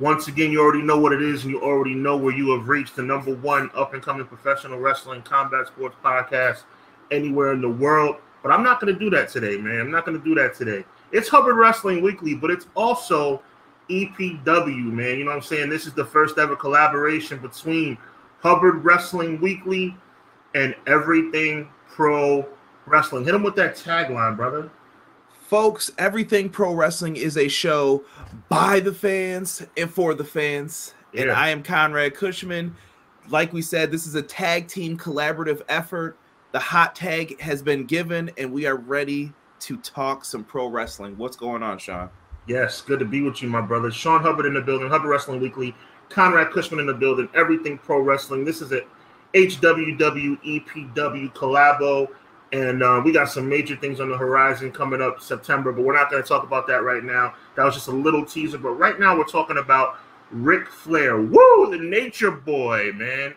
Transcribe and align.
Once 0.00 0.28
again, 0.28 0.52
you 0.52 0.60
already 0.60 0.82
know 0.82 0.98
what 0.98 1.12
it 1.12 1.20
is, 1.20 1.42
and 1.42 1.50
you 1.50 1.60
already 1.60 1.94
know 1.94 2.16
where 2.16 2.34
you 2.34 2.56
have 2.56 2.68
reached 2.68 2.94
the 2.94 3.02
number 3.02 3.34
one 3.34 3.68
up 3.74 3.94
and 3.94 4.02
coming 4.02 4.24
professional 4.24 4.78
wrestling 4.78 5.20
combat 5.22 5.66
sports 5.66 5.96
podcast 6.04 6.62
anywhere 7.10 7.52
in 7.52 7.60
the 7.60 7.68
world. 7.68 8.16
But 8.42 8.52
I'm 8.52 8.62
not 8.62 8.80
going 8.80 8.92
to 8.92 8.98
do 8.98 9.10
that 9.10 9.28
today, 9.28 9.56
man. 9.56 9.80
I'm 9.80 9.90
not 9.90 10.06
going 10.06 10.16
to 10.16 10.24
do 10.24 10.36
that 10.36 10.54
today. 10.54 10.84
It's 11.10 11.28
Hubbard 11.28 11.56
Wrestling 11.56 12.00
Weekly, 12.00 12.34
but 12.34 12.50
it's 12.50 12.66
also 12.76 13.42
EPW, 13.90 14.84
man. 14.84 15.18
You 15.18 15.24
know 15.24 15.30
what 15.30 15.38
I'm 15.38 15.42
saying? 15.42 15.68
This 15.68 15.86
is 15.86 15.94
the 15.94 16.04
first 16.04 16.38
ever 16.38 16.54
collaboration 16.54 17.38
between 17.38 17.98
Hubbard 18.40 18.84
Wrestling 18.84 19.40
Weekly 19.40 19.96
and 20.54 20.76
Everything 20.86 21.68
Pro 21.88 22.46
Wrestling. 22.86 23.24
Hit 23.24 23.34
him 23.34 23.42
with 23.42 23.56
that 23.56 23.74
tagline, 23.74 24.36
brother. 24.36 24.70
Folks, 25.48 25.90
Everything 25.96 26.50
Pro 26.50 26.74
Wrestling 26.74 27.16
is 27.16 27.38
a 27.38 27.48
show 27.48 28.04
by 28.50 28.80
the 28.80 28.92
fans 28.92 29.66
and 29.78 29.90
for 29.90 30.12
the 30.12 30.22
fans. 30.22 30.92
Yeah. 31.14 31.22
And 31.22 31.30
I 31.30 31.48
am 31.48 31.62
Conrad 31.62 32.14
Cushman. 32.14 32.76
Like 33.30 33.54
we 33.54 33.62
said, 33.62 33.90
this 33.90 34.06
is 34.06 34.14
a 34.14 34.20
tag 34.20 34.68
team 34.68 34.98
collaborative 34.98 35.62
effort. 35.70 36.18
The 36.52 36.58
hot 36.58 36.94
tag 36.94 37.40
has 37.40 37.62
been 37.62 37.86
given, 37.86 38.30
and 38.36 38.52
we 38.52 38.66
are 38.66 38.76
ready 38.76 39.32
to 39.60 39.78
talk 39.78 40.26
some 40.26 40.44
pro 40.44 40.66
wrestling. 40.66 41.16
What's 41.16 41.38
going 41.38 41.62
on, 41.62 41.78
Sean? 41.78 42.10
Yes, 42.46 42.82
good 42.82 42.98
to 42.98 43.06
be 43.06 43.22
with 43.22 43.42
you, 43.42 43.48
my 43.48 43.62
brother. 43.62 43.90
Sean 43.90 44.20
Hubbard 44.20 44.44
in 44.44 44.52
the 44.52 44.60
building, 44.60 44.90
Hubbard 44.90 45.08
Wrestling 45.08 45.40
Weekly, 45.40 45.74
Conrad 46.10 46.52
Cushman 46.52 46.78
in 46.78 46.86
the 46.86 46.92
building, 46.92 47.26
everything 47.34 47.78
pro 47.78 48.00
wrestling. 48.00 48.44
This 48.44 48.60
is 48.60 48.72
a 48.72 48.82
HWWEPW 49.32 51.32
collabo, 51.32 52.08
and 52.52 52.82
uh, 52.82 53.02
we 53.04 53.12
got 53.12 53.28
some 53.28 53.48
major 53.48 53.76
things 53.76 54.00
on 54.00 54.08
the 54.08 54.16
horizon 54.16 54.72
coming 54.72 55.02
up 55.02 55.20
September, 55.20 55.72
but 55.72 55.84
we're 55.84 55.94
not 55.94 56.10
going 56.10 56.22
to 56.22 56.28
talk 56.28 56.44
about 56.44 56.66
that 56.68 56.82
right 56.82 57.04
now. 57.04 57.34
That 57.56 57.64
was 57.64 57.74
just 57.74 57.88
a 57.88 57.92
little 57.92 58.24
teaser, 58.24 58.58
but 58.58 58.70
right 58.70 58.98
now 58.98 59.16
we're 59.16 59.24
talking 59.24 59.58
about 59.58 59.98
Ric 60.30 60.68
Flair. 60.68 61.20
Woo, 61.20 61.70
the 61.70 61.78
nature 61.78 62.30
boy, 62.30 62.92
man 62.92 63.34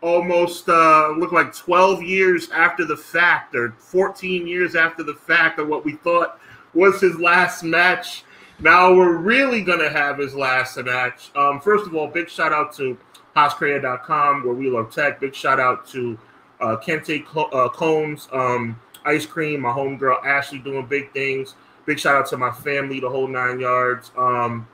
almost 0.00 0.68
uh, 0.68 1.10
look 1.16 1.32
like 1.32 1.54
12 1.54 2.02
years 2.02 2.50
after 2.50 2.84
the 2.84 2.96
fact 2.96 3.54
or 3.54 3.72
14 3.78 4.46
years 4.46 4.74
after 4.74 5.02
the 5.02 5.14
fact 5.14 5.58
of 5.58 5.68
what 5.68 5.84
we 5.84 5.94
thought 5.96 6.40
was 6.74 7.00
his 7.00 7.18
last 7.18 7.62
match. 7.62 8.24
Now 8.60 8.92
we're 8.92 9.16
really 9.16 9.62
going 9.62 9.80
to 9.80 9.90
have 9.90 10.18
his 10.18 10.34
last 10.34 10.76
match. 10.78 11.30
Um, 11.34 11.60
first 11.60 11.86
of 11.86 11.94
all, 11.94 12.08
big 12.08 12.28
shout 12.28 12.52
out 12.52 12.72
to 12.76 12.98
HosCrea.com 13.36 14.44
where 14.44 14.54
we 14.54 14.68
love 14.70 14.92
tech. 14.92 15.20
Big 15.20 15.34
shout 15.34 15.60
out 15.60 15.86
to 15.88 16.18
uh, 16.60 16.76
Kente 16.76 17.24
uh, 17.52 17.68
Combs, 17.68 18.28
um, 18.32 18.78
Ice 19.04 19.26
Cream, 19.26 19.60
my 19.60 19.70
homegirl 19.70 20.24
Ashley 20.24 20.58
doing 20.58 20.86
big 20.86 21.12
things. 21.12 21.54
Big 21.86 21.98
shout 21.98 22.16
out 22.16 22.26
to 22.26 22.36
my 22.36 22.50
family, 22.50 23.00
the 23.00 23.08
whole 23.08 23.26
nine 23.26 23.58
yards. 23.60 24.10
Um, 24.16 24.66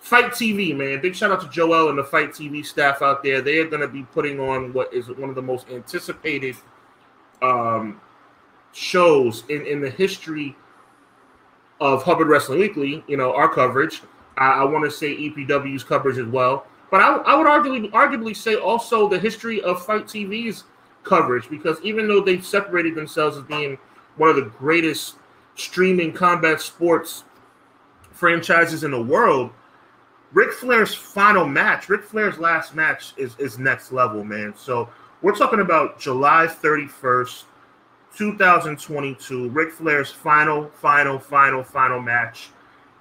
FITE 0.00 0.32
TV, 0.32 0.76
man. 0.76 1.00
Big 1.00 1.14
shout 1.14 1.30
out 1.30 1.40
to 1.40 1.48
Joel 1.48 1.88
and 1.88 1.98
the 1.98 2.04
FITE 2.04 2.30
TV 2.30 2.66
staff 2.66 3.02
out 3.02 3.22
there. 3.22 3.40
They 3.40 3.58
are 3.58 3.68
going 3.68 3.82
to 3.82 3.88
be 3.88 4.02
putting 4.02 4.40
on 4.40 4.72
what 4.72 4.92
is 4.92 5.08
one 5.08 5.28
of 5.28 5.36
the 5.36 5.42
most 5.42 5.68
anticipated 5.70 6.56
um, 7.40 8.00
shows 8.72 9.44
in, 9.48 9.64
in 9.64 9.80
the 9.80 9.90
history 9.90 10.56
of 11.80 12.02
Hubbard 12.02 12.26
Wrestling 12.26 12.58
Weekly. 12.58 13.04
You 13.06 13.16
know, 13.16 13.32
our 13.32 13.48
coverage. 13.48 14.02
I, 14.36 14.62
I 14.62 14.64
want 14.64 14.84
to 14.84 14.90
say 14.90 15.16
EPW's 15.16 15.84
coverage 15.84 16.18
as 16.18 16.26
well. 16.26 16.66
But 16.90 17.00
I, 17.00 17.18
I 17.18 17.36
would 17.36 17.46
arguably, 17.46 17.90
arguably 17.92 18.36
say 18.36 18.56
also 18.56 19.08
the 19.08 19.18
history 19.18 19.62
of 19.62 19.84
FITE 19.86 20.04
TV's 20.04 20.64
coverage 21.04 21.48
because 21.48 21.80
even 21.82 22.08
though 22.08 22.20
they've 22.20 22.44
separated 22.44 22.94
themselves 22.94 23.36
as 23.36 23.42
being 23.44 23.78
one 24.16 24.28
of 24.28 24.36
the 24.36 24.42
greatest 24.42 25.16
streaming 25.54 26.12
combat 26.12 26.60
sports 26.60 27.24
franchises 28.12 28.84
in 28.84 28.90
the 28.90 29.02
world, 29.02 29.50
Ric 30.32 30.52
Flair's 30.52 30.94
final 30.94 31.46
match, 31.46 31.88
Ric 31.88 32.02
Flair's 32.02 32.38
last 32.38 32.74
match 32.74 33.12
is, 33.16 33.36
is 33.38 33.58
next 33.58 33.92
level, 33.92 34.24
man. 34.24 34.54
So 34.56 34.88
we're 35.20 35.36
talking 35.36 35.60
about 35.60 36.00
July 36.00 36.46
31st, 36.46 37.44
2022, 38.16 39.48
Ric 39.50 39.72
Flair's 39.72 40.10
final, 40.10 40.68
final, 40.70 41.18
final, 41.18 41.62
final 41.62 42.00
match. 42.00 42.50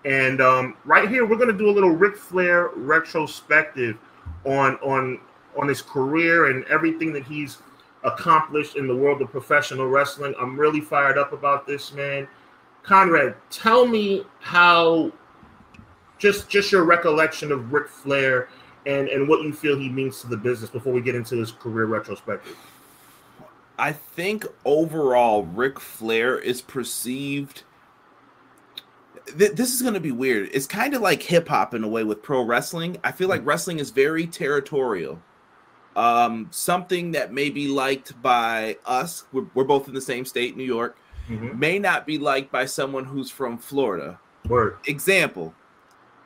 And 0.03 0.41
um, 0.41 0.75
right 0.84 1.07
here, 1.07 1.25
we're 1.25 1.38
going 1.38 1.51
to 1.51 1.57
do 1.57 1.69
a 1.69 1.72
little 1.72 1.91
Ric 1.91 2.17
Flair 2.17 2.69
retrospective 2.75 3.97
on 4.45 4.75
on 4.78 5.19
on 5.59 5.67
his 5.67 5.81
career 5.81 6.50
and 6.50 6.63
everything 6.66 7.13
that 7.13 7.23
he's 7.23 7.59
accomplished 8.03 8.75
in 8.75 8.88
the 8.88 8.95
world 8.95 9.22
of 9.22 9.31
professional 9.31 9.88
wrestling. 9.88 10.34
I'm 10.39 10.59
really 10.59 10.81
fired 10.81 11.17
up 11.17 11.34
about 11.34 11.67
this, 11.67 11.94
man. 11.94 12.28
Conrad, 12.84 13.35
tell 13.50 13.85
me 13.85 14.23
how 14.39 15.12
just 16.17 16.50
just 16.50 16.72
your 16.72 16.84
recollection 16.84 17.51
of 17.51 17.72
Ric 17.72 17.88
Flair 17.88 18.50
and 18.85 19.07
and 19.07 19.28
what 19.28 19.44
you 19.44 19.53
feel 19.53 19.78
he 19.78 19.90
means 19.90 20.22
to 20.22 20.28
the 20.28 20.38
business 20.38 20.69
before 20.69 20.94
we 20.94 21.01
get 21.01 21.16
into 21.16 21.38
his 21.38 21.51
career 21.51 21.85
retrospective. 21.85 22.57
I 23.78 23.94
think 23.94 24.45
overall, 24.63 25.44
Ric 25.44 25.79
Flair 25.79 26.38
is 26.38 26.61
perceived. 26.61 27.63
Th- 29.38 29.51
this 29.53 29.73
is 29.73 29.81
going 29.81 29.95
to 29.95 30.00
be 30.00 30.11
weird. 30.11 30.50
It's 30.53 30.67
kind 30.67 30.94
of 30.94 31.01
like 31.01 31.23
hip 31.23 31.47
hop 31.47 31.73
in 31.73 31.84
a 31.84 31.88
way 31.88 32.03
with 32.03 32.22
pro 32.22 32.44
wrestling. 32.44 32.97
I 33.03 33.11
feel 33.11 33.28
like 33.28 33.41
mm. 33.41 33.47
wrestling 33.47 33.79
is 33.79 33.90
very 33.90 34.28
territorial. 34.28 35.19
Um, 35.96 36.47
something 36.52 37.12
that 37.12 37.34
may 37.34 37.50
be 37.50 37.68
liked 37.68 38.19
by 38.22 38.78
us, 38.85 39.25
we're, 39.34 39.46
we're 39.53 39.66
both 39.66 39.88
in 39.88 39.94
the 39.94 40.02
same 40.02 40.25
state, 40.25 40.56
New 40.56 40.63
York, 40.63 40.97
mm-hmm. 41.28 41.57
may 41.59 41.79
not 41.79 42.06
be 42.06 42.18
liked 42.18 42.52
by 42.52 42.66
someone 42.66 43.03
who's 43.03 43.29
from 43.29 43.57
Florida. 43.57 44.19
Word. 44.47 44.78
Example 44.88 45.53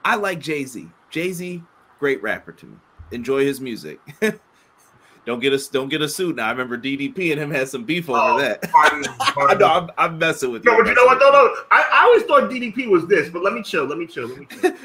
I 0.06 0.16
like 0.16 0.40
Jay 0.40 0.64
Z. 0.66 0.88
Jay 1.10 1.32
Z, 1.32 1.64
great 2.00 2.22
rapper 2.22 2.52
to 2.52 2.66
me. 2.68 2.78
Enjoy 3.12 3.44
his 3.44 3.60
music. 3.60 4.00
don't 5.26 5.40
get 5.40 5.52
us 5.52 5.68
don't 5.68 5.90
get 5.90 6.04
a 6.04 6.08
suit 6.08 6.36
now. 6.36 6.48
I 6.48 6.52
remember 6.52 6.78
DDP 6.78 7.32
and 7.32 7.42
him 7.42 7.50
had 7.50 7.68
some 7.68 7.84
beef 7.84 8.08
over 8.08 8.20
oh, 8.20 8.40
that. 8.40 8.62
Pardon, 8.72 9.04
pardon. 9.20 9.58
no, 9.58 9.68
I'm, 9.68 9.90
I'm, 9.98 10.18
messing 10.20 10.52
with 10.52 10.64
you. 10.64 10.72
No, 10.72 10.78
but 10.78 10.88
you 10.88 10.94
know 10.94 11.06
what? 11.06 11.18
No, 11.20 11.32
no. 11.32 11.56
I, 11.72 11.90
I 11.92 12.04
always 12.04 12.24
thought 12.24 12.52
DDP 12.52 12.88
was 12.88 13.08
this, 13.08 13.30
but 13.30 13.42
let 13.42 13.54
me 13.54 13.64
chill. 13.64 13.86
Let 13.86 13.98
me 13.98 14.06
chill. 14.06 14.28
Let 14.28 14.40
me 14.40 14.46
chill. 14.46 14.76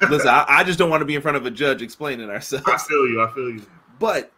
Listen, 0.08 0.28
I, 0.28 0.44
I 0.46 0.64
just 0.64 0.78
don't 0.78 0.88
want 0.88 1.00
to 1.00 1.04
be 1.04 1.16
in 1.16 1.22
front 1.22 1.36
of 1.36 1.44
a 1.46 1.50
judge 1.50 1.82
explaining 1.82 2.30
ourselves. 2.30 2.64
I 2.68 2.78
feel 2.78 3.08
you. 3.08 3.22
I 3.22 3.32
feel 3.32 3.50
you. 3.50 3.66
But 4.00 4.32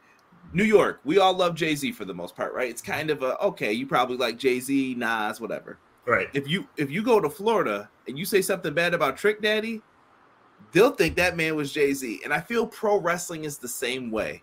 New 0.53 0.65
York, 0.65 1.01
we 1.05 1.19
all 1.19 1.33
love 1.33 1.55
Jay 1.55 1.75
Z 1.75 1.93
for 1.93 2.05
the 2.05 2.13
most 2.13 2.37
part, 2.37 2.53
right? 2.53 2.69
It's 2.69 2.83
kind 2.83 3.09
of 3.09 3.23
a 3.23 3.41
okay. 3.41 3.73
You 3.73 3.87
probably 3.87 4.19
like 4.19 4.37
Jay 4.37 4.61
Z, 4.61 4.95
Nas, 4.99 5.41
whatever. 5.41 5.79
Right. 6.05 6.29
If 6.35 6.47
you 6.49 6.69
if 6.77 6.91
you 6.91 7.03
go 7.03 7.21
to 7.21 7.31
Florida 7.31 7.89
and 8.07 8.19
you 8.19 8.27
say 8.27 8.43
something 8.43 8.75
bad 8.75 8.93
about 8.93 9.17
Trick 9.17 9.41
Daddy, 9.41 9.81
they'll 10.73 10.91
think 10.91 11.17
that 11.17 11.37
man 11.37 11.57
was 11.57 11.73
Jay 11.73 11.95
Z. 11.95 12.21
And 12.25 12.35
I 12.35 12.41
feel 12.41 12.67
pro 12.67 12.99
wrestling 12.99 13.45
is 13.45 13.57
the 13.57 13.69
same 13.69 14.11
way. 14.11 14.43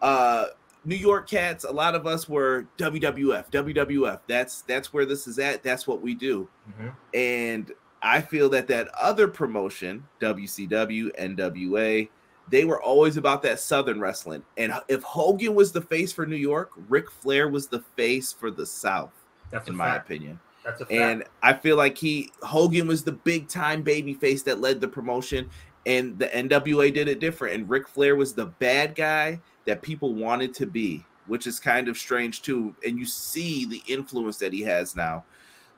Uh, 0.00 0.46
New 0.84 0.96
York 0.96 1.28
cats, 1.28 1.64
a 1.64 1.70
lot 1.70 1.94
of 1.94 2.06
us 2.06 2.28
were 2.28 2.66
WWF, 2.78 3.50
WWF. 3.50 4.20
That's 4.26 4.62
that's 4.62 4.92
where 4.92 5.04
this 5.04 5.26
is 5.26 5.38
at. 5.38 5.62
That's 5.62 5.86
what 5.86 6.00
we 6.00 6.14
do. 6.14 6.48
Mm-hmm. 6.70 6.88
And 7.14 7.72
I 8.02 8.20
feel 8.20 8.48
that 8.50 8.68
that 8.68 8.88
other 9.00 9.28
promotion, 9.28 10.04
WCW, 10.20 11.10
NWA, 11.20 12.08
they 12.52 12.66
were 12.66 12.80
always 12.82 13.16
about 13.16 13.42
that 13.42 13.58
Southern 13.58 13.98
wrestling. 13.98 14.42
And 14.58 14.74
if 14.86 15.02
Hogan 15.02 15.54
was 15.54 15.72
the 15.72 15.80
face 15.80 16.12
for 16.12 16.26
New 16.26 16.36
York, 16.36 16.70
Ric 16.90 17.10
Flair 17.10 17.48
was 17.48 17.66
the 17.66 17.80
face 17.96 18.30
for 18.30 18.50
the 18.50 18.66
South. 18.66 19.10
That's 19.50 19.68
in 19.68 19.74
my 19.74 19.96
opinion. 19.96 20.38
That's 20.62 20.82
a 20.82 20.84
fact. 20.84 20.92
And 20.92 21.24
I 21.42 21.54
feel 21.54 21.78
like 21.78 21.96
he 21.96 22.30
Hogan 22.42 22.86
was 22.86 23.04
the 23.04 23.12
big 23.12 23.48
time 23.48 23.80
baby 23.80 24.12
face 24.12 24.42
that 24.42 24.60
led 24.60 24.82
the 24.82 24.86
promotion, 24.86 25.48
and 25.86 26.18
the 26.18 26.26
NWA 26.26 26.92
did 26.92 27.08
it 27.08 27.20
different. 27.20 27.54
And 27.54 27.70
Ric 27.70 27.88
Flair 27.88 28.16
was 28.16 28.34
the 28.34 28.46
bad 28.46 28.94
guy 28.94 29.40
that 29.64 29.80
people 29.80 30.12
wanted 30.12 30.52
to 30.54 30.66
be, 30.66 31.06
which 31.28 31.46
is 31.46 31.58
kind 31.58 31.88
of 31.88 31.96
strange 31.96 32.42
too. 32.42 32.76
And 32.86 32.98
you 32.98 33.06
see 33.06 33.64
the 33.64 33.82
influence 33.88 34.36
that 34.38 34.52
he 34.52 34.60
has 34.60 34.94
now. 34.94 35.24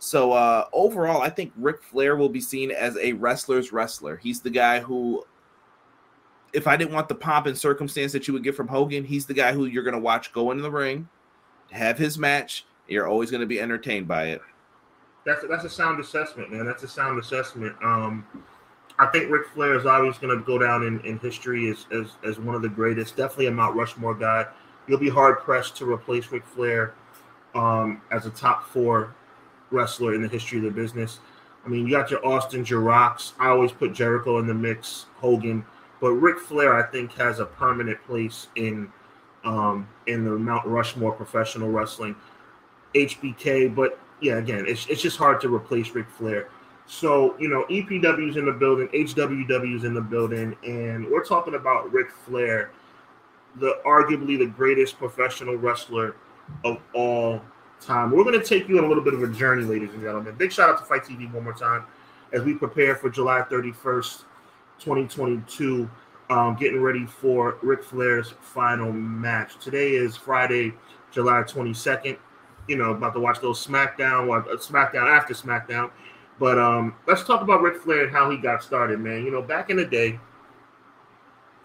So 0.00 0.32
uh 0.32 0.66
overall, 0.72 1.22
I 1.22 1.30
think 1.30 1.52
Ric 1.56 1.84
Flair 1.84 2.16
will 2.16 2.28
be 2.28 2.40
seen 2.40 2.72
as 2.72 2.96
a 2.96 3.12
wrestler's 3.12 3.72
wrestler. 3.72 4.16
He's 4.16 4.40
the 4.40 4.50
guy 4.50 4.80
who 4.80 5.24
if 6.54 6.66
I 6.66 6.76
didn't 6.76 6.94
want 6.94 7.08
the 7.08 7.14
pomp 7.14 7.46
and 7.46 7.58
circumstance 7.58 8.12
that 8.12 8.26
you 8.26 8.34
would 8.34 8.44
get 8.44 8.54
from 8.54 8.68
Hogan, 8.68 9.04
he's 9.04 9.26
the 9.26 9.34
guy 9.34 9.52
who 9.52 9.66
you're 9.66 9.82
going 9.82 9.94
to 9.94 10.00
watch 10.00 10.32
go 10.32 10.50
in 10.50 10.62
the 10.62 10.70
ring, 10.70 11.08
have 11.70 11.98
his 11.98 12.16
match. 12.16 12.64
You're 12.88 13.08
always 13.08 13.30
going 13.30 13.40
to 13.40 13.46
be 13.46 13.60
entertained 13.60 14.06
by 14.06 14.28
it 14.28 14.42
that's 15.24 15.44
that's 15.48 15.64
a 15.64 15.70
sound 15.70 16.00
assessment, 16.00 16.52
man. 16.52 16.66
That's 16.66 16.82
a 16.82 16.88
sound 16.88 17.18
assessment. 17.18 17.74
Um, 17.82 18.26
I 18.98 19.06
think 19.06 19.30
Ric 19.30 19.48
Flair 19.48 19.76
is 19.76 19.86
always 19.86 20.18
going 20.18 20.38
to 20.38 20.44
go 20.44 20.58
down 20.58 20.84
in, 20.84 21.00
in 21.00 21.18
history 21.18 21.70
as, 21.70 21.86
as 21.90 22.12
as 22.24 22.38
one 22.38 22.54
of 22.54 22.62
the 22.62 22.68
greatest. 22.68 23.16
Definitely 23.16 23.46
a 23.46 23.50
Mount 23.50 23.74
Rushmore 23.74 24.14
guy. 24.14 24.46
You'll 24.86 24.98
be 24.98 25.08
hard 25.08 25.38
pressed 25.38 25.76
to 25.78 25.90
replace 25.90 26.30
Ric 26.30 26.44
Flair 26.44 26.94
um, 27.54 28.02
as 28.10 28.26
a 28.26 28.30
top 28.30 28.68
four 28.68 29.14
wrestler 29.70 30.14
in 30.14 30.22
the 30.22 30.28
history 30.28 30.58
of 30.58 30.64
the 30.64 30.70
business. 30.70 31.20
I 31.64 31.68
mean, 31.68 31.86
you 31.86 31.90
got 31.90 32.10
your 32.10 32.24
Austin, 32.24 32.66
your 32.66 32.80
Rocks. 32.80 33.32
I 33.40 33.48
always 33.48 33.72
put 33.72 33.94
Jericho 33.94 34.38
in 34.38 34.46
the 34.46 34.52
mix, 34.52 35.06
Hogan, 35.16 35.64
but 36.00 36.10
Ric 36.12 36.38
Flair, 36.38 36.74
I 36.74 36.90
think, 36.90 37.12
has 37.14 37.40
a 37.40 37.46
permanent 37.46 38.02
place 38.06 38.48
in 38.56 38.92
um, 39.44 39.88
in 40.06 40.24
the 40.24 40.30
Mount 40.30 40.66
Rushmore 40.66 41.12
professional 41.12 41.70
wrestling. 41.70 42.16
HBK, 42.94 43.74
but 43.74 43.98
yeah, 44.20 44.36
again, 44.36 44.64
it's, 44.66 44.86
it's 44.86 45.02
just 45.02 45.18
hard 45.18 45.40
to 45.42 45.54
replace 45.54 45.90
Ric 45.90 46.08
Flair. 46.08 46.48
So, 46.86 47.36
you 47.38 47.48
know, 47.48 47.64
EPW's 47.70 48.36
in 48.36 48.46
the 48.46 48.52
building, 48.52 48.88
HWW's 48.88 49.84
in 49.84 49.94
the 49.94 50.00
building, 50.00 50.56
and 50.64 51.06
we're 51.10 51.24
talking 51.24 51.54
about 51.54 51.92
Ric 51.92 52.10
Flair, 52.10 52.70
the 53.56 53.78
arguably 53.86 54.38
the 54.38 54.46
greatest 54.46 54.98
professional 54.98 55.56
wrestler 55.56 56.16
of 56.64 56.78
all 56.92 57.42
time. 57.80 58.10
We're 58.10 58.24
going 58.24 58.38
to 58.38 58.46
take 58.46 58.68
you 58.68 58.78
on 58.78 58.84
a 58.84 58.88
little 58.88 59.02
bit 59.02 59.14
of 59.14 59.22
a 59.22 59.28
journey, 59.28 59.64
ladies 59.64 59.90
and 59.94 60.02
gentlemen. 60.02 60.34
Big 60.36 60.52
shout 60.52 60.70
out 60.70 60.78
to 60.78 60.84
FITE 60.84 61.04
TV 61.04 61.32
one 61.32 61.44
more 61.44 61.54
time 61.54 61.84
as 62.32 62.42
we 62.42 62.54
prepare 62.54 62.96
for 62.96 63.08
July 63.08 63.42
31st, 63.42 64.24
2022, 64.78 65.88
um, 66.30 66.56
getting 66.56 66.80
ready 66.80 67.06
for 67.06 67.58
Ric 67.62 67.82
Flair's 67.82 68.34
final 68.40 68.92
match. 68.92 69.58
Today 69.58 69.92
is 69.92 70.16
Friday, 70.16 70.74
July 71.10 71.42
22nd. 71.42 72.16
You 72.68 72.76
know, 72.76 72.92
about 72.92 73.14
to 73.14 73.20
watch 73.20 73.40
those 73.40 73.64
SmackDown, 73.64 74.28
uh, 74.34 74.56
SmackDown 74.56 75.08
after 75.08 75.34
SmackDown. 75.34 75.90
But 76.38 76.58
um, 76.58 76.94
let's 77.06 77.22
talk 77.24 77.42
about 77.42 77.62
Ric 77.62 77.76
Flair 77.76 78.04
and 78.04 78.12
how 78.12 78.30
he 78.30 78.36
got 78.36 78.62
started, 78.62 79.00
man. 79.00 79.24
You 79.24 79.30
know, 79.30 79.42
back 79.42 79.70
in 79.70 79.76
the 79.76 79.84
day. 79.84 80.18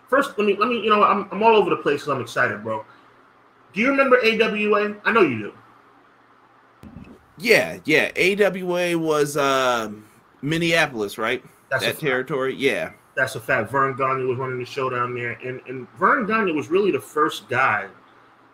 First, 0.07 0.37
let 0.37 0.45
me 0.45 0.55
let 0.57 0.69
me. 0.69 0.81
You 0.81 0.89
know, 0.89 1.03
I'm 1.03 1.27
I'm 1.31 1.41
all 1.41 1.55
over 1.55 1.69
the 1.69 1.77
place 1.77 2.01
because 2.01 2.15
I'm 2.15 2.21
excited, 2.21 2.63
bro. 2.63 2.83
Do 3.73 3.81
you 3.81 3.89
remember 3.89 4.17
AWA? 4.17 4.97
I 5.05 5.11
know 5.11 5.21
you 5.21 5.39
do. 5.39 5.53
Yeah, 7.37 7.79
yeah. 7.85 8.11
AWA 8.17 8.97
was 8.97 9.37
uh, 9.37 9.91
Minneapolis, 10.41 11.17
right? 11.17 11.43
That's 11.69 11.85
that 11.85 11.99
territory. 11.99 12.55
Yeah, 12.55 12.91
that's 13.19 13.35
a 13.35 13.39
fact. 13.39 13.69
Verne 13.69 13.97
Gagne 13.97 14.23
was 14.23 14.37
running 14.37 14.59
the 14.59 14.65
show 14.65 14.89
down 14.89 15.13
there, 15.13 15.37
and 15.43 15.59
and 15.67 15.87
Verne 15.97 16.25
Gagne 16.25 16.53
was 16.53 16.69
really 16.69 16.89
the 16.89 17.01
first 17.01 17.49
guy 17.49 17.87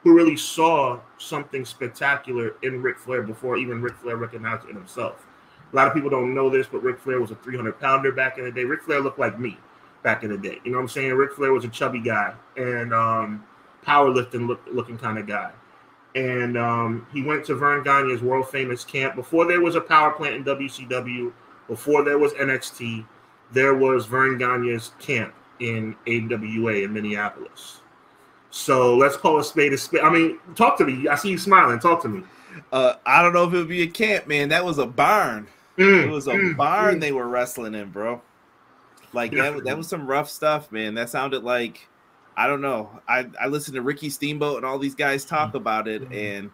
who 0.03 0.15
really 0.15 0.35
saw 0.35 0.99
something 1.19 1.63
spectacular 1.63 2.55
in 2.63 2.81
Ric 2.81 2.97
Flair 2.97 3.21
before 3.21 3.57
even 3.57 3.81
Ric 3.81 3.95
Flair 3.95 4.17
recognized 4.17 4.67
it 4.67 4.73
himself. 4.73 5.27
A 5.71 5.75
lot 5.75 5.87
of 5.87 5.93
people 5.93 6.09
don't 6.09 6.33
know 6.33 6.49
this, 6.49 6.67
but 6.67 6.81
Ric 6.83 6.99
Flair 6.99 7.21
was 7.21 7.31
a 7.31 7.35
300 7.35 7.79
pounder 7.79 8.11
back 8.11 8.37
in 8.37 8.45
the 8.45 8.51
day. 8.51 8.63
Ric 8.63 8.81
Flair 8.81 9.01
looked 9.01 9.19
like 9.19 9.39
me 9.39 9.57
back 10.03 10.23
in 10.23 10.29
the 10.29 10.37
day. 10.37 10.59
You 10.63 10.71
know 10.71 10.77
what 10.77 10.83
I'm 10.83 10.89
saying? 10.89 11.13
Ric 11.13 11.33
Flair 11.33 11.51
was 11.51 11.65
a 11.65 11.69
chubby 11.69 11.99
guy 11.99 12.33
and 12.55 12.93
um, 12.93 13.43
powerlifting 13.85 14.47
look, 14.47 14.61
looking 14.71 14.97
kind 14.97 15.17
of 15.17 15.27
guy. 15.27 15.51
And 16.13 16.57
um, 16.57 17.07
he 17.11 17.23
went 17.23 17.45
to 17.45 17.55
Verne 17.55 17.83
Gagne's 17.83 18.21
world 18.21 18.49
famous 18.49 18.83
camp 18.83 19.15
before 19.15 19.45
there 19.45 19.61
was 19.61 19.75
a 19.75 19.81
power 19.81 20.11
plant 20.11 20.35
in 20.35 20.43
WCW, 20.43 21.33
before 21.67 22.03
there 22.03 22.17
was 22.19 22.33
NXT. 22.33 23.05
There 23.51 23.75
was 23.75 24.05
Verne 24.05 24.37
Gagne's 24.37 24.91
camp 24.99 25.33
in 25.59 25.95
AWA 26.07 26.83
in 26.83 26.93
Minneapolis. 26.93 27.81
So 28.51 28.95
let's 28.95 29.17
call 29.17 29.39
a 29.39 29.43
spade 29.43 29.73
a 29.73 29.77
spade. 29.77 30.01
I 30.01 30.09
mean, 30.09 30.39
talk 30.55 30.77
to 30.77 30.85
me. 30.85 31.07
I 31.07 31.15
see 31.15 31.29
you 31.29 31.37
smiling. 31.37 31.79
Talk 31.79 32.01
to 32.03 32.07
me. 32.07 32.23
Uh, 32.71 32.93
I 33.05 33.21
don't 33.21 33.33
know 33.33 33.43
if 33.43 33.53
it 33.53 33.57
would 33.57 33.67
be 33.67 33.83
a 33.83 33.87
camp, 33.87 34.27
man. 34.27 34.49
That 34.49 34.63
was 34.63 34.77
a 34.77 34.85
barn. 34.85 35.47
Mm, 35.77 36.05
it 36.05 36.09
was 36.09 36.27
a 36.27 36.33
mm, 36.33 36.55
barn 36.55 36.95
mm. 36.95 37.01
they 37.01 37.11
were 37.11 37.27
wrestling 37.27 37.75
in, 37.75 37.89
bro. 37.91 38.21
Like 39.11 39.31
that, 39.33 39.63
that 39.65 39.77
was 39.77 39.87
some 39.87 40.07
rough 40.07 40.29
stuff, 40.29 40.71
man. 40.71 40.93
That 40.93 41.09
sounded 41.09 41.43
like 41.43 41.87
I 42.37 42.47
don't 42.47 42.61
know. 42.61 43.01
I 43.07 43.27
I 43.41 43.47
listened 43.47 43.75
to 43.75 43.81
Ricky 43.81 44.09
Steamboat 44.09 44.57
and 44.57 44.65
all 44.65 44.79
these 44.79 44.95
guys 44.95 45.25
talk 45.25 45.51
mm. 45.51 45.55
about 45.55 45.87
it, 45.87 46.09
and 46.11 46.49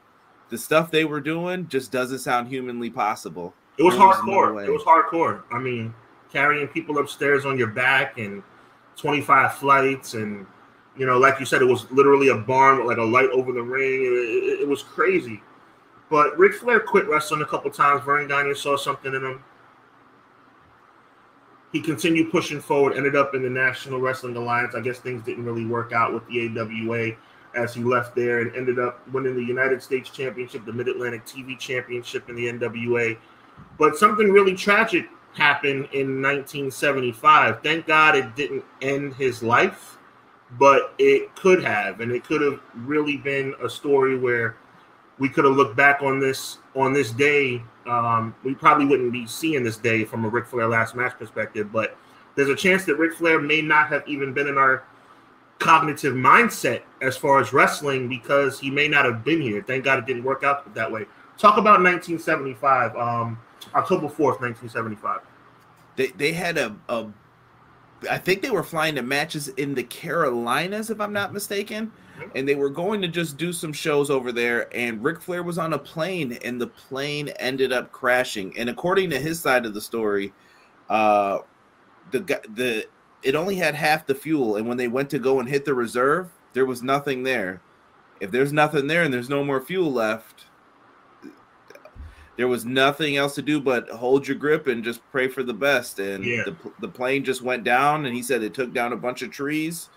the 0.50 0.58
stuff 0.58 0.92
they 0.92 1.06
were 1.06 1.22
doing 1.22 1.68
just 1.68 1.92
doesn't 1.92 2.20
sound 2.20 2.48
humanly 2.48 2.90
possible. 2.90 3.54
It 3.78 3.84
was 3.84 3.96
hardcore. 3.96 4.54
No 4.54 4.60
it 4.60 4.72
was 4.72 4.84
hardcore. 4.84 5.44
I 5.52 5.60
mean, 5.60 5.94
carrying 6.31 6.68
people 6.68 6.98
upstairs 6.98 7.45
on 7.45 7.57
your 7.57 7.68
back 7.68 8.18
and 8.18 8.44
25 8.98 9.56
flights 9.56 10.13
and 10.13 10.45
you 10.98 11.06
know, 11.06 11.18
like 11.18 11.39
you 11.39 11.45
said, 11.45 11.62
it 11.62 11.66
was 11.66 11.89
literally 11.92 12.30
a 12.30 12.36
barn 12.36 12.78
with 12.78 12.88
like 12.88 12.98
a 12.98 13.04
light 13.04 13.30
over 13.30 13.54
the 13.54 13.62
ring. 13.62 14.01
It, 14.01 14.07
it, 14.07 14.62
it 14.62 14.68
was 14.68 14.83
crazy. 14.83 15.42
But 16.10 16.38
Ric 16.38 16.56
Flair 16.56 16.81
quit 16.81 17.07
wrestling 17.07 17.42
a 17.42 17.45
couple 17.45 17.72
times. 17.72 18.04
Verne 18.04 18.28
Gagne 18.28 18.54
saw 18.56 18.75
something 18.75 19.13
in 19.13 19.24
him. 19.24 19.44
He 21.72 21.80
continued 21.80 22.31
pushing 22.31 22.60
forward, 22.60 22.98
ended 22.98 23.16
up 23.16 23.34
in 23.34 23.44
the 23.44 23.50
National 23.50 24.01
Wrestling 24.01 24.36
Alliance. 24.36 24.75
I 24.75 24.81
guess 24.81 25.00
things 25.00 25.24
didn't 25.24 25.45
really 25.45 25.66
work 25.66 25.94
out 25.94 26.13
with 26.13 26.27
the 26.27 26.50
AWA 26.60 27.16
as 27.56 27.74
he 27.74 27.81
left 27.81 28.13
there 28.13 28.42
and 28.42 28.54
ended 28.56 28.77
up 28.77 29.07
winning 29.13 29.36
the 29.36 29.44
United 29.44 29.81
States 29.81 30.10
Championship, 30.10 30.66
the 30.66 30.74
Mid 30.74 30.89
Atlantic 30.89 31.25
TV 31.25 31.57
Championship 31.57 32.30
in 32.30 32.36
the 32.36 32.48
NWA. 32.48 33.18
But 33.77 33.95
something 33.95 34.30
really 34.31 34.54
tragic 34.54 35.07
happened 35.33 35.88
in 35.94 36.22
1975. 36.22 37.62
Thank 37.63 37.88
God 37.88 38.16
it 38.16 38.36
didn't 38.36 38.63
end 38.81 39.13
his 39.16 39.42
life, 39.42 39.98
but 40.60 40.94
it 40.98 41.33
could 41.36 41.63
have. 41.63 42.01
And 42.01 42.12
it 42.12 42.24
could 42.24 42.42
have 42.42 42.60
really 42.75 43.18
been 43.18 43.54
a 43.63 43.69
story 43.69 44.18
where 44.18 44.57
we 45.19 45.30
could 45.30 45.45
have 45.45 45.56
looked 45.56 45.75
back 45.75 46.01
on 46.01 46.19
this 46.19 46.57
on 46.75 46.94
this 46.94 47.12
day. 47.12 47.62
Um, 47.88 48.36
we 48.44 48.54
probably 48.56 48.86
wouldn't 48.86 49.12
be 49.12 49.28
seeing 49.28 49.63
this 49.63 49.78
day 49.78 50.04
from 50.04 50.25
a 50.25 50.30
Ric 50.30 50.48
Flair 50.48 50.68
last 50.68 50.95
match 50.95 51.18
perspective, 51.18 51.72
but 51.72 51.98
there's 52.36 52.50
a 52.50 52.56
chance 52.56 52.86
that 52.86 52.95
Ric 52.95 53.13
Flair 53.13 53.39
may 53.39 53.62
not 53.62 53.88
have 53.89 54.07
even 54.07 54.34
been 54.34 54.48
in 54.48 54.57
our 54.57 54.84
cognitive 55.60 56.16
mindset 56.16 56.81
as 57.01 57.16
far 57.16 57.39
as 57.39 57.54
wrestling 57.54 58.10
because 58.10 58.60
he 58.60 58.72
may 58.72 58.88
not 58.88 59.06
have 59.06 59.24
been 59.24 59.39
here. 59.39 59.63
Thank 59.66 59.86
God 59.86 60.00
it 60.00 60.07
didn't 60.07 60.24
work 60.24 60.44
out 60.44 60.74
that 60.74 60.92
way. 60.92 61.06
Talk 61.38 61.57
about 61.57 61.81
1975, 61.84 62.95
um, 62.95 63.39
October 63.75 64.08
4th, 64.08 64.40
1975. 64.42 65.22
They, 65.96 66.08
they 66.08 66.31
had 66.31 66.58
a, 66.58 66.75
a, 66.90 67.08
I 68.10 68.18
think 68.18 68.42
they 68.42 68.50
were 68.50 68.63
flying 68.63 68.96
to 68.96 69.02
matches 69.02 69.50
in 69.50 69.75
the 69.75 69.84
Carolinas, 69.84 70.90
if 70.90 71.00
I'm 71.00 71.13
not 71.13 71.34
mistaken 71.34 71.92
and 72.36 72.48
they 72.48 72.56
were 72.56 72.69
going 72.69 73.02
to 73.02 73.08
just 73.08 73.38
do 73.38 73.54
some 73.54 73.74
shows 73.74 74.10
over 74.10 74.31
there. 74.31 74.74
And 74.75 75.04
Ric 75.04 75.22
Flair 75.22 75.44
was 75.44 75.58
on 75.58 75.74
a 75.74 75.80
plane, 75.80 76.38
and 76.44 76.60
the 76.60 76.68
plane 76.68 77.30
ended 77.40 77.72
up 77.72 77.92
crashing. 77.92 78.58
And 78.58 78.69
according 78.69 79.10
to 79.12 79.19
his 79.19 79.40
side 79.40 79.66
of 79.66 79.74
the 79.74 79.81
story, 79.81 80.34
uh, 80.90 81.40
the 82.12 82.19
the 82.54 82.86
it 83.24 83.36
only 83.36 83.56
had 83.56 83.75
half 83.75 84.06
the 84.06 84.16
fuel, 84.16 84.56
and 84.56 84.68
when 84.68 84.78
they 84.78 84.88
went 84.88 85.10
to 85.12 85.19
go 85.19 85.40
and 85.40 85.48
hit 85.48 85.66
the 85.66 85.74
reserve, 85.74 86.30
there 86.54 86.66
was 86.66 86.81
nothing 86.81 87.24
there. 87.24 87.62
If 88.19 88.31
there's 88.31 88.54
nothing 88.54 88.88
there 88.88 89.04
and 89.04 89.13
there's 89.13 89.30
no 89.30 89.44
more 89.44 89.62
fuel 89.62 89.92
left, 89.92 90.46
there 92.42 92.48
was 92.48 92.66
nothing 92.66 93.16
else 93.18 93.36
to 93.36 93.42
do 93.42 93.62
but 93.62 93.88
hold 93.90 94.28
your 94.28 94.36
grip 94.36 94.68
and 94.68 94.84
just 94.84 95.00
pray 95.12 95.28
for 95.28 95.44
the 95.44 95.54
best. 95.54 96.00
And 96.00 96.26
yeah. 96.26 96.44
the, 96.44 96.56
the 96.80 96.88
plane 96.88 97.24
just 97.24 97.42
went 97.42 97.64
down, 97.64 98.06
and 98.06 98.16
he 98.16 98.22
said 98.22 98.44
it 98.44 98.54
took 98.54 98.74
down 98.74 98.92
a 98.92 98.98
bunch 98.98 99.22
of 99.22 99.32
trees 99.32 99.90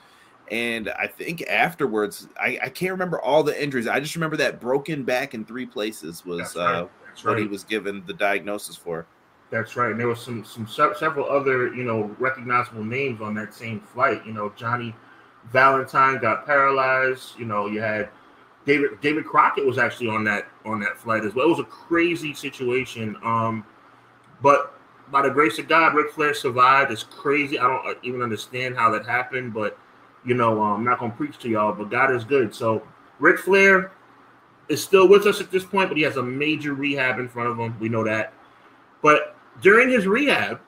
and 0.50 0.90
I 0.90 1.06
think 1.06 1.42
afterwards, 1.48 2.28
I, 2.38 2.58
I 2.62 2.68
can't 2.68 2.92
remember 2.92 3.20
all 3.20 3.42
the 3.42 3.60
injuries. 3.62 3.86
I 3.86 4.00
just 4.00 4.14
remember 4.14 4.36
that 4.38 4.60
broken 4.60 5.02
back 5.02 5.34
in 5.34 5.44
three 5.44 5.66
places 5.66 6.24
was 6.24 6.54
right. 6.56 6.82
uh, 6.82 6.86
what 7.22 7.38
he 7.38 7.46
was 7.46 7.64
given 7.64 8.02
the 8.06 8.12
diagnosis 8.12 8.76
for. 8.76 9.06
That's 9.50 9.76
right. 9.76 9.90
And 9.90 10.00
there 10.00 10.08
was 10.08 10.20
some 10.20 10.44
some 10.44 10.66
several 10.66 11.28
other 11.30 11.72
you 11.74 11.84
know 11.84 12.14
recognizable 12.18 12.84
names 12.84 13.20
on 13.20 13.34
that 13.34 13.54
same 13.54 13.80
flight. 13.80 14.24
You 14.26 14.32
know, 14.32 14.52
Johnny 14.56 14.94
Valentine 15.50 16.20
got 16.20 16.44
paralyzed. 16.44 17.38
You 17.38 17.46
know, 17.46 17.66
you 17.66 17.80
had 17.80 18.10
David 18.66 19.00
David 19.00 19.24
Crockett 19.24 19.66
was 19.66 19.78
actually 19.78 20.08
on 20.08 20.24
that 20.24 20.48
on 20.64 20.80
that 20.80 20.96
flight 20.98 21.24
as 21.24 21.34
well. 21.34 21.46
It 21.46 21.50
was 21.50 21.60
a 21.60 21.64
crazy 21.64 22.32
situation. 22.32 23.16
Um, 23.22 23.64
but 24.42 24.78
by 25.10 25.22
the 25.22 25.30
grace 25.30 25.58
of 25.58 25.68
God, 25.68 25.94
Ric 25.94 26.12
Flair 26.12 26.34
survived. 26.34 26.90
It's 26.90 27.02
crazy. 27.02 27.58
I 27.58 27.64
don't 27.64 27.98
even 28.02 28.22
understand 28.22 28.76
how 28.76 28.90
that 28.92 29.06
happened, 29.06 29.52
but 29.52 29.78
you 30.24 30.34
know, 30.34 30.62
um, 30.62 30.78
I'm 30.78 30.84
not 30.84 30.98
gonna 30.98 31.12
preach 31.12 31.38
to 31.40 31.48
y'all, 31.48 31.72
but 31.72 31.90
God 31.90 32.14
is 32.14 32.24
good. 32.24 32.54
So 32.54 32.82
Ric 33.18 33.38
Flair 33.38 33.92
is 34.68 34.82
still 34.82 35.08
with 35.08 35.26
us 35.26 35.40
at 35.40 35.50
this 35.50 35.64
point, 35.64 35.90
but 35.90 35.96
he 35.96 36.02
has 36.04 36.16
a 36.16 36.22
major 36.22 36.74
rehab 36.74 37.18
in 37.18 37.28
front 37.28 37.50
of 37.50 37.58
him. 37.58 37.78
We 37.78 37.88
know 37.88 38.04
that. 38.04 38.32
But 39.02 39.36
during 39.60 39.90
his 39.90 40.06
rehab, 40.06 40.60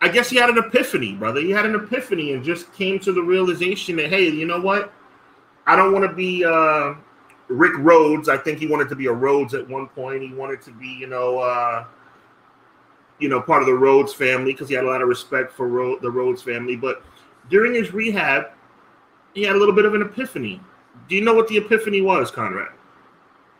I 0.00 0.08
guess 0.08 0.30
he 0.30 0.36
had 0.36 0.48
an 0.48 0.58
epiphany, 0.58 1.14
brother. 1.14 1.40
He 1.40 1.50
had 1.50 1.66
an 1.66 1.74
epiphany 1.74 2.32
and 2.32 2.44
just 2.44 2.72
came 2.72 2.98
to 3.00 3.12
the 3.12 3.20
realization 3.20 3.96
that, 3.96 4.08
hey, 4.08 4.28
you 4.28 4.46
know 4.46 4.60
what? 4.60 4.92
I 5.66 5.76
don't 5.76 5.92
want 5.92 6.08
to 6.08 6.14
be 6.14 6.44
uh, 6.44 6.94
Rick 7.48 7.72
Rhodes. 7.78 8.28
I 8.28 8.36
think 8.36 8.58
he 8.58 8.66
wanted 8.66 8.88
to 8.88 8.96
be 8.96 9.06
a 9.06 9.12
Rhodes 9.12 9.54
at 9.54 9.68
one 9.68 9.88
point. 9.88 10.22
He 10.22 10.32
wanted 10.32 10.62
to 10.62 10.72
be, 10.72 10.88
you 10.88 11.06
know, 11.06 11.38
uh, 11.38 11.84
you 13.18 13.28
know, 13.28 13.40
part 13.40 13.62
of 13.62 13.66
the 13.66 13.74
Rhodes 13.74 14.14
family 14.14 14.52
because 14.52 14.68
he 14.68 14.74
had 14.74 14.84
a 14.84 14.86
lot 14.86 15.02
of 15.02 15.08
respect 15.08 15.52
for 15.52 15.68
Ro- 15.68 15.98
the 16.00 16.10
Rhodes 16.10 16.42
family. 16.42 16.76
But 16.76 17.02
during 17.50 17.74
his 17.74 17.92
rehab, 17.92 18.46
he 19.34 19.42
had 19.42 19.56
a 19.56 19.58
little 19.58 19.74
bit 19.74 19.84
of 19.84 19.94
an 19.94 20.02
epiphany. 20.02 20.60
Do 21.08 21.14
you 21.14 21.22
know 21.22 21.34
what 21.34 21.48
the 21.48 21.56
epiphany 21.56 22.00
was, 22.00 22.30
Conrad? 22.30 22.72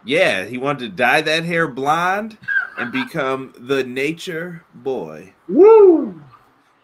Yeah, 0.04 0.46
he 0.46 0.56
wanted 0.56 0.80
to 0.80 0.96
dye 0.96 1.20
that 1.20 1.44
hair 1.44 1.68
blonde 1.68 2.38
and 2.78 2.90
become 3.06 3.52
the 3.58 3.84
nature 3.84 4.64
boy. 4.74 5.34
Woo! 5.48 6.22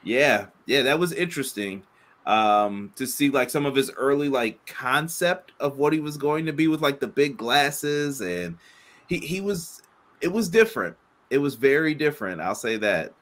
Yeah, 0.02 0.46
yeah, 0.66 0.82
that 0.82 0.98
was 0.98 1.12
interesting. 1.12 1.82
Um, 2.26 2.92
to 2.96 3.06
see 3.06 3.30
like 3.30 3.50
some 3.50 3.66
of 3.66 3.76
his 3.76 3.90
early 3.92 4.28
like 4.28 4.66
concept 4.66 5.52
of 5.60 5.78
what 5.78 5.92
he 5.92 6.00
was 6.00 6.16
going 6.16 6.44
to 6.46 6.52
be 6.52 6.66
with 6.66 6.82
like 6.82 6.98
the 6.98 7.06
big 7.06 7.36
glasses 7.36 8.20
and 8.20 8.58
he 9.06 9.18
he 9.18 9.40
was 9.40 9.80
it 10.20 10.32
was 10.32 10.48
different 10.48 10.96
it 11.30 11.38
was 11.38 11.54
very 11.54 11.94
different. 11.94 12.40
I'll 12.40 12.54
say 12.54 12.76
that 12.78 13.12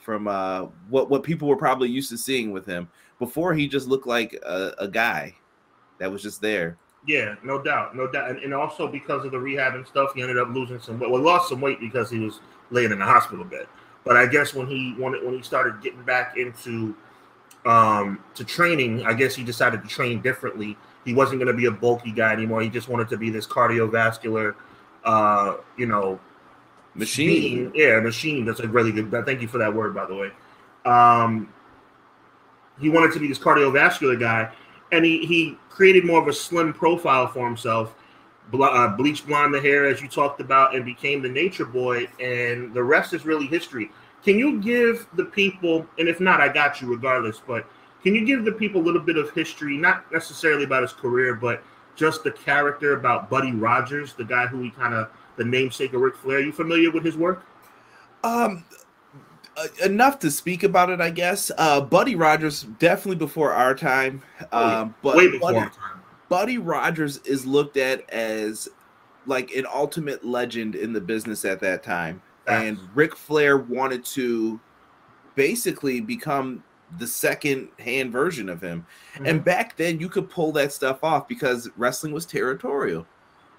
from 0.00 0.28
uh, 0.28 0.66
what 0.88 1.10
what 1.10 1.22
people 1.22 1.48
were 1.48 1.56
probably 1.56 1.88
used 1.88 2.10
to 2.10 2.18
seeing 2.18 2.52
with 2.52 2.66
him. 2.66 2.88
Before 3.18 3.54
he 3.54 3.68
just 3.68 3.86
looked 3.86 4.06
like 4.06 4.34
a, 4.44 4.72
a 4.78 4.88
guy 4.88 5.34
that 5.98 6.10
was 6.10 6.22
just 6.22 6.40
there. 6.40 6.76
Yeah, 7.06 7.36
no 7.44 7.62
doubt, 7.62 7.94
no 7.94 8.10
doubt, 8.10 8.30
and, 8.30 8.38
and, 8.38 8.54
also 8.54 8.88
because 8.88 9.26
of 9.26 9.30
the 9.30 9.38
rehab 9.38 9.74
and 9.74 9.86
stuff, 9.86 10.14
he 10.14 10.22
ended 10.22 10.38
up 10.38 10.48
losing 10.48 10.80
some 10.80 10.98
weight. 10.98 11.10
Well, 11.10 11.20
lost 11.20 11.50
some 11.50 11.60
weight 11.60 11.78
because 11.78 12.10
he 12.10 12.18
was 12.18 12.40
laying 12.70 12.92
in 12.92 12.98
the 12.98 13.04
hospital 13.04 13.44
bed. 13.44 13.66
But 14.04 14.16
I 14.16 14.26
guess 14.26 14.54
when 14.54 14.66
he 14.66 14.94
wanted 14.98 15.22
when 15.22 15.34
he 15.34 15.42
started 15.42 15.82
getting 15.82 16.02
back 16.02 16.36
into 16.36 16.96
um, 17.64 18.22
to 18.34 18.44
training, 18.44 19.04
I 19.06 19.14
guess 19.14 19.34
he 19.34 19.44
decided 19.44 19.82
to 19.82 19.88
train 19.88 20.20
differently. 20.20 20.76
He 21.04 21.14
wasn't 21.14 21.40
going 21.40 21.52
to 21.52 21.56
be 21.56 21.66
a 21.66 21.70
bulky 21.70 22.12
guy 22.12 22.32
anymore. 22.32 22.62
He 22.62 22.68
just 22.68 22.88
wanted 22.88 23.08
to 23.10 23.16
be 23.16 23.30
this 23.30 23.46
cardiovascular, 23.46 24.54
uh, 25.04 25.56
you 25.76 25.86
know, 25.86 26.18
machine. 26.94 27.70
Being. 27.70 27.72
Yeah, 27.74 28.00
machine. 28.00 28.44
That's 28.44 28.60
a 28.60 28.68
really 28.68 28.92
good. 28.92 29.10
Thank 29.26 29.42
you 29.42 29.48
for 29.48 29.58
that 29.58 29.74
word, 29.74 29.94
by 29.94 30.06
the 30.06 30.14
way. 30.14 30.30
Um, 30.84 31.52
he 32.80 32.88
wanted 32.88 33.12
to 33.12 33.20
be 33.20 33.28
this 33.28 33.38
cardiovascular 33.38 34.18
guy, 34.18 34.50
and 34.92 35.04
he 35.04 35.24
he 35.26 35.58
created 35.70 36.04
more 36.04 36.20
of 36.20 36.28
a 36.28 36.32
slim 36.32 36.72
profile 36.72 37.26
for 37.26 37.46
himself. 37.46 37.94
Ble- 38.50 38.64
uh, 38.64 38.88
bleached 38.88 39.26
blonde 39.26 39.54
the 39.54 39.60
hair, 39.60 39.86
as 39.86 40.02
you 40.02 40.08
talked 40.08 40.40
about, 40.40 40.74
and 40.74 40.84
became 40.84 41.22
the 41.22 41.28
Nature 41.28 41.64
Boy. 41.64 42.08
And 42.20 42.74
the 42.74 42.82
rest 42.82 43.14
is 43.14 43.24
really 43.24 43.46
history. 43.46 43.90
Can 44.24 44.38
you 44.38 44.58
give 44.60 45.06
the 45.14 45.26
people, 45.26 45.86
and 45.98 46.08
if 46.08 46.18
not, 46.18 46.40
I 46.40 46.48
got 46.48 46.80
you 46.80 46.88
regardless, 46.88 47.42
but 47.46 47.66
can 48.02 48.14
you 48.14 48.24
give 48.24 48.44
the 48.44 48.52
people 48.52 48.80
a 48.80 48.84
little 48.84 49.00
bit 49.00 49.18
of 49.18 49.30
history, 49.32 49.76
not 49.76 50.10
necessarily 50.10 50.64
about 50.64 50.82
his 50.82 50.94
career, 50.94 51.34
but 51.34 51.62
just 51.94 52.24
the 52.24 52.30
character 52.32 52.94
about 52.94 53.28
Buddy 53.28 53.52
Rogers, 53.52 54.14
the 54.14 54.24
guy 54.24 54.46
who 54.46 54.62
he 54.62 54.70
kind 54.70 54.94
of, 54.94 55.10
the 55.36 55.44
namesake 55.44 55.92
of 55.92 56.00
Ric 56.00 56.16
Flair? 56.16 56.38
Are 56.38 56.40
you 56.40 56.52
familiar 56.52 56.90
with 56.90 57.04
his 57.04 57.18
work? 57.18 57.44
Um, 58.24 58.64
uh, 59.58 59.66
enough 59.84 60.18
to 60.20 60.30
speak 60.30 60.62
about 60.62 60.88
it, 60.88 61.02
I 61.02 61.10
guess. 61.10 61.50
Uh, 61.58 61.82
Buddy 61.82 62.16
Rogers 62.16 62.62
definitely 62.78 63.16
before 63.16 63.52
our 63.52 63.74
time. 63.74 64.22
Oh, 64.52 64.66
um, 64.66 64.94
but 65.02 65.16
way 65.16 65.30
before 65.30 65.52
Buddy, 65.52 65.58
our 65.58 65.70
time. 65.70 66.02
Buddy 66.30 66.56
Rogers 66.56 67.18
is 67.18 67.44
looked 67.44 67.76
at 67.76 68.08
as 68.10 68.68
like 69.26 69.52
an 69.52 69.66
ultimate 69.72 70.24
legend 70.24 70.74
in 70.74 70.94
the 70.94 71.00
business 71.00 71.44
at 71.44 71.60
that 71.60 71.82
time 71.82 72.22
and 72.46 72.78
Ric 72.94 73.16
Flair 73.16 73.58
wanted 73.58 74.04
to 74.06 74.60
basically 75.34 76.00
become 76.00 76.62
the 76.98 77.06
second 77.06 77.68
hand 77.78 78.12
version 78.12 78.48
of 78.48 78.60
him. 78.60 78.86
Mm-hmm. 79.14 79.26
And 79.26 79.44
back 79.44 79.76
then 79.76 79.98
you 79.98 80.08
could 80.08 80.30
pull 80.30 80.52
that 80.52 80.72
stuff 80.72 81.02
off 81.02 81.26
because 81.26 81.68
wrestling 81.76 82.12
was 82.12 82.26
territorial. 82.26 83.06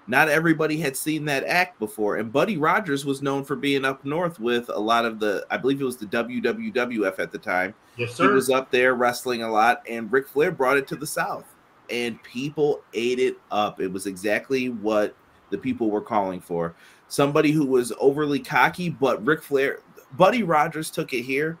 Not 0.08 0.28
everybody 0.28 0.78
had 0.78 0.96
seen 0.96 1.24
that 1.24 1.44
act 1.44 1.78
before. 1.80 2.16
And 2.16 2.32
Buddy 2.32 2.56
Rogers 2.56 3.04
was 3.04 3.22
known 3.22 3.44
for 3.44 3.56
being 3.56 3.84
up 3.84 4.04
north 4.04 4.38
with 4.38 4.68
a 4.68 4.78
lot 4.78 5.04
of 5.04 5.18
the, 5.18 5.44
I 5.50 5.56
believe 5.56 5.80
it 5.80 5.84
was 5.84 5.96
the 5.96 6.06
WWF 6.06 7.18
at 7.18 7.32
the 7.32 7.38
time. 7.38 7.74
Yes, 7.96 8.14
sir. 8.14 8.28
He 8.28 8.34
was 8.34 8.48
up 8.48 8.70
there 8.70 8.94
wrestling 8.94 9.42
a 9.42 9.50
lot, 9.50 9.82
and 9.88 10.10
Ric 10.12 10.28
Flair 10.28 10.52
brought 10.52 10.76
it 10.76 10.86
to 10.88 10.96
the 10.96 11.06
South. 11.06 11.44
And 11.90 12.22
people 12.22 12.82
ate 12.94 13.18
it 13.18 13.36
up. 13.50 13.80
It 13.80 13.92
was 13.92 14.06
exactly 14.06 14.68
what 14.68 15.16
the 15.50 15.58
people 15.58 15.90
were 15.90 16.00
calling 16.00 16.40
for 16.40 16.74
somebody 17.08 17.52
who 17.52 17.64
was 17.66 17.92
overly 18.00 18.40
cocky, 18.40 18.88
but 18.88 19.24
Ric 19.24 19.42
Flair, 19.42 19.80
Buddy 20.16 20.42
Rogers 20.42 20.90
took 20.90 21.12
it 21.12 21.22
here. 21.22 21.58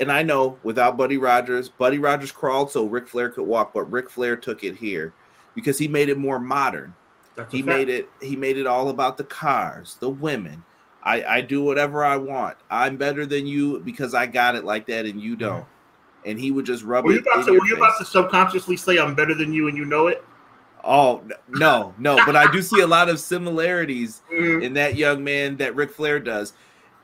And 0.00 0.12
I 0.12 0.22
know 0.22 0.58
without 0.62 0.96
Buddy 0.96 1.16
Rogers, 1.16 1.68
Buddy 1.68 1.98
Rogers 1.98 2.30
crawled 2.30 2.70
so 2.70 2.86
Ric 2.86 3.08
Flair 3.08 3.30
could 3.30 3.46
walk, 3.46 3.74
but 3.74 3.90
Ric 3.90 4.08
Flair 4.08 4.36
took 4.36 4.62
it 4.62 4.76
here 4.76 5.12
because 5.54 5.76
he 5.76 5.88
made 5.88 6.08
it 6.08 6.18
more 6.18 6.38
modern. 6.38 6.94
That's 7.34 7.52
he 7.52 7.62
made 7.62 7.88
it 7.88 8.08
he 8.20 8.36
made 8.36 8.56
it 8.58 8.66
all 8.66 8.90
about 8.90 9.16
the 9.16 9.24
cars, 9.24 9.96
the 10.00 10.08
women. 10.08 10.62
I, 11.02 11.22
I 11.24 11.40
do 11.40 11.62
whatever 11.62 12.04
I 12.04 12.16
want. 12.16 12.56
I'm 12.70 12.96
better 12.96 13.24
than 13.24 13.46
you 13.46 13.80
because 13.80 14.14
I 14.14 14.26
got 14.26 14.56
it 14.56 14.64
like 14.64 14.86
that 14.86 15.06
and 15.06 15.20
you 15.20 15.36
don't. 15.36 15.64
And 16.26 16.38
he 16.38 16.50
would 16.50 16.66
just 16.66 16.84
rub 16.84 17.04
were 17.04 17.12
it. 17.12 17.14
You 17.14 17.20
about 17.32 17.46
to, 17.46 17.52
were 17.52 17.66
you 17.66 17.76
about 17.76 17.98
to 17.98 18.04
subconsciously 18.04 18.76
say 18.76 18.98
I'm 18.98 19.14
better 19.14 19.34
than 19.34 19.52
you 19.52 19.68
and 19.68 19.76
you 19.76 19.84
know 19.84 20.08
it? 20.08 20.24
Oh 20.90 21.22
no, 21.50 21.94
no, 21.98 22.16
but 22.24 22.34
I 22.34 22.50
do 22.50 22.62
see 22.62 22.80
a 22.80 22.86
lot 22.86 23.10
of 23.10 23.20
similarities 23.20 24.22
mm-hmm. 24.32 24.62
in 24.62 24.72
that 24.72 24.96
young 24.96 25.22
man 25.22 25.58
that 25.58 25.76
Ric 25.76 25.92
Flair 25.92 26.18
does. 26.18 26.54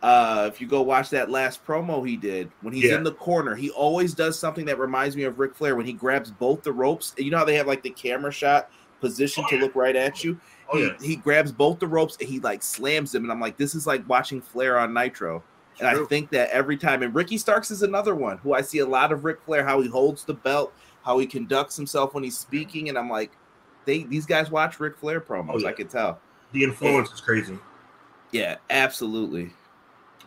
Uh, 0.02 0.50
if 0.50 0.58
you 0.58 0.66
go 0.66 0.80
watch 0.80 1.10
that 1.10 1.30
last 1.30 1.64
promo 1.66 2.06
he 2.06 2.16
did 2.16 2.50
when 2.62 2.72
he's 2.72 2.84
yeah. 2.84 2.96
in 2.96 3.04
the 3.04 3.12
corner, 3.12 3.54
he 3.54 3.68
always 3.70 4.14
does 4.14 4.38
something 4.38 4.64
that 4.64 4.78
reminds 4.78 5.16
me 5.16 5.24
of 5.24 5.38
Ric 5.38 5.54
Flair 5.54 5.76
when 5.76 5.84
he 5.84 5.92
grabs 5.92 6.30
both 6.30 6.62
the 6.62 6.72
ropes. 6.72 7.14
You 7.18 7.30
know 7.30 7.36
how 7.36 7.44
they 7.44 7.56
have 7.56 7.66
like 7.66 7.82
the 7.82 7.90
camera 7.90 8.32
shot 8.32 8.70
position 9.00 9.44
oh, 9.46 9.50
to 9.50 9.56
yeah. 9.56 9.62
look 9.62 9.74
right 9.74 9.96
at 9.96 10.24
you. 10.24 10.40
Oh, 10.72 10.78
he, 10.78 10.84
yeah. 10.84 10.92
he 11.02 11.16
grabs 11.16 11.52
both 11.52 11.78
the 11.78 11.86
ropes 11.86 12.16
and 12.18 12.28
he 12.28 12.40
like 12.40 12.62
slams 12.62 13.12
them, 13.12 13.24
and 13.24 13.30
I'm 13.30 13.40
like, 13.40 13.58
this 13.58 13.74
is 13.74 13.86
like 13.86 14.08
watching 14.08 14.40
Flair 14.40 14.78
on 14.78 14.94
Nitro. 14.94 15.42
And 15.78 15.90
True. 15.90 16.04
I 16.04 16.08
think 16.08 16.30
that 16.30 16.48
every 16.50 16.78
time, 16.78 17.02
and 17.02 17.14
Ricky 17.14 17.36
Starks 17.36 17.70
is 17.70 17.82
another 17.82 18.14
one 18.14 18.38
who 18.38 18.54
I 18.54 18.62
see 18.62 18.78
a 18.78 18.86
lot 18.86 19.12
of 19.12 19.24
Ric 19.24 19.42
Flair, 19.42 19.62
how 19.62 19.82
he 19.82 19.88
holds 19.88 20.24
the 20.24 20.34
belt, 20.34 20.72
how 21.04 21.18
he 21.18 21.26
conducts 21.26 21.76
himself 21.76 22.14
when 22.14 22.24
he's 22.24 22.38
speaking, 22.38 22.88
and 22.88 22.96
I'm 22.96 23.10
like, 23.10 23.32
they 23.84 24.04
these 24.04 24.26
guys 24.26 24.50
watch 24.50 24.80
Ric 24.80 24.96
Flair 24.96 25.20
promos. 25.20 25.50
Oh, 25.52 25.58
yeah. 25.58 25.68
I 25.68 25.72
can 25.72 25.88
tell. 25.88 26.20
The 26.52 26.64
influence 26.64 27.10
is 27.12 27.20
crazy. 27.20 27.58
Yeah, 28.32 28.56
absolutely. 28.70 29.52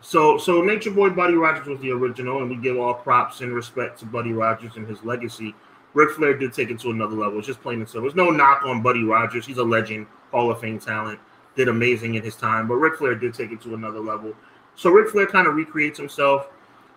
So, 0.00 0.38
so 0.38 0.62
Nature 0.62 0.92
Boy 0.92 1.10
Buddy 1.10 1.34
Rogers 1.34 1.66
was 1.66 1.80
the 1.80 1.90
original, 1.90 2.40
and 2.40 2.48
we 2.48 2.56
give 2.56 2.78
all 2.78 2.94
props 2.94 3.40
and 3.40 3.52
respect 3.52 3.98
to 4.00 4.06
Buddy 4.06 4.32
Rogers 4.32 4.76
and 4.76 4.86
his 4.86 5.02
legacy. 5.02 5.54
Ric 5.94 6.10
Flair 6.12 6.36
did 6.36 6.52
take 6.52 6.70
it 6.70 6.78
to 6.80 6.90
another 6.90 7.16
level. 7.16 7.38
It's 7.38 7.46
just 7.46 7.60
plain 7.60 7.80
and 7.80 7.88
simple. 7.88 8.02
There's 8.02 8.14
no 8.14 8.30
knock 8.30 8.62
on 8.64 8.82
Buddy 8.82 9.02
Rogers. 9.02 9.46
He's 9.46 9.58
a 9.58 9.64
legend, 9.64 10.06
Hall 10.30 10.50
of 10.50 10.60
Fame 10.60 10.78
talent, 10.78 11.18
did 11.56 11.68
amazing 11.68 12.14
in 12.14 12.22
his 12.22 12.36
time. 12.36 12.68
But 12.68 12.76
Ric 12.76 12.96
Flair 12.96 13.14
did 13.14 13.34
take 13.34 13.50
it 13.50 13.60
to 13.62 13.74
another 13.74 14.00
level. 14.00 14.34
So 14.76 14.90
Ric 14.90 15.08
Flair 15.08 15.26
kind 15.26 15.48
of 15.48 15.54
recreates 15.54 15.98
himself. 15.98 16.48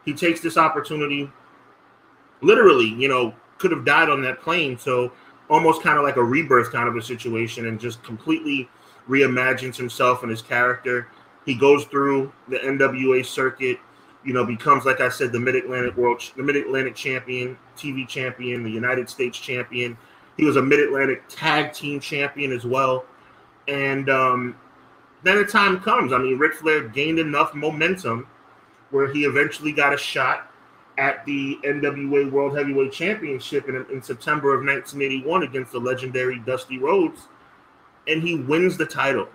He 0.06 0.14
takes 0.14 0.42
this 0.42 0.58
opportunity. 0.58 1.32
Literally, 2.42 2.88
you 2.88 3.08
know, 3.08 3.34
could 3.58 3.72
have 3.72 3.86
died 3.86 4.10
on 4.10 4.22
that 4.22 4.42
plane. 4.42 4.78
So 4.78 5.12
almost 5.52 5.84
kind 5.84 5.98
of 5.98 6.04
like 6.04 6.16
a 6.16 6.24
rebirth 6.24 6.72
kind 6.72 6.88
of 6.88 6.96
a 6.96 7.02
situation 7.02 7.68
and 7.68 7.80
just 7.80 8.02
completely 8.02 8.70
reimagines 9.08 9.76
himself 9.76 10.24
and 10.24 10.32
his 10.32 10.42
character. 10.42 11.10
He 11.46 11.56
goes 11.56 11.84
through 11.86 12.32
the 12.48 12.58
NWA 12.58 13.26
circuit, 13.26 13.78
you 14.24 14.34
know, 14.34 14.46
becomes 14.46 14.86
like 14.86 15.02
I 15.02 15.10
said 15.10 15.34
the 15.34 15.40
Mid 15.40 15.56
Atlantic 15.56 15.98
World, 15.98 16.24
the 16.38 16.44
Mid 16.44 16.56
Atlantic 16.56 16.96
champion, 16.96 17.58
TV 17.76 18.08
champion, 18.08 18.64
the 18.64 18.72
United 18.72 19.10
States 19.10 19.38
champion. 19.38 19.98
He 20.38 20.46
was 20.46 20.56
a 20.56 20.62
Mid 20.62 20.80
Atlantic 20.80 21.24
tag 21.28 21.74
team 21.74 22.00
champion 22.00 22.54
as 22.54 22.64
well. 22.64 23.06
And 23.68 24.10
um, 24.10 24.56
then 25.24 25.38
the 25.38 25.46
time 25.46 25.82
comes. 25.82 26.14
I 26.14 26.18
mean, 26.18 26.38
Ric 26.38 26.54
Flair 26.54 26.88
gained 26.88 27.20
enough 27.20 27.54
momentum 27.54 28.26
where 28.92 29.12
he 29.12 29.26
eventually 29.26 29.74
got 29.74 29.94
a 29.94 29.98
shot 29.98 30.51
at 30.98 31.26
the 31.26 31.58
NWA 31.64 32.30
World 32.32 32.58
Heavyweight 32.58 32.92
Championship 32.92 33.68
in, 33.70 33.76
in 33.92 34.02
September 34.02 34.54
of 34.54 34.66
1981 34.66 35.44
against 35.44 35.72
the 35.72 35.80
legendary 35.80 36.40
Dusty 36.40 36.78
Rhodes, 36.78 37.28
and 38.08 38.22
he 38.22 38.36
wins 38.36 38.78
the 38.78 38.86
title. 38.86 39.28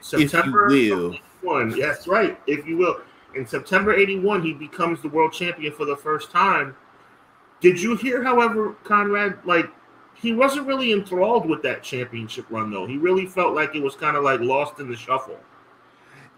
September 0.00 0.66
if 0.68 0.74
you 0.74 1.16
will. 1.42 1.76
Yes, 1.76 2.06
right. 2.06 2.38
If 2.46 2.66
you 2.66 2.76
will. 2.76 3.00
In 3.34 3.46
September 3.46 3.92
81, 3.92 4.42
he 4.42 4.52
becomes 4.52 5.02
the 5.02 5.08
world 5.08 5.32
champion 5.32 5.72
for 5.72 5.84
the 5.84 5.96
first 5.96 6.30
time. 6.30 6.76
Did 7.60 7.80
you 7.80 7.96
hear, 7.96 8.22
however, 8.22 8.76
Conrad, 8.84 9.38
like 9.44 9.70
he 10.14 10.32
wasn't 10.32 10.66
really 10.66 10.92
enthralled 10.92 11.46
with 11.46 11.62
that 11.62 11.82
championship 11.82 12.46
run 12.50 12.70
though. 12.70 12.86
He 12.86 12.96
really 12.96 13.26
felt 13.26 13.54
like 13.54 13.74
it 13.74 13.82
was 13.82 13.94
kind 13.94 14.16
of 14.16 14.24
like 14.24 14.40
lost 14.40 14.78
in 14.78 14.88
the 14.88 14.96
shuffle. 14.96 15.38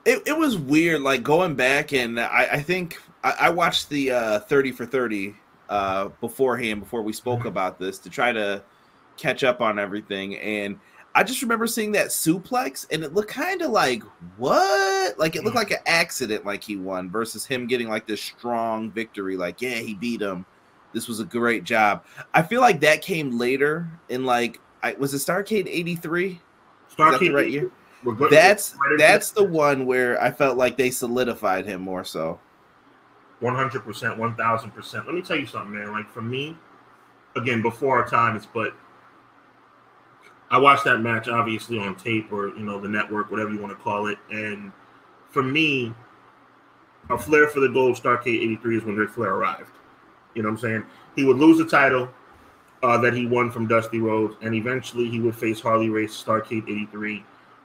It, 0.05 0.23
it 0.27 0.37
was 0.37 0.57
weird, 0.57 1.03
like 1.03 1.23
going 1.23 1.57
back, 1.57 1.93
and 1.93 2.19
I, 2.19 2.49
I 2.53 2.63
think 2.63 3.01
I, 3.25 3.35
I 3.41 3.51
watched 3.51 3.89
the 3.89 4.11
uh, 4.11 4.41
30 4.41 4.73
for 4.73 4.87
30 4.87 5.35
uh, 5.69 6.09
beforehand 6.21 6.81
before 6.81 7.03
we 7.03 7.13
spoke 7.13 7.41
mm-hmm. 7.41 7.49
about 7.49 7.79
this 7.79 7.99
to 8.01 8.11
try 8.11 8.33
to 8.33 8.63
catch 9.17 9.45
up 9.45 9.61
on 9.61 9.79
everything. 9.79 10.37
And 10.37 10.79
I 11.15 11.23
just 11.23 11.41
remember 11.43 11.67
seeing 11.67 11.93
that 11.93 12.09
suplex 12.09 12.87
and 12.93 13.03
it 13.03 13.15
looked 13.15 13.31
kind 13.31 13.63
of 13.63 13.71
like 13.71 14.03
what? 14.37 15.19
Like 15.19 15.35
it 15.35 15.45
looked 15.45 15.57
like 15.57 15.71
an 15.71 15.79
accident, 15.87 16.45
like 16.45 16.63
he 16.63 16.77
won 16.77 17.11
versus 17.11 17.47
him 17.47 17.67
getting 17.67 17.89
like 17.89 18.07
this 18.07 18.23
strong 18.23 18.91
victory. 18.91 19.37
Like, 19.37 19.63
yeah, 19.63 19.77
he 19.77 19.95
beat 19.95 20.21
him. 20.21 20.45
This 20.93 21.09
was 21.09 21.21
a 21.21 21.25
great 21.25 21.65
job. 21.65 22.05
I 22.35 22.43
feel 22.43 22.61
like 22.61 22.81
that 22.81 23.03
came 23.03 23.39
later 23.39 23.89
in 24.09 24.25
like, 24.25 24.61
I, 24.83 24.93
was 24.95 25.15
it 25.15 25.19
Starcade 25.19 25.67
83? 25.67 26.41
Starcade 26.97 27.35
right 27.35 27.51
year? 27.51 27.71
That's 28.31 28.77
that's 28.99 29.31
the 29.31 29.43
one 29.43 29.87
where 29.87 30.23
I 30.23 30.31
felt 30.31 30.57
like 30.57 30.77
they 30.77 30.91
solidified 30.91 31.67
him 31.67 31.81
more 31.81 32.05
so. 32.05 32.39
100%, 33.43 33.83
1000%. 33.83 34.95
Let 34.95 35.15
me 35.15 35.23
tell 35.23 35.37
you 35.37 35.47
something, 35.47 35.75
man. 35.75 35.93
Like 35.93 36.11
for 36.11 36.23
me, 36.23 36.57
again, 37.37 37.63
before 37.63 38.01
our 38.01 38.09
times, 38.09 38.47
but 38.53 38.75
I 40.51 40.59
watched 40.59 40.85
that 40.85 40.99
match 40.99 41.29
obviously 41.29 41.79
on 41.79 41.97
tape 41.97 42.33
or, 42.33 42.49
you 42.49 42.65
know, 42.65 42.81
the 42.81 42.89
network, 42.89 43.31
whatever 43.31 43.53
you 43.53 43.61
want 43.61 43.77
to 43.77 43.83
call 43.83 44.07
it. 44.07 44.19
And 44.31 44.73
for 45.31 45.43
me, 45.43 45.93
a 47.11 47.19
flair 47.19 47.49
for 47.49 47.61
the 47.61 47.69
gold 47.69 47.97
Starcade 47.97 48.27
83 48.27 48.79
is 48.79 48.85
when 48.85 48.97
Ric 48.97 49.11
Flair 49.11 49.35
arrived. 49.35 49.71
You 50.35 50.43
know 50.43 50.49
what 50.49 50.57
I'm 50.57 50.61
saying? 50.61 50.85
He 51.15 51.25
would 51.25 51.37
lose 51.37 51.59
the 51.59 51.67
title 51.67 52.09
uh, 52.83 52.99
that 52.99 53.15
he 53.15 53.27
won 53.27 53.51
from 53.51 53.67
Dusty 53.67 54.01
Rhodes, 54.01 54.37
and 54.43 54.55
eventually 54.55 55.09
he 55.09 55.21
would 55.21 55.35
face 55.35 55.61
Harley 55.61 55.89
Race 55.89 56.13
Starcade 56.23 56.65
83, 56.65 57.25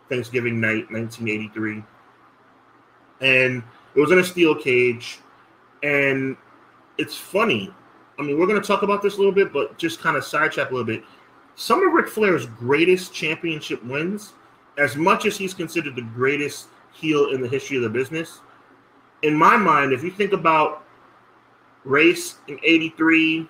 Thanksgiving 0.09 0.59
night, 0.59 0.89
1983. 0.91 1.83
And 3.21 3.63
it 3.95 3.99
was 3.99 4.11
in 4.11 4.19
a 4.19 4.23
steel 4.23 4.55
cage. 4.55 5.19
And 5.83 6.38
it's 6.97 7.17
funny. 7.17 7.73
I 8.19 8.23
mean, 8.23 8.39
we're 8.39 8.47
going 8.47 8.61
to 8.61 8.67
talk 8.67 8.83
about 8.83 9.01
this 9.01 9.15
a 9.15 9.17
little 9.17 9.31
bit, 9.31 9.51
but 9.51 9.77
just 9.77 10.00
kind 10.00 10.15
of 10.15 10.23
sidetrack 10.23 10.69
a 10.69 10.73
little 10.73 10.85
bit. 10.85 11.03
Some 11.55 11.85
of 11.85 11.93
Ric 11.93 12.07
Flair's 12.07 12.45
greatest 12.45 13.13
championship 13.13 13.83
wins, 13.83 14.33
as 14.77 14.95
much 14.95 15.25
as 15.25 15.38
he's 15.38 15.53
considered 15.53 15.95
the 15.95 16.01
greatest 16.01 16.67
heel 16.93 17.31
in 17.31 17.41
the 17.41 17.47
history 17.47 17.77
of 17.77 17.83
the 17.83 17.89
business. 17.89 18.41
In 19.21 19.35
my 19.35 19.57
mind, 19.57 19.93
if 19.93 20.03
you 20.03 20.11
think 20.11 20.33
about 20.33 20.83
race 21.83 22.35
in 22.47 22.59
83, 22.63 23.47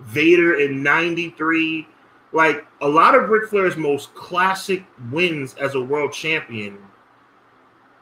Vader 0.00 0.58
in 0.60 0.82
93, 0.82 1.86
like 2.32 2.66
a 2.80 2.88
lot 2.88 3.14
of 3.14 3.28
Ric 3.28 3.48
Flair's 3.48 3.76
most 3.76 4.12
classic 4.14 4.84
wins 5.10 5.54
as 5.54 5.74
a 5.74 5.80
world 5.80 6.12
champion 6.12 6.78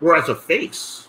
were 0.01 0.17
as 0.17 0.29
a 0.29 0.35
face. 0.35 1.09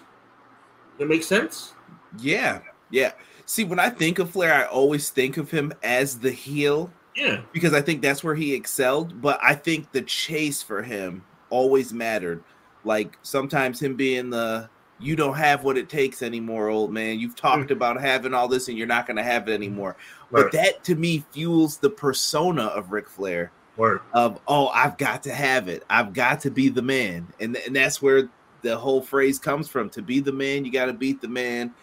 That 1.00 1.08
makes 1.08 1.26
sense? 1.26 1.74
Yeah. 2.20 2.60
Yeah. 2.90 3.14
See, 3.46 3.64
when 3.64 3.80
I 3.80 3.90
think 3.90 4.20
of 4.20 4.32
Flair, 4.32 4.54
I 4.54 4.66
always 4.66 5.10
think 5.10 5.38
of 5.38 5.52
him 5.52 5.74
as 5.84 6.20
the 6.20 6.32
heel. 6.32 6.92
Yeah. 7.16 7.42
Because 7.52 7.74
I 7.74 7.82
think 7.82 8.02
that's 8.02 8.24
where 8.24 8.36
he 8.36 8.54
excelled. 8.54 9.22
But 9.22 9.40
I 9.44 9.56
think 9.56 9.92
the 9.92 10.02
chase 10.02 10.62
for 10.64 10.82
him 10.82 11.24
always 11.50 11.94
mattered. 11.94 12.44
Like 12.84 13.18
sometimes 13.22 13.82
him 13.82 13.96
being 13.96 14.30
the 14.30 14.70
you 15.00 15.16
don't 15.16 15.36
have 15.36 15.64
what 15.64 15.78
it 15.78 15.90
takes 15.90 16.22
anymore, 16.22 16.70
old 16.70 16.92
man. 16.92 17.20
You've 17.20 17.36
talked 17.36 17.70
mm. 17.70 17.72
about 17.72 18.00
having 18.00 18.34
all 18.34 18.48
this 18.48 18.68
and 18.68 18.78
you're 18.78 18.88
not 18.88 19.06
going 19.06 19.18
to 19.18 19.24
have 19.24 19.48
it 19.50 19.54
anymore. 19.54 19.98
But 20.32 20.52
that 20.54 20.84
to 20.86 20.96
me 20.96 21.24
fuels 21.32 21.78
the 21.78 21.90
persona 21.90 22.64
of 22.64 22.92
Ric 22.92 23.10
Flair. 23.10 23.52
Word. 23.76 24.02
Of 24.14 24.40
oh, 24.48 24.68
I've 24.68 24.98
got 24.98 25.24
to 25.24 25.34
have 25.34 25.68
it. 25.68 25.84
I've 25.90 26.14
got 26.14 26.40
to 26.42 26.52
be 26.52 26.70
the 26.70 26.82
man, 26.82 27.28
and 27.40 27.58
and 27.58 27.76
that's 27.76 28.02
where 28.02 28.30
the 28.62 28.78
whole 28.78 29.02
phrase 29.02 29.40
comes 29.40 29.68
from. 29.68 29.90
To 29.92 30.02
be 30.02 30.20
the 30.20 30.32
man, 30.32 30.64
you 30.64 30.72
got 30.72 30.86
to 30.86 30.94
beat 30.94 31.22
the 31.22 31.28
man, 31.28 31.74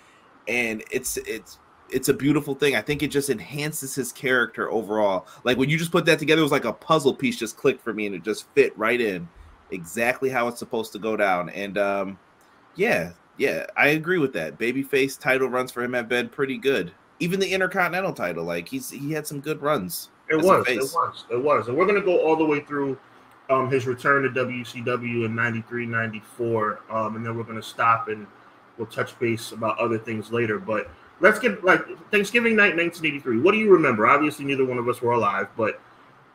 and 0.48 0.82
it's 0.90 1.16
it's 1.18 1.58
it's 1.92 2.08
a 2.08 2.14
beautiful 2.14 2.54
thing. 2.54 2.76
I 2.76 2.80
think 2.80 3.02
it 3.02 3.08
just 3.08 3.30
enhances 3.30 3.94
his 3.94 4.12
character 4.12 4.70
overall. 4.70 5.26
Like 5.44 5.56
when 5.56 5.68
you 5.68 5.76
just 5.76 5.92
put 5.92 6.04
that 6.06 6.18
together, 6.18 6.40
it 6.40 6.44
was 6.44 6.52
like 6.52 6.64
a 6.64 6.72
puzzle 6.72 7.14
piece 7.14 7.36
just 7.38 7.56
clicked 7.56 7.82
for 7.82 7.92
me, 7.92 8.06
and 8.06 8.14
it 8.14 8.22
just 8.22 8.46
fit 8.54 8.76
right 8.78 9.00
in 9.00 9.28
exactly 9.70 10.28
how 10.28 10.48
it's 10.48 10.58
supposed 10.58 10.92
to 10.92 10.98
go 10.98 11.16
down. 11.16 11.48
And 11.50 11.78
um, 11.78 12.18
yeah, 12.76 13.12
yeah, 13.36 13.66
I 13.76 13.88
agree 13.88 14.18
with 14.18 14.32
that. 14.34 14.58
Babyface 14.58 15.18
title 15.18 15.48
runs 15.48 15.70
for 15.70 15.82
him 15.82 15.92
have 15.92 16.08
been 16.08 16.28
pretty 16.28 16.58
good. 16.58 16.92
Even 17.18 17.38
the 17.40 17.52
Intercontinental 17.52 18.12
title, 18.12 18.44
like 18.44 18.68
he's 18.68 18.90
he 18.90 19.12
had 19.12 19.26
some 19.26 19.40
good 19.40 19.60
runs. 19.60 20.10
It 20.28 20.36
was, 20.36 20.66
it 20.68 20.78
was, 20.78 21.24
it 21.30 21.42
was. 21.42 21.68
And 21.68 21.76
we're 21.76 21.86
gonna 21.86 22.00
go 22.00 22.24
all 22.24 22.36
the 22.36 22.44
way 22.44 22.60
through 22.60 22.98
um, 23.50 23.68
his 23.68 23.86
return 23.86 24.22
to 24.22 24.28
WCW 24.28 25.26
in 25.26 25.34
93, 25.34 25.86
94. 25.86 26.80
Um, 26.88 27.16
and 27.16 27.26
then 27.26 27.36
we're 27.36 27.42
gonna 27.42 27.62
stop 27.62 28.08
and 28.08 28.26
we'll 28.80 28.88
touch 28.88 29.16
base 29.20 29.52
about 29.52 29.78
other 29.78 29.98
things 29.98 30.32
later. 30.32 30.58
But 30.58 30.90
let's 31.20 31.38
get 31.38 31.62
like 31.62 31.86
Thanksgiving 32.10 32.56
night 32.56 32.74
1983. 32.76 33.40
What 33.40 33.52
do 33.52 33.58
you 33.58 33.70
remember? 33.70 34.08
Obviously, 34.08 34.44
neither 34.44 34.64
one 34.64 34.78
of 34.78 34.88
us 34.88 35.00
were 35.00 35.12
alive, 35.12 35.46
but 35.56 35.80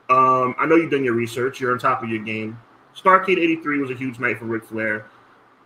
um, 0.10 0.56
I 0.58 0.66
know 0.66 0.76
you've 0.76 0.92
done 0.92 1.04
your 1.04 1.16
research. 1.16 1.60
You're 1.60 1.74
on 1.74 1.80
top 1.80 2.04
of 2.04 2.10
your 2.10 2.24
game. 2.24 2.58
Starcade 2.96 3.38
83 3.38 3.80
was 3.82 3.92
a 3.92 3.96
huge 3.96 4.20
night 4.20 4.40
for 4.40 4.46
Ric 4.46 4.64
Flair 4.64 5.08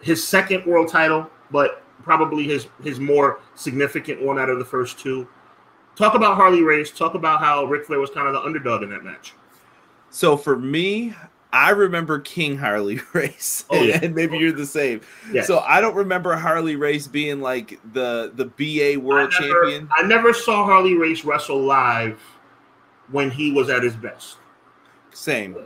his 0.02 0.26
second 0.26 0.66
world 0.66 0.90
title, 0.90 1.30
but 1.52 1.84
probably 2.04 2.46
his 2.46 2.68
his 2.84 3.00
more 3.00 3.40
significant 3.56 4.22
one 4.22 4.40
out 4.40 4.50
of 4.50 4.60
the 4.60 4.66
first 4.66 5.00
two. 5.00 5.28
Talk 5.96 6.16
about 6.16 6.36
Harley 6.36 6.64
Race. 6.64 6.92
Talk 6.92 7.14
about 7.14 7.40
how 7.40 7.66
Ric 7.66 7.86
Flair 7.86 8.00
was 8.00 8.10
kind 8.10 8.28
of 8.28 8.34
the 8.34 8.42
underdog 8.42 8.84
in 8.84 8.90
that 8.90 9.04
match. 9.04 9.34
So 10.10 10.38
for 10.38 10.58
me, 10.58 11.14
I 11.52 11.72
remember 11.72 12.20
King 12.20 12.58
Harley 12.58 13.00
Race, 13.14 13.66
oh, 13.70 13.82
yeah. 13.82 14.00
and 14.04 14.14
maybe 14.14 14.38
you're 14.38 14.52
the 14.52 14.66
same. 14.66 15.02
Yes. 15.32 15.48
So 15.48 15.60
I 15.60 15.82
don't 15.82 15.96
remember 15.96 16.36
Harley 16.36 16.76
Race 16.76 17.08
being 17.08 17.42
like 17.42 17.80
the 17.94 18.32
the 18.36 18.46
BA 18.46 19.00
World 19.00 19.34
I 19.36 19.42
never, 19.42 19.64
Champion. 19.64 19.90
I 19.96 20.04
never 20.04 20.34
saw 20.34 20.64
Harley 20.66 20.96
Race 20.96 21.26
wrestle 21.26 21.60
live 21.62 22.22
when 23.12 23.32
he 23.32 23.52
was 23.52 23.70
at 23.70 23.82
his 23.82 23.96
best. 23.96 24.38
Same. 25.12 25.58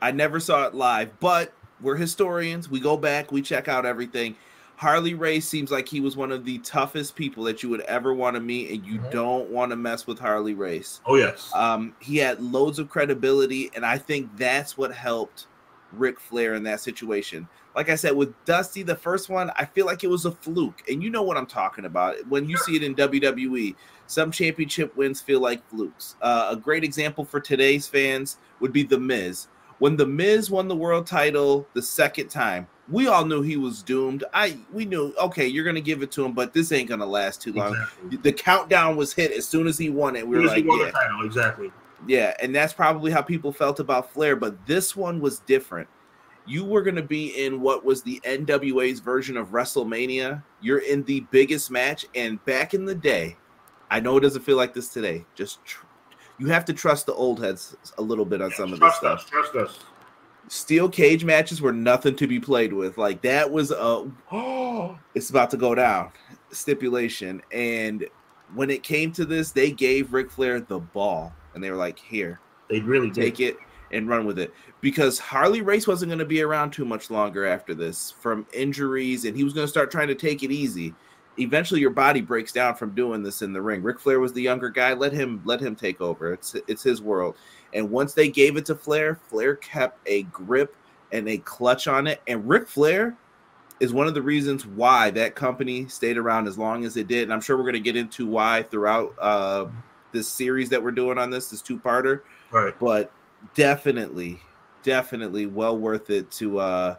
I 0.00 0.12
never 0.12 0.38
saw 0.40 0.66
it 0.66 0.74
live, 0.74 1.18
but 1.20 1.52
we're 1.80 1.96
historians. 1.96 2.68
We 2.68 2.80
go 2.80 2.96
back, 2.96 3.32
we 3.32 3.42
check 3.42 3.68
out 3.68 3.84
everything. 3.84 4.36
Harley 4.82 5.14
Race 5.14 5.46
seems 5.46 5.70
like 5.70 5.86
he 5.86 6.00
was 6.00 6.16
one 6.16 6.32
of 6.32 6.44
the 6.44 6.58
toughest 6.58 7.14
people 7.14 7.44
that 7.44 7.62
you 7.62 7.68
would 7.68 7.82
ever 7.82 8.12
want 8.12 8.34
to 8.34 8.40
meet, 8.40 8.72
and 8.72 8.84
you 8.84 8.98
mm-hmm. 8.98 9.10
don't 9.10 9.48
want 9.48 9.70
to 9.70 9.76
mess 9.76 10.08
with 10.08 10.18
Harley 10.18 10.54
Race. 10.54 11.00
Oh 11.06 11.14
yes. 11.14 11.52
Um, 11.54 11.94
he 12.00 12.16
had 12.16 12.42
loads 12.42 12.80
of 12.80 12.88
credibility, 12.88 13.70
and 13.76 13.86
I 13.86 13.96
think 13.96 14.36
that's 14.36 14.76
what 14.76 14.92
helped 14.92 15.46
Ric 15.92 16.18
Flair 16.18 16.56
in 16.56 16.64
that 16.64 16.80
situation. 16.80 17.46
Like 17.76 17.90
I 17.90 17.94
said, 17.94 18.16
with 18.16 18.34
Dusty, 18.44 18.82
the 18.82 18.96
first 18.96 19.28
one, 19.28 19.52
I 19.54 19.66
feel 19.66 19.86
like 19.86 20.02
it 20.02 20.10
was 20.10 20.24
a 20.24 20.32
fluke, 20.32 20.82
and 20.90 21.00
you 21.00 21.10
know 21.10 21.22
what 21.22 21.36
I'm 21.36 21.46
talking 21.46 21.84
about. 21.84 22.16
When 22.26 22.48
you 22.48 22.56
see 22.56 22.74
it 22.74 22.82
in 22.82 22.96
WWE, 22.96 23.76
some 24.08 24.32
championship 24.32 24.96
wins 24.96 25.20
feel 25.20 25.38
like 25.38 25.64
flukes. 25.68 26.16
Uh, 26.20 26.48
a 26.50 26.56
great 26.56 26.82
example 26.82 27.24
for 27.24 27.38
today's 27.38 27.86
fans 27.86 28.38
would 28.58 28.72
be 28.72 28.82
The 28.82 28.98
Miz 28.98 29.46
when 29.82 29.96
the 29.96 30.06
Miz 30.06 30.48
won 30.48 30.68
the 30.68 30.76
world 30.76 31.08
title 31.08 31.66
the 31.74 31.82
second 31.82 32.28
time, 32.28 32.68
we 32.88 33.08
all 33.08 33.24
knew 33.24 33.42
he 33.42 33.56
was 33.56 33.82
doomed. 33.82 34.22
I 34.32 34.56
we 34.72 34.84
knew 34.84 35.12
okay, 35.20 35.48
you're 35.48 35.64
gonna 35.64 35.80
give 35.80 36.04
it 36.04 36.12
to 36.12 36.24
him, 36.24 36.34
but 36.34 36.52
this 36.54 36.70
ain't 36.70 36.88
gonna 36.88 37.04
last 37.04 37.42
too 37.42 37.52
long. 37.52 37.72
Exactly. 37.72 38.16
The 38.18 38.32
countdown 38.32 38.94
was 38.94 39.12
hit 39.12 39.32
as 39.32 39.44
soon 39.44 39.66
as 39.66 39.76
he 39.76 39.90
won 39.90 40.14
it. 40.14 40.24
We 40.24 40.38
were 40.38 40.44
like, 40.44 40.64
yeah, 40.64 40.90
title, 40.92 41.26
exactly. 41.26 41.72
Yeah, 42.06 42.32
and 42.40 42.54
that's 42.54 42.72
probably 42.72 43.10
how 43.10 43.22
people 43.22 43.52
felt 43.52 43.80
about 43.80 44.12
Flair, 44.12 44.36
but 44.36 44.64
this 44.68 44.94
one 44.94 45.20
was 45.20 45.40
different. 45.40 45.88
You 46.46 46.64
were 46.64 46.82
going 46.82 46.96
to 46.96 47.02
be 47.02 47.44
in 47.44 47.60
what 47.60 47.84
was 47.84 48.04
the 48.04 48.20
NWA's 48.24 49.00
version 49.00 49.36
of 49.36 49.48
WrestleMania. 49.48 50.44
You're 50.60 50.78
in 50.78 51.02
the 51.04 51.20
biggest 51.32 51.72
match, 51.72 52.06
and 52.14 52.44
back 52.44 52.72
in 52.72 52.84
the 52.84 52.94
day, 52.94 53.36
I 53.90 53.98
know 53.98 54.16
it 54.16 54.20
doesn't 54.20 54.42
feel 54.42 54.56
like 54.56 54.74
this 54.74 54.88
today. 54.88 55.24
Just 55.34 55.64
tr- 55.64 55.86
you 56.38 56.48
have 56.48 56.64
to 56.66 56.72
trust 56.72 57.06
the 57.06 57.14
old 57.14 57.42
heads 57.42 57.76
a 57.98 58.02
little 58.02 58.24
bit 58.24 58.40
on 58.40 58.50
yeah, 58.50 58.56
some 58.56 58.72
of 58.72 58.80
this 58.80 58.94
stuff. 58.96 59.20
Us, 59.20 59.30
trust 59.30 59.54
us. 59.54 59.78
Steel 60.48 60.88
cage 60.88 61.24
matches 61.24 61.62
were 61.62 61.72
nothing 61.72 62.16
to 62.16 62.26
be 62.26 62.40
played 62.40 62.72
with. 62.72 62.98
Like 62.98 63.22
that 63.22 63.50
was 63.50 63.70
a 63.70 64.10
oh, 64.32 64.98
it's 65.14 65.30
about 65.30 65.50
to 65.50 65.56
go 65.56 65.74
down 65.74 66.10
stipulation. 66.50 67.42
And 67.52 68.06
when 68.54 68.70
it 68.70 68.82
came 68.82 69.12
to 69.12 69.24
this, 69.24 69.50
they 69.50 69.70
gave 69.70 70.12
Ric 70.12 70.30
Flair 70.30 70.60
the 70.60 70.78
ball, 70.78 71.32
and 71.54 71.62
they 71.62 71.70
were 71.70 71.76
like, 71.76 71.98
"Here, 71.98 72.40
they 72.68 72.80
really 72.80 73.10
take 73.10 73.36
did. 73.36 73.54
it 73.54 73.56
and 73.90 74.08
run 74.08 74.26
with 74.26 74.38
it." 74.38 74.52
Because 74.80 75.18
Harley 75.18 75.62
Race 75.62 75.86
wasn't 75.86 76.10
going 76.10 76.18
to 76.18 76.24
be 76.24 76.42
around 76.42 76.72
too 76.72 76.84
much 76.84 77.10
longer 77.10 77.46
after 77.46 77.74
this 77.74 78.10
from 78.10 78.46
injuries, 78.52 79.24
and 79.24 79.36
he 79.36 79.44
was 79.44 79.52
going 79.52 79.64
to 79.64 79.70
start 79.70 79.90
trying 79.90 80.08
to 80.08 80.14
take 80.14 80.42
it 80.42 80.50
easy 80.50 80.94
eventually 81.38 81.80
your 81.80 81.90
body 81.90 82.20
breaks 82.20 82.52
down 82.52 82.74
from 82.74 82.94
doing 82.94 83.22
this 83.22 83.42
in 83.42 83.52
the 83.52 83.62
ring. 83.62 83.82
Ric 83.82 83.98
Flair 83.98 84.20
was 84.20 84.32
the 84.32 84.42
younger 84.42 84.68
guy. 84.68 84.92
Let 84.92 85.12
him 85.12 85.40
let 85.44 85.60
him 85.60 85.74
take 85.74 86.00
over. 86.00 86.32
It's 86.32 86.54
it's 86.66 86.82
his 86.82 87.00
world. 87.02 87.36
And 87.74 87.90
once 87.90 88.14
they 88.14 88.28
gave 88.28 88.56
it 88.56 88.66
to 88.66 88.74
Flair, 88.74 89.18
Flair 89.28 89.56
kept 89.56 90.06
a 90.06 90.24
grip 90.24 90.76
and 91.12 91.28
a 91.28 91.38
clutch 91.38 91.88
on 91.88 92.06
it. 92.06 92.20
And 92.26 92.46
Ric 92.48 92.68
Flair 92.68 93.16
is 93.80 93.92
one 93.92 94.06
of 94.06 94.14
the 94.14 94.22
reasons 94.22 94.66
why 94.66 95.10
that 95.10 95.34
company 95.34 95.88
stayed 95.88 96.16
around 96.16 96.46
as 96.46 96.58
long 96.58 96.84
as 96.84 96.96
it 96.96 97.08
did. 97.08 97.24
And 97.24 97.32
I'm 97.32 97.40
sure 97.40 97.56
we're 97.56 97.64
going 97.64 97.72
to 97.74 97.80
get 97.80 97.96
into 97.96 98.26
why 98.26 98.62
throughout 98.62 99.14
uh, 99.18 99.66
this 100.12 100.28
series 100.28 100.68
that 100.68 100.82
we're 100.82 100.92
doing 100.92 101.18
on 101.18 101.30
this, 101.30 101.50
this 101.50 101.62
two-parter. 101.62 102.20
Right. 102.50 102.78
But 102.78 103.10
definitely, 103.54 104.40
definitely 104.82 105.46
well 105.46 105.76
worth 105.76 106.10
it 106.10 106.30
to 106.32 106.58
uh, 106.58 106.96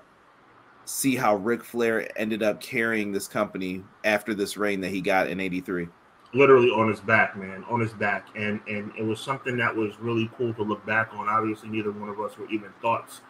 see 0.86 1.16
how 1.16 1.36
Ric 1.36 1.64
Flair 1.64 2.10
ended 2.20 2.44
up 2.44 2.60
carrying 2.60 3.12
this 3.12 3.28
company 3.28 3.84
after 4.04 4.34
this 4.34 4.58
reign 4.58 4.82
that 4.82 4.90
he 4.90 5.02
got 5.02 5.28
in 5.28 5.40
83 5.40 5.88
literally 6.34 6.70
on 6.70 6.90
his 6.90 7.00
back 7.00 7.38
man 7.38 7.64
on 7.70 7.80
his 7.80 7.94
back. 7.94 8.28
And 8.36 8.60
and 8.68 8.92
it 8.98 9.04
was 9.04 9.20
something 9.20 9.58
that 9.58 9.76
was 9.76 10.00
really 10.00 10.30
cool 10.38 10.54
to 10.56 10.64
look 10.64 10.86
back 10.86 11.14
on. 11.14 11.30
Obviously 11.30 11.70
neither 11.70 11.92
one 11.92 12.10
of 12.10 12.20
us 12.20 12.38
were 12.38 12.50
even 12.50 12.70
thoughts 12.82 13.22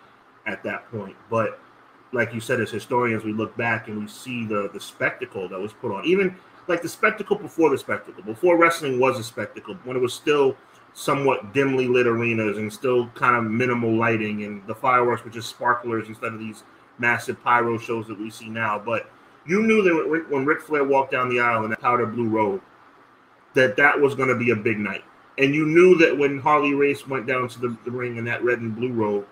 at 0.46 0.63
that 0.63 0.89
point. 0.92 1.16
But 1.30 1.60
like 2.12 2.34
you 2.34 2.39
said 2.39 2.62
as 2.62 2.72
historians 2.72 3.24
we 3.24 3.34
look 3.34 3.56
back 3.58 3.88
and 3.88 4.00
we 4.00 4.08
see 4.08 4.46
the 4.46 4.70
the 4.74 4.80
spectacle 4.80 5.48
that 5.50 5.60
was 5.60 5.74
put 5.74 5.92
on. 5.92 6.06
Even 6.06 6.36
like 6.68 6.82
the 6.82 6.89
spectacle 6.89 7.36
before 7.36 7.70
the 7.70 7.78
spectacle. 7.78 8.24
Before 8.24 8.58
wrestling 8.58 9.00
was 9.00 9.20
a 9.20 9.24
spectacle 9.24 9.76
when 9.84 9.98
it 9.98 10.02
was 10.02 10.13
still 10.13 10.56
somewhat 10.94 11.54
dimly 11.54 11.88
lit 11.88 12.06
arenas 12.06 12.58
and 12.58 12.72
still 12.72 13.08
kind 13.10 13.36
of 13.36 13.52
minimal 13.52 13.96
lighting 13.96 14.44
and 14.44 14.66
the 14.68 14.76
fireworks 14.76 15.24
were 15.24 15.32
just 15.32 15.50
sparklers 15.50 16.08
instead 16.08 16.32
of 16.32 16.39
these 16.39 16.63
massive 16.99 17.41
pyro 17.43 17.77
shows 17.77 18.08
that 18.08 18.19
we 18.19 18.29
see 18.29 18.49
now. 18.49 18.79
But 18.79 19.10
you 19.45 19.63
knew 19.63 19.82
that 19.84 20.25
when 20.29 20.45
Ric 20.45 20.62
Flair 20.62 20.84
walked 20.84 21.12
down 21.12 21.29
the 21.29 21.39
aisle 21.39 21.63
in 21.63 21.69
that 21.71 21.82
powder 21.82 22.06
blue 22.06 22.27
robe, 22.27 22.62
that 23.53 23.75
that 23.77 23.99
was 23.99 24.15
going 24.15 24.29
to 24.29 24.38
be 24.38 24.51
a 24.51 24.56
big 24.56 24.79
night. 24.79 25.03
And 25.38 25.53
you 25.53 25.65
knew 25.65 25.97
that 25.97 26.17
when 26.17 26.39
Harley 26.39 26.73
Race 26.73 27.08
went 27.08 27.25
down 27.25 27.47
to 27.49 27.60
the, 27.60 27.77
the 27.86 27.91
ring 27.91 28.17
in 28.17 28.25
that 28.25 28.43
red 28.43 28.60
and 28.60 28.75
blue 28.75 28.91
robe, 28.91 29.27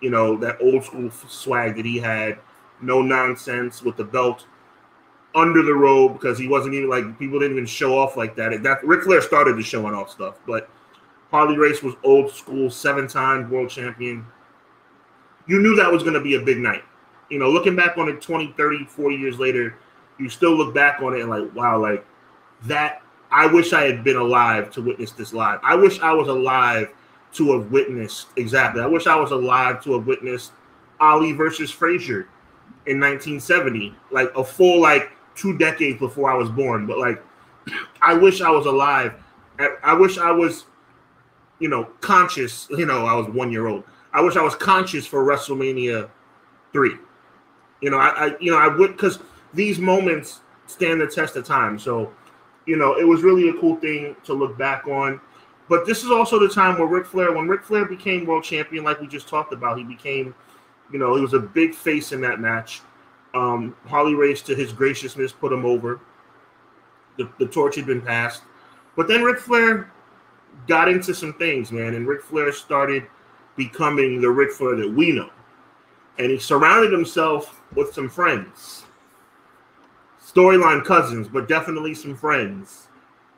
you 0.00 0.10
know, 0.10 0.36
that 0.38 0.58
old 0.60 0.84
school 0.84 1.10
swag 1.10 1.76
that 1.76 1.86
he 1.86 1.98
had, 1.98 2.38
no 2.80 3.00
nonsense 3.00 3.82
with 3.82 3.96
the 3.96 4.04
belt 4.04 4.46
under 5.34 5.62
the 5.62 5.72
robe 5.72 6.12
because 6.14 6.38
he 6.38 6.48
wasn't 6.48 6.74
even 6.74 6.90
like 6.90 7.18
people 7.18 7.38
didn't 7.38 7.56
even 7.56 7.66
show 7.66 7.98
off 7.98 8.16
like 8.16 8.36
that. 8.36 8.62
That 8.62 8.84
Ric 8.84 9.04
Flair 9.04 9.22
started 9.22 9.56
to 9.56 9.62
showing 9.62 9.94
off 9.94 10.10
stuff, 10.10 10.38
but 10.46 10.68
Harley 11.30 11.56
Race 11.56 11.82
was 11.82 11.94
old 12.04 12.30
school, 12.30 12.70
seven 12.70 13.06
time 13.06 13.48
world 13.48 13.70
champion, 13.70 14.26
you 15.46 15.60
knew 15.60 15.76
that 15.76 15.90
was 15.90 16.02
going 16.02 16.14
to 16.14 16.20
be 16.20 16.34
a 16.34 16.40
big 16.40 16.58
night. 16.58 16.82
You 17.30 17.38
know, 17.38 17.50
looking 17.50 17.74
back 17.76 17.96
on 17.96 18.08
it 18.08 18.20
20, 18.20 18.54
30, 18.56 18.84
40 18.84 19.16
years 19.16 19.38
later, 19.38 19.76
you 20.18 20.28
still 20.28 20.54
look 20.54 20.74
back 20.74 21.00
on 21.00 21.14
it 21.14 21.20
and 21.20 21.30
like, 21.30 21.54
wow, 21.54 21.78
like 21.78 22.04
that. 22.64 23.02
I 23.30 23.46
wish 23.46 23.72
I 23.72 23.84
had 23.84 24.04
been 24.04 24.16
alive 24.16 24.70
to 24.72 24.82
witness 24.82 25.12
this 25.12 25.32
live. 25.32 25.58
I 25.62 25.74
wish 25.74 26.00
I 26.00 26.12
was 26.12 26.28
alive 26.28 26.92
to 27.34 27.58
have 27.58 27.70
witnessed 27.70 28.26
exactly. 28.36 28.82
I 28.82 28.86
wish 28.86 29.06
I 29.06 29.16
was 29.16 29.30
alive 29.30 29.82
to 29.84 29.94
have 29.94 30.06
witnessed 30.06 30.52
Ali 31.00 31.32
versus 31.32 31.70
Frazier 31.70 32.28
in 32.86 33.00
1970, 33.00 33.94
like 34.10 34.30
a 34.36 34.44
full 34.44 34.80
like 34.80 35.12
two 35.34 35.56
decades 35.56 35.98
before 35.98 36.30
I 36.30 36.36
was 36.36 36.50
born. 36.50 36.86
But 36.86 36.98
like, 36.98 37.22
I 38.02 38.14
wish 38.14 38.40
I 38.42 38.50
was 38.50 38.66
alive. 38.66 39.14
I, 39.58 39.76
I 39.82 39.94
wish 39.94 40.18
I 40.18 40.30
was, 40.30 40.66
you 41.58 41.68
know, 41.68 41.84
conscious. 42.00 42.68
You 42.70 42.86
know, 42.86 43.06
I 43.06 43.14
was 43.14 43.28
one 43.28 43.50
year 43.50 43.66
old. 43.66 43.84
I 44.12 44.20
wish 44.20 44.36
I 44.36 44.42
was 44.42 44.54
conscious 44.54 45.06
for 45.06 45.24
WrestleMania 45.24 46.08
three. 46.72 46.96
You 47.80 47.90
know, 47.90 47.98
I, 47.98 48.26
I 48.26 48.36
you 48.40 48.50
know 48.50 48.58
I 48.58 48.68
would 48.68 48.92
because 48.92 49.18
these 49.54 49.78
moments 49.78 50.40
stand 50.66 51.00
the 51.00 51.06
test 51.06 51.36
of 51.36 51.46
time. 51.46 51.78
So, 51.78 52.12
you 52.66 52.76
know, 52.76 52.98
it 52.98 53.04
was 53.04 53.22
really 53.22 53.48
a 53.48 53.54
cool 53.54 53.76
thing 53.76 54.16
to 54.24 54.34
look 54.34 54.56
back 54.56 54.86
on. 54.86 55.20
But 55.68 55.86
this 55.86 56.02
is 56.02 56.10
also 56.10 56.38
the 56.38 56.48
time 56.48 56.78
where 56.78 56.88
Ric 56.88 57.06
Flair, 57.06 57.32
when 57.32 57.48
Ric 57.48 57.64
Flair 57.64 57.84
became 57.84 58.26
world 58.26 58.44
champion, 58.44 58.84
like 58.84 59.00
we 59.00 59.06
just 59.06 59.28
talked 59.28 59.52
about, 59.52 59.78
he 59.78 59.84
became, 59.84 60.34
you 60.92 60.98
know, 60.98 61.14
he 61.14 61.22
was 61.22 61.34
a 61.34 61.38
big 61.38 61.74
face 61.74 62.12
in 62.12 62.20
that 62.22 62.40
match. 62.40 62.80
Um, 63.34 63.74
Harley 63.86 64.14
Race, 64.14 64.42
to 64.42 64.54
his 64.54 64.72
graciousness, 64.72 65.32
put 65.32 65.52
him 65.52 65.64
over. 65.64 66.00
The, 67.16 67.30
the 67.38 67.46
torch 67.46 67.76
had 67.76 67.86
been 67.86 68.02
passed. 68.02 68.42
But 68.96 69.08
then 69.08 69.22
Ric 69.22 69.38
Flair 69.38 69.90
got 70.66 70.88
into 70.88 71.14
some 71.14 71.32
things, 71.34 71.72
man, 71.72 71.94
and 71.94 72.06
Ric 72.06 72.22
Flair 72.22 72.52
started 72.52 73.06
becoming 73.56 74.20
the 74.20 74.30
Ric 74.30 74.52
Flair 74.52 74.76
that 74.76 74.90
we 74.90 75.12
know. 75.12 75.30
And 76.18 76.30
he 76.30 76.38
surrounded 76.38 76.92
himself 76.92 77.60
with 77.74 77.92
some 77.92 78.08
friends. 78.08 78.84
Storyline 80.24 80.84
cousins, 80.84 81.28
but 81.28 81.48
definitely 81.48 81.94
some 81.94 82.16
friends. 82.16 82.88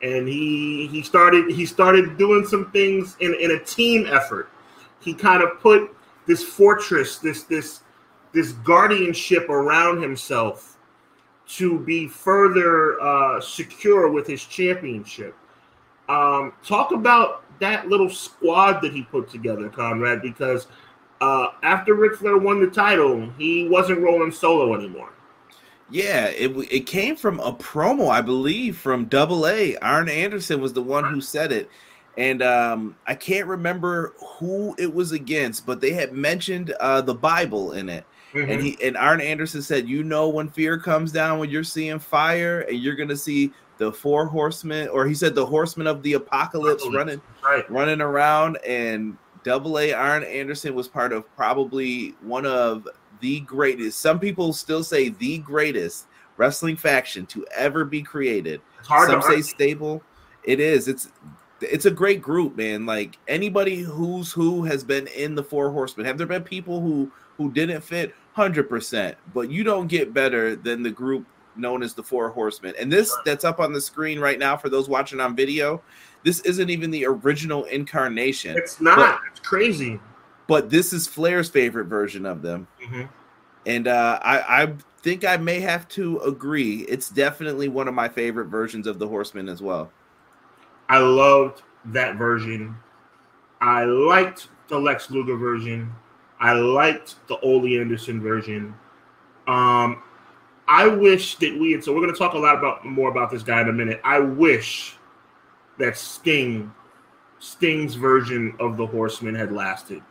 And 0.01 0.27
he 0.27 0.87
he 0.87 1.01
started 1.01 1.51
he 1.51 1.65
started 1.65 2.17
doing 2.17 2.45
some 2.45 2.71
things 2.71 3.17
in, 3.19 3.33
in 3.35 3.51
a 3.51 3.59
team 3.63 4.07
effort. 4.07 4.49
He 4.99 5.13
kind 5.13 5.41
of 5.41 5.59
put 5.59 5.95
this 6.25 6.43
fortress, 6.43 7.17
this 7.17 7.43
this 7.43 7.81
this 8.33 8.51
guardianship 8.51 9.49
around 9.49 10.01
himself 10.01 10.77
to 11.47 11.79
be 11.79 12.07
further 12.07 12.99
uh, 13.01 13.39
secure 13.39 14.11
with 14.11 14.27
his 14.27 14.43
championship. 14.43 15.35
Um, 16.09 16.53
talk 16.63 16.91
about 16.91 17.44
that 17.59 17.87
little 17.87 18.09
squad 18.09 18.81
that 18.81 18.93
he 18.93 19.03
put 19.03 19.29
together, 19.29 19.69
Conrad, 19.69 20.21
because 20.21 20.67
uh, 21.21 21.47
after 21.63 21.93
Ric 21.93 22.15
Flair 22.15 22.37
won 22.37 22.59
the 22.59 22.67
title, 22.67 23.29
he 23.37 23.67
wasn't 23.67 23.99
rolling 23.99 24.31
solo 24.31 24.75
anymore. 24.75 25.09
Yeah, 25.89 26.25
it 26.25 26.49
it 26.71 26.87
came 26.87 27.15
from 27.15 27.39
a 27.39 27.53
promo, 27.53 28.09
I 28.09 28.21
believe, 28.21 28.77
from 28.77 29.05
Double 29.05 29.47
A. 29.47 29.77
Arn 29.77 30.09
Anderson 30.09 30.59
was 30.59 30.73
the 30.73 30.81
one 30.81 31.03
who 31.03 31.21
said 31.21 31.51
it, 31.51 31.69
and 32.17 32.41
um, 32.41 32.95
I 33.05 33.13
can't 33.13 33.45
remember 33.45 34.13
who 34.17 34.75
it 34.79 34.91
was 34.91 35.11
against, 35.11 35.65
but 35.65 35.81
they 35.81 35.91
had 35.91 36.11
mentioned 36.11 36.71
uh, 36.79 37.01
the 37.01 37.13
Bible 37.13 37.73
in 37.73 37.89
it. 37.89 38.03
Mm-hmm. 38.33 38.51
And 38.51 38.63
he 38.63 38.77
and 38.83 38.97
Arn 38.97 39.21
Anderson 39.21 39.61
said, 39.61 39.87
"You 39.87 40.03
know, 40.03 40.27
when 40.27 40.49
fear 40.49 40.79
comes 40.79 41.11
down, 41.11 41.37
when 41.37 41.51
you're 41.51 41.63
seeing 41.63 41.99
fire, 41.99 42.61
and 42.61 42.79
you're 42.79 42.95
gonna 42.95 43.15
see 43.15 43.53
the 43.77 43.91
four 43.91 44.25
horsemen, 44.25 44.87
or 44.89 45.05
he 45.05 45.13
said 45.13 45.35
the 45.35 45.45
horsemen 45.45 45.87
of 45.87 46.01
the 46.03 46.13
apocalypse, 46.13 46.83
apocalypse. 46.83 46.97
running, 46.97 47.21
right. 47.43 47.69
running 47.69 48.01
around, 48.01 48.57
and 48.65 49.17
Double 49.43 49.77
A 49.79 49.93
Arn 49.93 50.23
Anderson 50.23 50.73
was 50.73 50.87
part 50.87 51.13
of 51.13 51.33
probably 51.35 52.15
one 52.21 52.45
of 52.45 52.87
the 53.19 53.41
greatest. 53.41 53.99
Some 53.99 54.19
people 54.19 54.53
still 54.53 54.83
say 54.83 55.09
the 55.09 55.39
greatest 55.39 56.07
wrestling 56.37 56.75
faction 56.75 57.25
to 57.27 57.45
ever 57.55 57.85
be 57.85 58.01
created. 58.01 58.61
Some 58.83 59.21
say 59.21 59.41
stable. 59.41 60.01
It 60.43 60.59
is. 60.59 60.87
It's 60.87 61.09
it's 61.61 61.85
a 61.85 61.91
great 61.91 62.21
group, 62.21 62.55
man. 62.55 62.85
Like 62.85 63.17
anybody 63.27 63.81
who's 63.81 64.31
who 64.31 64.63
has 64.63 64.83
been 64.83 65.07
in 65.07 65.35
the 65.35 65.43
Four 65.43 65.71
Horsemen. 65.71 66.05
Have 66.05 66.17
there 66.17 66.27
been 66.27 66.43
people 66.43 66.81
who 66.81 67.11
who 67.37 67.51
didn't 67.51 67.81
fit? 67.81 68.13
Hundred 68.33 68.69
percent. 68.69 69.17
But 69.33 69.49
you 69.49 69.63
don't 69.63 69.87
get 69.87 70.13
better 70.13 70.55
than 70.55 70.83
the 70.83 70.91
group 70.91 71.25
known 71.57 71.83
as 71.83 71.93
the 71.93 72.03
Four 72.03 72.29
Horsemen. 72.29 72.73
And 72.79 72.91
this 72.91 73.15
that's 73.25 73.43
up 73.43 73.59
on 73.59 73.73
the 73.73 73.81
screen 73.81 74.19
right 74.19 74.39
now 74.39 74.57
for 74.57 74.69
those 74.69 74.89
watching 74.89 75.19
on 75.19 75.35
video. 75.35 75.81
This 76.23 76.39
isn't 76.41 76.69
even 76.69 76.91
the 76.91 77.05
original 77.05 77.65
incarnation. 77.65 78.57
It's 78.57 78.81
not. 78.81 78.97
But, 78.97 79.19
it's 79.31 79.39
crazy. 79.39 79.99
But 80.47 80.69
this 80.69 80.93
is 80.93 81.07
Flair's 81.07 81.49
favorite 81.49 81.85
version 81.85 82.25
of 82.25 82.41
them. 82.41 82.67
Mm-hmm. 82.83 83.03
And 83.65 83.87
uh, 83.87 84.19
I, 84.21 84.63
I 84.63 84.73
think 85.01 85.25
I 85.25 85.37
may 85.37 85.59
have 85.59 85.87
to 85.89 86.19
agree. 86.19 86.81
It's 86.89 87.09
definitely 87.09 87.69
one 87.69 87.87
of 87.87 87.93
my 87.93 88.09
favorite 88.09 88.45
versions 88.45 88.87
of 88.87 88.99
the 88.99 89.07
Horsemen 89.07 89.49
as 89.49 89.61
well. 89.61 89.91
I 90.89 90.99
loved 90.99 91.63
that 91.85 92.15
version. 92.15 92.75
I 93.61 93.85
liked 93.85 94.49
the 94.67 94.77
Lex 94.77 95.09
Luger 95.09 95.35
version. 95.35 95.91
I 96.39 96.53
liked 96.53 97.15
the 97.27 97.39
Ole 97.39 97.65
Anderson 97.79 98.21
version. 98.21 98.75
Um, 99.47 100.03
I 100.67 100.87
wish 100.87 101.35
that 101.35 101.57
we 101.59 101.71
had. 101.71 101.83
So 101.83 101.93
we're 101.93 102.01
going 102.01 102.13
to 102.13 102.17
talk 102.17 102.33
a 102.33 102.37
lot 102.37 102.57
about 102.57 102.85
more 102.85 103.09
about 103.09 103.31
this 103.31 103.43
guy 103.43 103.61
in 103.61 103.69
a 103.69 103.73
minute. 103.73 104.01
I 104.03 104.19
wish 104.19 104.97
that 105.77 105.97
Sting, 105.97 106.71
Sting's 107.39 107.95
version 107.95 108.55
of 108.59 108.77
the 108.77 108.85
Horseman 108.85 109.35
had 109.35 109.51
lasted, 109.51 110.01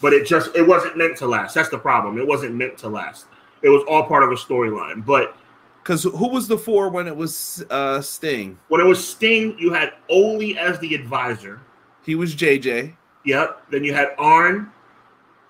but 0.00 0.12
it 0.12 0.26
just 0.26 0.54
it 0.56 0.66
wasn't 0.66 0.96
meant 0.96 1.16
to 1.18 1.26
last. 1.26 1.54
That's 1.54 1.68
the 1.68 1.78
problem. 1.78 2.18
It 2.18 2.26
wasn't 2.26 2.54
meant 2.54 2.78
to 2.78 2.88
last. 2.88 3.26
It 3.62 3.68
was 3.68 3.84
all 3.88 4.04
part 4.06 4.22
of 4.22 4.30
a 4.30 4.36
storyline, 4.36 5.04
but. 5.04 5.36
Because 5.82 6.04
who 6.04 6.28
was 6.28 6.46
the 6.46 6.58
four 6.58 6.90
when 6.90 7.06
it 7.06 7.16
was 7.16 7.64
uh, 7.70 8.00
Sting? 8.02 8.58
When 8.68 8.80
it 8.80 8.84
was 8.84 9.06
Sting, 9.06 9.58
you 9.58 9.72
had 9.72 9.94
Ole 10.10 10.56
as 10.58 10.78
the 10.78 10.94
advisor. 10.94 11.60
He 12.04 12.14
was 12.14 12.34
JJ. 12.34 12.94
Yep. 13.24 13.62
Then 13.70 13.84
you 13.84 13.94
had 13.94 14.14
Arn, 14.18 14.70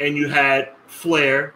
and 0.00 0.16
you 0.16 0.28
had 0.28 0.70
Flair, 0.86 1.54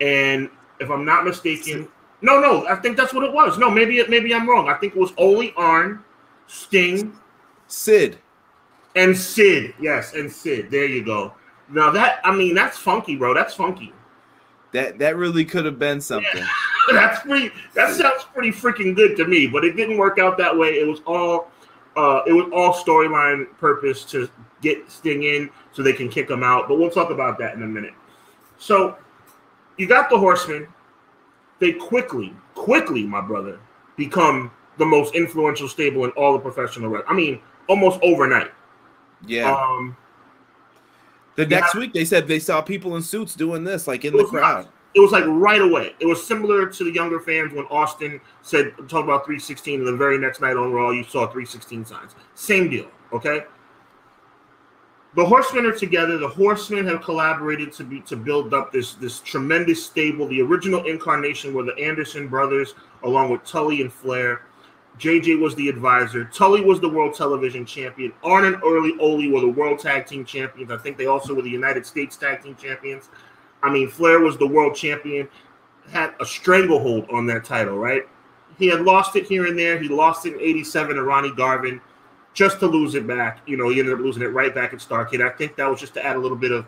and 0.00 0.48
if 0.80 0.90
I'm 0.90 1.04
not 1.04 1.24
mistaken, 1.24 1.88
no, 2.24 2.40
no, 2.40 2.66
I 2.66 2.76
think 2.76 2.96
that's 2.96 3.12
what 3.12 3.22
it 3.22 3.32
was. 3.32 3.58
No, 3.58 3.70
maybe 3.70 3.98
it, 3.98 4.08
maybe 4.08 4.34
I'm 4.34 4.48
wrong. 4.48 4.68
I 4.68 4.74
think 4.74 4.96
it 4.96 4.98
was 4.98 5.12
Ole 5.18 5.50
Arn, 5.58 6.02
Sting, 6.46 7.14
Sid. 7.66 8.18
And 8.96 9.16
Sid, 9.16 9.74
yes, 9.78 10.14
and 10.14 10.32
Sid. 10.32 10.70
There 10.70 10.86
you 10.86 11.04
go. 11.04 11.34
Now 11.68 11.90
that 11.90 12.20
I 12.24 12.34
mean 12.34 12.54
that's 12.54 12.78
funky, 12.78 13.14
bro. 13.14 13.34
That's 13.34 13.52
funky. 13.52 13.92
That 14.72 14.98
that 15.00 15.16
really 15.16 15.44
could 15.44 15.66
have 15.66 15.78
been 15.78 16.00
something. 16.00 16.30
Yeah. 16.34 16.48
that's 16.92 17.20
pretty 17.20 17.50
that 17.74 17.94
sounds 17.94 18.24
pretty 18.32 18.50
freaking 18.50 18.96
good 18.96 19.16
to 19.18 19.26
me, 19.26 19.46
but 19.46 19.62
it 19.62 19.76
didn't 19.76 19.98
work 19.98 20.18
out 20.18 20.38
that 20.38 20.56
way. 20.56 20.70
It 20.70 20.86
was 20.88 21.00
all 21.06 21.50
uh 21.94 22.22
it 22.26 22.32
was 22.32 22.50
all 22.54 22.72
storyline 22.72 23.46
purpose 23.58 24.02
to 24.06 24.30
get 24.62 24.90
Sting 24.90 25.24
in 25.24 25.50
so 25.72 25.82
they 25.82 25.92
can 25.92 26.08
kick 26.08 26.30
him 26.30 26.42
out. 26.42 26.68
But 26.68 26.78
we'll 26.78 26.90
talk 26.90 27.10
about 27.10 27.38
that 27.38 27.54
in 27.54 27.62
a 27.62 27.66
minute. 27.66 27.92
So 28.56 28.96
you 29.76 29.86
got 29.86 30.08
the 30.08 30.18
horsemen. 30.18 30.68
They 31.60 31.72
quickly, 31.72 32.34
quickly, 32.54 33.04
my 33.04 33.20
brother, 33.20 33.60
become 33.96 34.50
the 34.78 34.84
most 34.84 35.14
influential 35.14 35.68
stable 35.68 36.04
in 36.04 36.10
all 36.12 36.32
the 36.32 36.38
professional 36.38 36.90
wrestling. 36.90 37.08
I 37.08 37.14
mean, 37.14 37.40
almost 37.68 38.00
overnight. 38.02 38.50
Yeah. 39.26 39.54
Um, 39.54 39.96
the 41.36 41.46
next 41.46 41.74
week 41.74 41.92
they 41.92 42.04
said 42.04 42.28
they 42.28 42.38
saw 42.38 42.60
people 42.60 42.96
in 42.96 43.02
suits 43.02 43.34
doing 43.34 43.64
this, 43.64 43.86
like 43.86 44.04
in 44.04 44.16
the 44.16 44.24
crowd. 44.24 44.68
it 44.94 45.00
was 45.00 45.10
like 45.10 45.24
right 45.26 45.60
away. 45.60 45.94
It 45.98 46.06
was 46.06 46.24
similar 46.24 46.66
to 46.66 46.84
the 46.84 46.92
younger 46.92 47.20
fans 47.20 47.52
when 47.52 47.64
Austin 47.66 48.20
said 48.42 48.72
talk 48.88 49.04
about 49.04 49.24
316, 49.24 49.80
and 49.80 49.86
the 49.86 49.96
very 49.96 50.18
next 50.18 50.40
night 50.40 50.56
on 50.56 50.72
Raw 50.72 50.90
you 50.90 51.02
saw 51.02 51.26
316 51.26 51.84
signs. 51.84 52.14
Same 52.34 52.70
deal. 52.70 52.86
Okay. 53.12 53.44
The 55.16 55.24
Horsemen 55.24 55.66
are 55.66 55.72
together. 55.72 56.18
The 56.18 56.28
Horsemen 56.28 56.86
have 56.88 57.02
collaborated 57.02 57.72
to 57.74 57.84
be 57.84 58.00
to 58.00 58.16
build 58.16 58.52
up 58.52 58.72
this 58.72 58.94
this 58.94 59.20
tremendous 59.20 59.84
stable. 59.84 60.26
The 60.26 60.42
original 60.42 60.84
incarnation 60.86 61.54
were 61.54 61.62
the 61.62 61.76
Anderson 61.78 62.26
brothers, 62.26 62.74
along 63.04 63.30
with 63.30 63.44
Tully 63.44 63.80
and 63.80 63.92
Flair. 63.92 64.42
JJ 64.98 65.40
was 65.40 65.54
the 65.54 65.68
advisor. 65.68 66.24
Tully 66.24 66.60
was 66.60 66.80
the 66.80 66.88
world 66.88 67.14
television 67.14 67.64
champion. 67.64 68.12
Arn 68.22 68.44
and 68.44 68.56
Early 68.64 68.94
Ole 69.00 69.30
were 69.30 69.40
the 69.40 69.48
world 69.48 69.78
tag 69.78 70.06
team 70.06 70.24
champions. 70.24 70.70
I 70.70 70.78
think 70.78 70.96
they 70.96 71.06
also 71.06 71.34
were 71.34 71.42
the 71.42 71.50
United 71.50 71.86
States 71.86 72.16
tag 72.16 72.42
team 72.42 72.56
champions. 72.56 73.08
I 73.62 73.70
mean, 73.70 73.88
Flair 73.88 74.20
was 74.20 74.36
the 74.36 74.46
world 74.46 74.74
champion, 74.76 75.28
had 75.90 76.14
a 76.20 76.26
stranglehold 76.26 77.08
on 77.10 77.26
that 77.26 77.44
title, 77.44 77.76
right? 77.76 78.08
He 78.58 78.68
had 78.68 78.82
lost 78.82 79.16
it 79.16 79.26
here 79.26 79.46
and 79.46 79.58
there. 79.58 79.78
He 79.80 79.88
lost 79.88 80.26
it 80.26 80.34
in 80.34 80.40
87 80.40 80.96
to 80.96 81.02
Ronnie 81.02 81.34
Garvin 81.34 81.80
just 82.34 82.58
to 82.58 82.66
lose 82.66 82.94
it 82.94 83.06
back. 83.06 83.38
You 83.46 83.56
know, 83.56 83.70
he 83.70 83.78
ended 83.78 83.94
up 83.94 84.00
losing 84.00 84.22
it 84.22 84.26
right 84.26 84.54
back 84.54 84.72
at 84.72 84.80
Starcade. 84.80 85.24
I 85.24 85.34
think 85.34 85.56
that 85.56 85.70
was 85.70 85.80
just 85.80 85.94
to 85.94 86.04
add 86.04 86.16
a 86.16 86.18
little 86.18 86.36
bit 86.36 86.52
of 86.52 86.66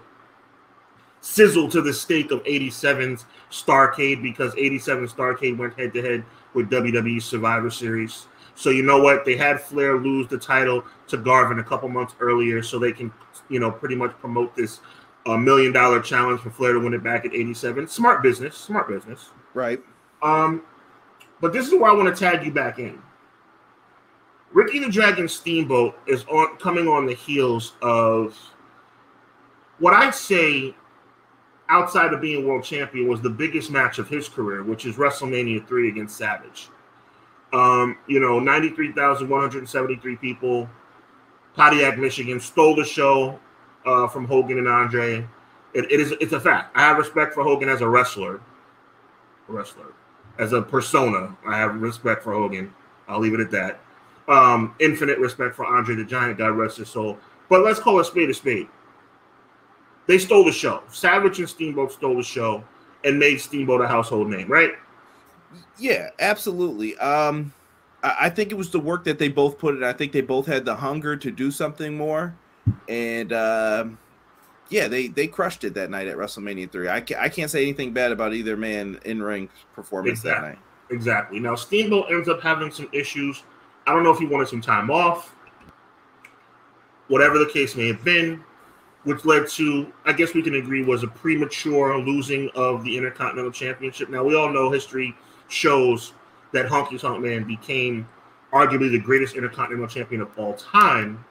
sizzle 1.21 1.69
to 1.69 1.83
the 1.83 1.93
steak 1.93 2.31
of 2.31 2.43
87's 2.45 3.27
Starcade 3.51 4.23
because 4.23 4.55
87 4.57 5.09
Starcade 5.09 5.59
went 5.59 5.79
head 5.79 5.93
to 5.95 6.03
head 6.03 6.25
with 6.55 6.71
WWE 6.71 7.21
Survivor 7.21 7.69
Series. 7.69 8.29
So 8.55 8.71
you 8.71 8.83
know 8.83 9.03
what? 9.03 9.25
They 9.25 9.37
had 9.37 9.61
Flair 9.61 9.99
lose 9.99 10.29
the 10.29 10.39
title 10.39 10.85
to 11.09 11.19
Garvin 11.19 11.59
a 11.59 11.65
couple 11.65 11.89
months 11.89 12.15
earlier, 12.21 12.63
so 12.63 12.79
they 12.79 12.93
can, 12.93 13.13
you 13.51 13.61
know, 13.61 13.71
pretty 13.71 13.97
much 13.97 14.13
promote 14.19 14.57
this 14.57 14.81
uh, 15.27 15.37
million 15.37 15.73
dollar 15.73 16.01
challenge 16.01 16.41
for 16.41 16.51
Flair 16.51 16.73
to 16.73 16.81
win 16.81 16.95
it 16.95 17.03
back 17.03 17.27
at 17.27 17.35
87. 17.35 17.89
Smart 17.89 18.23
business, 18.23 18.57
smart 18.57 18.89
business. 18.89 19.31
Right. 19.53 19.81
Um, 20.23 20.63
but 21.41 21.53
this 21.53 21.67
is 21.67 21.75
where 21.75 21.91
I 21.91 21.93
want 21.93 22.15
to 22.15 22.19
tag 22.19 22.47
you 22.47 22.53
back 22.53 22.79
in. 22.79 23.03
Ricky 24.53 24.79
the 24.79 24.89
Dragon 24.89 25.29
Steamboat 25.29 25.99
is 26.07 26.25
on 26.25 26.57
coming 26.59 26.89
on 26.89 27.07
the 27.07 27.15
heels 27.15 27.75
of 27.83 28.37
what 29.79 29.93
I'd 29.93 30.15
say 30.15 30.75
outside 31.69 32.13
of 32.13 32.21
being 32.21 32.47
world 32.47 32.65
champion, 32.65 33.09
was 33.09 33.21
the 33.21 33.31
biggest 33.31 33.71
match 33.71 33.99
of 33.99 34.09
his 34.09 34.29
career, 34.29 34.63
which 34.63 34.87
is 34.87 34.97
WrestleMania 34.97 35.67
3 35.67 35.89
against 35.89 36.17
Savage. 36.17 36.69
Um, 37.53 37.99
you 38.07 38.21
know, 38.21 38.39
93,173 38.39 40.17
people, 40.17 40.69
Pontiac, 41.55 41.99
Michigan, 41.99 42.41
stole 42.41 42.77
the 42.77 42.85
show 42.85 43.39
uh, 43.85 44.09
from 44.09 44.27
Hogan 44.27 44.59
and 44.59 44.69
Andre. 44.69 45.27
It, 45.75 45.91
it 45.91 46.01
is 46.01 46.13
it's 46.21 46.33
a 46.33 46.41
fact. 46.41 46.77
I 46.77 46.81
have 46.81 46.99
respect 46.99 47.35
for 47.35 47.43
Hogan 47.43 47.69
as 47.69 47.81
a 47.81 47.89
wrestler. 47.89 48.41
A 49.49 49.53
wrestler. 49.53 49.93
As 50.39 50.53
a 50.53 50.61
persona, 50.61 51.37
I 51.47 51.57
have 51.57 51.75
respect 51.77 52.23
for 52.23 52.33
Hogan. 52.33 52.75
I'll 53.09 53.21
leave 53.21 53.35
it 53.35 53.41
at 53.41 53.51
that. 53.53 53.81
Um, 54.29 54.75
infinite 54.81 55.19
respect 55.19 55.55
for 55.55 55.65
Andre 55.65 55.95
the 55.95 56.05
Giant, 56.05 56.39
God 56.39 56.49
rest 56.49 56.79
his 56.79 56.89
soul. 56.89 57.19
But 57.49 57.63
let's 57.63 57.79
call 57.79 58.01
a 58.01 58.05
spade 58.05 58.29
a 58.29 58.35
spade. 58.35 58.69
They 60.07 60.19
stole 60.19 60.45
the 60.45 60.53
show. 60.53 60.83
Savage 60.91 61.39
and 61.39 61.49
Steamboat 61.49 61.93
stole 61.93 62.17
the 62.17 62.23
show 62.23 62.65
and 63.05 63.19
made 63.19 63.41
Steamboat 63.41 63.81
a 63.81 63.89
household 63.89 64.29
name, 64.29 64.49
right? 64.49 64.73
Yeah, 65.79 66.11
absolutely. 66.19 66.97
Um, 66.99 67.53
I, 68.03 68.17
I 68.23 68.31
think 68.31 68.51
it 68.51 68.57
was 68.57 68.71
the 68.71 68.81
work 68.81 69.05
that 69.05 69.19
they 69.19 69.29
both 69.29 69.59
put 69.59 69.77
in. 69.77 69.85
I 69.85 69.93
think 69.93 70.13
they 70.13 70.21
both 70.21 70.47
had 70.47 70.65
the 70.65 70.75
hunger 70.75 71.17
to 71.17 71.31
do 71.31 71.51
something 71.51 71.97
more, 71.97 72.35
and 72.89 73.33
um, 73.33 73.99
yeah, 74.69 74.89
they 74.89 75.09
they 75.09 75.27
crushed 75.27 75.65
it 75.65 75.75
that 75.75 75.91
night 75.91 76.09
at 76.09 76.17
WrestleMania 76.17 76.71
three. 76.71 76.89
I 76.89 77.01
can't, 77.01 77.21
I 77.21 77.29
can't 77.29 77.51
say 77.51 77.63
anything 77.63 77.93
bad 77.93 78.13
about 78.13 78.35
either 78.35 78.57
man 78.57 78.99
in 79.05 79.23
ring 79.23 79.49
performance 79.75 80.21
exactly. 80.21 80.49
that 80.49 80.55
night. 80.55 80.63
Exactly. 80.91 81.41
Now 81.41 81.55
Steamboat 81.55 82.07
ends 82.11 82.29
up 82.29 82.41
having 82.41 82.71
some 82.71 82.89
issues. 82.93 83.43
I 83.87 83.93
don't 83.93 84.03
know 84.03 84.11
if 84.11 84.19
he 84.19 84.27
wanted 84.27 84.49
some 84.49 84.61
time 84.61 84.91
off. 84.91 85.35
Whatever 87.09 87.39
the 87.39 87.47
case 87.47 87.77
may 87.77 87.87
have 87.87 88.03
been, 88.03 88.43
which 89.05 89.25
led 89.25 89.49
to, 89.51 89.93
I 90.05 90.13
guess 90.13 90.35
we 90.35 90.43
can 90.43 90.57
agree, 90.57 90.83
was 90.83 91.05
a 91.05 91.07
premature 91.07 91.97
losing 91.99 92.51
of 92.57 92.83
the 92.83 92.97
Intercontinental 92.97 93.53
Championship. 93.53 94.11
Now 94.11 94.25
we 94.25 94.35
all 94.35 94.51
know 94.51 94.71
history 94.71 95.15
shows 95.49 96.15
that 96.53 96.67
Honky 96.67 97.01
Tonk 97.01 97.23
Man 97.23 97.45
became 97.45 98.09
arguably 98.53 98.91
the 98.91 98.99
greatest 98.99 99.37
Intercontinental 99.37 99.87
Champion 99.87 100.23
of 100.23 100.37
all 100.37 100.55
time. 100.55 101.25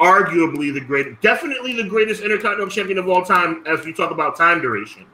Arguably 0.00 0.72
the 0.72 0.80
great, 0.80 1.20
definitely 1.20 1.74
the 1.74 1.88
greatest 1.88 2.22
Intercontinental 2.22 2.68
Champion 2.68 2.98
of 2.98 3.08
all 3.08 3.22
time 3.22 3.62
as 3.66 3.84
we 3.84 3.92
talk 3.92 4.10
about 4.10 4.36
time 4.36 4.62
duration. 4.62 5.06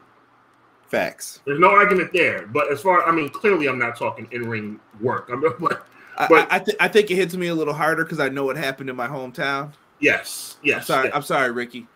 Facts. 0.87 1.41
There's 1.47 1.59
no 1.59 1.71
argument 1.71 2.13
there. 2.13 2.47
But 2.47 2.71
as 2.71 2.83
far, 2.83 3.09
I 3.09 3.13
mean, 3.13 3.31
clearly 3.31 3.67
I'm 3.67 3.79
not 3.79 3.97
talking 3.97 4.29
in 4.31 4.49
ring 4.49 4.79
work. 5.01 5.31
I'm, 5.33 5.41
but, 5.61 5.87
but 6.17 6.51
I, 6.51 6.57
I, 6.57 6.59
th- 6.59 6.77
I 6.81 6.89
think 6.89 7.11
it 7.11 7.17
hits 7.17 7.35
me 7.35 7.49
a 7.49 7.55
little 7.55 7.75
harder 7.75 8.05
because 8.05 8.21
I 8.21 8.29
know 8.29 8.45
what 8.45 8.57
happened 8.57 8.91
in 8.91 8.97
my 8.97 9.09
hometown. 9.09 9.73
yes, 10.01 10.57
yes. 10.63 10.79
I'm 10.79 10.85
sorry, 10.85 11.07
yes. 11.07 11.17
I'm 11.17 11.23
sorry, 11.23 11.51
Ricky. 11.51 11.87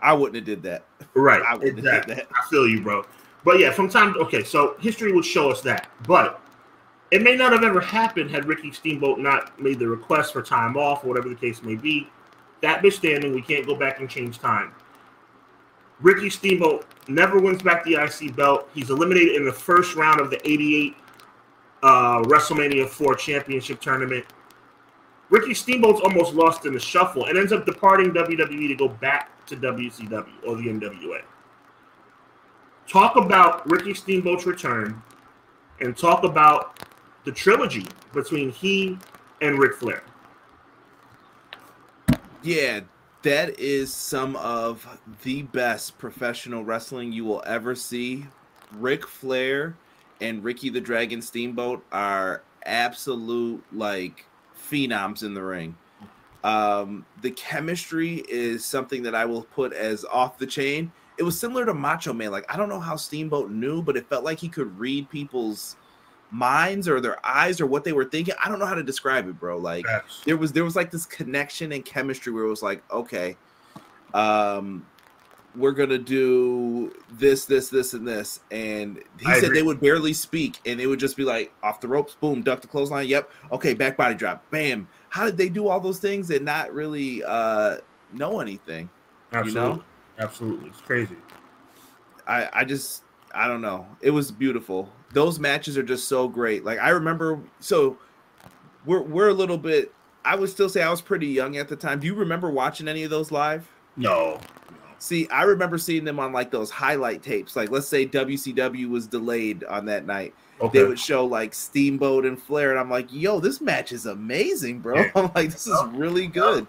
I 0.00 0.12
wouldn't 0.12 0.36
have 0.36 0.44
did 0.44 0.62
that. 0.64 0.84
Right. 1.14 1.42
I 1.42 1.54
wouldn't 1.54 1.78
have 1.78 1.78
exactly. 1.78 2.14
did 2.16 2.24
that. 2.24 2.30
I 2.34 2.48
feel 2.50 2.68
you, 2.68 2.82
bro. 2.82 3.04
But 3.44 3.58
yeah, 3.58 3.72
from 3.72 3.88
time 3.88 4.14
okay, 4.20 4.44
so 4.44 4.76
history 4.80 5.12
would 5.12 5.24
show 5.24 5.50
us 5.50 5.60
that. 5.62 5.88
But 6.06 6.40
it 7.10 7.22
may 7.22 7.36
not 7.36 7.52
have 7.52 7.62
ever 7.62 7.80
happened 7.80 8.30
had 8.30 8.46
Ricky 8.46 8.72
Steamboat 8.72 9.18
not 9.18 9.58
made 9.60 9.78
the 9.78 9.86
request 9.86 10.32
for 10.32 10.42
time 10.42 10.76
off 10.76 11.04
or 11.04 11.08
whatever 11.08 11.28
the 11.28 11.34
case 11.34 11.62
may 11.62 11.76
be. 11.76 12.08
That 12.60 12.84
standing, 12.92 13.34
we 13.34 13.42
can't 13.42 13.66
go 13.66 13.76
back 13.76 14.00
and 14.00 14.08
change 14.08 14.38
time. 14.38 14.72
Ricky 16.00 16.30
Steamboat 16.30 16.86
never 17.08 17.38
wins 17.38 17.62
back 17.62 17.84
the 17.84 17.94
IC 17.94 18.34
belt. 18.34 18.68
He's 18.74 18.90
eliminated 18.90 19.36
in 19.36 19.44
the 19.44 19.52
first 19.52 19.94
round 19.94 20.20
of 20.20 20.30
the 20.30 20.40
88 20.50 20.96
uh, 21.84 22.22
WrestleMania 22.22 22.88
4 22.88 23.14
championship 23.14 23.80
tournament. 23.80 24.24
Ricky 25.28 25.52
Steamboat's 25.52 26.00
almost 26.00 26.32
lost 26.34 26.64
in 26.64 26.72
the 26.72 26.80
shuffle 26.80 27.26
and 27.26 27.36
ends 27.36 27.52
up 27.52 27.66
departing 27.66 28.10
WWE 28.12 28.68
to 28.68 28.74
go 28.74 28.88
back 28.88 29.44
to 29.46 29.56
WCW 29.56 30.26
or 30.46 30.56
the 30.56 30.62
NWA. 30.62 31.20
Talk 32.88 33.16
about 33.16 33.68
Ricky 33.70 33.92
Steamboat's 33.92 34.46
return 34.46 35.02
and 35.80 35.96
talk 35.96 36.24
about 36.24 36.86
the 37.24 37.32
trilogy 37.32 37.86
between 38.14 38.50
he 38.50 38.98
and 39.42 39.58
Ric 39.58 39.74
Flair. 39.74 40.02
Yeah, 42.42 42.80
that 43.22 43.58
is 43.58 43.92
some 43.92 44.36
of 44.36 44.86
the 45.22 45.42
best 45.42 45.98
professional 45.98 46.64
wrestling 46.64 47.12
you 47.12 47.26
will 47.26 47.42
ever 47.46 47.74
see. 47.74 48.26
Ric 48.72 49.06
Flair 49.06 49.76
and 50.20 50.42
Ricky 50.42 50.70
the 50.70 50.80
Dragon 50.80 51.20
Steamboat 51.20 51.84
are 51.92 52.42
absolute 52.66 53.62
like 53.72 54.24
phenoms 54.56 55.22
in 55.22 55.34
the 55.34 55.42
ring. 55.42 55.76
Um, 56.42 57.06
the 57.22 57.30
chemistry 57.30 58.22
is 58.28 58.64
something 58.64 59.02
that 59.04 59.14
I 59.14 59.24
will 59.24 59.42
put 59.42 59.72
as 59.72 60.04
off 60.04 60.38
the 60.38 60.46
chain. 60.46 60.92
It 61.16 61.22
was 61.22 61.38
similar 61.38 61.64
to 61.64 61.74
Macho 61.74 62.12
Man. 62.12 62.30
Like 62.30 62.44
I 62.52 62.56
don't 62.56 62.68
know 62.68 62.80
how 62.80 62.96
Steamboat 62.96 63.50
knew, 63.50 63.82
but 63.82 63.96
it 63.96 64.08
felt 64.08 64.24
like 64.24 64.38
he 64.38 64.48
could 64.48 64.78
read 64.78 65.08
people's 65.08 65.76
minds 66.30 66.88
or 66.88 67.00
their 67.00 67.24
eyes 67.24 67.60
or 67.60 67.66
what 67.66 67.84
they 67.84 67.92
were 67.92 68.04
thinking. 68.04 68.34
I 68.42 68.48
don't 68.48 68.58
know 68.58 68.66
how 68.66 68.74
to 68.74 68.82
describe 68.82 69.28
it, 69.28 69.38
bro. 69.38 69.56
Like 69.56 69.86
Facts. 69.86 70.22
there 70.24 70.36
was 70.36 70.52
there 70.52 70.64
was 70.64 70.76
like 70.76 70.90
this 70.90 71.06
connection 71.06 71.72
and 71.72 71.84
chemistry 71.84 72.32
where 72.32 72.44
it 72.44 72.48
was 72.48 72.62
like, 72.62 72.82
okay, 72.90 73.36
um, 74.12 74.84
we're 75.56 75.72
gonna 75.72 75.98
do 75.98 76.94
this, 77.12 77.44
this, 77.44 77.68
this, 77.68 77.94
and 77.94 78.06
this. 78.06 78.40
And 78.50 79.02
he 79.20 79.26
I 79.26 79.34
said 79.34 79.44
agree. 79.44 79.58
they 79.58 79.62
would 79.62 79.80
barely 79.80 80.12
speak, 80.12 80.60
and 80.66 80.80
it 80.80 80.86
would 80.86 81.00
just 81.00 81.16
be 81.16 81.24
like 81.24 81.52
off 81.62 81.80
the 81.80 81.88
ropes, 81.88 82.14
boom, 82.14 82.42
duck 82.42 82.60
the 82.60 82.68
clothesline, 82.68 83.08
yep, 83.08 83.30
okay, 83.52 83.74
back 83.74 83.96
body 83.96 84.14
drop, 84.14 84.48
bam. 84.50 84.88
How 85.10 85.24
did 85.26 85.36
they 85.36 85.48
do 85.48 85.68
all 85.68 85.80
those 85.80 85.98
things 85.98 86.30
and 86.30 86.44
not 86.44 86.72
really 86.72 87.22
uh 87.24 87.76
know 88.12 88.40
anything? 88.40 88.88
Absolutely. 89.32 89.70
You 89.70 89.76
know? 89.76 89.84
Absolutely. 90.18 90.68
It's 90.70 90.80
crazy. 90.80 91.16
I 92.26 92.48
I 92.52 92.64
just 92.64 93.04
I 93.34 93.48
don't 93.48 93.60
know. 93.62 93.86
It 94.00 94.10
was 94.10 94.30
beautiful. 94.30 94.92
Those 95.12 95.38
matches 95.38 95.78
are 95.78 95.82
just 95.82 96.08
so 96.08 96.28
great. 96.28 96.64
Like 96.64 96.78
I 96.78 96.90
remember 96.90 97.40
so 97.60 97.98
we're 98.84 99.02
we're 99.02 99.28
a 99.28 99.34
little 99.34 99.58
bit 99.58 99.92
I 100.24 100.36
would 100.36 100.48
still 100.48 100.68
say 100.68 100.82
I 100.82 100.90
was 100.90 101.02
pretty 101.02 101.26
young 101.26 101.56
at 101.56 101.68
the 101.68 101.76
time. 101.76 102.00
Do 102.00 102.06
you 102.06 102.14
remember 102.14 102.50
watching 102.50 102.88
any 102.88 103.02
of 103.02 103.10
those 103.10 103.30
live? 103.30 103.68
No. 103.96 104.40
See, 104.98 105.28
I 105.28 105.42
remember 105.42 105.76
seeing 105.78 106.04
them 106.04 106.18
on 106.18 106.32
like 106.32 106.50
those 106.50 106.70
highlight 106.70 107.22
tapes. 107.22 107.56
Like 107.56 107.70
let's 107.70 107.86
say 107.86 108.06
WCW 108.06 108.88
was 108.88 109.06
delayed 109.06 109.64
on 109.64 109.84
that 109.86 110.06
night. 110.06 110.34
Okay. 110.60 110.78
They 110.78 110.84
would 110.86 110.98
show 110.98 111.26
like 111.26 111.52
Steamboat 111.52 112.24
and 112.24 112.40
Flair 112.40 112.70
and 112.70 112.78
I'm 112.80 112.88
like, 112.90 113.12
"Yo, 113.12 113.40
this 113.40 113.60
match 113.60 113.92
is 113.92 114.06
amazing, 114.06 114.78
bro." 114.80 114.96
Yeah. 115.00 115.10
I'm 115.16 115.30
like, 115.34 115.50
"This 115.50 115.66
is 115.66 115.78
really 115.92 116.26
good." 116.26 116.66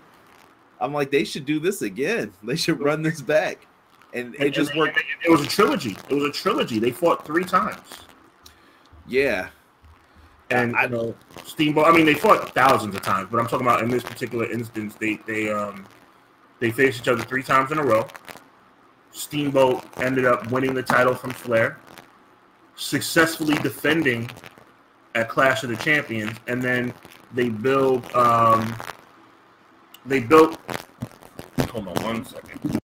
I'm 0.81 0.93
like, 0.93 1.11
"They 1.11 1.23
should 1.23 1.45
do 1.45 1.59
this 1.59 1.81
again. 1.81 2.33
They 2.43 2.55
should 2.55 2.81
run 2.81 3.01
this 3.03 3.21
back." 3.21 3.67
And 4.13 4.33
it 4.35 4.41
And- 4.41 4.53
just 4.53 4.71
and- 4.71 4.79
worked 4.79 4.99
It 5.25 5.29
was 5.31 5.41
a 5.41 5.47
trilogy. 5.47 5.95
It 6.09 6.15
was 6.15 6.23
a 6.25 6.31
trilogy. 6.31 6.79
They 6.79 6.91
fought 6.91 7.25
three 7.25 7.43
times. 7.45 7.79
yeah. 9.07 9.49
And 10.51 10.75
I- 10.75 10.83
you 10.83 10.89
know, 10.89 11.15
Steamboat. 11.43 11.87
I 11.87 11.91
mean, 11.91 12.05
they 12.05 12.13
fought 12.13 12.53
thousands 12.53 12.95
of 12.95 13.01
times, 13.01 13.29
but 13.31 13.39
I'm 13.39 13.47
talking 13.47 13.65
about 13.65 13.81
in 13.81 13.89
this 13.89 14.03
particular 14.03 14.49
instance, 14.51 14.95
they 14.95 15.15
they 15.25 15.51
um 15.51 15.85
they 16.59 16.71
faced 16.71 17.01
each 17.01 17.07
other 17.07 17.23
three 17.23 17.43
times 17.43 17.71
in 17.71 17.79
a 17.79 17.83
row. 17.83 18.07
Steamboat 19.11 19.83
ended 19.97 20.25
up 20.25 20.51
winning 20.51 20.73
the 20.73 20.83
title 20.83 21.13
from 21.15 21.31
Flair, 21.31 21.79
successfully 22.75 23.55
defending 23.55 24.29
at 25.15 25.29
Clash 25.29 25.63
of 25.63 25.69
the 25.69 25.77
Champions, 25.77 26.37
and 26.47 26.61
then 26.61 26.93
they 27.33 27.49
build 27.49 28.05
um 28.13 28.75
they 30.05 30.19
built. 30.19 30.59
Hold 31.69 31.87
on 31.87 32.03
one 32.03 32.25
second. 32.25 32.79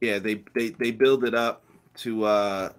Yeah, 0.00 0.18
they 0.18 0.44
they 0.54 0.70
they 0.70 0.90
build 0.90 1.24
it 1.24 1.34
up 1.34 1.64
to 1.96 2.24
uh 2.24 2.72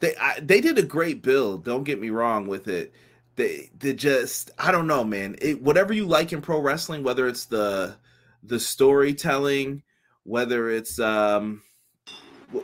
they 0.00 0.16
I, 0.16 0.40
they 0.40 0.60
did 0.60 0.78
a 0.78 0.82
great 0.82 1.22
build, 1.22 1.64
don't 1.64 1.84
get 1.84 2.00
me 2.00 2.10
wrong 2.10 2.46
with 2.46 2.68
it. 2.68 2.92
They 3.36 3.70
they 3.78 3.94
just 3.94 4.50
I 4.58 4.70
don't 4.70 4.86
know, 4.86 5.04
man. 5.04 5.36
It 5.40 5.62
whatever 5.62 5.92
you 5.92 6.06
like 6.06 6.32
in 6.32 6.42
pro 6.42 6.60
wrestling, 6.60 7.02
whether 7.02 7.26
it's 7.26 7.46
the 7.46 7.96
the 8.42 8.60
storytelling, 8.60 9.82
whether 10.24 10.70
it's 10.70 10.98
um 10.98 11.62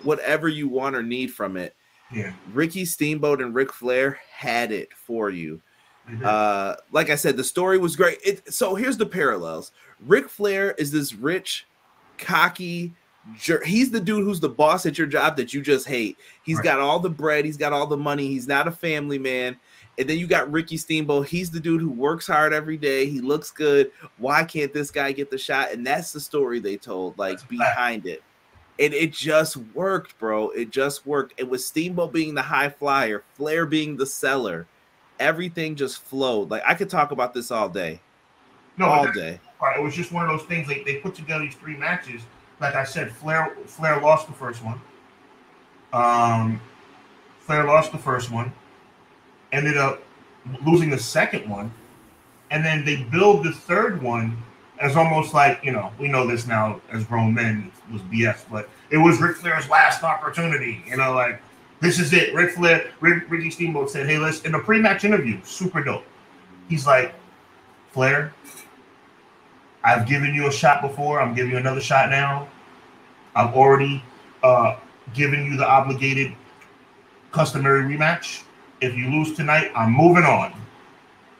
whatever 0.03 0.49
you 0.49 0.69
want 0.69 0.97
or 0.97 1.03
need 1.03 1.33
from 1.33 1.57
it. 1.57 1.75
Yeah. 2.13 2.33
Ricky 2.53 2.85
Steamboat 2.85 3.41
and 3.41 3.55
Ric 3.55 3.73
Flair 3.73 4.19
had 4.31 4.73
it 4.73 4.93
for 4.95 5.31
you. 5.31 5.61
Uh, 6.25 6.75
like 6.91 7.11
I 7.11 7.17
said, 7.17 7.37
the 7.37 7.45
story 7.45 7.77
was 7.77 7.95
great. 7.95 8.19
It, 8.25 8.51
so 8.53 8.75
here's 8.75 8.97
the 8.97 9.05
parallels. 9.05 9.73
Ric 10.07 10.31
Flair 10.31 10.71
is 10.79 10.91
this 10.91 11.13
rich, 11.15 11.67
cocky 12.17 12.95
jerk. 13.39 13.65
He's 13.67 13.91
the 13.91 14.01
dude 14.01 14.25
who's 14.25 14.41
the 14.41 14.49
boss 14.49 14.87
at 14.87 14.97
your 14.97 15.07
job 15.07 15.37
that 15.37 15.53
you 15.53 15.61
just 15.61 15.87
hate. 15.87 16.17
He's 16.45 16.57
Right. 16.57 16.65
got 16.65 16.81
all 16.81 16.99
the 16.99 17.11
bread. 17.11 17.45
He's 17.45 17.59
got 17.59 17.75
all 17.75 17.87
the 17.87 17.99
money. 17.99 18.29
He's 18.29 18.49
not 18.49 18.67
a 18.67 18.71
family 18.71 19.19
man. 19.19 19.59
And 19.99 20.09
then 20.09 20.19
you 20.19 20.27
got 20.27 20.51
Ricky 20.51 20.77
Steamboat. 20.77 21.27
He's 21.27 21.51
the 21.51 21.59
dude 21.59 21.81
who 21.81 21.91
works 21.91 22.27
hard 22.27 22.53
every 22.53 22.77
day. 22.77 23.07
He 23.07 23.21
looks 23.21 23.51
good. 23.51 23.91
Why 24.19 24.45
can't 24.45 24.73
this 24.73 24.91
guy 24.91 25.11
get 25.13 25.31
the 25.31 25.39
shot? 25.39 25.73
And 25.73 25.85
that's 25.85 26.13
the 26.13 26.21
story 26.21 26.61
they 26.61 26.77
told, 26.77 27.19
like 27.19 27.39
That's 27.39 27.45
behind 27.49 28.07
it. 28.07 28.23
And 28.79 28.95
it 28.95 29.13
just 29.13 29.57
worked, 29.75 30.17
bro. 30.21 30.51
It 30.51 30.71
just 30.71 31.05
worked. 31.05 31.35
It 31.37 31.49
was 31.49 31.67
Steamboat 31.67 32.13
being 32.13 32.35
the 32.35 32.43
high 32.43 32.69
flyer, 32.69 33.25
Flair 33.35 33.67
being 33.67 33.97
the 33.97 34.07
seller. 34.07 34.69
Everything 35.19 35.75
just 35.75 36.01
flowed. 36.01 36.51
Like 36.51 36.63
I 36.65 36.75
could 36.75 36.89
talk 36.89 37.11
about 37.11 37.35
this 37.35 37.51
all 37.51 37.69
day. 37.69 38.01
No, 38.77 38.87
all 38.87 39.11
day. 39.11 39.41
It 39.77 39.83
was 39.83 39.97
just 39.97 40.13
one 40.13 40.25
of 40.25 40.31
those 40.31 40.47
things. 40.47 40.69
Like 40.69 40.85
they 40.85 40.97
put 40.99 41.17
together 41.17 41.45
these 41.45 41.57
three 41.57 41.77
matches. 41.77 42.23
Like 42.61 42.77
I 42.77 42.85
said, 42.85 43.11
Flair 43.11 43.57
Flair 43.67 44.01
lost 44.01 44.29
the 44.29 44.33
first 44.33 44.63
one. 44.63 44.81
Um, 45.93 46.61
Flair 47.41 47.65
lost 47.65 47.91
the 47.91 47.99
first 47.99 48.31
one. 48.31 48.53
Ended 49.53 49.77
up 49.77 50.03
losing 50.65 50.91
the 50.91 50.99
second 50.99 51.49
one, 51.49 51.73
and 52.51 52.65
then 52.65 52.85
they 52.85 53.05
build 53.05 53.45
the 53.45 53.53
third 53.53 54.03
one 54.03 54.37
as 54.81 54.97
almost 54.97 55.35
like 55.35 55.65
you 55.65 55.73
know 55.73 55.91
we 55.99 56.09
know 56.09 56.27
this 56.27 56.47
now 56.47 56.81
as 56.93 57.05
grown 57.05 57.35
men 57.35 57.73
was 57.93 58.03
BS, 58.03 58.45
but 58.51 58.69
it 58.91 58.99
was 58.99 59.21
Ric 59.21 59.37
Flair's 59.37 59.69
last 59.69 60.03
opportunity. 60.03 60.85
You 60.87 60.97
know, 60.97 61.15
like 61.15 61.41
this 61.81 61.99
is 61.99 62.13
it. 62.13 62.35
Ric 62.35 62.53
Flair, 62.53 62.91
Rick, 63.01 63.25
Ricky 63.31 63.51
Steamboat 63.51 63.91
said, 63.91 64.07
"Hey, 64.07 64.19
listen." 64.19 64.47
In 64.47 64.55
a 64.55 64.59
pre-match 64.59 65.05
interview, 65.05 65.41
super 65.45 65.83
dope. 65.83 66.05
He's 66.69 66.87
like, 66.87 67.15
Flair, 67.93 68.35
I've 69.83 70.07
given 70.07 70.35
you 70.35 70.49
a 70.49 70.53
shot 70.53 70.83
before. 70.83 71.21
I'm 71.21 71.35
giving 71.35 71.53
you 71.53 71.59
another 71.59 71.81
shot 71.81 72.11
now. 72.11 72.49
I've 73.35 73.55
already 73.55 74.03
uh, 74.43 74.77
given 75.15 75.45
you 75.45 75.57
the 75.57 75.67
obligated 75.67 76.35
customary 77.33 77.83
rematch. 77.83 78.43
If 78.81 78.97
you 78.97 79.11
lose 79.11 79.35
tonight, 79.37 79.73
I'm 79.75 79.93
moving 79.93 80.25
on. 80.25 80.53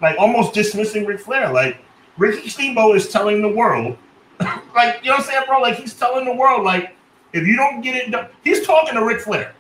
Like 0.01 0.19
almost 0.19 0.55
dismissing 0.55 1.07
Ric 1.07 1.21
Flair. 1.21 1.53
Like 1.53 1.79
Ricky 2.17 2.49
Steamboat 2.49 2.97
is 2.97 3.09
telling 3.09 3.43
the 3.43 3.49
world, 3.49 3.97
like 4.75 5.01
you 5.03 5.11
know 5.11 5.17
what 5.17 5.21
I'm 5.21 5.23
saying, 5.23 5.43
bro? 5.47 5.61
Like 5.61 5.77
he's 5.77 5.95
telling 5.95 6.25
the 6.25 6.35
world, 6.35 6.65
like 6.65 6.97
if 7.33 7.47
you 7.47 7.57
don't 7.57 7.81
get 7.81 7.97
it 7.97 8.11
done, 8.11 8.29
he's 8.45 8.67
talking 8.67 8.95
to 8.95 9.05
Ric 9.05 9.21
Flair. 9.21 9.55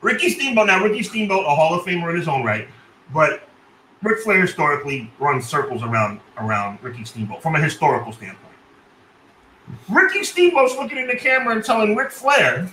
Ricky 0.00 0.28
Steamboat 0.28 0.66
now, 0.66 0.82
Ricky 0.84 1.02
Steamboat, 1.02 1.46
a 1.46 1.54
Hall 1.54 1.74
of 1.74 1.84
Famer 1.86 2.10
in 2.10 2.16
his 2.16 2.28
own 2.28 2.44
right, 2.44 2.68
but 3.12 3.48
Ric 4.02 4.20
Flair 4.20 4.40
historically 4.40 5.10
runs 5.18 5.46
circles 5.46 5.82
around 5.82 6.20
around 6.38 6.78
Ricky 6.82 7.04
Steamboat 7.04 7.42
from 7.42 7.56
a 7.56 7.60
historical 7.60 8.12
standpoint. 8.12 8.40
Ricky 9.88 10.22
Steamboat's 10.24 10.76
looking 10.76 10.98
in 10.98 11.06
the 11.06 11.16
camera 11.16 11.54
and 11.54 11.64
telling 11.64 11.96
Ric 11.96 12.10
Flair, 12.10 12.70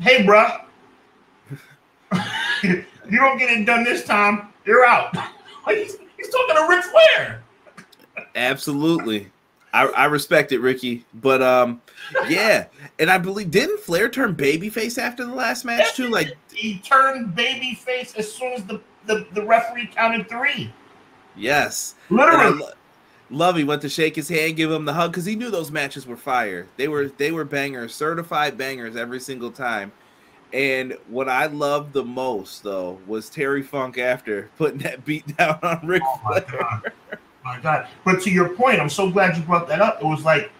"Hey, 0.00 0.24
bruh, 0.24 0.64
you 3.10 3.18
don't 3.18 3.38
get 3.38 3.50
it 3.50 3.64
done 3.64 3.84
this 3.84 4.04
time, 4.04 4.48
you're 4.64 4.84
out." 4.84 5.16
Like 5.64 5.76
he's, 5.76 5.96
he's 6.16 6.28
talking 6.28 6.56
to 6.56 6.66
Ric 6.68 6.82
Flair. 6.82 7.40
Absolutely. 8.34 9.30
I, 9.72 9.86
I 9.86 10.04
respect 10.06 10.52
it, 10.52 10.58
Ricky. 10.58 11.04
But 11.14 11.42
um, 11.42 11.80
yeah, 12.28 12.66
and 12.98 13.10
I 13.10 13.18
believe 13.18 13.50
didn't 13.50 13.80
Flair 13.80 14.08
turn 14.08 14.34
babyface 14.34 14.98
after 14.98 15.24
the 15.24 15.32
last 15.32 15.64
match 15.64 15.94
too? 15.94 16.08
Like 16.08 16.36
he 16.52 16.78
turned 16.80 17.36
babyface 17.36 18.16
as 18.16 18.32
soon 18.32 18.52
as 18.52 18.64
the, 18.64 18.80
the, 19.06 19.26
the 19.32 19.44
referee 19.44 19.86
counted 19.86 20.28
three. 20.28 20.72
Yes, 21.36 21.94
literally. 22.10 22.58
Lo- 22.58 22.68
Lovey 23.30 23.64
went 23.64 23.80
to 23.80 23.88
shake 23.88 24.14
his 24.14 24.28
hand, 24.28 24.56
give 24.56 24.70
him 24.70 24.84
the 24.84 24.92
hug 24.92 25.12
because 25.12 25.24
he 25.24 25.34
knew 25.34 25.50
those 25.50 25.70
matches 25.70 26.06
were 26.06 26.18
fire. 26.18 26.68
They 26.76 26.88
were 26.88 27.08
they 27.08 27.32
were 27.32 27.46
bangers, 27.46 27.94
certified 27.94 28.58
bangers 28.58 28.94
every 28.94 29.20
single 29.20 29.50
time. 29.50 29.90
And 30.52 30.96
what 31.08 31.28
I 31.28 31.46
loved 31.46 31.92
the 31.92 32.04
most 32.04 32.62
though 32.62 32.98
was 33.06 33.30
Terry 33.30 33.62
Funk 33.62 33.98
after 33.98 34.50
putting 34.58 34.78
that 34.80 35.04
beat 35.04 35.36
down 35.36 35.58
on 35.62 35.80
Ric 35.86 36.02
Oh 36.04 36.20
my 36.24 36.40
Flair. 36.40 36.60
god. 36.60 36.92
my 37.44 37.58
god. 37.60 37.88
But 38.04 38.20
to 38.22 38.30
your 38.30 38.50
point, 38.50 38.80
I'm 38.80 38.90
so 38.90 39.10
glad 39.10 39.36
you 39.36 39.42
brought 39.42 39.66
that 39.68 39.80
up. 39.80 40.00
It 40.02 40.06
was 40.06 40.24
like 40.24 40.50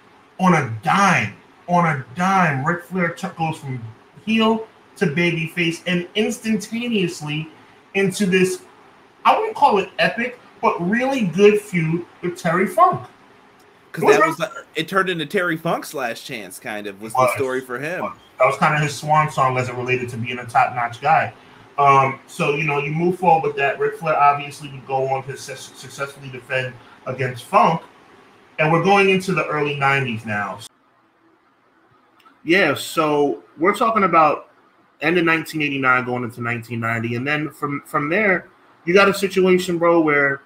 on 0.40 0.55
a 0.55 0.72
dime, 0.83 1.35
on 1.68 1.85
a 1.87 2.05
dime, 2.16 2.64
Ric 2.64 2.85
Flair 2.85 3.14
goes 3.38 3.59
from 3.59 3.83
heel 4.24 4.66
to 4.96 5.07
babyface 5.07 5.83
and 5.87 6.09
instantaneously 6.14 7.48
into 7.94 8.26
this, 8.26 8.62
I 9.24 9.37
wouldn't 9.38 9.57
call 9.57 9.78
it 9.78 9.90
epic, 9.98 10.38
but 10.61 10.81
really 10.88 11.22
good 11.26 11.61
feud 11.61 12.07
with 12.22 12.37
Terry 12.38 12.66
Funk. 12.66 13.07
Because 13.92 14.16
that 14.16 14.26
was 14.26 14.38
like, 14.38 14.50
it 14.74 14.88
turned 14.88 15.11
into 15.11 15.26
Terry 15.26 15.57
Funk's 15.57 15.92
last 15.92 16.24
chance, 16.24 16.59
kind 16.59 16.87
of 16.87 17.02
was 17.02 17.12
the 17.12 17.35
story 17.35 17.61
for 17.61 17.78
him. 17.78 18.00
That 18.38 18.46
was 18.46 18.57
kind 18.57 18.74
of 18.74 18.81
his 18.81 18.94
swan 18.94 19.31
song 19.31 19.59
as 19.59 19.68
it 19.68 19.74
related 19.74 20.09
to 20.11 20.16
being 20.16 20.38
a 20.38 20.46
top 20.46 20.74
notch 20.74 21.00
guy. 21.00 21.35
Um, 21.78 22.20
so 22.26 22.55
you 22.55 22.64
know, 22.64 22.78
you 22.78 22.90
move 22.90 23.18
forward 23.18 23.46
with 23.46 23.57
that. 23.57 23.78
Ric 23.78 23.98
Flair 23.98 24.16
obviously 24.16 24.70
would 24.70 24.87
go 24.87 25.09
on 25.09 25.22
to 25.24 25.37
success- 25.37 25.72
successfully 25.78 26.31
defend 26.31 26.74
against 27.07 27.44
Funk, 27.44 27.83
and 28.59 28.72
we're 28.72 28.85
going 28.85 29.11
into 29.11 29.33
the 29.33 29.46
early 29.46 29.76
'90s 29.76 30.24
now. 30.24 30.59
Yeah, 32.44 32.74
so 32.74 33.42
we're 33.59 33.74
talking 33.74 34.05
about 34.05 34.50
end 35.00 35.18
of 35.18 35.26
1989 35.26 36.05
going 36.05 36.24
into 36.24 36.42
1990, 36.42 37.16
and 37.16 37.26
then 37.26 37.50
from 37.50 37.83
from 37.87 38.09
there, 38.09 38.48
you 38.85 38.94
got 38.94 39.09
a 39.09 39.14
situation, 39.14 39.78
bro, 39.78 40.00
where 40.00 40.42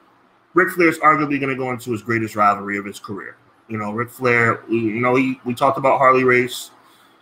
Ric 0.57 0.71
Flair 0.71 0.89
is 0.89 0.99
arguably 1.01 1.39
going 1.39 1.51
to 1.51 1.55
go 1.55 1.71
into 1.71 1.93
his 1.93 2.01
greatest 2.01 2.35
rivalry 2.35 2.79
of 2.79 2.87
his 2.87 2.99
career. 2.99 3.37
You 3.69 3.77
know, 3.77 3.93
Ric 3.93 4.09
Flair. 4.09 4.63
You 4.71 5.01
know, 5.03 5.15
he, 5.15 5.39
we 5.45 5.55
talked 5.55 5.77
about 5.77 5.99
Harley 5.99 6.25
Race. 6.25 6.71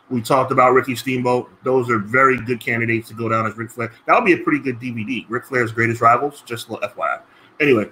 We 0.09 0.23
talked 0.23 0.53
about 0.53 0.73
Ricky 0.73 0.95
Steamboat. 0.95 1.51
Those 1.65 1.91
are 1.91 1.99
very 1.99 2.41
good 2.41 2.61
candidates 2.61 3.09
to 3.09 3.15
go 3.15 3.29
down 3.29 3.45
as 3.45 3.57
Ric 3.57 3.73
Flair. 3.73 3.93
That 4.07 4.15
would 4.15 4.25
be 4.25 4.35
a 4.35 4.39
pretty 4.39 4.61
good 4.61 4.79
DVD. 4.79 5.27
Ric 5.29 5.47
Flair's 5.47 5.73
greatest 5.73 6.01
rivals. 6.01 6.45
Just 6.47 6.69
a 6.69 6.75
little 6.75 6.89
FYI. 6.89 7.23
Anyway, 7.61 7.91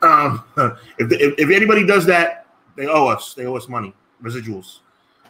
um, 0.00 0.42
if, 0.98 1.12
if 1.12 1.38
if 1.38 1.50
anybody 1.50 1.84
does 1.84 2.06
that, 2.06 2.46
they 2.74 2.86
owe 2.86 3.08
us. 3.08 3.34
They 3.34 3.44
owe 3.44 3.56
us 3.56 3.68
money, 3.68 3.92
residuals. 4.22 4.78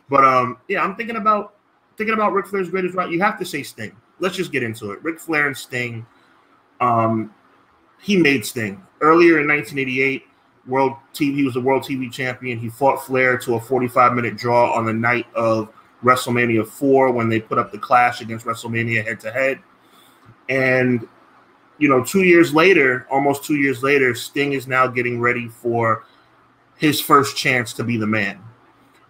But 0.08 0.24
um, 0.24 0.58
yeah, 0.68 0.84
I'm 0.84 0.94
thinking 0.94 1.16
about 1.16 1.54
thinking 1.96 2.14
about 2.14 2.34
Ric 2.34 2.46
Flair's 2.46 2.70
greatest 2.70 2.94
rival. 2.94 3.12
You 3.12 3.20
have 3.22 3.36
to 3.40 3.44
say 3.44 3.64
Sting. 3.64 3.96
Let's 4.20 4.36
just 4.36 4.52
get 4.52 4.62
into 4.62 4.92
it. 4.92 5.02
Ric 5.02 5.18
Flair 5.18 5.48
and 5.48 5.56
Sting. 5.56 6.06
Um, 6.80 7.34
he 8.02 8.16
made 8.16 8.44
Sting 8.44 8.82
earlier 9.00 9.40
in 9.40 9.48
1988. 9.48 10.24
World 10.66 10.92
TV, 11.12 11.34
he 11.34 11.44
was 11.44 11.54
the 11.54 11.60
world 11.60 11.82
TV 11.82 12.12
champion. 12.12 12.58
He 12.58 12.68
fought 12.68 13.04
Flair 13.04 13.36
to 13.38 13.54
a 13.54 13.60
45 13.60 14.12
minute 14.12 14.36
draw 14.36 14.72
on 14.72 14.84
the 14.84 14.92
night 14.92 15.26
of 15.34 15.72
WrestleMania 16.04 16.66
4 16.66 17.12
when 17.12 17.28
they 17.28 17.40
put 17.40 17.58
up 17.58 17.72
the 17.72 17.78
clash 17.78 18.20
against 18.20 18.46
WrestleMania 18.46 19.04
head 19.04 19.18
to 19.20 19.32
head. 19.32 19.60
And, 20.48 21.08
you 21.78 21.88
know, 21.88 22.04
two 22.04 22.22
years 22.22 22.52
later, 22.52 23.06
almost 23.10 23.44
two 23.44 23.56
years 23.56 23.82
later, 23.82 24.14
Sting 24.14 24.52
is 24.52 24.66
now 24.66 24.86
getting 24.86 25.20
ready 25.20 25.48
for 25.48 26.04
his 26.76 27.00
first 27.00 27.36
chance 27.36 27.72
to 27.74 27.84
be 27.84 27.96
the 27.96 28.06
man. 28.06 28.40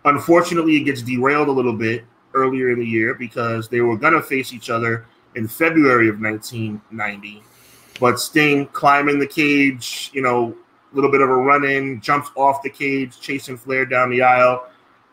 Unfortunately, 0.05 0.76
it 0.76 0.85
gets 0.85 1.02
derailed 1.02 1.48
a 1.48 1.52
little 1.52 1.76
bit 1.76 2.05
earlier 2.35 2.70
in 2.70 2.78
the 2.78 2.87
year 2.87 3.14
because 3.14 3.68
they 3.68 3.81
were 3.81 3.96
going 3.96 4.14
to 4.14 4.22
face 4.22 4.52
each 4.52 4.70
other 4.70 5.07
in 5.35 5.48
February 5.48 6.09
of 6.09 6.20
1990. 6.20 7.42
But 8.00 8.18
Sting 8.18 8.66
climbing 8.66 9.18
the 9.18 9.26
cage, 9.26 10.11
you 10.12 10.22
know, 10.22 10.57
a 10.92 10.94
little 10.94 11.11
bit 11.11 11.20
of 11.20 11.31
a 11.31 11.37
run 11.37 11.64
in, 11.64 12.00
jumps 12.00 12.31
off 12.37 12.62
the 12.62 12.70
cage, 12.70 13.20
chasing 13.20 13.57
Flair 13.57 13.87
down 13.87 14.11
the 14.11 14.22
aisle. 14.22 14.66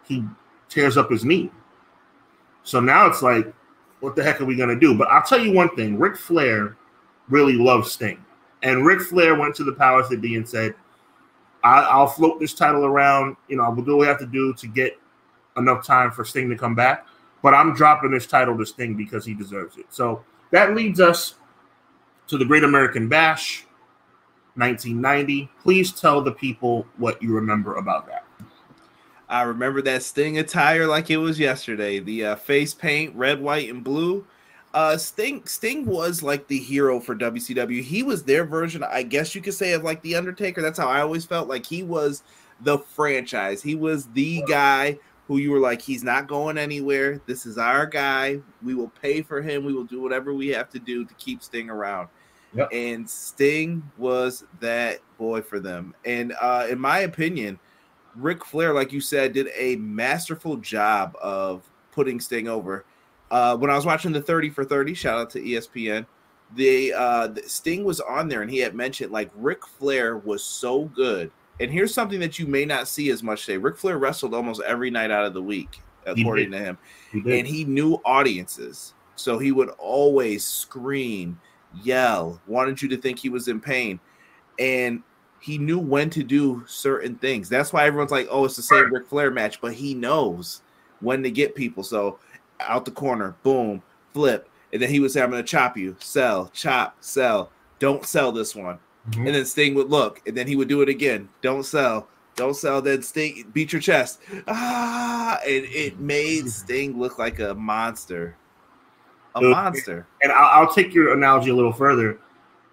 He 0.06 0.26
tears 0.70 0.98
up 0.98 1.10
his 1.10 1.24
knee. 1.24 1.52
So 2.64 2.80
now 2.80 3.08
it's 3.08 3.22
like, 3.22 3.52
what 4.00 4.16
the 4.16 4.24
heck 4.24 4.42
are 4.42 4.46
we 4.46 4.56
going 4.56 4.70
to 4.70 4.80
do? 4.80 4.98
But 4.98 5.10
I'll 5.10 5.24
tell 5.24 5.40
you 5.40 5.52
one 5.54 5.76
thing 5.76 5.98
Ric 5.98 6.18
Flair 6.18 6.78
really 7.28 7.54
loves 7.54 7.92
Sting. 7.92 8.24
And 8.64 8.86
Ric 8.86 9.02
Flair 9.02 9.36
went 9.36 9.56
to 9.56 9.64
the 9.64 9.74
powers 9.74 10.10
that 10.10 10.22
be 10.22 10.36
and 10.36 10.48
said, 10.48 10.74
I- 11.64 11.98
will 12.00 12.08
float 12.08 12.40
this 12.40 12.54
title 12.54 12.86
around. 12.86 13.38
You 13.48 13.58
know, 13.58 13.70
we'll 13.70 13.86
do 13.86 13.98
what 13.98 14.02
we 14.02 14.08
have 14.08 14.20
to 14.20 14.26
do 14.26 14.54
to 14.54 14.68
get 14.68 14.98
enough 15.58 15.86
time 15.86 16.12
for 16.12 16.24
Sting 16.26 16.50
to 16.50 16.58
come 16.58 16.76
back. 16.76 17.06
But 17.42 17.54
I'm 17.54 17.74
dropping 17.74 18.12
this 18.12 18.28
title 18.28 18.58
to 18.58 18.66
Sting 18.66 18.96
because 18.96 19.26
he 19.26 19.34
deserves 19.34 19.78
it. 19.78 19.86
So 19.90 20.24
that 20.52 20.76
leads 20.76 21.00
us 21.00 21.36
to 22.30 22.38
the 22.38 22.46
Great 22.46 22.64
American 22.64 23.10
Bash, 23.10 23.66
1990. 24.56 25.50
Please 25.64 25.92
tell 25.92 26.22
the 26.22 26.32
people 26.32 26.86
what 26.98 27.22
you 27.24 27.34
remember 27.34 27.76
about 27.76 28.06
that. 28.08 28.24
I 29.28 29.42
remember 29.44 29.82
that 29.84 30.04
Sting 30.04 30.38
attire 30.38 30.86
like 30.88 31.10
it 31.10 31.18
was 31.18 31.40
yesterday. 31.40 32.00
The 32.00 32.26
uh, 32.26 32.36
face 32.36 32.74
paint, 32.74 33.16
red, 33.16 33.42
white, 33.42 33.70
and 33.70 33.84
blue. 33.84 34.26
Uh, 34.74 34.98
Sting 34.98 35.44
Sting 35.46 35.86
was 35.86 36.22
like 36.22 36.48
the 36.48 36.60
hero 36.60 37.00
for 37.00 37.16
WCW. 37.16 37.82
He 37.82 38.04
was 38.04 38.24
their 38.24 38.46
version, 38.46 38.84
I 38.84 39.02
guess 39.04 39.34
you 39.34 39.42
could 39.42 39.56
say, 39.56 39.74
of 39.74 39.84
like 39.84 40.02
the 40.04 40.16
Undertaker. 40.16 40.62
That's 40.62 40.78
how 40.78 40.88
I 40.88 41.02
always 41.02 41.26
felt. 41.26 41.48
Like 41.48 41.66
he 41.66 41.82
was 41.82 42.24
the 42.62 42.78
franchise. 42.78 43.64
He 43.64 43.74
was 43.74 44.06
the 44.08 44.44
guy 44.48 45.00
who 45.28 45.38
you 45.38 45.52
were 45.52 45.60
like, 45.60 45.82
he's 45.82 46.04
not 46.04 46.28
going 46.28 46.58
anywhere. 46.58 47.22
This 47.28 47.46
is 47.46 47.60
our 47.60 47.86
guy. 47.86 48.40
We 48.64 48.74
will 48.74 48.92
pay 49.02 49.22
for 49.22 49.44
him. 49.44 49.64
We 49.64 49.74
will 49.74 49.84
do 49.84 50.02
whatever 50.02 50.34
we 50.34 50.48
have 50.50 50.70
to 50.72 50.80
do 50.80 51.06
to 51.06 51.14
keep 51.16 51.44
Sting 51.44 51.70
around. 51.70 52.10
Yep. 52.54 52.70
And 52.72 53.10
Sting 53.10 53.84
was 53.98 54.44
that 54.60 55.00
boy 55.18 55.42
for 55.42 55.60
them. 55.60 55.94
And 56.06 56.34
uh, 56.42 56.68
in 56.70 56.80
my 56.80 57.00
opinion, 57.00 57.60
Ric 58.16 58.44
Flair, 58.44 58.74
like 58.74 58.92
you 58.92 59.02
said, 59.02 59.34
did 59.34 59.50
a 59.56 59.76
masterful 59.76 60.58
job 60.58 61.16
of 61.22 61.70
putting 61.92 62.20
Sting 62.20 62.48
over. 62.48 62.86
Uh, 63.32 63.56
when 63.56 63.70
I 63.70 63.76
was 63.76 63.86
watching 63.86 64.12
the 64.12 64.22
30 64.22 64.50
for 64.50 64.66
30, 64.66 64.94
shout 64.94 65.20
out 65.20 65.30
to 65.32 65.42
ESPN, 65.42 66.06
the, 66.56 66.94
uh, 66.94 67.28
the 67.28 67.44
Sting 67.44 67.84
was 67.84 68.00
on 68.00 68.28
there 68.28 68.42
and 68.42 68.50
he 68.50 68.58
had 68.58 68.74
mentioned 68.74 69.12
like 69.12 69.30
Ric 69.36 69.66
Flair 69.66 70.18
was 70.18 70.44
so 70.44 70.86
good. 70.86 71.32
And 71.60 71.70
here's 71.70 71.94
something 71.94 72.20
that 72.22 72.40
you 72.40 72.48
may 72.48 72.66
not 72.66 72.88
see 72.88 73.12
as 73.12 73.22
much 73.22 73.46
today. 73.46 73.58
Ric 73.58 73.78
Flair 73.78 73.98
wrestled 73.98 74.34
almost 74.34 74.62
every 74.62 74.90
night 74.90 75.12
out 75.12 75.26
of 75.26 75.34
the 75.34 75.42
week, 75.42 75.82
according 76.06 76.52
to 76.52 76.58
him 76.58 76.78
He 77.12 77.20
and 77.38 77.46
he 77.46 77.66
knew 77.66 77.96
audiences. 78.06 78.94
So 79.16 79.38
he 79.38 79.52
would 79.52 79.70
always 79.78 80.46
scream, 80.46 81.40
yell, 81.84 82.42
wanted 82.48 82.82
you 82.82 82.90
to 82.90 82.98
think 82.98 83.20
he 83.20 83.30
was 83.30 83.48
in 83.48 83.60
pain. 83.60 84.00
And 84.58 85.04
he 85.40 85.58
knew 85.58 85.80
when 85.80 86.10
to 86.12 86.24
do 86.24 86.64
certain 86.68 87.16
things. 87.16 87.50
That's 87.50 87.72
why 87.72 87.86
everyone's 87.86 88.12
like, 88.12 88.28
"Oh, 88.30 88.46
it's 88.46 88.56
the 88.56 88.62
same 88.62 88.94
Ric 88.94 89.08
Flair 89.08 89.32
match," 89.32 89.62
but 89.62 89.74
he 89.74 89.94
knows 89.94 90.62
when 91.00 91.24
to 91.24 91.32
get 91.32 91.56
people. 91.56 91.84
So 91.84 92.20
out 92.60 92.86
the 92.86 92.92
corner, 92.92 93.36
boom, 93.44 93.82
flip, 94.14 94.50
and 94.74 94.82
then 94.82 94.90
he 94.90 95.00
would 95.00 95.12
say, 95.12 95.22
"I'm 95.22 95.32
going 95.32 95.44
to 95.44 95.48
chop 95.48 95.78
you, 95.78 95.96
sell, 96.00 96.50
chop, 96.54 96.98
sell. 97.00 97.52
Don't 97.80 98.06
sell 98.06 98.32
this 98.32 98.56
one." 98.56 98.80
Mm-hmm. 99.10 99.28
And 99.28 99.36
then 99.36 99.46
Sting 99.46 99.76
would 99.76 99.90
look, 99.90 100.22
and 100.28 100.36
then 100.36 100.48
he 100.48 100.56
would 100.56 100.68
do 100.68 100.82
it 100.82 100.90
again. 100.90 101.30
Don't 101.42 101.64
sell, 101.64 102.10
don't 102.36 102.56
sell. 102.56 102.82
Then 102.82 103.02
Sting 103.02 103.50
beat 103.54 103.72
your 103.72 103.82
chest. 103.82 104.20
Ah, 104.48 105.40
and 105.44 105.66
it 105.66 106.00
made 106.00 106.40
mm-hmm. 106.40 106.48
Sting 106.50 107.00
look 107.00 107.18
like 107.18 107.40
a 107.40 107.56
monster, 107.56 108.36
a 109.36 109.42
monster. 109.42 110.08
And 110.22 110.32
I'll, 110.32 110.62
I'll 110.62 110.74
take 110.74 110.94
your 110.94 111.14
analogy 111.14 111.50
a 111.50 111.56
little 111.56 111.74
further. 111.74 112.20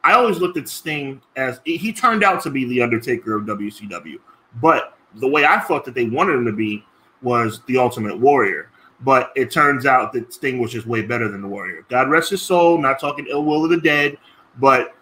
I 0.04 0.12
always 0.12 0.38
looked 0.38 0.56
at 0.56 0.68
Sting 0.68 1.20
as 1.36 1.60
he 1.64 1.92
turned 1.92 2.22
out 2.22 2.42
to 2.44 2.50
be 2.50 2.64
the 2.64 2.80
Undertaker 2.80 3.36
of 3.36 3.44
WCW, 3.44 4.18
but 4.60 4.96
the 5.16 5.26
way 5.26 5.44
I 5.44 5.58
thought 5.58 5.84
that 5.84 5.94
they 5.94 6.04
wanted 6.04 6.34
him 6.34 6.44
to 6.46 6.52
be 6.52 6.84
was 7.22 7.60
the 7.66 7.78
Ultimate 7.78 8.18
Warrior. 8.18 8.70
But 9.00 9.32
it 9.34 9.50
turns 9.50 9.84
out 9.84 10.12
that 10.12 10.32
Sting 10.32 10.58
was 10.58 10.72
just 10.72 10.86
way 10.86 11.02
better 11.02 11.28
than 11.28 11.42
the 11.42 11.48
Warrior. 11.48 11.84
God 11.88 12.08
rest 12.08 12.30
his 12.30 12.40
soul. 12.40 12.78
Not 12.78 12.98
talking 12.98 13.26
ill 13.28 13.44
will 13.44 13.64
of 13.64 13.70
the 13.70 13.80
dead, 13.80 14.16
but 14.58 14.94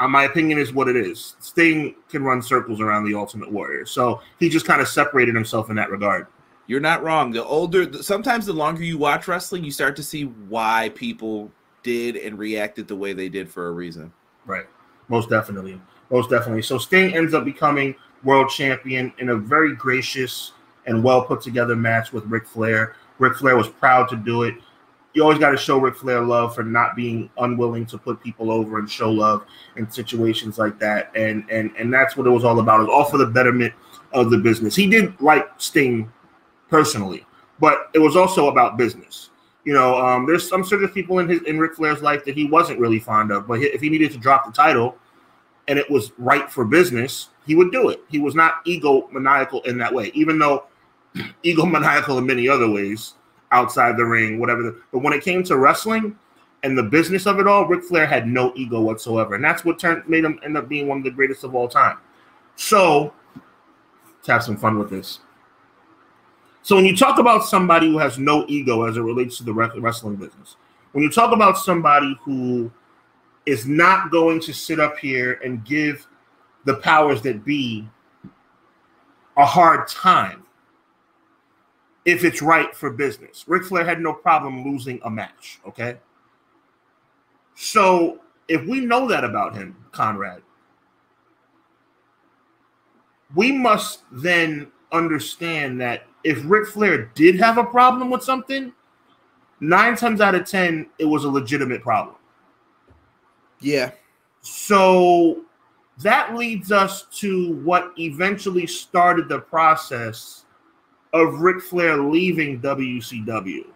uh, 0.00 0.08
my 0.08 0.24
opinion 0.24 0.58
is 0.58 0.72
what 0.72 0.88
it 0.88 0.96
is. 0.96 1.36
Sting 1.38 1.94
can 2.08 2.24
run 2.24 2.42
circles 2.42 2.80
around 2.80 3.04
the 3.04 3.14
Ultimate 3.14 3.50
Warrior, 3.50 3.86
so 3.86 4.20
he 4.40 4.48
just 4.48 4.66
kind 4.66 4.82
of 4.82 4.88
separated 4.88 5.34
himself 5.34 5.70
in 5.70 5.76
that 5.76 5.90
regard. 5.90 6.26
You're 6.66 6.80
not 6.80 7.02
wrong. 7.02 7.32
The 7.32 7.44
older, 7.44 8.02
sometimes 8.02 8.46
the 8.46 8.52
longer 8.52 8.82
you 8.82 8.98
watch 8.98 9.28
wrestling, 9.28 9.64
you 9.64 9.70
start 9.70 9.96
to 9.96 10.02
see 10.02 10.24
why 10.24 10.90
people 10.94 11.50
did 11.82 12.16
and 12.16 12.38
reacted 12.38 12.88
the 12.88 12.96
way 12.96 13.12
they 13.12 13.28
did 13.28 13.50
for 13.50 13.68
a 13.68 13.72
reason. 13.72 14.12
Right. 14.46 14.66
Most 15.08 15.28
definitely. 15.28 15.80
Most 16.10 16.30
definitely. 16.30 16.62
So 16.62 16.78
Sting 16.78 17.14
ends 17.14 17.34
up 17.34 17.44
becoming 17.44 17.94
world 18.22 18.50
champion 18.50 19.12
in 19.18 19.30
a 19.30 19.36
very 19.36 19.74
gracious 19.74 20.52
and 20.86 21.02
well 21.02 21.24
put 21.24 21.40
together 21.40 21.76
match 21.76 22.12
with 22.12 22.24
Ric 22.26 22.46
Flair. 22.46 22.96
Ric 23.18 23.36
Flair 23.36 23.56
was 23.56 23.68
proud 23.68 24.08
to 24.10 24.16
do 24.16 24.44
it. 24.44 24.54
You 25.14 25.22
always 25.22 25.38
got 25.38 25.50
to 25.50 25.56
show 25.56 25.78
Ric 25.78 25.96
Flair 25.96 26.22
love 26.22 26.54
for 26.54 26.62
not 26.62 26.96
being 26.96 27.28
unwilling 27.38 27.84
to 27.86 27.98
put 27.98 28.22
people 28.22 28.50
over 28.50 28.78
and 28.78 28.90
show 28.90 29.10
love 29.10 29.44
in 29.76 29.90
situations 29.90 30.58
like 30.58 30.78
that. 30.78 31.12
And 31.14 31.44
and 31.50 31.70
and 31.78 31.92
that's 31.92 32.16
what 32.16 32.26
it 32.26 32.30
was 32.30 32.44
all 32.44 32.58
about. 32.60 32.80
It 32.80 32.84
was 32.84 32.92
all 32.92 33.04
for 33.04 33.18
the 33.18 33.26
betterment 33.26 33.74
of 34.12 34.30
the 34.30 34.38
business. 34.38 34.74
He 34.74 34.88
did 34.88 35.20
like 35.20 35.48
Sting 35.58 36.10
personally, 36.72 37.24
but 37.60 37.90
it 37.92 37.98
was 37.98 38.16
also 38.16 38.48
about 38.48 38.78
business. 38.78 39.28
You 39.64 39.74
know, 39.74 39.94
um, 39.94 40.26
there's 40.26 40.48
some 40.48 40.64
sort 40.64 40.82
of 40.82 40.92
people 40.92 41.20
in 41.20 41.28
his 41.28 41.42
in 41.42 41.58
Ric 41.58 41.74
Flair's 41.74 42.02
life 42.02 42.24
that 42.24 42.34
he 42.34 42.46
wasn't 42.46 42.80
really 42.80 42.98
fond 42.98 43.30
of, 43.30 43.46
but 43.46 43.60
if 43.60 43.80
he 43.80 43.90
needed 43.90 44.10
to 44.12 44.18
drop 44.18 44.46
the 44.46 44.50
title 44.50 44.96
and 45.68 45.78
it 45.78 45.88
was 45.88 46.12
right 46.18 46.50
for 46.50 46.64
business, 46.64 47.28
he 47.46 47.54
would 47.54 47.70
do 47.70 47.90
it. 47.90 48.00
He 48.08 48.18
was 48.18 48.34
not 48.34 48.64
egomaniacal 48.64 49.64
in 49.66 49.78
that 49.78 49.92
way, 49.92 50.10
even 50.14 50.38
though 50.38 50.64
egomaniacal 51.44 52.18
in 52.18 52.26
many 52.26 52.48
other 52.48 52.68
ways 52.68 53.14
outside 53.52 53.96
the 53.96 54.04
ring, 54.04 54.40
whatever. 54.40 54.62
The, 54.62 54.80
but 54.90 55.00
when 55.00 55.12
it 55.12 55.22
came 55.22 55.44
to 55.44 55.58
wrestling 55.58 56.18
and 56.64 56.76
the 56.76 56.82
business 56.82 57.26
of 57.26 57.38
it 57.38 57.46
all, 57.46 57.66
Ric 57.66 57.84
Flair 57.84 58.06
had 58.06 58.26
no 58.26 58.52
ego 58.56 58.80
whatsoever, 58.80 59.34
and 59.34 59.44
that's 59.44 59.64
what 59.64 59.78
turned 59.78 60.08
made 60.08 60.24
him 60.24 60.40
end 60.42 60.56
up 60.56 60.68
being 60.68 60.88
one 60.88 60.98
of 60.98 61.04
the 61.04 61.10
greatest 61.10 61.44
of 61.44 61.54
all 61.54 61.68
time. 61.68 61.98
So, 62.56 63.12
let's 64.16 64.28
have 64.28 64.42
some 64.42 64.56
fun 64.56 64.78
with 64.78 64.88
this. 64.88 65.20
So 66.62 66.76
when 66.76 66.84
you 66.84 66.96
talk 66.96 67.18
about 67.18 67.44
somebody 67.44 67.90
who 67.90 67.98
has 67.98 68.18
no 68.18 68.44
ego 68.48 68.84
as 68.84 68.96
it 68.96 69.00
relates 69.00 69.36
to 69.38 69.44
the 69.44 69.52
wrestling 69.52 70.16
business, 70.16 70.56
when 70.92 71.02
you 71.02 71.10
talk 71.10 71.32
about 71.32 71.58
somebody 71.58 72.16
who 72.22 72.70
is 73.46 73.66
not 73.66 74.10
going 74.10 74.40
to 74.40 74.52
sit 74.52 74.78
up 74.78 74.98
here 74.98 75.40
and 75.44 75.64
give 75.64 76.06
the 76.64 76.74
powers 76.74 77.22
that 77.22 77.44
be 77.44 77.88
a 79.36 79.44
hard 79.44 79.88
time 79.88 80.44
if 82.04 82.24
it's 82.24 82.42
right 82.42 82.74
for 82.74 82.90
business. 82.90 83.44
Ric 83.46 83.64
Flair 83.64 83.84
had 83.84 84.00
no 84.00 84.12
problem 84.12 84.64
losing 84.64 85.00
a 85.04 85.10
match, 85.10 85.60
okay? 85.66 85.98
So 87.54 88.20
if 88.48 88.64
we 88.66 88.80
know 88.80 89.08
that 89.08 89.24
about 89.24 89.54
him, 89.54 89.76
Conrad, 89.92 90.42
we 93.34 93.52
must 93.52 94.02
then 94.10 94.70
understand 94.90 95.80
that 95.80 96.04
if 96.24 96.42
Ric 96.44 96.68
Flair 96.68 97.10
did 97.14 97.38
have 97.38 97.58
a 97.58 97.64
problem 97.64 98.10
with 98.10 98.22
something, 98.22 98.72
nine 99.60 99.96
times 99.96 100.20
out 100.20 100.34
of 100.34 100.48
ten, 100.48 100.86
it 100.98 101.04
was 101.04 101.24
a 101.24 101.28
legitimate 101.28 101.82
problem. 101.82 102.16
Yeah. 103.60 103.92
So 104.40 105.42
that 106.02 106.34
leads 106.34 106.72
us 106.72 107.06
to 107.20 107.56
what 107.58 107.92
eventually 107.98 108.66
started 108.66 109.28
the 109.28 109.38
process 109.38 110.44
of 111.12 111.40
Ric 111.40 111.60
Flair 111.60 111.98
leaving 111.98 112.60
WCW. 112.60 113.66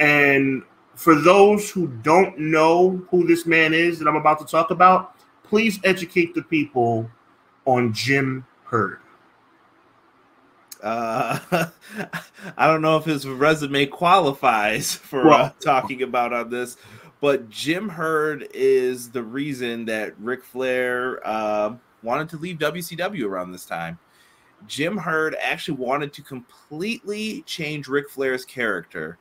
And 0.00 0.62
for 0.94 1.14
those 1.14 1.70
who 1.70 1.88
don't 2.02 2.38
know 2.38 3.02
who 3.10 3.26
this 3.26 3.46
man 3.46 3.74
is 3.74 3.98
that 3.98 4.08
I'm 4.08 4.16
about 4.16 4.38
to 4.40 4.44
talk 4.44 4.70
about, 4.70 5.14
please 5.42 5.80
educate 5.84 6.34
the 6.34 6.42
people 6.42 7.10
on 7.64 7.92
Jim 7.92 8.46
Herd. 8.64 9.00
Uh, 10.82 11.38
I 12.56 12.66
don't 12.66 12.82
know 12.82 12.96
if 12.96 13.04
his 13.04 13.26
resume 13.26 13.86
qualifies 13.86 14.94
for 14.94 15.30
uh, 15.30 15.50
talking 15.60 16.02
about 16.02 16.32
on 16.32 16.50
this, 16.50 16.76
but 17.20 17.48
Jim 17.50 17.88
Herd 17.88 18.48
is 18.54 19.10
the 19.10 19.22
reason 19.22 19.84
that 19.86 20.18
Ric 20.20 20.44
Flair 20.44 21.20
uh, 21.26 21.74
wanted 22.02 22.28
to 22.30 22.36
leave 22.36 22.58
WCW 22.58 23.24
around 23.24 23.52
this 23.52 23.66
time. 23.66 23.98
Jim 24.66 24.96
Herd 24.96 25.36
actually 25.40 25.78
wanted 25.78 26.12
to 26.14 26.22
completely 26.22 27.42
change 27.42 27.88
Ric 27.88 28.10
Flair's 28.10 28.44
character. 28.44 29.18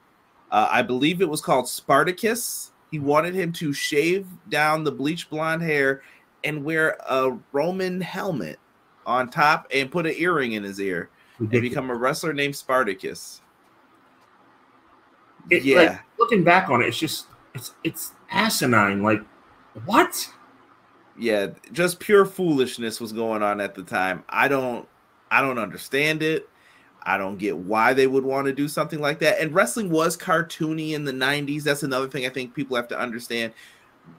Uh, 0.51 0.67
I 0.69 0.81
believe 0.81 1.21
it 1.21 1.29
was 1.29 1.41
called 1.41 1.67
Spartacus. 1.67 2.71
He 2.89 2.99
wanted 2.99 3.35
him 3.35 3.51
to 3.53 3.73
shave 3.73 4.27
down 4.49 4.83
the 4.83 4.91
bleach 4.91 5.29
blonde 5.29 5.61
hair 5.61 6.01
and 6.43 6.63
wear 6.63 6.97
a 7.09 7.37
Roman 7.51 8.01
helmet 8.01 8.59
on 9.05 9.29
top 9.29 9.67
and 9.73 9.91
put 9.91 10.05
an 10.05 10.13
earring 10.17 10.53
in 10.53 10.63
his 10.63 10.79
ear 10.79 11.09
and 11.39 11.49
become 11.49 11.89
a 11.89 11.95
wrestler 11.95 12.33
named 12.33 12.55
Spartacus. 12.55 13.41
It, 15.49 15.63
yeah. 15.63 15.77
Like, 15.77 15.99
looking 16.19 16.43
back 16.43 16.69
on 16.69 16.81
it, 16.81 16.87
it's 16.87 16.99
just 16.99 17.27
it's 17.53 17.73
it's 17.83 18.13
asinine. 18.31 19.01
Like, 19.03 19.21
what? 19.85 20.29
Yeah, 21.17 21.47
just 21.71 21.99
pure 21.99 22.25
foolishness 22.25 22.99
was 22.99 23.11
going 23.11 23.41
on 23.41 23.61
at 23.61 23.75
the 23.75 23.83
time. 23.83 24.23
I 24.29 24.47
don't 24.47 24.87
I 25.31 25.41
don't 25.41 25.57
understand 25.57 26.23
it. 26.23 26.49
I 27.03 27.17
don't 27.17 27.37
get 27.37 27.55
why 27.55 27.93
they 27.93 28.07
would 28.07 28.25
want 28.25 28.47
to 28.47 28.53
do 28.53 28.67
something 28.67 28.99
like 28.99 29.19
that. 29.19 29.39
And 29.39 29.53
wrestling 29.53 29.89
was 29.89 30.17
cartoony 30.17 30.91
in 30.91 31.05
the 31.05 31.13
90s. 31.13 31.63
That's 31.63 31.83
another 31.83 32.09
thing 32.09 32.25
I 32.25 32.29
think 32.29 32.53
people 32.53 32.75
have 32.75 32.89
to 32.89 32.99
understand. 32.99 33.53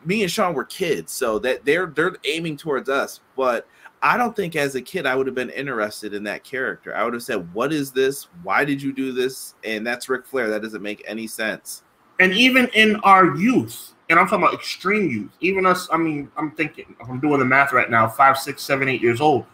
Me 0.06 0.22
and 0.22 0.30
Sean 0.30 0.54
were 0.54 0.64
kids, 0.64 1.12
so 1.12 1.38
that 1.40 1.64
they're 1.64 1.86
they're 1.86 2.16
aiming 2.24 2.56
towards 2.56 2.88
us, 2.88 3.20
but 3.36 3.66
I 4.02 4.16
don't 4.16 4.34
think 4.34 4.54
as 4.56 4.74
a 4.74 4.82
kid 4.82 5.06
I 5.06 5.14
would 5.14 5.26
have 5.26 5.34
been 5.34 5.50
interested 5.50 6.14
in 6.14 6.22
that 6.24 6.44
character. 6.44 6.94
I 6.94 7.04
would 7.04 7.14
have 7.14 7.22
said, 7.22 7.52
"What 7.52 7.72
is 7.72 7.90
this? 7.90 8.28
Why 8.42 8.64
did 8.64 8.80
you 8.80 8.92
do 8.92 9.12
this?" 9.12 9.54
And 9.64 9.86
that's 9.86 10.08
Ric 10.08 10.26
Flair. 10.26 10.48
That 10.50 10.62
doesn't 10.62 10.82
make 10.82 11.02
any 11.06 11.26
sense. 11.26 11.82
And 12.20 12.32
even 12.32 12.68
in 12.74 12.96
our 12.96 13.36
youth, 13.36 13.94
and 14.08 14.18
I'm 14.18 14.26
talking 14.26 14.44
about 14.44 14.54
extreme 14.54 15.10
youth, 15.10 15.30
even 15.40 15.66
us. 15.66 15.88
I 15.92 15.96
mean, 15.96 16.30
I'm 16.36 16.52
thinking, 16.52 16.96
I'm 17.08 17.20
doing 17.20 17.40
the 17.40 17.44
math 17.44 17.72
right 17.72 17.90
now. 17.90 18.08
Five, 18.08 18.38
six, 18.38 18.62
seven, 18.62 18.88
eight 18.88 19.02
years 19.02 19.20
old. 19.20 19.44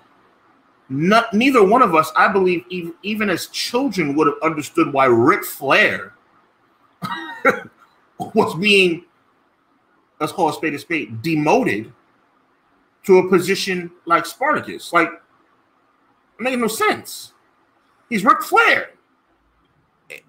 Not, 0.89 1.33
neither 1.33 1.65
one 1.65 1.83
of 1.83 1.95
us, 1.95 2.13
I 2.15 2.29
believe, 2.29 2.65
even, 2.69 2.95
even 3.03 3.31
as 3.31 3.47
children, 3.49 4.15
would 4.15 4.27
have 4.27 4.37
understood 4.43 4.93
why 4.93 5.07
Ric 5.07 5.45
Flair 5.45 6.15
was 8.19 8.55
being, 8.57 9.05
let's 10.21 10.33
call 10.33 10.51
a 10.51 10.53
spade 10.53 10.75
a 10.75 10.79
spade, 10.79 11.23
demoted 11.23 11.93
to 13.05 13.19
a 13.19 13.29
position 13.29 13.91
like 14.07 14.27
Spartacus. 14.27 14.93
Like, 14.93 15.11
made 16.39 16.59
no 16.59 16.69
sense. 16.69 17.33
He's 18.09 18.25
Ric 18.25 18.43
Flair. 18.43 18.91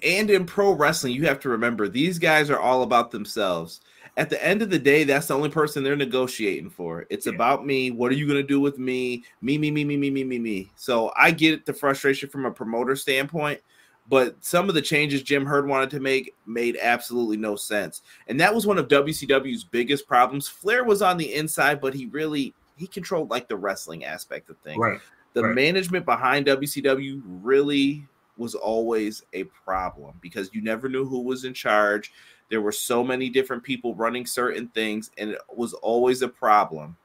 And 0.03 0.29
in 0.29 0.45
pro 0.45 0.71
wrestling, 0.71 1.13
you 1.13 1.25
have 1.25 1.39
to 1.41 1.49
remember 1.49 1.87
these 1.87 2.17
guys 2.17 2.49
are 2.49 2.59
all 2.59 2.83
about 2.83 3.11
themselves. 3.11 3.81
At 4.17 4.29
the 4.29 4.43
end 4.43 4.61
of 4.61 4.69
the 4.69 4.79
day, 4.79 5.03
that's 5.03 5.27
the 5.27 5.35
only 5.35 5.49
person 5.49 5.83
they're 5.83 5.97
negotiating 5.97 6.69
for. 6.69 7.05
It's 7.09 7.25
yeah. 7.25 7.33
about 7.33 7.65
me. 7.65 7.91
What 7.91 8.11
are 8.11 8.15
you 8.15 8.25
going 8.25 8.41
to 8.41 8.47
do 8.47 8.61
with 8.61 8.77
me? 8.77 9.25
Me, 9.41 9.57
me, 9.57 9.71
me, 9.71 9.83
me, 9.83 9.97
me, 9.97 10.09
me, 10.09 10.23
me, 10.23 10.39
me. 10.39 10.71
So 10.75 11.11
I 11.17 11.31
get 11.31 11.65
the 11.65 11.73
frustration 11.73 12.29
from 12.29 12.45
a 12.45 12.51
promoter 12.51 12.95
standpoint, 12.95 13.59
but 14.07 14.41
some 14.43 14.69
of 14.69 14.75
the 14.75 14.81
changes 14.81 15.21
Jim 15.21 15.45
Herd 15.45 15.67
wanted 15.67 15.89
to 15.89 15.99
make 15.99 16.33
made 16.45 16.77
absolutely 16.81 17.35
no 17.35 17.57
sense. 17.57 18.03
And 18.27 18.39
that 18.39 18.55
was 18.55 18.65
one 18.65 18.77
of 18.77 18.87
WCW's 18.87 19.65
biggest 19.65 20.07
problems. 20.07 20.47
Flair 20.47 20.85
was 20.85 21.01
on 21.01 21.17
the 21.17 21.33
inside, 21.33 21.81
but 21.81 21.93
he 21.93 22.05
really 22.05 22.53
he 22.75 22.87
controlled 22.87 23.29
like 23.29 23.47
the 23.47 23.55
wrestling 23.55 24.05
aspect 24.05 24.49
of 24.49 24.57
things. 24.59 24.77
Right. 24.77 24.99
The 25.33 25.43
right. 25.43 25.55
management 25.55 26.05
behind 26.05 26.45
WCW 26.45 27.21
really 27.25 28.05
was 28.37 28.55
always 28.55 29.23
a 29.33 29.43
problem 29.43 30.17
because 30.21 30.49
you 30.53 30.61
never 30.61 30.89
knew 30.89 31.05
who 31.05 31.21
was 31.21 31.45
in 31.45 31.53
charge. 31.53 32.11
There 32.49 32.61
were 32.61 32.71
so 32.71 33.03
many 33.03 33.29
different 33.29 33.63
people 33.63 33.95
running 33.95 34.25
certain 34.25 34.67
things, 34.69 35.11
and 35.17 35.31
it 35.31 35.39
was 35.55 35.73
always 35.73 36.21
a 36.21 36.27
problem. 36.27 36.95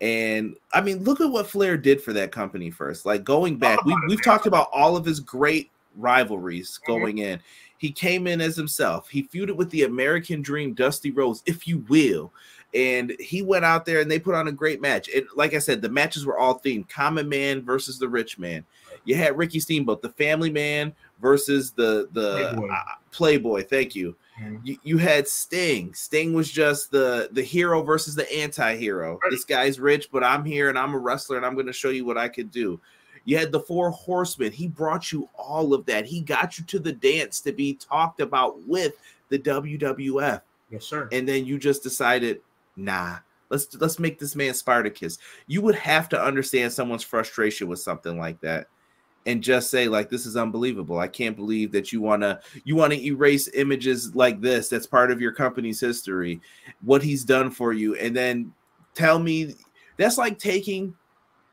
And 0.00 0.56
I 0.74 0.80
mean, 0.80 1.04
look 1.04 1.20
at 1.20 1.30
what 1.30 1.46
Flair 1.46 1.76
did 1.76 2.02
for 2.02 2.12
that 2.14 2.32
company 2.32 2.70
first. 2.70 3.06
Like 3.06 3.22
going 3.22 3.56
back, 3.56 3.84
we, 3.84 3.96
we've 4.08 4.22
talked 4.22 4.46
about 4.46 4.68
all 4.72 4.96
of 4.96 5.04
his 5.04 5.20
great 5.20 5.70
rivalries 5.96 6.78
mm-hmm. 6.82 6.92
going 6.92 7.18
in. 7.18 7.40
He 7.78 7.90
came 7.90 8.26
in 8.26 8.40
as 8.40 8.56
himself. 8.56 9.08
He 9.08 9.24
feuded 9.24 9.56
with 9.56 9.70
the 9.70 9.84
American 9.84 10.42
Dream, 10.42 10.74
Dusty 10.74 11.10
Rhodes, 11.10 11.42
if 11.46 11.66
you 11.66 11.78
will. 11.88 12.32
And 12.74 13.14
he 13.20 13.42
went 13.42 13.64
out 13.64 13.84
there 13.84 14.00
and 14.00 14.10
they 14.10 14.18
put 14.18 14.34
on 14.34 14.48
a 14.48 14.52
great 14.52 14.80
match. 14.80 15.10
And 15.14 15.26
like 15.34 15.54
I 15.54 15.58
said, 15.58 15.82
the 15.82 15.90
matches 15.90 16.24
were 16.24 16.38
all 16.38 16.58
themed 16.58 16.88
Common 16.88 17.28
Man 17.28 17.62
versus 17.62 17.98
the 17.98 18.08
Rich 18.08 18.38
Man. 18.38 18.64
You 19.04 19.14
had 19.16 19.36
Ricky 19.36 19.60
Steamboat, 19.60 20.00
the 20.00 20.10
Family 20.10 20.50
Man 20.50 20.94
versus 21.20 21.72
the 21.72 22.08
the 22.12 22.52
Playboy. 22.54 22.72
Uh, 22.72 22.82
Playboy 23.10 23.62
thank 23.64 23.94
you. 23.94 24.16
Mm-hmm. 24.40 24.56
you. 24.64 24.78
You 24.82 24.98
had 24.98 25.28
Sting. 25.28 25.92
Sting 25.92 26.32
was 26.32 26.50
just 26.50 26.90
the 26.90 27.28
the 27.32 27.42
hero 27.42 27.82
versus 27.82 28.14
the 28.14 28.30
anti-hero. 28.32 29.18
Right. 29.22 29.30
This 29.30 29.44
guy's 29.44 29.78
rich, 29.78 30.08
but 30.10 30.24
I'm 30.24 30.44
here 30.44 30.68
and 30.68 30.78
I'm 30.78 30.94
a 30.94 30.98
wrestler 30.98 31.36
and 31.36 31.44
I'm 31.44 31.54
going 31.54 31.66
to 31.66 31.72
show 31.72 31.90
you 31.90 32.04
what 32.04 32.16
I 32.16 32.28
could 32.28 32.50
do. 32.50 32.80
You 33.24 33.38
had 33.38 33.52
the 33.52 33.60
four 33.60 33.90
horsemen. 33.90 34.52
He 34.52 34.66
brought 34.66 35.12
you 35.12 35.28
all 35.36 35.74
of 35.74 35.86
that. 35.86 36.06
He 36.06 36.20
got 36.20 36.58
you 36.58 36.64
to 36.64 36.78
the 36.78 36.92
dance 36.92 37.40
to 37.42 37.52
be 37.52 37.74
talked 37.74 38.20
about 38.20 38.60
with 38.66 38.96
the 39.28 39.38
WWF. 39.38 40.42
Yes, 40.70 40.84
sir. 40.84 41.08
And 41.12 41.28
then 41.28 41.44
you 41.46 41.58
just 41.58 41.82
decided, 41.82 42.40
nah, 42.76 43.18
let's 43.50 43.74
let's 43.76 43.98
make 43.98 44.18
this 44.18 44.36
man 44.36 44.54
Spartacus. 44.54 45.18
You 45.46 45.62
would 45.62 45.74
have 45.74 46.08
to 46.10 46.22
understand 46.22 46.72
someone's 46.72 47.04
frustration 47.04 47.68
with 47.68 47.80
something 47.80 48.18
like 48.18 48.40
that 48.40 48.66
and 49.24 49.40
just 49.40 49.70
say 49.70 49.86
like 49.86 50.08
this 50.08 50.26
is 50.26 50.36
unbelievable 50.36 50.98
i 50.98 51.06
can't 51.06 51.36
believe 51.36 51.70
that 51.70 51.92
you 51.92 52.00
want 52.00 52.22
to 52.22 52.40
you 52.64 52.74
want 52.74 52.92
to 52.92 53.06
erase 53.06 53.48
images 53.54 54.12
like 54.16 54.40
this 54.40 54.68
that's 54.68 54.84
part 54.84 55.12
of 55.12 55.20
your 55.20 55.30
company's 55.30 55.78
history 55.78 56.40
what 56.80 57.00
he's 57.04 57.22
done 57.22 57.48
for 57.48 57.72
you 57.72 57.94
and 57.94 58.16
then 58.16 58.52
tell 58.94 59.20
me 59.20 59.54
that's 59.96 60.18
like 60.18 60.40
taking 60.40 60.92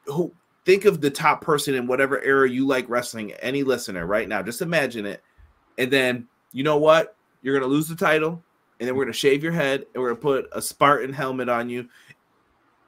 who 0.08 0.34
think 0.66 0.86
of 0.86 1.02
the 1.02 1.10
top 1.10 1.42
person 1.42 1.76
in 1.76 1.88
whatever 1.88 2.22
era 2.22 2.50
you 2.50 2.68
like 2.68 2.88
wrestling, 2.90 3.32
any 3.42 3.64
listener 3.64 4.06
right 4.06 4.28
now, 4.28 4.42
just 4.42 4.62
imagine 4.62 5.06
it. 5.06 5.24
And 5.78 5.92
then 5.92 6.28
you 6.52 6.64
know 6.64 6.78
what? 6.78 7.16
You're 7.42 7.58
gonna 7.58 7.72
lose 7.72 7.88
the 7.88 7.96
title, 7.96 8.44
and 8.80 8.88
then 8.88 8.96
we're 8.96 9.06
gonna 9.06 9.14
shave 9.14 9.44
your 9.44 9.52
head 9.52 9.86
and 9.94 10.02
we're 10.02 10.10
gonna 10.10 10.22
put 10.22 10.50
a 10.52 10.62
Spartan 10.62 11.14
helmet 11.14 11.50
on 11.50 11.70
you, 11.70 11.88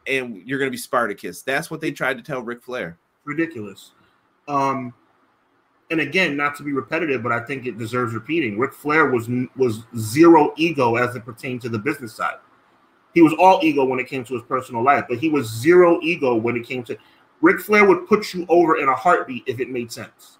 and 0.07 0.41
you're 0.45 0.59
gonna 0.59 0.71
be 0.71 0.77
Spartacus. 0.77 1.41
That's 1.41 1.69
what 1.69 1.81
they 1.81 1.91
tried 1.91 2.17
to 2.17 2.23
tell 2.23 2.41
Ric 2.41 2.63
Flair. 2.63 2.97
Ridiculous. 3.25 3.91
Um, 4.47 4.93
and 5.91 5.99
again, 5.99 6.37
not 6.37 6.55
to 6.55 6.63
be 6.63 6.71
repetitive, 6.71 7.21
but 7.21 7.31
I 7.31 7.41
think 7.41 7.65
it 7.65 7.77
deserves 7.77 8.13
repeating. 8.13 8.57
Ric 8.57 8.73
Flair 8.73 9.09
was 9.09 9.29
was 9.55 9.83
zero 9.97 10.53
ego 10.55 10.95
as 10.95 11.15
it 11.15 11.25
pertained 11.25 11.61
to 11.61 11.69
the 11.69 11.79
business 11.79 12.13
side. 12.13 12.37
He 13.13 13.21
was 13.21 13.33
all 13.37 13.59
ego 13.61 13.83
when 13.83 13.99
it 13.99 14.07
came 14.07 14.23
to 14.23 14.33
his 14.33 14.43
personal 14.43 14.83
life, 14.83 15.05
but 15.09 15.17
he 15.17 15.29
was 15.29 15.51
zero 15.51 15.99
ego 16.01 16.35
when 16.35 16.55
it 16.55 16.65
came 16.65 16.83
to 16.85 16.97
Ric 17.41 17.59
Flair 17.59 17.85
would 17.85 18.07
put 18.07 18.33
you 18.33 18.45
over 18.47 18.77
in 18.77 18.87
a 18.87 18.95
heartbeat 18.95 19.43
if 19.47 19.59
it 19.59 19.69
made 19.69 19.91
sense. 19.91 20.37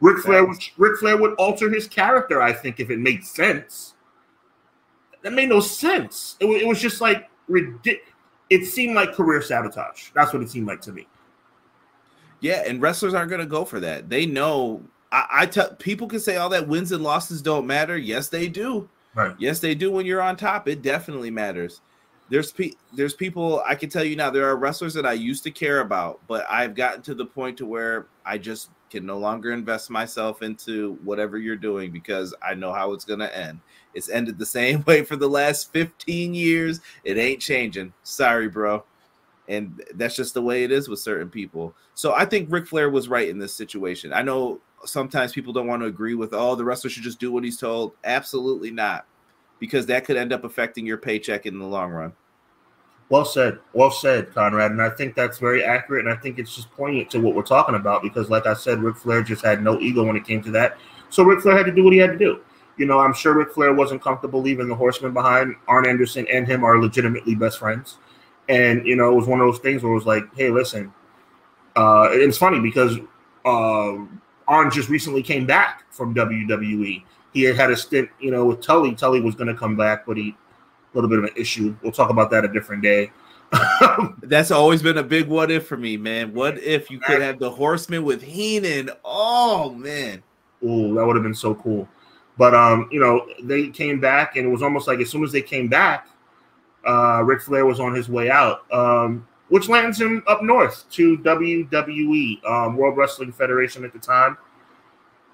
Ric 0.00 0.18
Flair 0.18 0.46
would 0.46 0.56
Ric 0.78 0.98
Flair 0.98 1.18
would 1.18 1.34
alter 1.34 1.68
his 1.68 1.86
character, 1.86 2.40
I 2.40 2.52
think, 2.52 2.80
if 2.80 2.88
it 2.88 2.98
made 2.98 3.22
sense. 3.24 3.94
That 5.22 5.32
made 5.32 5.48
no 5.48 5.60
sense. 5.60 6.36
It, 6.40 6.46
was, 6.46 6.62
it 6.62 6.66
was 6.66 6.80
just 6.80 7.00
like 7.00 7.28
ridiculous. 7.48 8.06
It 8.48 8.64
seemed 8.64 8.94
like 8.94 9.12
career 9.12 9.42
sabotage. 9.42 10.10
That's 10.14 10.32
what 10.32 10.42
it 10.42 10.50
seemed 10.50 10.66
like 10.66 10.80
to 10.82 10.92
me. 10.92 11.06
Yeah, 12.40 12.64
and 12.66 12.80
wrestlers 12.80 13.14
aren't 13.14 13.28
going 13.28 13.40
to 13.40 13.46
go 13.46 13.64
for 13.64 13.80
that. 13.80 14.08
They 14.08 14.26
know. 14.26 14.82
I, 15.12 15.26
I 15.30 15.46
tell 15.46 15.74
people 15.74 16.08
can 16.08 16.20
say 16.20 16.36
all 16.36 16.48
that 16.48 16.66
wins 16.66 16.90
and 16.92 17.02
losses 17.02 17.42
don't 17.42 17.66
matter. 17.66 17.96
Yes, 17.96 18.28
they 18.28 18.48
do. 18.48 18.88
Right. 19.14 19.34
Yes, 19.38 19.60
they 19.60 19.74
do. 19.74 19.92
When 19.92 20.06
you're 20.06 20.22
on 20.22 20.36
top, 20.36 20.66
it 20.68 20.82
definitely 20.82 21.30
matters 21.30 21.80
there's 22.30 22.52
pe- 22.52 22.72
there's 22.94 23.12
people 23.12 23.62
I 23.66 23.74
can 23.74 23.90
tell 23.90 24.04
you 24.04 24.16
now 24.16 24.30
there 24.30 24.48
are 24.48 24.56
wrestlers 24.56 24.94
that 24.94 25.04
I 25.04 25.12
used 25.12 25.42
to 25.44 25.50
care 25.50 25.80
about, 25.80 26.20
but 26.28 26.46
I've 26.48 26.74
gotten 26.74 27.02
to 27.02 27.14
the 27.14 27.26
point 27.26 27.58
to 27.58 27.66
where 27.66 28.06
I 28.24 28.38
just 28.38 28.70
can 28.90 29.06
no 29.06 29.18
longer 29.18 29.52
invest 29.52 29.88
myself 29.88 30.42
into 30.42 30.98
whatever 31.04 31.38
you're 31.38 31.56
doing 31.56 31.90
because 31.92 32.34
I 32.42 32.54
know 32.54 32.72
how 32.72 32.92
it's 32.92 33.04
gonna 33.04 33.26
end. 33.26 33.60
It's 33.94 34.10
ended 34.10 34.38
the 34.38 34.46
same 34.46 34.84
way 34.86 35.04
for 35.04 35.16
the 35.16 35.28
last 35.28 35.72
15 35.72 36.34
years. 36.34 36.80
It 37.04 37.16
ain't 37.16 37.40
changing. 37.40 37.92
Sorry, 38.02 38.48
bro. 38.48 38.84
And 39.48 39.82
that's 39.94 40.14
just 40.14 40.34
the 40.34 40.42
way 40.42 40.64
it 40.64 40.70
is 40.70 40.88
with 40.88 41.00
certain 41.00 41.28
people. 41.28 41.74
So 41.94 42.12
I 42.12 42.24
think 42.24 42.52
Ric 42.52 42.66
Flair 42.66 42.90
was 42.90 43.08
right 43.08 43.28
in 43.28 43.38
this 43.38 43.54
situation. 43.54 44.12
I 44.12 44.22
know 44.22 44.60
sometimes 44.84 45.32
people 45.32 45.52
don't 45.52 45.66
want 45.66 45.82
to 45.82 45.86
agree 45.86 46.14
with, 46.14 46.32
oh, 46.32 46.54
the 46.54 46.64
wrestler 46.64 46.90
should 46.90 47.02
just 47.02 47.18
do 47.18 47.32
what 47.32 47.44
he's 47.44 47.56
told. 47.56 47.92
Absolutely 48.04 48.70
not, 48.70 49.06
because 49.58 49.86
that 49.86 50.04
could 50.04 50.16
end 50.16 50.32
up 50.32 50.44
affecting 50.44 50.86
your 50.86 50.98
paycheck 50.98 51.46
in 51.46 51.58
the 51.58 51.64
long 51.64 51.90
run. 51.90 52.12
Well 53.10 53.24
said. 53.24 53.58
Well 53.72 53.90
said, 53.90 54.32
Conrad. 54.32 54.70
And 54.70 54.80
I 54.80 54.88
think 54.88 55.16
that's 55.16 55.38
very 55.38 55.64
accurate. 55.64 56.06
And 56.06 56.14
I 56.14 56.16
think 56.16 56.38
it's 56.38 56.54
just 56.54 56.70
poignant 56.70 57.10
to 57.10 57.18
what 57.18 57.34
we're 57.34 57.42
talking 57.42 57.74
about 57.74 58.02
because, 58.02 58.30
like 58.30 58.46
I 58.46 58.54
said, 58.54 58.82
Ric 58.82 58.96
Flair 58.96 59.22
just 59.22 59.44
had 59.44 59.62
no 59.62 59.78
ego 59.80 60.04
when 60.04 60.16
it 60.16 60.24
came 60.24 60.42
to 60.44 60.50
that. 60.52 60.78
So 61.10 61.24
Ric 61.24 61.40
Flair 61.40 61.56
had 61.56 61.66
to 61.66 61.72
do 61.72 61.82
what 61.82 61.92
he 61.92 61.98
had 61.98 62.12
to 62.12 62.18
do. 62.18 62.40
You 62.76 62.86
know, 62.86 63.00
I'm 63.00 63.12
sure 63.12 63.34
Ric 63.34 63.52
Flair 63.52 63.74
wasn't 63.74 64.00
comfortable 64.00 64.40
leaving 64.40 64.68
the 64.68 64.76
Horsemen 64.76 65.12
behind. 65.12 65.56
Arn 65.66 65.86
Anderson 65.86 66.26
and 66.28 66.46
him 66.46 66.64
are 66.64 66.80
legitimately 66.80 67.34
best 67.34 67.58
friends. 67.58 67.98
And, 68.48 68.86
you 68.86 68.94
know, 68.94 69.10
it 69.10 69.16
was 69.16 69.26
one 69.26 69.40
of 69.40 69.46
those 69.46 69.58
things 69.58 69.82
where 69.82 69.90
it 69.92 69.96
was 69.96 70.06
like, 70.06 70.24
hey, 70.36 70.50
listen. 70.50 70.94
Uh, 71.74 72.08
it's 72.12 72.38
funny 72.38 72.60
because 72.60 72.96
uh, 73.44 73.96
Arn 74.46 74.70
just 74.70 74.88
recently 74.88 75.22
came 75.22 75.46
back 75.46 75.92
from 75.92 76.14
WWE. 76.14 77.02
He 77.32 77.42
had 77.42 77.56
had 77.56 77.70
a 77.72 77.76
stint, 77.76 78.08
you 78.20 78.30
know, 78.30 78.44
with 78.44 78.60
Tully. 78.60 78.94
Tully 78.94 79.20
was 79.20 79.34
going 79.34 79.48
to 79.48 79.54
come 79.54 79.76
back, 79.76 80.06
but 80.06 80.16
he 80.16 80.36
little 80.94 81.10
bit 81.10 81.18
of 81.18 81.24
an 81.24 81.30
issue. 81.36 81.76
We'll 81.82 81.92
talk 81.92 82.10
about 82.10 82.30
that 82.30 82.44
a 82.44 82.48
different 82.48 82.82
day. 82.82 83.12
That's 84.22 84.50
always 84.50 84.82
been 84.82 84.98
a 84.98 85.02
big 85.02 85.26
what 85.26 85.50
if 85.50 85.66
for 85.66 85.76
me, 85.76 85.96
man. 85.96 86.32
What 86.34 86.58
if 86.58 86.90
you 86.90 87.00
could 87.00 87.20
have 87.20 87.38
the 87.38 87.50
Horseman 87.50 88.04
with 88.04 88.22
Heenan? 88.22 88.90
Oh 89.04 89.70
man. 89.70 90.22
Oh, 90.62 90.94
that 90.94 91.06
would 91.06 91.16
have 91.16 91.22
been 91.22 91.34
so 91.34 91.54
cool. 91.54 91.88
But 92.36 92.54
um, 92.54 92.88
you 92.92 93.00
know, 93.00 93.26
they 93.42 93.68
came 93.68 94.00
back, 94.00 94.36
and 94.36 94.46
it 94.46 94.50
was 94.50 94.62
almost 94.62 94.86
like 94.86 95.00
as 95.00 95.10
soon 95.10 95.24
as 95.24 95.32
they 95.32 95.42
came 95.42 95.68
back, 95.68 96.08
uh, 96.86 97.22
Ric 97.24 97.42
Flair 97.42 97.66
was 97.66 97.80
on 97.80 97.94
his 97.94 98.08
way 98.08 98.30
out, 98.30 98.70
um, 98.72 99.26
which 99.48 99.68
lands 99.68 100.00
him 100.00 100.22
up 100.26 100.42
north 100.42 100.88
to 100.90 101.18
WWE, 101.18 102.44
um, 102.48 102.76
World 102.76 102.96
Wrestling 102.96 103.32
Federation 103.32 103.84
at 103.84 103.92
the 103.92 103.98
time. 103.98 104.38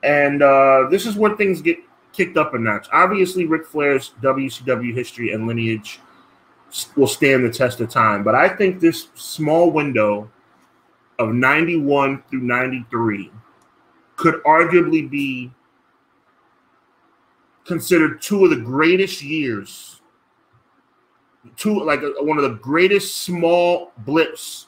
And 0.03 0.43
uh, 0.43 0.89
this 0.91 1.07
is 1.07 1.17
where 1.17 1.37
things 1.37 1.61
get 1.61 1.79
kicked 2.17 2.37
up 2.37 2.55
a 2.55 2.59
notch. 2.59 2.89
Obviously, 2.93 3.47
Ric 3.47 3.67
Flair's 3.67 4.15
WCW 4.23 4.95
history 4.95 5.33
and 5.33 5.47
lineage 5.47 6.01
will 6.97 7.07
stand 7.07 7.45
the 7.45 7.51
test 7.51 7.81
of 7.81 7.91
time, 7.91 8.25
but 8.25 8.35
I 8.35 8.49
think 8.49 8.81
this 8.81 9.09
small 9.15 9.71
window 9.71 10.31
of 11.19 11.33
91 11.33 12.23
through 12.29 12.41
93 12.41 13.31
could 14.17 14.43
arguably 14.45 15.09
be 15.09 15.51
considered 17.65 18.21
two 18.21 18.45
of 18.45 18.51
the 18.51 18.57
greatest 18.57 19.23
years 19.23 20.01
two 21.57 21.83
like 21.83 22.03
a, 22.03 22.13
one 22.23 22.39
of 22.39 22.45
the 22.45 22.59
greatest 22.59 23.19
small 23.19 23.93
blips 23.99 24.67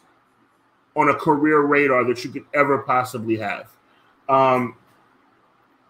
on 0.97 1.09
a 1.09 1.15
career 1.15 1.61
radar 1.61 2.05
that 2.05 2.25
you 2.25 2.31
could 2.31 2.45
ever 2.55 2.79
possibly 2.79 3.37
have 3.37 3.71
um, 4.29 4.77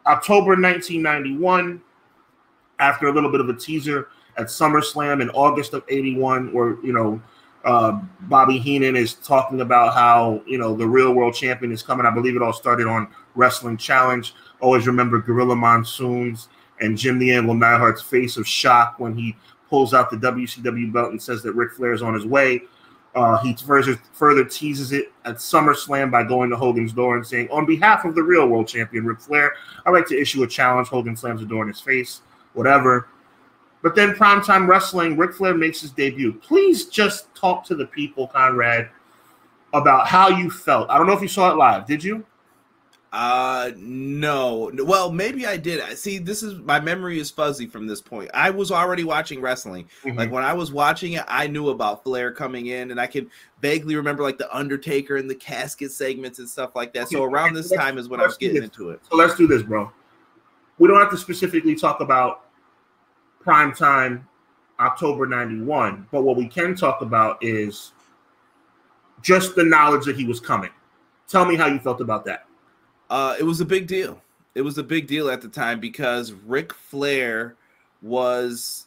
October 0.08 0.50
1991, 0.50 1.82
after 2.80 3.08
a 3.08 3.12
little 3.12 3.30
bit 3.30 3.40
of 3.40 3.48
a 3.48 3.54
teaser 3.54 4.08
at 4.36 4.46
SummerSlam 4.46 5.20
in 5.20 5.30
August 5.30 5.74
of 5.74 5.84
81, 5.88 6.52
where, 6.52 6.82
you 6.82 6.92
know, 6.92 7.20
uh, 7.64 8.00
Bobby 8.20 8.58
Heenan 8.58 8.96
is 8.96 9.14
talking 9.14 9.60
about 9.60 9.92
how, 9.92 10.42
you 10.46 10.58
know, 10.58 10.74
the 10.74 10.86
real 10.86 11.12
world 11.12 11.34
champion 11.34 11.72
is 11.72 11.82
coming. 11.82 12.06
I 12.06 12.10
believe 12.10 12.36
it 12.36 12.42
all 12.42 12.52
started 12.52 12.86
on 12.86 13.08
Wrestling 13.34 13.76
Challenge. 13.76 14.32
Always 14.60 14.86
remember 14.86 15.18
Gorilla 15.18 15.56
Monsoons 15.56 16.48
and 16.80 16.96
Jim 16.96 17.18
the 17.18 17.32
Anvil 17.32 17.54
Neidhart's 17.54 18.00
face 18.00 18.36
of 18.36 18.46
shock 18.46 18.98
when 18.98 19.14
he 19.14 19.36
pulls 19.68 19.92
out 19.92 20.10
the 20.10 20.16
WCW 20.16 20.92
belt 20.92 21.10
and 21.10 21.20
says 21.20 21.42
that 21.42 21.52
Ric 21.52 21.72
Flair 21.72 21.92
is 21.92 22.00
on 22.00 22.14
his 22.14 22.24
way. 22.24 22.62
Uh, 23.18 23.36
he 23.38 23.52
further, 23.52 23.96
further 24.12 24.44
teases 24.44 24.92
it 24.92 25.10
at 25.24 25.36
SummerSlam 25.36 26.08
by 26.08 26.22
going 26.22 26.50
to 26.50 26.56
Hogan's 26.56 26.92
door 26.92 27.16
and 27.16 27.26
saying, 27.26 27.48
On 27.50 27.66
behalf 27.66 28.04
of 28.04 28.14
the 28.14 28.22
real 28.22 28.46
world 28.46 28.68
champion, 28.68 29.04
Ric 29.04 29.18
Flair, 29.18 29.54
I'd 29.84 29.90
like 29.90 30.06
to 30.06 30.16
issue 30.16 30.44
a 30.44 30.46
challenge. 30.46 30.86
Hogan 30.86 31.16
slams 31.16 31.40
the 31.40 31.46
door 31.46 31.62
in 31.62 31.68
his 31.68 31.80
face, 31.80 32.20
whatever. 32.52 33.08
But 33.82 33.96
then 33.96 34.14
primetime 34.14 34.68
wrestling, 34.68 35.16
Ric 35.16 35.34
Flair 35.34 35.54
makes 35.54 35.80
his 35.80 35.90
debut. 35.90 36.32
Please 36.34 36.86
just 36.86 37.34
talk 37.34 37.64
to 37.64 37.74
the 37.74 37.86
people, 37.86 38.28
Conrad, 38.28 38.88
about 39.74 40.06
how 40.06 40.28
you 40.28 40.48
felt. 40.48 40.88
I 40.88 40.96
don't 40.96 41.08
know 41.08 41.12
if 41.12 41.20
you 41.20 41.26
saw 41.26 41.50
it 41.50 41.56
live. 41.56 41.88
Did 41.88 42.04
you? 42.04 42.24
Uh 43.10 43.70
no. 43.76 44.70
Well, 44.84 45.10
maybe 45.10 45.46
I 45.46 45.56
did. 45.56 45.96
See, 45.96 46.18
this 46.18 46.42
is 46.42 46.58
my 46.60 46.78
memory 46.78 47.18
is 47.18 47.30
fuzzy 47.30 47.66
from 47.66 47.86
this 47.86 48.02
point. 48.02 48.30
I 48.34 48.50
was 48.50 48.70
already 48.70 49.04
watching 49.04 49.40
wrestling. 49.40 49.88
Mm-hmm. 50.04 50.18
Like 50.18 50.30
when 50.30 50.44
I 50.44 50.52
was 50.52 50.72
watching 50.72 51.14
it, 51.14 51.24
I 51.26 51.46
knew 51.46 51.70
about 51.70 52.04
Flair 52.04 52.32
coming 52.32 52.66
in 52.66 52.90
and 52.90 53.00
I 53.00 53.06
can 53.06 53.30
vaguely 53.62 53.96
remember 53.96 54.22
like 54.22 54.36
the 54.36 54.54
Undertaker 54.54 55.16
and 55.16 55.28
the 55.28 55.34
casket 55.34 55.90
segments 55.90 56.38
and 56.38 56.48
stuff 56.48 56.76
like 56.76 56.92
that. 56.92 57.08
So 57.08 57.24
around 57.24 57.54
this 57.54 57.70
time 57.70 57.96
is 57.96 58.08
when 58.10 58.20
I 58.20 58.26
was 58.26 58.36
getting 58.36 58.62
into 58.62 58.90
it. 58.90 59.00
So 59.08 59.16
let's 59.16 59.36
do 59.36 59.46
this, 59.46 59.62
bro. 59.62 59.90
We 60.78 60.86
don't 60.86 61.00
have 61.00 61.10
to 61.10 61.16
specifically 61.16 61.74
talk 61.74 62.00
about 62.00 62.44
prime 63.40 63.74
time 63.74 64.28
October 64.80 65.26
91, 65.26 66.06
but 66.12 66.22
what 66.22 66.36
we 66.36 66.46
can 66.46 66.74
talk 66.74 67.00
about 67.00 67.42
is 67.42 67.92
just 69.22 69.56
the 69.56 69.64
knowledge 69.64 70.04
that 70.04 70.16
he 70.16 70.24
was 70.24 70.40
coming. 70.40 70.70
Tell 71.26 71.44
me 71.44 71.56
how 71.56 71.66
you 71.66 71.78
felt 71.78 72.00
about 72.00 72.24
that. 72.26 72.47
Uh, 73.10 73.36
it 73.38 73.42
was 73.42 73.60
a 73.60 73.64
big 73.64 73.86
deal. 73.86 74.20
It 74.54 74.62
was 74.62 74.78
a 74.78 74.82
big 74.82 75.06
deal 75.06 75.30
at 75.30 75.40
the 75.40 75.48
time 75.48 75.80
because 75.80 76.32
Ric 76.32 76.72
Flair 76.72 77.56
was 78.02 78.86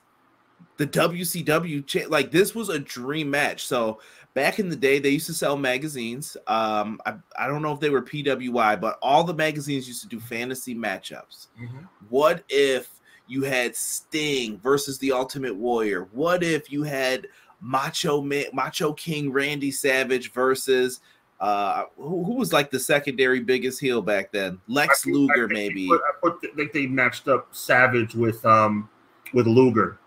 the 0.78 0.88
WCW 0.88 1.86
cha- 1.86 2.08
like 2.10 2.32
this 2.32 2.54
was 2.56 2.70
a 2.70 2.80
dream 2.80 3.30
match. 3.30 3.66
So 3.66 4.00
back 4.34 4.60
in 4.60 4.70
the 4.70 4.76
day, 4.76 5.00
they 5.00 5.10
used 5.10 5.28
to 5.28 5.34
sell 5.34 5.58
magazines. 5.58 6.36
Um, 6.48 7.00
I, 7.06 7.16
I 7.38 7.48
don't 7.48 7.62
know 7.62 7.74
if 7.74 7.80
they 7.80 7.90
were 7.90 8.02
PWI, 8.02 8.80
but 8.80 8.98
all 9.02 9.24
the 9.24 9.34
magazines 9.34 9.88
used 9.88 10.02
to 10.02 10.08
do 10.08 10.20
fantasy 10.20 10.76
matchups. 10.76 11.48
Mm-hmm. 11.62 11.86
What 12.10 12.44
if 12.50 12.90
you 13.28 13.44
had 13.44 13.76
Sting 13.76 14.60
versus 14.60 14.98
the 15.00 15.12
Ultimate 15.12 15.56
Warrior? 15.56 16.08
What 16.12 16.44
if 16.44 16.72
you 16.72 16.84
had 16.84 17.28
Macho 17.62 18.22
Man, 18.22 18.46
Macho 18.54 18.94
King 18.94 19.32
Randy 19.32 19.72
Savage 19.72 20.32
versus 20.32 21.00
uh 21.42 21.86
who, 21.98 22.24
who 22.24 22.36
was 22.36 22.54
like 22.54 22.72
the 22.72 22.80
secondary 22.80 23.42
biggest 23.42 23.80
heel 23.82 24.02
back 24.02 24.32
then? 24.32 24.62
Lex 24.68 25.04
think- 25.04 25.16
Luger, 25.16 25.48
maybe. 25.50 25.88
I 25.92 25.98
put, 26.22 26.34
I 26.34 26.38
put 26.40 26.52
I 26.54 26.56
think 26.56 26.72
they 26.72 26.88
matched 26.88 27.28
up 27.28 27.50
Savage 27.52 28.16
with 28.16 28.46
um 28.46 28.88
with 29.34 29.48
Luger. 29.48 29.98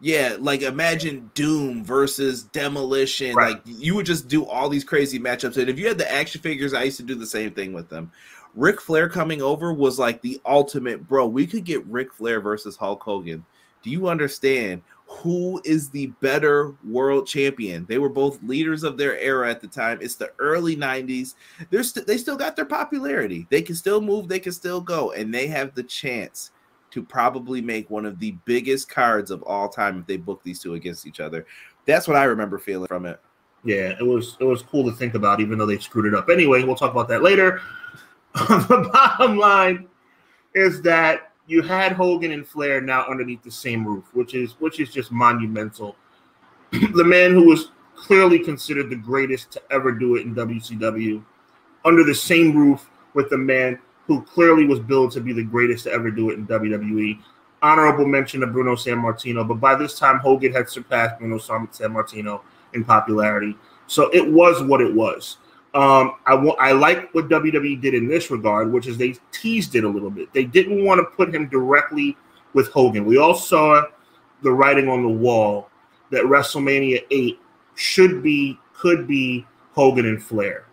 Yeah, 0.00 0.36
like 0.38 0.60
imagine 0.62 1.30
Doom 1.34 1.82
versus 1.82 2.42
Demolition. 2.44 3.34
Right. 3.34 3.54
Like 3.54 3.62
you 3.64 3.94
would 3.94 4.06
just 4.06 4.28
do 4.28 4.44
all 4.44 4.68
these 4.68 4.84
crazy 4.84 5.18
matchups. 5.18 5.56
And 5.56 5.70
if 5.70 5.78
you 5.78 5.88
had 5.88 5.98
the 5.98 6.10
action 6.12 6.40
figures, 6.42 6.74
I 6.74 6.82
used 6.84 6.98
to 6.98 7.02
do 7.02 7.14
the 7.14 7.26
same 7.26 7.52
thing 7.52 7.72
with 7.72 7.88
them. 7.88 8.12
Ric 8.54 8.80
Flair 8.80 9.08
coming 9.08 9.42
over 9.42 9.72
was 9.72 9.98
like 9.98 10.20
the 10.22 10.40
ultimate, 10.44 11.06
bro. 11.08 11.26
We 11.26 11.46
could 11.46 11.64
get 11.64 11.84
Ric 11.86 12.12
Flair 12.12 12.40
versus 12.40 12.76
Hulk 12.76 13.02
Hogan. 13.02 13.44
Do 13.82 13.90
you 13.90 14.08
understand 14.08 14.82
who 15.06 15.60
is 15.64 15.88
the 15.88 16.06
better 16.20 16.74
world 16.84 17.26
champion? 17.26 17.86
They 17.88 17.98
were 17.98 18.08
both 18.08 18.42
leaders 18.42 18.82
of 18.82 18.98
their 18.98 19.16
era 19.18 19.48
at 19.48 19.60
the 19.60 19.68
time. 19.68 19.98
It's 20.00 20.16
the 20.16 20.32
early 20.38 20.76
90s. 20.76 21.34
They're 21.70 21.84
st- 21.84 22.06
they 22.06 22.18
still 22.18 22.36
got 22.36 22.56
their 22.56 22.64
popularity. 22.64 23.46
They 23.48 23.62
can 23.62 23.76
still 23.76 24.00
move, 24.00 24.28
they 24.28 24.40
can 24.40 24.52
still 24.52 24.80
go, 24.80 25.12
and 25.12 25.32
they 25.32 25.46
have 25.46 25.74
the 25.74 25.84
chance 25.84 26.50
to 26.90 27.02
probably 27.02 27.60
make 27.60 27.88
one 27.88 28.04
of 28.04 28.18
the 28.18 28.32
biggest 28.44 28.88
cards 28.88 29.30
of 29.30 29.42
all 29.42 29.68
time 29.68 30.00
if 30.00 30.06
they 30.06 30.16
book 30.16 30.40
these 30.42 30.60
two 30.60 30.74
against 30.74 31.06
each 31.06 31.20
other. 31.20 31.46
That's 31.84 32.08
what 32.08 32.16
I 32.16 32.24
remember 32.24 32.58
feeling 32.58 32.88
from 32.88 33.06
it. 33.06 33.20
Yeah, 33.64 33.94
it 33.98 34.06
was 34.06 34.36
it 34.40 34.44
was 34.44 34.62
cool 34.62 34.84
to 34.84 34.96
think 34.96 35.14
about, 35.14 35.40
even 35.40 35.58
though 35.58 35.66
they 35.66 35.78
screwed 35.78 36.06
it 36.06 36.14
up. 36.14 36.28
Anyway, 36.28 36.62
we'll 36.62 36.76
talk 36.76 36.92
about 36.92 37.08
that 37.08 37.22
later. 37.22 37.60
the 38.34 38.90
bottom 38.92 39.36
line 39.36 39.88
is 40.54 40.82
that 40.82 41.25
you 41.46 41.62
had 41.62 41.92
Hogan 41.92 42.32
and 42.32 42.46
Flair 42.46 42.80
now 42.80 43.06
underneath 43.06 43.42
the 43.42 43.50
same 43.50 43.86
roof, 43.86 44.04
which 44.12 44.34
is 44.34 44.52
which 44.58 44.80
is 44.80 44.92
just 44.92 45.12
monumental. 45.12 45.96
the 46.72 47.04
man 47.04 47.32
who 47.32 47.44
was 47.46 47.70
clearly 47.94 48.38
considered 48.38 48.90
the 48.90 48.96
greatest 48.96 49.50
to 49.52 49.62
ever 49.70 49.92
do 49.92 50.16
it 50.16 50.26
in 50.26 50.34
WCW, 50.34 51.24
under 51.84 52.04
the 52.04 52.14
same 52.14 52.56
roof 52.56 52.88
with 53.14 53.30
the 53.30 53.38
man 53.38 53.78
who 54.06 54.22
clearly 54.22 54.66
was 54.66 54.78
billed 54.78 55.12
to 55.12 55.20
be 55.20 55.32
the 55.32 55.42
greatest 55.42 55.84
to 55.84 55.92
ever 55.92 56.10
do 56.10 56.30
it 56.30 56.34
in 56.34 56.46
WWE. 56.46 57.18
Honorable 57.62 58.06
mention 58.06 58.42
of 58.42 58.52
Bruno 58.52 58.74
Sammartino, 58.74 59.46
but 59.46 59.54
by 59.54 59.74
this 59.74 59.98
time 59.98 60.18
Hogan 60.18 60.52
had 60.52 60.68
surpassed 60.68 61.18
Bruno 61.18 61.38
Sammartino 61.38 62.42
in 62.74 62.84
popularity. 62.84 63.56
So 63.86 64.10
it 64.10 64.30
was 64.30 64.62
what 64.62 64.80
it 64.80 64.92
was. 64.92 65.38
Um, 65.76 66.14
I 66.24 66.34
wa- 66.34 66.56
I 66.58 66.72
like 66.72 67.12
what 67.14 67.28
WWE 67.28 67.78
did 67.82 67.92
in 67.92 68.08
this 68.08 68.30
regard, 68.30 68.72
which 68.72 68.86
is 68.86 68.96
they 68.96 69.14
teased 69.30 69.74
it 69.74 69.84
a 69.84 69.88
little 69.88 70.08
bit. 70.08 70.32
They 70.32 70.44
didn't 70.44 70.82
want 70.82 71.00
to 71.00 71.04
put 71.04 71.34
him 71.34 71.48
directly 71.48 72.16
with 72.54 72.68
Hogan. 72.68 73.04
We 73.04 73.18
all 73.18 73.34
saw 73.34 73.82
the 74.40 74.50
writing 74.50 74.88
on 74.88 75.02
the 75.02 75.10
wall 75.10 75.68
that 76.10 76.24
WrestleMania 76.24 77.04
8 77.10 77.38
should 77.74 78.22
be, 78.22 78.58
could 78.72 79.06
be 79.06 79.46
Hogan 79.72 80.06
and 80.06 80.22
Flair. 80.22 80.64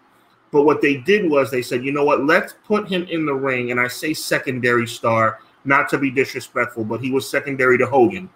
But 0.54 0.64
what 0.64 0.82
they 0.82 0.96
did 0.96 1.30
was 1.30 1.52
they 1.52 1.64
said, 1.64 1.84
you 1.84 1.92
know 1.92 2.06
what, 2.06 2.24
let's 2.24 2.56
put 2.64 2.88
him 2.88 3.04
in 3.10 3.26
the 3.26 3.34
ring. 3.34 3.72
And 3.72 3.82
I 3.82 3.90
say 3.90 4.14
secondary 4.14 4.88
star, 4.88 5.40
not 5.66 5.90
to 5.90 5.98
be 5.98 6.12
disrespectful, 6.12 6.86
but 6.86 7.02
he 7.02 7.12
was 7.12 7.30
secondary 7.30 7.78
to 7.78 7.88
Hogan. 7.88 8.30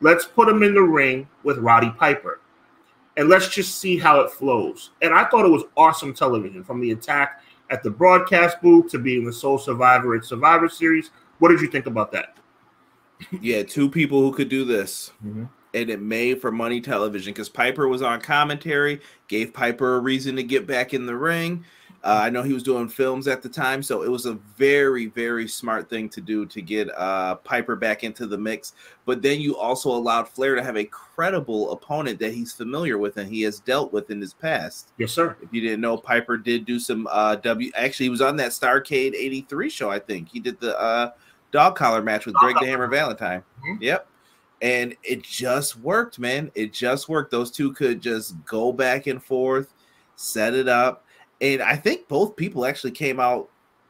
Let's 0.00 0.24
put 0.24 0.48
him 0.48 0.64
in 0.64 0.74
the 0.74 0.82
ring 0.82 1.28
with 1.44 1.58
Roddy 1.58 1.90
Piper 1.90 2.40
and 3.18 3.28
let's 3.28 3.48
just 3.48 3.78
see 3.78 3.98
how 3.98 4.20
it 4.20 4.30
flows. 4.30 4.90
And 5.02 5.12
I 5.12 5.24
thought 5.24 5.44
it 5.44 5.50
was 5.50 5.64
awesome 5.76 6.14
television 6.14 6.62
from 6.62 6.80
the 6.80 6.92
attack 6.92 7.42
at 7.68 7.82
the 7.82 7.90
broadcast 7.90 8.62
booth 8.62 8.90
to 8.92 8.98
being 8.98 9.24
the 9.24 9.32
sole 9.32 9.58
survivor 9.58 10.14
at 10.14 10.24
Survivor 10.24 10.68
Series. 10.68 11.10
What 11.40 11.48
did 11.48 11.60
you 11.60 11.66
think 11.66 11.86
about 11.86 12.12
that? 12.12 12.36
Yeah, 13.40 13.64
two 13.64 13.90
people 13.90 14.20
who 14.20 14.32
could 14.32 14.48
do 14.48 14.64
this. 14.64 15.10
Mm-hmm. 15.26 15.44
And 15.74 15.90
it 15.90 16.00
made 16.00 16.40
for 16.40 16.52
money 16.52 16.80
television 16.80 17.34
because 17.34 17.48
Piper 17.48 17.88
was 17.88 18.02
on 18.02 18.20
commentary, 18.20 19.00
gave 19.26 19.52
Piper 19.52 19.96
a 19.96 20.00
reason 20.00 20.36
to 20.36 20.44
get 20.44 20.66
back 20.66 20.94
in 20.94 21.04
the 21.04 21.16
ring. 21.16 21.64
Uh, 22.04 22.20
I 22.22 22.30
know 22.30 22.42
he 22.44 22.52
was 22.52 22.62
doing 22.62 22.88
films 22.88 23.26
at 23.26 23.42
the 23.42 23.48
time, 23.48 23.82
so 23.82 24.02
it 24.02 24.10
was 24.10 24.24
a 24.26 24.34
very, 24.56 25.06
very 25.06 25.48
smart 25.48 25.90
thing 25.90 26.08
to 26.10 26.20
do 26.20 26.46
to 26.46 26.62
get 26.62 26.88
uh, 26.96 27.34
Piper 27.36 27.74
back 27.74 28.04
into 28.04 28.26
the 28.26 28.38
mix. 28.38 28.74
But 29.04 29.20
then 29.20 29.40
you 29.40 29.56
also 29.56 29.90
allowed 29.90 30.28
Flair 30.28 30.54
to 30.54 30.62
have 30.62 30.76
a 30.76 30.84
credible 30.84 31.72
opponent 31.72 32.20
that 32.20 32.32
he's 32.32 32.52
familiar 32.52 32.98
with 32.98 33.16
and 33.16 33.28
he 33.28 33.42
has 33.42 33.58
dealt 33.58 33.92
with 33.92 34.10
in 34.10 34.20
his 34.20 34.32
past. 34.32 34.92
Yes, 34.96 35.12
sir. 35.12 35.36
If 35.42 35.52
you 35.52 35.60
didn't 35.60 35.80
know, 35.80 35.96
Piper 35.96 36.38
did 36.38 36.64
do 36.64 36.78
some 36.78 37.08
uh, 37.10 37.34
W. 37.36 37.72
Actually, 37.74 38.06
he 38.06 38.10
was 38.10 38.20
on 38.20 38.36
that 38.36 38.52
Starcade 38.52 39.14
'83 39.14 39.68
show. 39.68 39.90
I 39.90 39.98
think 39.98 40.28
he 40.28 40.38
did 40.38 40.60
the 40.60 40.78
uh, 40.78 41.10
dog 41.50 41.74
collar 41.74 42.00
match 42.02 42.26
with 42.26 42.36
Greg 42.36 42.54
the 42.60 42.66
Hammer 42.66 42.86
Valentine. 42.86 43.42
Mhm. 43.66 43.78
Yep, 43.80 44.06
and 44.62 44.94
it 45.02 45.22
just 45.24 45.76
worked, 45.80 46.20
man. 46.20 46.52
It 46.54 46.72
just 46.72 47.08
worked. 47.08 47.32
Those 47.32 47.50
two 47.50 47.72
could 47.72 48.00
just 48.00 48.34
go 48.44 48.72
back 48.72 49.08
and 49.08 49.20
forth, 49.20 49.74
set 50.14 50.54
it 50.54 50.68
up, 50.68 51.04
and 51.40 51.62
I 51.62 51.76
think 51.76 52.08
both 52.08 52.36
people 52.36 52.64
actually 52.66 52.90
came 52.92 53.20
out 53.20 53.48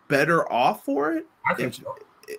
better 0.09 0.51
off 0.53 0.85
for 0.85 1.13
it 1.13 1.27
I 1.49 1.55
think 1.55 1.69
If- 1.79 1.83
so. 1.85 1.95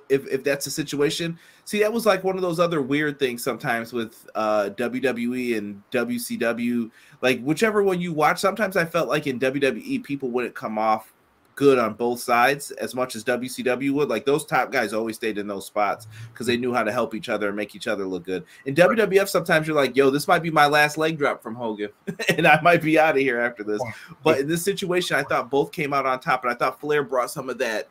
if 0.09 0.27
if 0.27 0.43
that's 0.43 0.65
the 0.65 0.71
situation. 0.71 1.37
See, 1.65 1.79
that 1.79 1.91
was 1.93 2.05
like 2.05 2.23
one 2.23 2.35
of 2.35 2.41
those 2.41 2.59
other 2.59 2.81
weird 2.81 3.17
things 3.19 3.43
sometimes 3.43 3.91
with 3.93 4.27
uh 4.35 4.69
WWE 4.77 5.57
and 5.57 5.81
WCW. 5.91 6.89
Like 7.21 7.41
whichever 7.43 7.83
one 7.83 7.99
you 8.01 8.13
watch, 8.13 8.39
sometimes 8.39 8.75
I 8.77 8.85
felt 8.85 9.07
like 9.07 9.27
in 9.27 9.39
WWE 9.39 10.03
people 10.03 10.29
wouldn't 10.29 10.55
come 10.55 10.77
off 10.77 11.13
good 11.59 11.77
on 11.77 11.93
both 11.93 12.21
sides 12.21 12.71
as 12.71 12.95
much 12.95 13.17
as 13.17 13.23
WCW 13.25 13.91
would. 13.91 14.07
Like 14.07 14.23
those 14.23 14.45
top 14.45 14.71
guys 14.71 14.93
always 14.93 15.17
stayed 15.17 15.37
in 15.37 15.45
those 15.45 15.65
spots 15.65 16.07
because 16.31 16.47
they 16.47 16.55
knew 16.55 16.73
how 16.73 16.83
to 16.83 16.91
help 16.91 17.13
each 17.13 17.27
other 17.27 17.47
and 17.49 17.57
make 17.57 17.75
each 17.75 17.85
other 17.85 18.05
look 18.05 18.23
good. 18.23 18.45
In 18.65 18.75
WWF, 18.75 19.27
sometimes 19.27 19.67
you're 19.67 19.75
like, 19.75 19.93
yo, 19.93 20.09
this 20.09 20.25
might 20.25 20.41
be 20.41 20.51
my 20.51 20.67
last 20.67 20.97
leg 20.97 21.17
drop 21.17 21.43
from 21.43 21.55
Hogan, 21.55 21.89
and 22.37 22.47
I 22.47 22.61
might 22.61 22.81
be 22.81 22.97
out 22.97 23.17
of 23.17 23.21
here 23.21 23.41
after 23.41 23.65
this. 23.65 23.81
But 24.23 24.39
in 24.39 24.47
this 24.47 24.63
situation, 24.63 25.17
I 25.17 25.23
thought 25.23 25.51
both 25.51 25.73
came 25.73 25.93
out 25.93 26.05
on 26.05 26.21
top, 26.21 26.45
and 26.45 26.53
I 26.53 26.55
thought 26.55 26.79
Flair 26.79 27.03
brought 27.03 27.29
some 27.29 27.49
of 27.49 27.57
that 27.57 27.89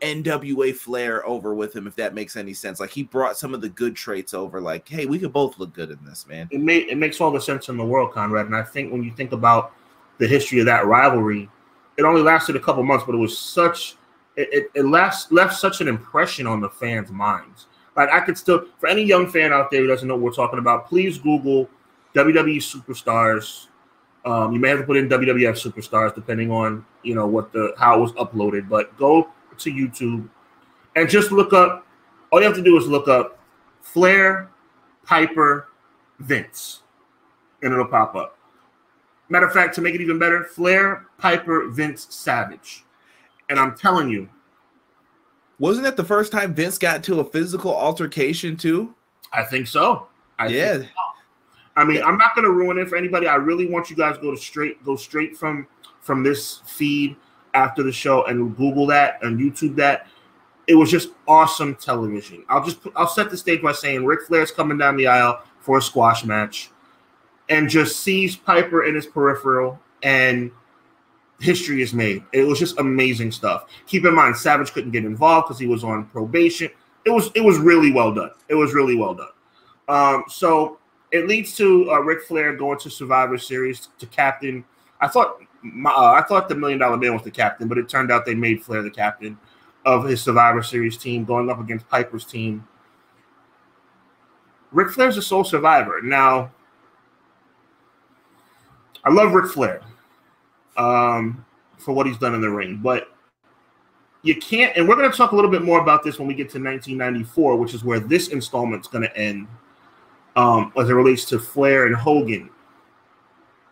NWA 0.00 0.74
flair 0.74 1.24
over 1.24 1.54
with 1.54 1.76
him, 1.76 1.86
if 1.86 1.94
that 1.94 2.14
makes 2.14 2.34
any 2.34 2.52
sense. 2.52 2.80
Like 2.80 2.90
he 2.90 3.04
brought 3.04 3.38
some 3.38 3.54
of 3.54 3.60
the 3.60 3.68
good 3.68 3.94
traits 3.94 4.34
over, 4.34 4.60
like, 4.60 4.88
hey, 4.88 5.06
we 5.06 5.20
could 5.20 5.32
both 5.32 5.56
look 5.60 5.72
good 5.72 5.92
in 5.92 6.04
this, 6.04 6.26
man. 6.26 6.48
It 6.50 6.60
made 6.60 6.88
it 6.88 6.98
makes 6.98 7.20
all 7.20 7.30
the 7.30 7.40
sense 7.40 7.68
in 7.68 7.76
the 7.76 7.84
world, 7.84 8.10
Conrad. 8.10 8.46
And 8.46 8.56
I 8.56 8.64
think 8.64 8.90
when 8.90 9.04
you 9.04 9.12
think 9.12 9.30
about 9.30 9.72
the 10.18 10.26
history 10.26 10.58
of 10.58 10.66
that 10.66 10.86
rivalry, 10.86 11.48
it 12.02 12.08
only 12.08 12.22
lasted 12.22 12.56
a 12.56 12.60
couple 12.60 12.82
months, 12.82 13.04
but 13.04 13.14
it 13.14 13.18
was 13.18 13.36
such 13.36 13.96
it, 14.36 14.48
it, 14.52 14.70
it 14.74 14.86
last, 14.86 15.30
left 15.30 15.54
such 15.54 15.80
an 15.80 15.88
impression 15.88 16.46
on 16.46 16.60
the 16.60 16.68
fans' 16.68 17.10
minds. 17.10 17.66
Like 17.96 18.10
I 18.10 18.20
could 18.20 18.38
still, 18.38 18.66
for 18.78 18.88
any 18.88 19.02
young 19.02 19.30
fan 19.30 19.52
out 19.52 19.70
there 19.70 19.82
who 19.82 19.86
doesn't 19.86 20.08
know 20.08 20.14
what 20.14 20.22
we're 20.22 20.32
talking 20.32 20.58
about, 20.58 20.88
please 20.88 21.18
Google 21.18 21.68
WWE 22.14 22.56
superstars. 22.56 23.66
Um, 24.24 24.52
you 24.52 24.60
may 24.60 24.70
have 24.70 24.78
to 24.78 24.84
put 24.84 24.96
in 24.96 25.08
WWF 25.08 25.60
superstars 25.60 26.14
depending 26.14 26.50
on 26.50 26.84
you 27.02 27.14
know 27.14 27.26
what 27.26 27.52
the 27.52 27.74
how 27.78 27.98
it 27.98 28.00
was 28.00 28.12
uploaded, 28.12 28.68
but 28.68 28.96
go 28.96 29.28
to 29.58 29.70
YouTube 29.70 30.28
and 30.96 31.08
just 31.08 31.32
look 31.32 31.52
up. 31.52 31.86
All 32.30 32.40
you 32.40 32.46
have 32.46 32.56
to 32.56 32.62
do 32.62 32.78
is 32.78 32.86
look 32.86 33.08
up 33.08 33.38
Flair, 33.82 34.48
Piper, 35.04 35.68
Vince, 36.20 36.82
and 37.62 37.72
it'll 37.72 37.86
pop 37.86 38.14
up. 38.14 38.38
Matter 39.32 39.46
of 39.46 39.54
fact, 39.54 39.74
to 39.76 39.80
make 39.80 39.94
it 39.94 40.02
even 40.02 40.18
better, 40.18 40.44
Flair, 40.44 41.06
Piper, 41.16 41.70
Vince, 41.70 42.06
Savage. 42.10 42.84
And 43.48 43.58
I'm 43.58 43.74
telling 43.74 44.10
you, 44.10 44.28
Wasn't 45.58 45.84
that 45.84 45.96
the 45.96 46.04
first 46.04 46.32
time 46.32 46.52
Vince 46.52 46.76
got 46.76 47.02
to 47.04 47.20
a 47.20 47.24
physical 47.24 47.74
altercation 47.74 48.58
too? 48.58 48.94
I 49.32 49.42
think 49.44 49.68
so. 49.68 50.08
I 50.38 50.48
think 50.48 50.58
yeah, 50.58 50.82
I 51.76 51.84
mean, 51.84 52.02
I'm 52.02 52.18
not 52.18 52.34
going 52.34 52.44
to 52.44 52.52
ruin 52.52 52.76
it 52.76 52.90
for 52.90 52.96
anybody. 52.96 53.26
I 53.26 53.36
really 53.36 53.66
want 53.66 53.88
you 53.88 53.96
guys 53.96 54.16
to 54.16 54.20
go 54.20 54.32
to 54.32 54.36
straight, 54.36 54.84
go 54.84 54.96
straight 54.96 55.34
from 55.34 55.66
from 56.00 56.22
this 56.22 56.60
feed 56.66 57.16
after 57.54 57.82
the 57.82 57.92
show 57.92 58.24
and 58.26 58.54
Google 58.54 58.86
that 58.88 59.18
and 59.22 59.40
YouTube 59.40 59.76
that. 59.76 60.08
It 60.66 60.74
was 60.74 60.90
just 60.90 61.08
awesome 61.26 61.74
television. 61.76 62.44
I'll 62.50 62.62
just 62.62 62.82
put, 62.82 62.92
I'll 62.96 63.08
set 63.08 63.30
the 63.30 63.38
stage 63.38 63.62
by 63.62 63.72
saying 63.72 64.04
Ric 64.04 64.26
Flair's 64.26 64.50
coming 64.50 64.76
down 64.76 64.98
the 64.98 65.06
aisle 65.06 65.40
for 65.60 65.78
a 65.78 65.82
squash 65.82 66.22
match, 66.22 66.70
and 67.48 67.68
just 67.68 68.00
sees 68.00 68.36
Piper 68.36 68.84
in 68.84 68.94
his 68.94 69.06
peripheral, 69.06 69.78
and 70.02 70.50
history 71.40 71.82
is 71.82 71.92
made. 71.92 72.22
It 72.32 72.44
was 72.44 72.58
just 72.58 72.78
amazing 72.78 73.32
stuff. 73.32 73.66
Keep 73.86 74.04
in 74.04 74.14
mind, 74.14 74.36
Savage 74.36 74.72
couldn't 74.72 74.92
get 74.92 75.04
involved 75.04 75.48
because 75.48 75.58
he 75.58 75.66
was 75.66 75.84
on 75.84 76.06
probation. 76.06 76.70
It 77.04 77.10
was 77.10 77.30
it 77.34 77.40
was 77.40 77.58
really 77.58 77.92
well 77.92 78.14
done. 78.14 78.30
It 78.48 78.54
was 78.54 78.74
really 78.74 78.96
well 78.96 79.14
done. 79.14 79.28
Um, 79.88 80.24
so 80.28 80.78
it 81.10 81.26
leads 81.26 81.56
to 81.56 81.90
uh, 81.90 81.98
Ric 81.98 82.22
Flair 82.22 82.56
going 82.56 82.78
to 82.78 82.90
Survivor 82.90 83.36
Series 83.36 83.88
to 83.98 84.06
captain. 84.06 84.64
I 85.00 85.08
thought 85.08 85.38
my, 85.62 85.90
uh, 85.90 86.12
I 86.12 86.22
thought 86.22 86.48
the 86.48 86.54
Million 86.54 86.78
Dollar 86.78 86.96
Man 86.96 87.12
was 87.12 87.22
the 87.22 87.30
captain, 87.30 87.68
but 87.68 87.78
it 87.78 87.88
turned 87.88 88.10
out 88.10 88.24
they 88.24 88.34
made 88.34 88.62
Flair 88.62 88.82
the 88.82 88.90
captain 88.90 89.38
of 89.84 90.04
his 90.04 90.22
Survivor 90.22 90.62
Series 90.62 90.96
team, 90.96 91.24
going 91.24 91.50
up 91.50 91.60
against 91.60 91.88
Piper's 91.88 92.24
team. 92.24 92.66
Ric 94.70 94.90
Flair's 94.90 95.16
a 95.16 95.22
sole 95.22 95.44
survivor. 95.44 96.00
Now, 96.02 96.52
I 99.04 99.10
love 99.12 99.32
Ric 99.32 99.50
Flair 99.50 99.82
um, 100.76 101.44
for 101.78 101.92
what 101.94 102.06
he's 102.06 102.18
done 102.18 102.34
in 102.34 102.40
the 102.40 102.50
ring, 102.50 102.80
but 102.82 103.08
you 104.22 104.36
can't. 104.36 104.76
And 104.76 104.88
we're 104.88 104.96
going 104.96 105.10
to 105.10 105.16
talk 105.16 105.32
a 105.32 105.36
little 105.36 105.50
bit 105.50 105.62
more 105.62 105.80
about 105.80 106.04
this 106.04 106.18
when 106.18 106.28
we 106.28 106.34
get 106.34 106.50
to 106.50 106.58
1994, 106.62 107.56
which 107.56 107.74
is 107.74 107.84
where 107.84 108.00
this 108.00 108.28
installment's 108.28 108.88
going 108.88 109.02
to 109.02 109.16
end, 109.16 109.48
um, 110.36 110.72
as 110.78 110.88
it 110.88 110.94
relates 110.94 111.24
to 111.26 111.38
Flair 111.38 111.86
and 111.86 111.96
Hogan. 111.96 112.50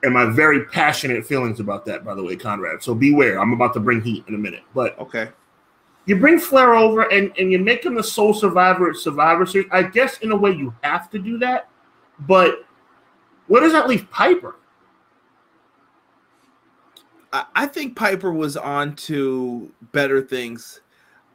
And 0.02 0.14
my 0.14 0.24
very 0.24 0.64
passionate 0.64 1.26
feelings 1.26 1.60
about 1.60 1.84
that, 1.84 2.04
by 2.04 2.14
the 2.14 2.22
way, 2.22 2.34
Conrad. 2.34 2.82
So 2.82 2.94
beware. 2.94 3.38
I'm 3.38 3.52
about 3.52 3.74
to 3.74 3.80
bring 3.80 4.00
heat 4.00 4.24
in 4.28 4.34
a 4.34 4.38
minute, 4.38 4.62
but 4.74 4.98
okay 4.98 5.28
you 6.06 6.16
bring 6.16 6.38
Flair 6.38 6.74
over 6.74 7.02
and, 7.12 7.32
and 7.38 7.52
you 7.52 7.58
make 7.58 7.84
him 7.84 7.94
the 7.94 8.02
sole 8.02 8.34
survivor 8.34 8.90
at 8.90 8.96
Survivor 8.96 9.46
Series. 9.46 9.68
I 9.70 9.82
guess 9.84 10.18
in 10.18 10.32
a 10.32 10.36
way 10.36 10.50
you 10.50 10.74
have 10.82 11.10
to 11.10 11.18
do 11.18 11.38
that, 11.38 11.68
but 12.20 12.64
where 13.46 13.60
does 13.60 13.72
that 13.72 13.88
leave 13.88 14.10
Piper? 14.10 14.56
I 17.32 17.66
think 17.66 17.94
Piper 17.94 18.32
was 18.32 18.56
on 18.56 18.96
to 18.96 19.70
better 19.92 20.20
things. 20.20 20.80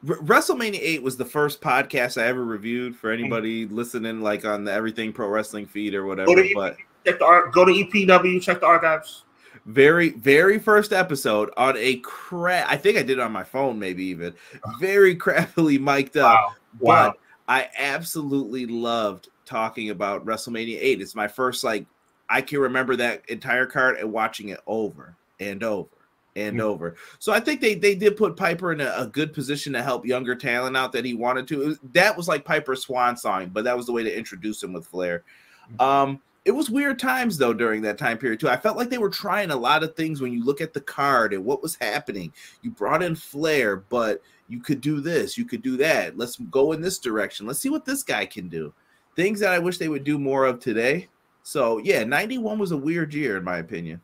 WrestleMania 0.05 0.79
8 0.79 1.03
was 1.03 1.17
the 1.17 1.25
first 1.25 1.61
podcast 1.61 2.21
I 2.21 2.27
ever 2.27 2.43
reviewed 2.43 2.95
for 2.95 3.11
anybody 3.11 3.65
mm-hmm. 3.65 3.75
listening, 3.75 4.21
like 4.21 4.45
on 4.45 4.65
the 4.65 4.71
Everything 4.71 5.13
Pro 5.13 5.27
Wrestling 5.27 5.65
feed 5.65 5.95
or 5.95 6.05
whatever. 6.05 6.27
Go 6.27 6.35
to, 6.35 6.51
but 6.53 6.77
check 7.05 7.19
the, 7.19 7.49
go 7.53 7.65
to 7.65 7.71
EPW, 7.71 8.41
check 8.41 8.59
the 8.59 8.67
archives 8.67 9.23
very 9.65 10.09
very 10.11 10.59
first 10.59 10.93
episode 10.93 11.49
on 11.57 11.75
a 11.77 11.95
crap 11.97 12.69
i 12.69 12.77
think 12.77 12.97
i 12.97 13.01
did 13.01 13.17
it 13.17 13.19
on 13.19 13.31
my 13.31 13.43
phone 13.43 13.79
maybe 13.79 14.05
even 14.05 14.33
very 14.79 15.15
crappily 15.15 15.79
mic'd 15.79 16.17
up 16.17 16.35
wow. 16.35 16.53
wow. 16.79 17.07
but 17.07 17.17
i 17.47 17.67
absolutely 17.77 18.67
loved 18.67 19.29
talking 19.43 19.89
about 19.89 20.23
wrestlemania 20.25 20.77
8 20.79 21.01
it's 21.01 21.15
my 21.15 21.27
first 21.27 21.63
like 21.63 21.85
i 22.29 22.41
can 22.41 22.59
remember 22.59 22.95
that 22.95 23.27
entire 23.27 23.65
card 23.65 23.97
and 23.97 24.11
watching 24.11 24.49
it 24.49 24.59
over 24.67 25.15
and 25.39 25.63
over 25.63 25.89
and 26.35 26.57
mm-hmm. 26.57 26.67
over 26.67 26.95
so 27.19 27.31
i 27.31 27.39
think 27.39 27.61
they 27.61 27.75
they 27.75 27.95
did 27.95 28.17
put 28.17 28.35
piper 28.35 28.71
in 28.71 28.81
a, 28.81 28.93
a, 28.97 29.07
good 29.07 29.33
position 29.33 29.71
to 29.73 29.81
help 29.81 30.05
younger 30.05 30.35
talent 30.35 30.75
out 30.75 30.91
that 30.91 31.05
he 31.05 31.13
wanted 31.13 31.47
to 31.47 31.59
was, 31.59 31.79
that 31.93 32.15
was 32.15 32.27
like 32.27 32.43
piper's 32.43 32.81
swan 32.81 33.15
song 33.15 33.49
but 33.53 33.63
that 33.63 33.75
was 33.75 33.85
the 33.85 33.91
way 33.91 34.03
to 34.03 34.17
introduce 34.17 34.61
him 34.61 34.73
with 34.73 34.85
flair 34.85 35.23
mm-hmm. 35.71 35.81
um 35.81 36.21
it 36.45 36.51
was 36.51 36.69
weird 36.69 36.99
times 36.99 37.39
though 37.39 37.53
during 37.53 37.81
that 37.81 37.97
time 37.97 38.19
period 38.19 38.39
too. 38.39 38.47
I 38.47 38.55
felt 38.55 38.77
like 38.77 38.89
they 38.89 38.99
were 38.99 39.09
trying 39.09 39.49
a 39.49 39.55
lot 39.55 39.83
of 39.83 39.95
things 39.95 40.21
when 40.21 40.31
you 40.31 40.45
look 40.45 40.61
at 40.61 40.73
the 40.73 40.81
card 40.81 41.33
and 41.33 41.43
what 41.43 41.63
was 41.63 41.75
happening. 41.75 42.31
You 42.61 42.69
brought 42.69 43.01
in 43.01 43.15
Flair, 43.15 43.77
but 43.77 44.21
you 44.47 44.61
could 44.61 44.79
do 44.79 45.01
this, 45.01 45.39
you 45.39 45.45
could 45.45 45.63
do 45.63 45.75
that. 45.77 46.17
Let's 46.17 46.37
go 46.37 46.71
in 46.73 46.81
this 46.81 46.99
direction. 46.99 47.47
Let's 47.47 47.59
see 47.59 47.69
what 47.69 47.83
this 47.83 48.03
guy 48.03 48.27
can 48.27 48.47
do. 48.47 48.71
Things 49.15 49.39
that 49.39 49.53
I 49.53 49.59
wish 49.59 49.79
they 49.79 49.89
would 49.89 50.03
do 50.03 50.19
more 50.19 50.45
of 50.45 50.59
today. 50.59 51.07
So 51.41 51.79
yeah, 51.79 52.03
91 52.03 52.59
was 52.59 52.71
a 52.71 52.77
weird 52.77 53.13
year 53.13 53.37
in 53.37 53.43
my 53.43 53.57
opinion. 53.57 53.99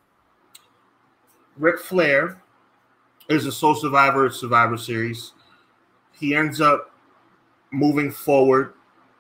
Ric 1.58 1.80
Flair 1.80 2.42
is 3.30 3.46
a 3.46 3.52
sole 3.52 3.76
survivor 3.76 4.30
Survivor 4.30 4.78
Series. 4.78 5.34
He 6.14 6.36
ends 6.36 6.62
up 6.62 6.92
moving 7.72 8.12
forward 8.12 8.74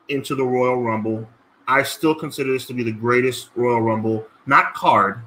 into 0.10 0.36
the 0.36 0.44
Royal 0.44 0.82
Rumble 0.82 1.28
I 1.72 1.84
still 1.84 2.14
consider 2.14 2.52
this 2.52 2.66
to 2.66 2.74
be 2.74 2.84
the 2.84 2.92
greatest 2.92 3.50
Royal 3.56 3.82
Rumble, 3.82 4.28
not 4.46 4.74
card, 4.74 5.22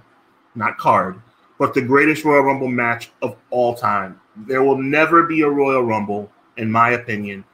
not 0.54 0.76
card, 0.76 1.22
but 1.58 1.72
the 1.72 1.80
greatest 1.80 2.22
Royal 2.22 2.42
Rumble 2.42 2.68
match 2.68 3.12
of 3.22 3.36
all 3.48 3.74
time. 3.74 4.20
There 4.36 4.62
will 4.62 4.76
never 4.76 5.22
be 5.22 5.40
a 5.40 5.48
Royal 5.48 5.82
Rumble, 5.82 6.30
in 6.58 6.70
my 6.70 6.90
opinion, 6.90 7.44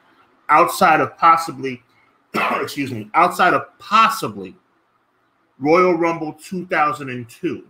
outside 0.49 0.99
of 0.99 1.17
possibly, 1.17 1.81
excuse 2.33 2.91
me, 2.91 3.09
outside 3.13 3.53
of 3.53 3.67
possibly 3.79 4.57
Royal 5.57 5.93
Rumble 5.93 6.33
2002. 6.33 7.63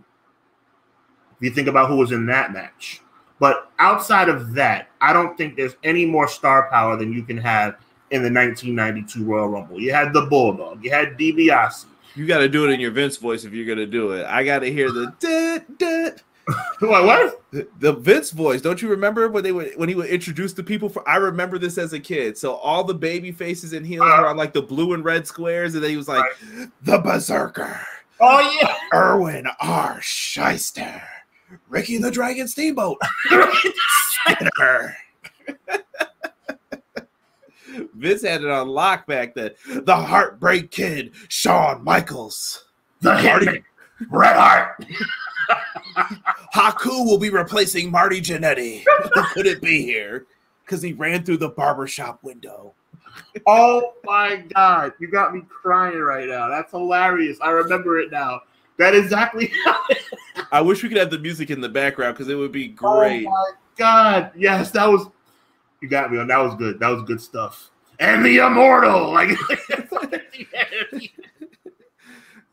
If 1.42 1.46
you 1.46 1.50
think 1.50 1.66
about 1.66 1.88
who 1.88 1.96
was 1.96 2.12
in 2.12 2.24
that 2.26 2.52
match. 2.52 3.00
But 3.40 3.72
outside 3.80 4.28
of 4.28 4.54
that, 4.54 4.90
I 5.00 5.12
don't 5.12 5.36
think 5.36 5.56
there's 5.56 5.74
any 5.82 6.06
more 6.06 6.28
star 6.28 6.70
power 6.70 6.96
than 6.96 7.12
you 7.12 7.24
can 7.24 7.36
have 7.38 7.74
in 8.12 8.22
the 8.22 8.30
1992 8.30 9.24
Royal 9.24 9.48
Rumble. 9.48 9.80
You 9.80 9.92
had 9.92 10.12
the 10.12 10.26
Bulldog. 10.26 10.84
You 10.84 10.92
had 10.92 11.18
DiBiase. 11.18 11.86
You 12.14 12.28
got 12.28 12.38
to 12.38 12.48
do 12.48 12.64
it 12.64 12.70
in 12.70 12.78
your 12.78 12.92
Vince 12.92 13.16
voice 13.16 13.42
if 13.42 13.52
you're 13.52 13.66
going 13.66 13.78
to 13.78 13.86
do 13.86 14.12
it. 14.12 14.24
I 14.26 14.44
got 14.44 14.60
to 14.60 14.72
hear 14.72 14.92
the 14.92 15.12
dit, 15.18 15.78
dit. 15.78 16.22
what? 16.78 17.04
What? 17.04 17.42
The, 17.50 17.66
the 17.80 17.92
Vince 17.94 18.30
voice. 18.30 18.60
Don't 18.60 18.80
you 18.80 18.88
remember 18.88 19.28
when 19.28 19.42
they 19.42 19.50
would 19.50 19.76
when 19.76 19.88
he 19.88 19.96
would 19.96 20.10
introduce 20.10 20.52
the 20.52 20.62
people? 20.62 20.88
For 20.88 21.08
I 21.08 21.16
remember 21.16 21.58
this 21.58 21.76
as 21.76 21.92
a 21.92 21.98
kid. 21.98 22.38
So 22.38 22.54
all 22.54 22.84
the 22.84 22.94
baby 22.94 23.32
faces 23.32 23.72
and 23.72 23.84
heels 23.84 24.06
uh, 24.06 24.18
were 24.20 24.28
on 24.28 24.36
like 24.36 24.52
the 24.52 24.62
blue 24.62 24.92
and 24.92 25.04
red 25.04 25.26
squares, 25.26 25.74
and 25.74 25.82
then 25.82 25.90
he 25.90 25.96
was 25.96 26.06
like 26.06 26.22
right. 26.22 26.68
the 26.82 26.98
Berserker. 26.98 27.80
Oh 28.24 28.58
yeah, 28.60 28.76
Irwin 28.96 29.48
R. 29.60 29.98
Schyster, 30.00 31.02
Ricky 31.68 31.98
the 31.98 32.10
Dragon 32.10 32.48
Steamboat, 32.48 32.98
Skinner. 34.26 34.96
Vince 37.94 38.22
had 38.22 38.42
it 38.42 38.50
on 38.50 38.68
lock 38.68 39.06
back 39.06 39.34
then. 39.34 39.50
The 39.66 39.96
Heartbreak 39.96 40.70
Kid, 40.70 41.12
Shawn 41.28 41.82
Michaels. 41.82 42.66
The 43.00 43.12
Hitman, 43.12 43.64
Bret 44.10 44.36
Hart. 44.36 44.84
Haku 46.54 47.04
will 47.04 47.18
be 47.18 47.30
replacing 47.30 47.90
Marty 47.90 48.20
Jannetty. 48.20 48.84
Couldn't 49.32 49.62
be 49.62 49.82
here 49.82 50.26
because 50.64 50.82
he 50.82 50.92
ran 50.92 51.24
through 51.24 51.38
the 51.38 51.48
barbershop 51.48 52.22
window. 52.22 52.74
oh 53.46 53.94
my 54.04 54.36
god, 54.54 54.92
you 54.98 55.08
got 55.08 55.34
me 55.34 55.42
crying 55.48 55.98
right 55.98 56.28
now. 56.28 56.48
That's 56.48 56.70
hilarious. 56.70 57.38
I 57.42 57.50
remember 57.50 57.98
it 58.00 58.10
now. 58.10 58.40
That 58.82 58.94
is 58.94 59.04
exactly 59.04 59.52
I 60.52 60.60
wish 60.60 60.82
we 60.82 60.88
could 60.88 60.98
have 60.98 61.10
the 61.10 61.18
music 61.18 61.50
in 61.50 61.60
the 61.60 61.68
background 61.68 62.14
because 62.14 62.28
it 62.28 62.34
would 62.34 62.52
be 62.52 62.68
great. 62.68 63.26
Oh 63.26 63.30
my 63.30 63.50
god. 63.76 64.32
Yes, 64.36 64.70
that 64.72 64.88
was 64.88 65.06
you 65.80 65.88
got 65.88 66.10
me 66.12 66.18
on. 66.18 66.26
That 66.28 66.38
was 66.38 66.54
good. 66.56 66.80
That 66.80 66.88
was 66.88 67.02
good 67.02 67.20
stuff. 67.20 67.70
And 67.98 68.24
the 68.24 68.38
immortal, 68.38 69.12
like 69.12 69.28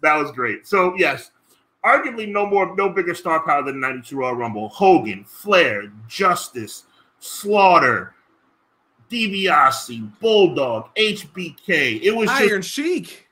that 0.02 0.16
was 0.16 0.32
great. 0.32 0.68
So 0.68 0.96
yes, 0.98 1.32
arguably 1.84 2.28
no 2.28 2.46
more, 2.46 2.76
no 2.76 2.90
bigger 2.90 3.16
star 3.16 3.42
power 3.44 3.64
than 3.64 3.80
'92 3.80 4.16
Royal 4.16 4.36
Rumble. 4.36 4.70
Hogan, 4.70 5.24
Flair, 5.24 5.92
Justice, 6.08 6.84
Slaughter, 7.20 8.14
DiBiase, 9.10 10.20
Bulldog, 10.20 10.94
HBK. 10.96 12.02
It 12.02 12.16
was 12.16 12.30
Iron 12.30 12.62
just, 12.62 12.74
Sheik. 12.74 13.29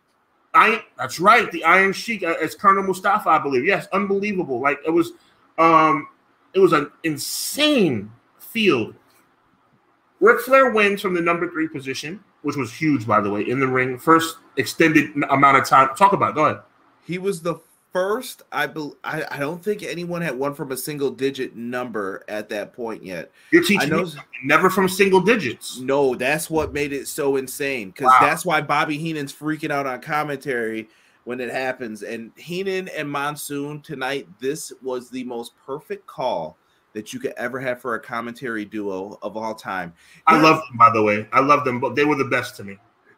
I 0.57 0.83
that's 0.97 1.19
right, 1.19 1.51
the 1.51 1.63
Iron 1.63 1.93
Sheik 1.93 2.23
uh, 2.23 2.35
as 2.41 2.55
Colonel 2.55 2.83
Mustafa, 2.83 3.29
I 3.29 3.39
believe. 3.39 3.65
Yes, 3.65 3.87
unbelievable. 3.93 4.59
Like 4.59 4.79
it 4.85 4.91
was, 4.91 5.11
um, 5.57 6.07
it 6.53 6.59
was 6.59 6.73
an 6.73 6.91
insane 7.03 8.11
field 8.39 8.95
Ric 10.19 10.41
Flair 10.41 10.71
wins 10.71 11.01
from 11.01 11.13
the 11.13 11.21
number 11.21 11.49
three 11.49 11.67
position, 11.67 12.23
which 12.41 12.55
was 12.55 12.73
huge, 12.73 13.05
by 13.05 13.21
the 13.21 13.29
way, 13.29 13.47
in 13.47 13.59
the 13.59 13.67
ring. 13.67 13.97
First 13.97 14.37
extended 14.57 15.11
amount 15.29 15.57
of 15.57 15.65
time. 15.65 15.89
Talk 15.95 16.13
about 16.13 16.31
it. 16.31 16.35
Go 16.35 16.45
ahead. 16.45 16.61
He 17.05 17.17
was 17.17 17.41
the 17.41 17.55
first. 17.91 18.43
I, 18.51 18.67
be, 18.67 18.91
I 19.03 19.23
I 19.31 19.39
don't 19.39 19.63
think 19.63 19.83
anyone 19.83 20.21
had 20.21 20.37
one 20.37 20.53
from 20.53 20.71
a 20.71 20.77
single 20.77 21.11
digit 21.11 21.55
number 21.55 22.23
at 22.27 22.49
that 22.49 22.73
point 22.73 23.03
yet. 23.03 23.31
You're 23.51 23.63
teaching 23.63 23.89
know, 23.89 24.09
never 24.43 24.69
from 24.69 24.87
single 24.89 25.21
digits. 25.21 25.79
No, 25.79 26.15
that's 26.15 26.49
what 26.49 26.73
made 26.73 26.93
it 26.93 27.07
so 27.07 27.37
insane. 27.37 27.89
Because 27.89 28.11
wow. 28.11 28.17
that's 28.21 28.45
why 28.45 28.61
Bobby 28.61 28.97
Heenan's 28.97 29.33
freaking 29.33 29.71
out 29.71 29.87
on 29.87 30.01
commentary 30.01 30.89
when 31.23 31.41
it 31.41 31.49
happens. 31.49 32.03
And 32.03 32.31
Heenan 32.37 32.87
and 32.89 33.09
Monsoon 33.09 33.81
tonight, 33.81 34.27
this 34.39 34.71
was 34.81 35.09
the 35.09 35.25
most 35.25 35.53
perfect 35.65 36.07
call 36.07 36.57
that 36.93 37.13
you 37.13 37.19
could 37.19 37.33
ever 37.37 37.59
have 37.59 37.81
for 37.81 37.95
a 37.95 37.99
commentary 37.99 38.65
duo 38.65 39.19
of 39.21 39.35
all 39.35 39.53
time. 39.53 39.93
I 40.25 40.39
love 40.39 40.55
them, 40.55 40.77
by 40.77 40.89
the 40.89 41.03
way. 41.03 41.27
I 41.33 41.41
love 41.41 41.65
them, 41.65 41.79
but 41.79 41.95
they 41.95 42.05
were 42.05 42.15
the 42.15 42.25
best 42.25 42.55
to 42.57 42.63
me. 42.63 42.77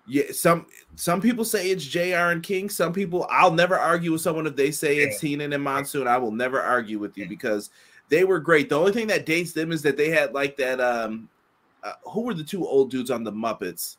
Yeah, 0.10 0.32
some 0.32 0.66
some 0.96 1.22
people 1.22 1.46
say 1.46 1.70
it's 1.70 1.86
JR 1.86 2.32
and 2.32 2.44
King. 2.44 2.70
Some 2.70 2.94
people 2.94 3.28
I'll 3.30 3.52
never 3.52 3.78
argue 3.78 4.12
with 4.12 4.22
someone 4.22 4.48
if 4.48 4.56
they 4.56 4.72
say 4.72 4.98
yeah. 4.98 5.06
it's 5.06 5.22
Heenan 5.22 5.54
and 5.54 5.64
Monsoon. 5.64 6.08
I 6.08 6.18
will 6.18 6.32
never 6.32 6.62
argue 6.62 7.00
with 7.00 7.18
you 7.18 7.28
because 7.28 7.70
they 8.10 8.24
were 8.24 8.40
great. 8.40 8.70
The 8.70 8.76
only 8.76 8.92
thing 8.92 9.08
that 9.08 9.26
dates 9.26 9.54
them 9.54 9.72
is 9.72 9.82
that 9.84 9.98
they 9.98 10.10
had 10.10 10.34
like 10.34 10.58
that 10.58 10.82
um 10.82 11.30
uh, 11.84 11.94
who 12.04 12.22
were 12.22 12.34
the 12.34 12.44
two 12.44 12.68
old 12.68 12.92
dudes 12.92 13.12
on 13.12 13.24
the 13.24 13.32
Muppets? 13.32 13.98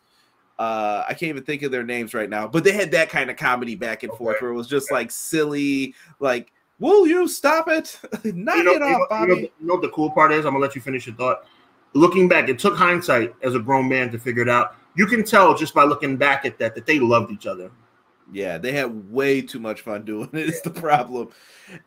Uh, 0.59 1.05
I 1.09 1.15
can't 1.15 1.31
even 1.31 1.45
think 1.45 1.63
of 1.63 1.71
their 1.73 1.85
names 1.85 2.13
right 2.13 2.29
now, 2.29 2.47
but 2.47 2.65
they 2.65 2.73
had 2.73 2.91
that 2.91 3.09
kind 3.09 3.31
of 3.31 3.39
comedy 3.39 3.77
back 3.77 4.03
and 4.03 4.13
okay. 4.13 4.19
forth 4.19 4.43
where 4.43 4.51
it 4.51 4.55
was 4.55 4.69
just 4.69 4.89
okay. 4.89 4.97
like 4.97 5.11
silly, 5.11 5.95
like 6.19 6.53
Will 6.81 7.07
you 7.07 7.29
stop 7.29 7.69
it? 7.69 8.01
Knock 8.25 8.57
you 8.57 8.65
know, 8.65 8.73
it 8.73 8.83
off, 8.83 9.09
Bobby. 9.11 9.33
You 9.33 9.37
know, 9.37 9.43
you 9.43 9.67
know 9.67 9.75
what 9.75 9.83
the 9.83 9.91
cool 9.91 10.11
part 10.11 10.33
is? 10.33 10.47
I'm 10.47 10.53
gonna 10.53 10.65
let 10.65 10.75
you 10.75 10.81
finish 10.81 11.07
your 11.07 11.15
thought. 11.15 11.45
Looking 11.93 12.27
back, 12.27 12.49
it 12.49 12.59
took 12.59 12.77
hindsight 12.77 13.35
as 13.43 13.55
a 13.55 13.59
grown 13.59 13.89
man 13.89 14.11
to 14.13 14.19
figure 14.19 14.43
it 14.43 14.49
out. 14.49 14.77
You 14.95 15.07
can 15.07 15.25
tell 15.25 15.55
just 15.55 15.75
by 15.75 15.85
looking 15.85 16.17
back 16.17 16.45
at 16.45 16.59
that 16.59 16.75
that 16.75 16.87
they 16.87 16.99
loved 16.99 17.31
each 17.31 17.47
other. 17.47 17.71
Yeah, 18.33 18.59
they 18.59 18.71
had 18.71 19.11
way 19.11 19.43
too 19.43 19.59
much 19.59 19.81
fun 19.81 20.05
doing 20.05 20.31
it. 20.33 20.49
Is 20.49 20.63
the 20.63 20.71
problem, 20.71 21.31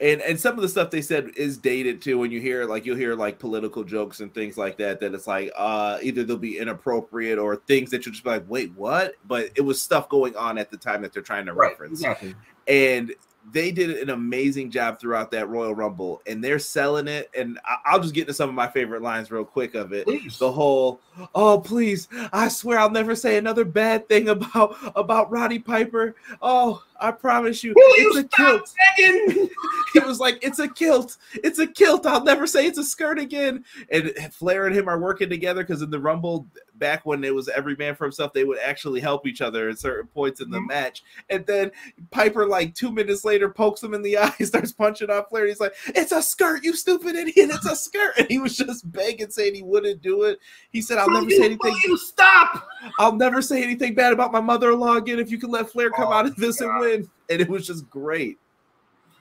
and 0.02 0.22
and 0.22 0.38
some 0.38 0.56
of 0.56 0.62
the 0.62 0.68
stuff 0.68 0.92
they 0.92 1.02
said 1.02 1.32
is 1.38 1.58
dated 1.58 2.02
too. 2.02 2.18
When 2.18 2.32
you 2.32 2.42
hear 2.42 2.66
like 2.66 2.86
you'll 2.86 2.98
hear 2.98 3.16
like 3.16 3.40
political 3.40 3.84
jokes 3.84 4.20
and 4.20 4.34
things 4.34 4.58
like 4.58 4.78
that, 4.78 5.00
that 5.00 5.14
it's 5.14 5.28
like 5.28 5.52
uh 5.56 6.00
either 6.02 6.24
they'll 6.26 6.38
be 6.38 6.58
inappropriate 6.58 7.40
or 7.40 7.56
things 7.56 7.92
that 7.92 8.06
you'll 8.06 8.12
just 8.12 8.26
be 8.26 8.32
like, 8.32 8.46
wait, 8.50 8.74
what? 8.76 9.14
But 9.26 9.52
it 9.56 9.62
was 9.62 9.82
stuff 9.82 10.10
going 10.10 10.36
on 10.36 10.58
at 10.58 10.70
the 10.70 10.78
time 10.78 11.02
that 11.04 11.14
they're 11.14 11.24
trying 11.24 11.46
to 11.46 11.54
Right, 11.54 11.70
reference, 11.72 12.02
exactly. 12.02 12.36
and 12.68 13.14
they 13.52 13.72
did 13.72 13.90
an 14.02 14.10
amazing 14.10 14.72
job 14.72 15.00
throughout 15.00 15.30
that 15.32 15.50
Royal 15.50 15.76
Rumble, 15.76 16.22
and 16.26 16.44
they're 16.44 16.60
selling 16.60 17.08
it. 17.08 17.30
And 17.38 17.60
I- 17.66 17.78
I'll 17.86 18.00
just 18.00 18.14
get 18.14 18.22
into 18.22 18.34
some 18.34 18.50
of 18.50 18.56
my 18.56 18.68
favorite 18.68 19.02
lines 19.02 19.32
real 19.32 19.44
quick 19.46 19.76
of 19.76 19.92
it 19.94 20.06
Please. 20.06 20.38
the 20.40 20.52
whole 20.52 21.00
oh 21.36 21.60
please 21.60 22.08
i 22.32 22.48
swear 22.48 22.80
i'll 22.80 22.90
never 22.90 23.16
say 23.16 23.38
another 23.38 23.64
bad 23.64 24.08
thing 24.10 24.30
about 24.30 24.76
about 24.96 25.30
roddy 25.30 25.60
piper 25.60 26.16
oh 26.42 26.84
i 27.00 27.12
promise 27.12 27.64
you 27.64 27.74
Will 27.76 27.84
it's 27.96 28.16
you 28.16 28.22
a 28.22 28.28
stop 28.28 28.38
kilt. 28.38 28.74
begging? 28.98 29.50
he 29.94 30.00
was 30.00 30.20
like 30.20 30.40
it's 30.44 30.60
a 30.60 30.68
kilt. 30.68 31.18
It's 31.36 31.60
a 31.60 31.68
kilt. 31.68 32.06
I'll 32.06 32.24
never 32.24 32.48
say 32.48 32.66
it's 32.66 32.78
a 32.78 32.84
skirt 32.84 33.20
again. 33.20 33.64
And 33.92 34.12
flair 34.32 34.66
and 34.68 34.76
him 34.76 34.88
are 34.88 35.00
working 35.00 35.30
together 35.30 35.64
because 35.64 35.82
in 35.82 35.90
the 35.90 36.00
rumble 36.00 36.48
back 36.76 37.06
when 37.06 37.24
it 37.24 37.34
was 37.34 37.48
every 37.50 37.76
man 37.76 37.94
for 37.96 38.04
himself 38.06 38.34
they 38.34 38.44
would 38.44 38.58
actually 38.58 39.00
help 39.00 39.28
each 39.28 39.42
other 39.42 39.70
at 39.70 39.78
certain 39.80 40.08
points 40.08 40.42
in 40.42 40.50
the 40.50 40.58
Mhm. 40.60 40.68
match. 40.68 41.04
And 41.30 41.46
then 41.46 41.72
piper 42.12 42.46
like 42.48 42.74
two 42.74 42.92
minutes 42.92 43.24
later 43.24 43.50
pokes 43.50 43.84
him 43.84 43.94
in 43.94 44.02
the 44.02 44.18
eye 44.20 44.30
starts 44.44 44.72
punching 44.72 45.10
on 45.10 45.26
flair. 45.30 45.46
He's 45.48 45.60
like 45.60 45.74
it's 45.88 46.12
a 46.12 46.22
skirt 46.22 46.64
you 46.64 46.76
stupid 46.76 47.16
idiot. 47.16 47.52
It's 47.54 47.66
a 47.70 47.76
skirt. 47.76 48.14
And 48.18 48.28
he 48.28 48.40
was 48.40 48.56
just 48.58 48.90
begging 48.92 49.30
saying 49.30 49.56
he 49.56 49.64
wouldn't 49.64 50.02
do 50.02 50.24
it. 50.24 50.40
He 50.72 50.82
said 50.82 50.98
i'll 50.98 51.08
Will 51.08 51.16
never 51.22 51.30
you- 51.30 51.38
say 51.38 51.46
anything 51.46 51.74
will 51.74 51.80
you 51.90 51.98
stop. 51.98 52.68
I'll 53.00 53.16
never 53.16 53.42
say 53.42 53.64
anything 53.64 53.94
bad 53.94 54.12
about 54.14 54.32
my 54.32 54.42
mother-in-law 54.42 54.96
again 54.98 55.20
if 55.20 55.32
you 55.32 55.38
can 55.38 55.50
let 55.52 55.70
Flair 55.70 55.90
come 55.92 56.08
Oh, 56.10 56.14
out 56.14 56.26
of 56.26 56.36
this 56.36 56.60
and 56.62 56.70
Win. 56.84 57.10
And 57.30 57.42
it 57.42 57.50
was 57.50 57.66
just 57.68 57.90
great. 57.90 58.38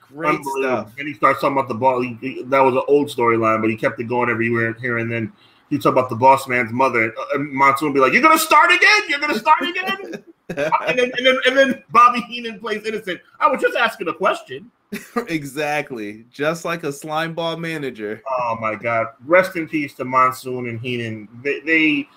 Great 0.08 0.40
stuff. 0.44 0.92
And 0.98 1.08
he 1.08 1.14
starts 1.14 1.40
talking 1.40 1.56
about 1.56 1.68
the 1.68 1.74
ball. 1.74 2.02
He, 2.02 2.18
he- 2.20 2.42
that 2.44 2.60
was 2.60 2.74
an 2.74 2.82
old 2.88 3.08
storyline, 3.08 3.60
but 3.60 3.70
he 3.70 3.76
kept 3.76 3.98
it 4.00 4.04
going 4.04 4.28
everywhere 4.28 4.74
here 4.74 4.98
and 4.98 5.10
then. 5.10 5.32
He 5.70 5.78
talked 5.78 5.96
about 5.96 6.10
the 6.10 6.16
boss 6.16 6.46
man's 6.48 6.70
mother, 6.70 7.04
and, 7.04 7.12
uh, 7.16 7.24
and 7.36 7.50
Monsoon 7.50 7.88
would 7.88 7.94
be 7.94 8.00
like, 8.00 8.12
"You're 8.12 8.20
gonna 8.20 8.38
start 8.38 8.70
again? 8.70 9.00
You're 9.08 9.20
gonna 9.20 9.38
start 9.38 9.62
again?" 9.62 10.22
and, 10.50 10.98
then, 10.98 11.10
and 11.16 11.26
then 11.26 11.38
and 11.46 11.56
then 11.56 11.82
Bobby 11.88 12.20
Heenan 12.28 12.60
plays 12.60 12.84
innocent. 12.84 13.22
I 13.40 13.48
was 13.48 13.62
just 13.62 13.74
asking 13.74 14.08
a 14.08 14.12
question. 14.12 14.70
exactly. 15.28 16.26
Just 16.30 16.66
like 16.66 16.84
a 16.84 16.92
slime 16.92 17.32
ball 17.32 17.56
manager. 17.56 18.22
Oh 18.30 18.58
my 18.60 18.74
God! 18.74 19.06
Rest 19.24 19.56
in 19.56 19.66
peace 19.66 19.94
to 19.94 20.04
Monsoon 20.04 20.68
and 20.68 20.78
Heenan. 20.78 21.26
They, 21.42 21.60
they 21.60 22.08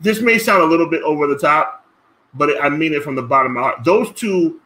this 0.00 0.20
may 0.20 0.38
sound 0.38 0.62
a 0.62 0.66
little 0.66 0.90
bit 0.90 1.02
over 1.04 1.26
the 1.26 1.38
top, 1.38 1.83
but 2.34 2.62
I 2.62 2.68
mean 2.68 2.92
it 2.92 3.02
from 3.02 3.14
the 3.14 3.22
bottom 3.22 3.52
of 3.52 3.56
my 3.56 3.62
heart. 3.62 3.84
Those 3.84 4.12
two 4.12 4.60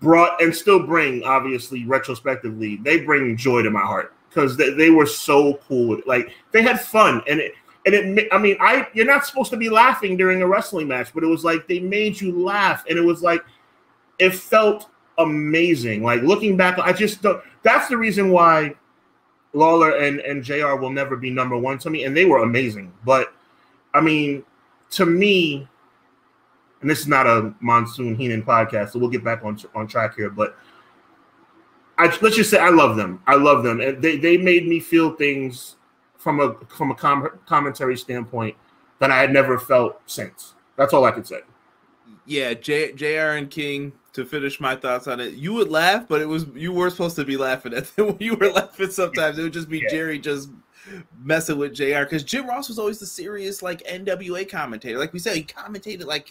brought 0.00 0.40
and 0.42 0.54
still 0.54 0.86
bring, 0.86 1.22
obviously, 1.24 1.84
retrospectively, 1.84 2.76
they 2.76 3.00
bring 3.00 3.36
joy 3.36 3.62
to 3.62 3.70
my 3.70 3.80
heart 3.80 4.14
because 4.28 4.56
they, 4.56 4.70
they 4.70 4.90
were 4.90 5.06
so 5.06 5.54
cool. 5.68 6.00
Like 6.06 6.30
they 6.52 6.62
had 6.62 6.80
fun, 6.80 7.22
and 7.26 7.40
it 7.40 7.54
and 7.86 7.94
it. 8.18 8.28
I 8.32 8.38
mean, 8.38 8.56
I 8.60 8.88
you're 8.92 9.06
not 9.06 9.26
supposed 9.26 9.50
to 9.50 9.56
be 9.56 9.68
laughing 9.68 10.16
during 10.16 10.42
a 10.42 10.46
wrestling 10.46 10.88
match, 10.88 11.12
but 11.14 11.22
it 11.22 11.26
was 11.26 11.44
like 11.44 11.66
they 11.66 11.80
made 11.80 12.20
you 12.20 12.38
laugh, 12.44 12.84
and 12.88 12.98
it 12.98 13.02
was 13.02 13.22
like 13.22 13.44
it 14.18 14.34
felt 14.34 14.88
amazing. 15.18 16.02
Like 16.02 16.22
looking 16.22 16.56
back, 16.56 16.78
I 16.78 16.92
just 16.92 17.22
don't. 17.22 17.42
That's 17.62 17.88
the 17.88 17.96
reason 17.96 18.30
why 18.30 18.74
Lawler 19.52 19.96
and 19.96 20.20
and 20.20 20.42
JR 20.42 20.74
will 20.74 20.90
never 20.90 21.16
be 21.16 21.30
number 21.30 21.56
one 21.56 21.78
to 21.78 21.90
me, 21.90 22.04
and 22.04 22.16
they 22.16 22.24
were 22.24 22.42
amazing. 22.42 22.92
But 23.04 23.32
I 23.94 24.00
mean, 24.00 24.44
to 24.90 25.06
me, 25.06 25.68
and 26.80 26.88
this 26.90 27.00
is 27.00 27.08
not 27.08 27.26
a 27.26 27.52
monsoon 27.60 28.14
Heenan 28.14 28.42
podcast, 28.42 28.90
so 28.90 28.98
we'll 28.98 29.10
get 29.10 29.24
back 29.24 29.44
on 29.44 29.58
on 29.74 29.86
track 29.86 30.14
here. 30.16 30.30
But 30.30 30.56
I 31.98 32.06
let's 32.22 32.36
just 32.36 32.50
say 32.50 32.58
I 32.58 32.70
love 32.70 32.96
them. 32.96 33.20
I 33.26 33.34
love 33.34 33.62
them, 33.64 33.80
and 33.80 34.00
they 34.02 34.16
they 34.16 34.36
made 34.36 34.66
me 34.66 34.78
feel 34.80 35.14
things 35.14 35.76
from 36.16 36.40
a 36.40 36.54
from 36.68 36.90
a 36.90 36.94
com- 36.94 37.38
commentary 37.46 37.96
standpoint 37.96 38.56
that 39.00 39.10
I 39.10 39.18
had 39.20 39.32
never 39.32 39.58
felt 39.58 40.00
since. 40.06 40.54
That's 40.76 40.92
all 40.94 41.04
I 41.04 41.10
could 41.10 41.26
say. 41.26 41.40
Yeah, 42.24 42.54
J- 42.54 42.92
JR 42.92 43.36
and 43.36 43.50
King, 43.50 43.92
to 44.12 44.24
finish 44.26 44.60
my 44.60 44.76
thoughts 44.76 45.06
on 45.08 45.18
it, 45.18 45.32
you 45.34 45.54
would 45.54 45.70
laugh, 45.70 46.06
but 46.08 46.20
it 46.20 46.26
was 46.26 46.46
you 46.54 46.72
were 46.72 46.90
supposed 46.90 47.16
to 47.16 47.24
be 47.24 47.36
laughing 47.36 47.72
at 47.74 47.86
them. 47.96 48.16
you 48.20 48.34
were 48.36 48.50
laughing 48.50 48.90
sometimes. 48.90 49.38
It 49.38 49.42
would 49.42 49.52
just 49.52 49.68
be 49.68 49.78
Yeah. 49.80 49.90
Jerry 49.90 50.18
just 50.18 50.50
messing 51.22 51.58
with 51.58 51.74
JR 51.74 52.00
because 52.04 52.22
Jim 52.22 52.46
Ross 52.46 52.68
was 52.68 52.78
always 52.78 52.98
the 52.98 53.06
serious 53.06 53.62
like 53.62 53.82
NWA 53.84 54.48
commentator. 54.48 54.98
Like 54.98 55.12
we 55.12 55.18
said, 55.18 55.36
he 55.36 55.42
commentated 55.42 56.06
like 56.06 56.30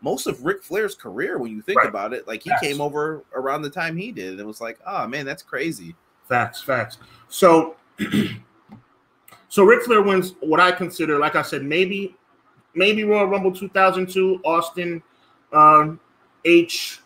most 0.00 0.26
of 0.26 0.44
Ric 0.44 0.62
Flair's 0.62 0.94
career 0.94 1.38
when 1.38 1.50
you 1.50 1.62
think 1.62 1.78
Right. 1.78 1.88
about 1.88 2.12
it. 2.12 2.26
Like 2.26 2.42
he 2.42 2.50
Yes. 2.50 2.60
came 2.60 2.80
over 2.80 3.24
around 3.34 3.62
the 3.62 3.70
time 3.70 3.96
he 3.96 4.12
did, 4.12 4.32
and 4.32 4.40
it 4.40 4.46
was 4.46 4.60
like, 4.60 4.78
oh 4.86 5.06
man, 5.06 5.26
that's 5.26 5.42
crazy. 5.42 5.94
Facts, 6.28 6.62
facts. 6.62 6.98
So, 7.28 7.76
so 9.48 9.64
Ric 9.64 9.82
Flair 9.82 10.02
wins 10.02 10.34
what 10.40 10.60
I 10.60 10.72
consider, 10.72 11.18
like 11.18 11.36
I 11.36 11.42
said, 11.42 11.62
maybe, 11.64 12.14
maybe 12.74 13.04
Royal 13.04 13.26
Rumble 13.26 13.52
2002, 13.52 14.40
Austin, 14.44 15.02
um, 15.52 15.98
H, 16.44 17.00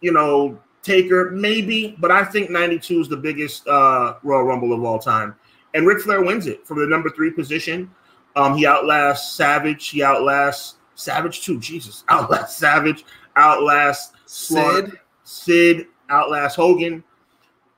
you 0.00 0.12
know, 0.12 0.58
Taker, 0.82 1.30
maybe, 1.32 1.96
but 1.98 2.10
I 2.10 2.24
think 2.24 2.48
92 2.48 3.00
is 3.00 3.08
the 3.08 3.16
biggest 3.16 3.66
uh, 3.66 4.14
Royal 4.22 4.44
Rumble 4.44 4.72
of 4.72 4.82
all 4.84 4.98
time. 4.98 5.34
And 5.76 5.86
Ric 5.86 6.00
Flair 6.00 6.22
wins 6.22 6.46
it 6.46 6.66
from 6.66 6.78
the 6.78 6.86
number 6.86 7.10
three 7.10 7.30
position. 7.30 7.90
Um, 8.34 8.56
he 8.56 8.66
outlasts 8.66 9.36
Savage. 9.36 9.88
He 9.88 10.02
outlasts 10.02 10.76
Savage 10.94 11.42
too. 11.42 11.60
Jesus, 11.60 12.02
outlasts 12.08 12.56
Savage. 12.56 13.04
Outlasts 13.36 14.14
Sid, 14.24 14.92
Sid 15.22 15.86
outlast 16.08 16.56
Hogan. 16.56 17.04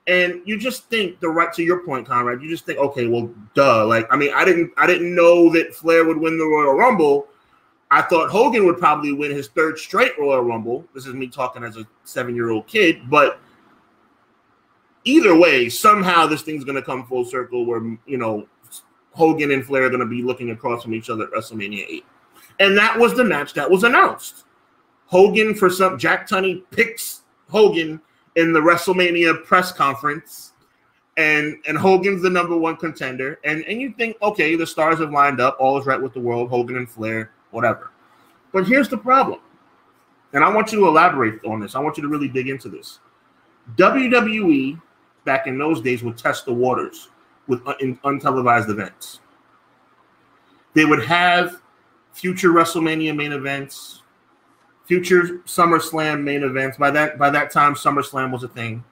And 0.06 0.40
you 0.44 0.58
just 0.58 0.88
think 0.88 1.18
the 1.18 1.28
right 1.28 1.52
to 1.52 1.62
your 1.64 1.84
point, 1.84 2.06
Conrad, 2.06 2.40
you 2.40 2.48
just 2.48 2.64
think, 2.64 2.78
okay, 2.78 3.08
well, 3.08 3.34
duh. 3.54 3.84
Like, 3.84 4.06
I 4.10 4.16
mean, 4.16 4.32
I 4.32 4.44
didn't 4.44 4.72
I 4.76 4.86
didn't 4.86 5.12
know 5.12 5.52
that 5.52 5.74
Flair 5.74 6.04
would 6.04 6.16
win 6.16 6.38
the 6.38 6.44
Royal 6.46 6.74
Rumble. 6.74 7.26
I 7.90 8.02
thought 8.02 8.30
Hogan 8.30 8.64
would 8.66 8.78
probably 8.78 9.12
win 9.12 9.32
his 9.32 9.48
third 9.48 9.76
straight 9.76 10.12
Royal 10.18 10.42
Rumble. 10.42 10.84
This 10.94 11.06
is 11.06 11.14
me 11.14 11.26
talking 11.26 11.64
as 11.64 11.76
a 11.76 11.86
seven-year-old 12.04 12.68
kid, 12.68 13.10
but 13.10 13.40
either 15.04 15.36
way, 15.36 15.68
somehow 15.68 16.26
this 16.26 16.42
thing's 16.42 16.64
gonna 16.64 16.82
come 16.82 17.06
full 17.06 17.24
circle 17.24 17.64
where 17.64 17.82
you 18.06 18.18
know 18.18 18.46
Hogan 19.12 19.50
and 19.50 19.64
Flair 19.64 19.84
are 19.84 19.90
gonna 19.90 20.06
be 20.06 20.22
looking 20.22 20.50
across 20.50 20.82
from 20.82 20.94
each 20.94 21.10
other 21.10 21.24
at 21.24 21.30
WrestleMania 21.30 21.84
8. 21.88 22.04
And 22.60 22.76
that 22.76 22.98
was 22.98 23.14
the 23.14 23.24
match 23.24 23.54
that 23.54 23.70
was 23.70 23.84
announced. 23.84 24.44
Hogan 25.06 25.54
for 25.54 25.70
some 25.70 25.98
Jack 25.98 26.28
Tunney 26.28 26.62
picks 26.70 27.22
Hogan 27.48 28.00
in 28.36 28.52
the 28.52 28.60
WrestleMania 28.60 29.44
press 29.44 29.72
conference, 29.72 30.52
and 31.16 31.56
and 31.66 31.78
Hogan's 31.78 32.22
the 32.22 32.30
number 32.30 32.56
one 32.56 32.76
contender. 32.76 33.40
And 33.44 33.64
and 33.64 33.80
you 33.80 33.92
think, 33.96 34.16
okay, 34.22 34.54
the 34.54 34.66
stars 34.66 34.98
have 34.98 35.12
lined 35.12 35.40
up, 35.40 35.56
all 35.58 35.78
is 35.78 35.86
right 35.86 36.00
with 36.00 36.12
the 36.12 36.20
world, 36.20 36.50
Hogan 36.50 36.76
and 36.76 36.88
Flair, 36.88 37.32
whatever. 37.50 37.90
But 38.52 38.66
here's 38.66 38.88
the 38.88 38.98
problem, 38.98 39.40
and 40.32 40.44
I 40.44 40.54
want 40.54 40.72
you 40.72 40.80
to 40.80 40.86
elaborate 40.88 41.44
on 41.44 41.60
this. 41.60 41.74
I 41.74 41.80
want 41.80 41.96
you 41.96 42.02
to 42.02 42.08
really 42.08 42.28
dig 42.28 42.48
into 42.48 42.68
this. 42.68 43.00
WWE 43.76 44.80
back 45.24 45.46
in 45.46 45.58
those 45.58 45.80
days 45.80 46.02
would 46.02 46.16
test 46.16 46.44
the 46.44 46.52
waters 46.52 47.08
with 47.46 47.66
un- 47.66 47.98
untelevised 48.04 48.68
events. 48.68 49.20
They 50.74 50.84
would 50.84 51.04
have 51.04 51.60
future 52.12 52.50
WrestleMania 52.50 53.14
main 53.16 53.32
events, 53.32 54.02
future 54.84 55.40
SummerSlam 55.44 56.22
main 56.22 56.42
events. 56.42 56.76
By 56.76 56.90
that 56.92 57.18
by 57.18 57.30
that 57.30 57.50
time, 57.50 57.74
SummerSlam 57.74 58.32
was 58.32 58.42
a 58.42 58.48
thing. 58.48 58.84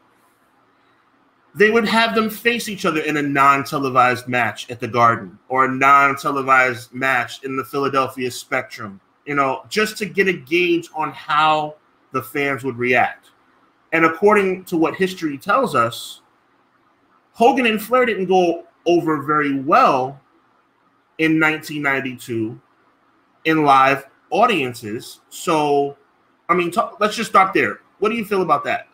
They 1.54 1.70
would 1.70 1.88
have 1.88 2.14
them 2.14 2.28
face 2.28 2.68
each 2.68 2.84
other 2.84 3.00
in 3.00 3.16
a 3.16 3.22
non-televised 3.22 4.28
match 4.28 4.70
at 4.70 4.78
the 4.78 4.88
Garden 4.88 5.38
or 5.48 5.64
a 5.64 5.70
non-televised 5.70 6.92
match 6.92 7.42
in 7.44 7.56
the 7.56 7.64
Philadelphia 7.64 8.30
Spectrum. 8.30 9.00
You 9.24 9.36
know, 9.36 9.62
just 9.70 9.96
to 9.98 10.06
get 10.06 10.28
a 10.28 10.34
gauge 10.34 10.88
on 10.94 11.12
how 11.12 11.76
the 12.12 12.22
fans 12.22 12.62
would 12.62 12.76
react. 12.76 13.30
And 13.97 14.05
according 14.05 14.64
to 14.64 14.76
what 14.76 14.94
history 14.94 15.38
tells 15.38 15.74
us, 15.74 16.20
Hogan 17.32 17.64
and 17.64 17.80
Flair 17.82 18.05
didn't 18.05 18.26
go 18.26 18.66
over 18.84 19.22
very 19.22 19.59
well 19.59 20.20
in 21.16 21.40
1992 21.40 22.61
in 23.47 23.64
live 23.64 24.05
audiences. 24.28 25.20
So, 25.30 25.97
I 26.51 26.55
mean, 26.55 26.70
talk, 26.70 26.99
let's 27.01 27.16
just 27.16 27.30
stop 27.30 27.55
there. 27.55 27.80
What 27.99 28.11
do 28.11 28.16
you 28.16 28.24
feel 28.26 28.42
about 28.42 28.64
that? 28.64 28.86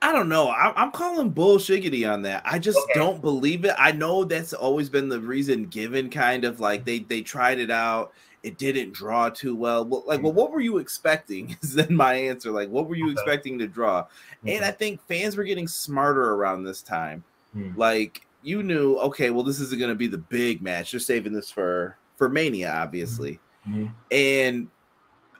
I 0.00 0.12
don't 0.12 0.30
know. 0.30 0.48
I, 0.48 0.72
I'm 0.82 0.92
calling 0.92 1.30
bullshiggity 1.30 2.10
on 2.10 2.22
that. 2.22 2.40
I 2.46 2.58
just 2.58 2.78
Okay. 2.78 2.94
don't 2.94 3.20
believe 3.20 3.66
it. 3.66 3.74
I 3.76 3.92
know 3.92 4.24
that's 4.24 4.54
always 4.54 4.88
been 4.88 5.10
the 5.10 5.20
reason 5.20 5.66
given, 5.66 6.08
kind 6.08 6.46
of 6.46 6.58
like 6.58 6.86
they 6.86 7.00
they 7.00 7.20
tried 7.20 7.58
it 7.58 7.70
out. 7.70 8.14
It 8.46 8.58
didn't 8.58 8.92
draw 8.92 9.28
too 9.28 9.56
well. 9.56 9.84
Well, 9.84 10.04
like, 10.06 10.22
well, 10.22 10.32
what 10.32 10.52
were 10.52 10.60
you 10.60 10.78
expecting? 10.78 11.56
Is 11.62 11.74
then 11.74 11.94
my 11.94 12.14
answer. 12.14 12.52
Like, 12.52 12.68
what 12.68 12.88
were 12.88 12.94
you 12.94 13.06
Okay. 13.06 13.12
expecting 13.14 13.58
to 13.58 13.66
draw? 13.66 14.06
And 14.46 14.64
I 14.64 14.70
think 14.70 15.00
fans 15.08 15.36
were 15.36 15.42
getting 15.42 15.66
smarter 15.66 16.34
around 16.34 16.62
this 16.62 16.80
time. 16.80 17.24
Hmm. 17.52 17.72
Like, 17.76 18.24
you 18.42 18.62
knew, 18.62 18.98
okay, 18.98 19.30
well, 19.30 19.42
this 19.42 19.58
isn't 19.58 19.80
going 19.80 19.88
to 19.90 19.96
be 19.96 20.06
the 20.06 20.18
big 20.18 20.62
match. 20.62 20.92
They're 20.92 21.00
saving 21.00 21.32
this 21.32 21.50
for 21.50 21.98
for 22.14 22.28
Mania, 22.28 22.72
obviously. 22.72 23.40
Mhm. 23.68 23.92
And 24.12 24.68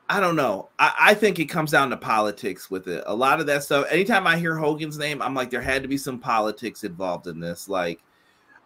I 0.09 0.18
don't 0.18 0.34
know. 0.36 0.68
I, 0.80 0.94
I, 1.00 1.14
think 1.14 1.38
it 1.38 1.46
comes 1.46 1.70
down 1.70 1.90
to 1.90 1.96
politics 1.96 2.70
with 2.70 2.86
it. 2.88 3.02
A 3.07 3.14
lot 3.14 3.40
of 3.40 3.46
that 3.46 3.62
stuff. 3.62 3.86
Anytime 3.90 4.26
I 4.26 4.36
hear 4.36 4.57
Hogan's 4.57 4.98
name, 4.98 5.22
I'm 5.22 5.34
like, 5.34 5.50
there 5.50 5.62
had 5.62 5.82
to 5.82 5.88
be 5.88 5.96
some 5.96 6.18
politics 6.18 6.84
involved 6.84 7.28
in 7.28 7.40
this. 7.40 7.68
Like, 7.68 8.00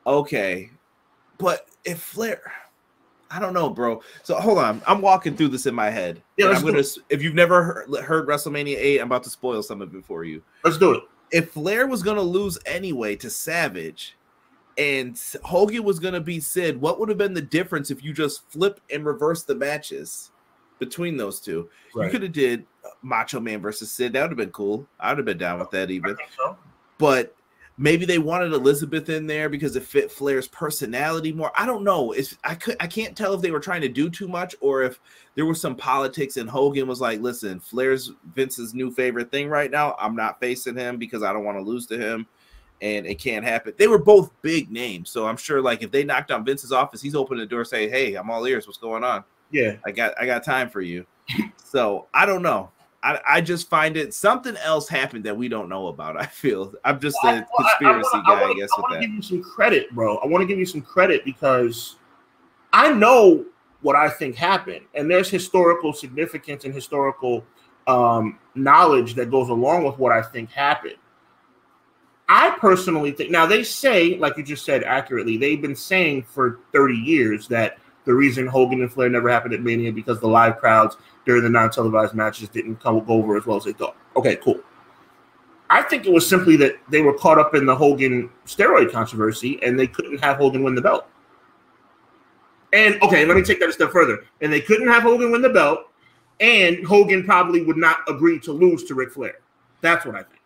okay, 0.06 0.70
but 1.38 1.66
if 1.84 2.00
Flair, 2.00 2.40
I 3.30 3.38
don't 3.38 3.54
know, 3.54 3.70
bro. 3.70 4.02
So 4.22 4.34
hold 4.40 4.58
on, 4.58 4.82
I'm 4.86 5.00
walking 5.00 5.36
through 5.36 5.48
this 5.48 5.66
in 5.66 5.74
my 5.74 5.90
head. 5.90 6.22
Yeah, 6.36 6.48
I'm 6.48 6.64
gonna. 6.64 6.82
If 7.08 7.22
you've 7.22 7.34
never 7.34 7.62
heard, 7.62 8.04
heard 8.04 8.26
WrestleMania 8.26 8.76
eight, 8.76 8.98
I'm 9.00 9.06
about 9.06 9.22
to 9.24 9.30
spoil 9.30 9.62
some 9.62 9.80
of 9.80 9.94
it 9.94 10.04
for 10.04 10.24
you. 10.24 10.42
Let's 10.64 10.78
do 10.78 10.92
it. 10.92 11.04
If 11.30 11.52
Flair 11.52 11.86
was 11.86 12.02
gonna 12.02 12.22
lose 12.22 12.58
anyway 12.66 13.16
to 13.16 13.30
Savage, 13.30 14.16
and 14.76 15.20
Hogan 15.44 15.84
was 15.84 16.00
gonna 16.00 16.20
be 16.20 16.40
Sid, 16.40 16.80
what 16.80 16.98
would 16.98 17.08
have 17.08 17.18
been 17.18 17.34
the 17.34 17.42
difference 17.42 17.90
if 17.90 18.02
you 18.02 18.12
just 18.12 18.50
flip 18.50 18.80
and 18.92 19.04
reverse 19.04 19.44
the 19.44 19.54
matches? 19.54 20.32
between 20.80 21.16
those 21.16 21.38
two. 21.38 21.68
Right. 21.94 22.06
You 22.06 22.10
could 22.10 22.22
have 22.24 22.32
did 22.32 22.66
uh, 22.84 22.88
Macho 23.02 23.38
Man 23.38 23.60
versus 23.60 23.92
Sid. 23.92 24.14
That 24.14 24.22
would 24.22 24.30
have 24.30 24.36
been 24.36 24.50
cool. 24.50 24.88
I 24.98 25.10
would 25.10 25.18
have 25.18 25.26
been 25.26 25.38
down 25.38 25.60
with 25.60 25.70
that 25.70 25.92
even. 25.92 26.16
So. 26.36 26.56
But 26.98 27.36
maybe 27.80 28.04
they 28.04 28.18
wanted 28.18 28.52
Elizabeth 28.52 29.08
in 29.08 29.26
there 29.26 29.48
because 29.48 29.74
it 29.74 29.82
fit 29.82 30.12
Flair's 30.12 30.46
personality 30.46 31.32
more. 31.32 31.50
I 31.56 31.64
don't 31.64 31.82
know. 31.82 32.12
It's 32.12 32.36
I 32.44 32.54
could 32.54 32.76
I 32.78 32.86
can't 32.86 33.16
tell 33.16 33.32
if 33.32 33.40
they 33.40 33.50
were 33.50 33.58
trying 33.58 33.80
to 33.80 33.88
do 33.88 34.10
too 34.10 34.28
much 34.28 34.54
or 34.60 34.82
if 34.82 35.00
there 35.34 35.46
was 35.46 35.60
some 35.60 35.74
politics 35.74 36.36
and 36.36 36.48
Hogan 36.48 36.86
was 36.86 37.00
like, 37.00 37.20
"Listen, 37.20 37.58
Flair's 37.58 38.12
Vince's 38.34 38.74
new 38.74 38.90
favorite 38.92 39.30
thing 39.30 39.48
right 39.48 39.70
now. 39.70 39.96
I'm 39.98 40.14
not 40.14 40.38
facing 40.38 40.76
him 40.76 40.98
because 40.98 41.22
I 41.22 41.32
don't 41.32 41.44
want 41.44 41.58
to 41.58 41.64
lose 41.64 41.86
to 41.86 41.98
him." 41.98 42.26
And 42.82 43.06
it 43.06 43.18
can't 43.18 43.44
happen. 43.44 43.74
They 43.76 43.88
were 43.88 43.98
both 43.98 44.30
big 44.42 44.70
names, 44.70 45.10
so 45.10 45.26
I'm 45.26 45.36
sure, 45.36 45.60
like, 45.60 45.82
if 45.82 45.90
they 45.90 46.02
knocked 46.02 46.30
on 46.30 46.46
Vince's 46.46 46.72
office, 46.72 47.02
he's 47.02 47.14
opening 47.14 47.40
the 47.40 47.46
door, 47.46 47.64
say, 47.64 47.88
"Hey, 47.88 48.14
I'm 48.14 48.30
all 48.30 48.46
ears. 48.46 48.66
What's 48.66 48.78
going 48.78 49.04
on?" 49.04 49.24
Yeah. 49.50 49.76
I 49.84 49.90
got 49.90 50.14
I 50.20 50.26
got 50.26 50.44
time 50.44 50.68
for 50.68 50.80
you. 50.82 51.06
so 51.64 52.06
I 52.12 52.26
don't 52.26 52.42
know. 52.42 52.70
I, 53.02 53.18
I 53.26 53.40
just 53.40 53.70
find 53.70 53.96
it 53.96 54.12
something 54.12 54.56
else 54.58 54.88
happened 54.88 55.24
that 55.24 55.36
we 55.36 55.48
don't 55.48 55.68
know 55.68 55.88
about. 55.88 56.20
I 56.20 56.26
feel 56.26 56.72
I'm 56.84 57.00
just 57.00 57.16
a 57.24 57.46
conspiracy 57.56 58.08
I, 58.12 58.18
I, 58.18 58.22
guy, 58.22 58.32
I, 58.32 58.40
wanna, 58.42 58.52
I 58.52 58.56
guess. 58.56 58.70
I 58.76 58.80
want 58.80 58.94
to 58.94 59.00
give 59.00 59.14
you 59.14 59.22
some 59.22 59.42
credit, 59.42 59.90
bro. 59.94 60.16
I 60.18 60.26
want 60.26 60.42
to 60.42 60.46
give 60.46 60.58
you 60.58 60.66
some 60.66 60.82
credit 60.82 61.24
because 61.24 61.96
I 62.72 62.92
know 62.92 63.44
what 63.80 63.96
I 63.96 64.10
think 64.10 64.36
happened, 64.36 64.84
and 64.94 65.10
there's 65.10 65.30
historical 65.30 65.92
significance 65.92 66.64
and 66.64 66.74
historical 66.74 67.44
um, 67.86 68.38
knowledge 68.54 69.14
that 69.14 69.30
goes 69.30 69.48
along 69.48 69.84
with 69.84 69.98
what 69.98 70.12
I 70.12 70.22
think 70.22 70.50
happened. 70.50 70.96
I 72.28 72.50
personally 72.60 73.10
think 73.10 73.32
now 73.32 73.44
they 73.46 73.64
say, 73.64 74.16
like 74.16 74.36
you 74.36 74.44
just 74.44 74.64
said 74.64 74.84
accurately, 74.84 75.36
they've 75.36 75.60
been 75.60 75.74
saying 75.74 76.22
for 76.22 76.60
30 76.72 76.94
years 76.94 77.48
that 77.48 77.78
the 78.04 78.14
reason 78.14 78.46
Hogan 78.46 78.80
and 78.80 78.92
Flair 78.92 79.08
never 79.08 79.28
happened 79.28 79.54
at 79.54 79.62
Mania 79.62 79.92
because 79.92 80.20
the 80.20 80.28
live 80.28 80.58
crowds 80.58 80.96
during 81.26 81.42
the 81.42 81.50
non-televised 81.50 82.14
matches 82.14 82.48
didn't 82.48 82.76
come 82.76 83.04
over 83.08 83.36
as 83.36 83.46
well 83.46 83.56
as 83.56 83.64
they 83.64 83.72
thought. 83.72 83.96
Okay, 84.16 84.36
cool. 84.36 84.60
I 85.68 85.82
think 85.82 86.06
it 86.06 86.12
was 86.12 86.28
simply 86.28 86.56
that 86.56 86.76
they 86.88 87.00
were 87.00 87.14
caught 87.14 87.38
up 87.38 87.54
in 87.54 87.64
the 87.64 87.76
Hogan 87.76 88.30
steroid 88.44 88.90
controversy 88.90 89.62
and 89.62 89.78
they 89.78 89.86
couldn't 89.86 90.18
have 90.18 90.38
Hogan 90.38 90.64
win 90.64 90.74
the 90.74 90.82
belt. 90.82 91.06
And 92.72 93.00
okay, 93.02 93.24
let 93.24 93.36
me 93.36 93.42
take 93.42 93.60
that 93.60 93.68
a 93.68 93.72
step 93.72 93.90
further. 93.90 94.24
And 94.40 94.52
they 94.52 94.60
couldn't 94.60 94.88
have 94.88 95.02
Hogan 95.02 95.32
win 95.32 95.42
the 95.42 95.48
belt, 95.48 95.80
and 96.38 96.84
Hogan 96.86 97.24
probably 97.24 97.62
would 97.64 97.76
not 97.76 97.98
agree 98.08 98.38
to 98.40 98.52
lose 98.52 98.84
to 98.84 98.94
Ric 98.94 99.10
Flair. 99.10 99.38
That's 99.80 100.06
what 100.06 100.14
I 100.14 100.22
think. 100.22 100.40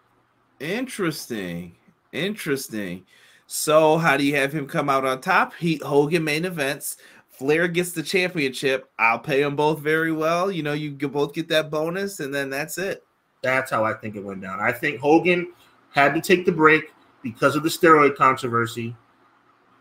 Interesting. 0.61 1.77
Interesting. 2.13 3.05
So, 3.47 3.99
how 3.99 4.17
do 4.17 4.25
you 4.25 4.37
have 4.37 4.53
him 4.53 4.67
come 4.67 4.89
out 4.89 5.05
on 5.05 5.21
top? 5.21 5.53
He 5.55 5.79
Hogan 5.85 6.25
main 6.25 6.47
events. 6.47 6.97
Flair 7.39 7.67
gets 7.69 7.93
the 7.93 8.03
championship. 8.03 8.91
I'll 8.99 9.19
pay 9.19 9.43
them 9.43 9.57
both 9.57 9.81
very 9.81 10.13
well. 10.13 10.51
You 10.51 10.63
know, 10.63 10.73
you 10.73 10.93
both 10.93 11.35
get 11.35 11.49
that 11.49 11.71
bonus, 11.71 12.21
and 12.21 12.33
then 12.33 12.49
that's 12.49 12.79
it. 12.79 13.05
That's 13.43 13.71
how 13.71 13.85
I 13.85 13.95
think 13.95 14.17
it 14.17 14.25
went 14.25 14.41
down. 14.41 14.61
I 14.61 14.73
think 14.73 15.01
Hogan 15.01 15.53
had 15.93 16.15
to 16.15 16.21
take 16.21 16.47
the 16.47 16.53
break 16.53 16.93
because 17.23 17.57
of 17.57 17.63
the 17.63 17.69
steroid 17.69 18.17
controversy. 18.17 18.95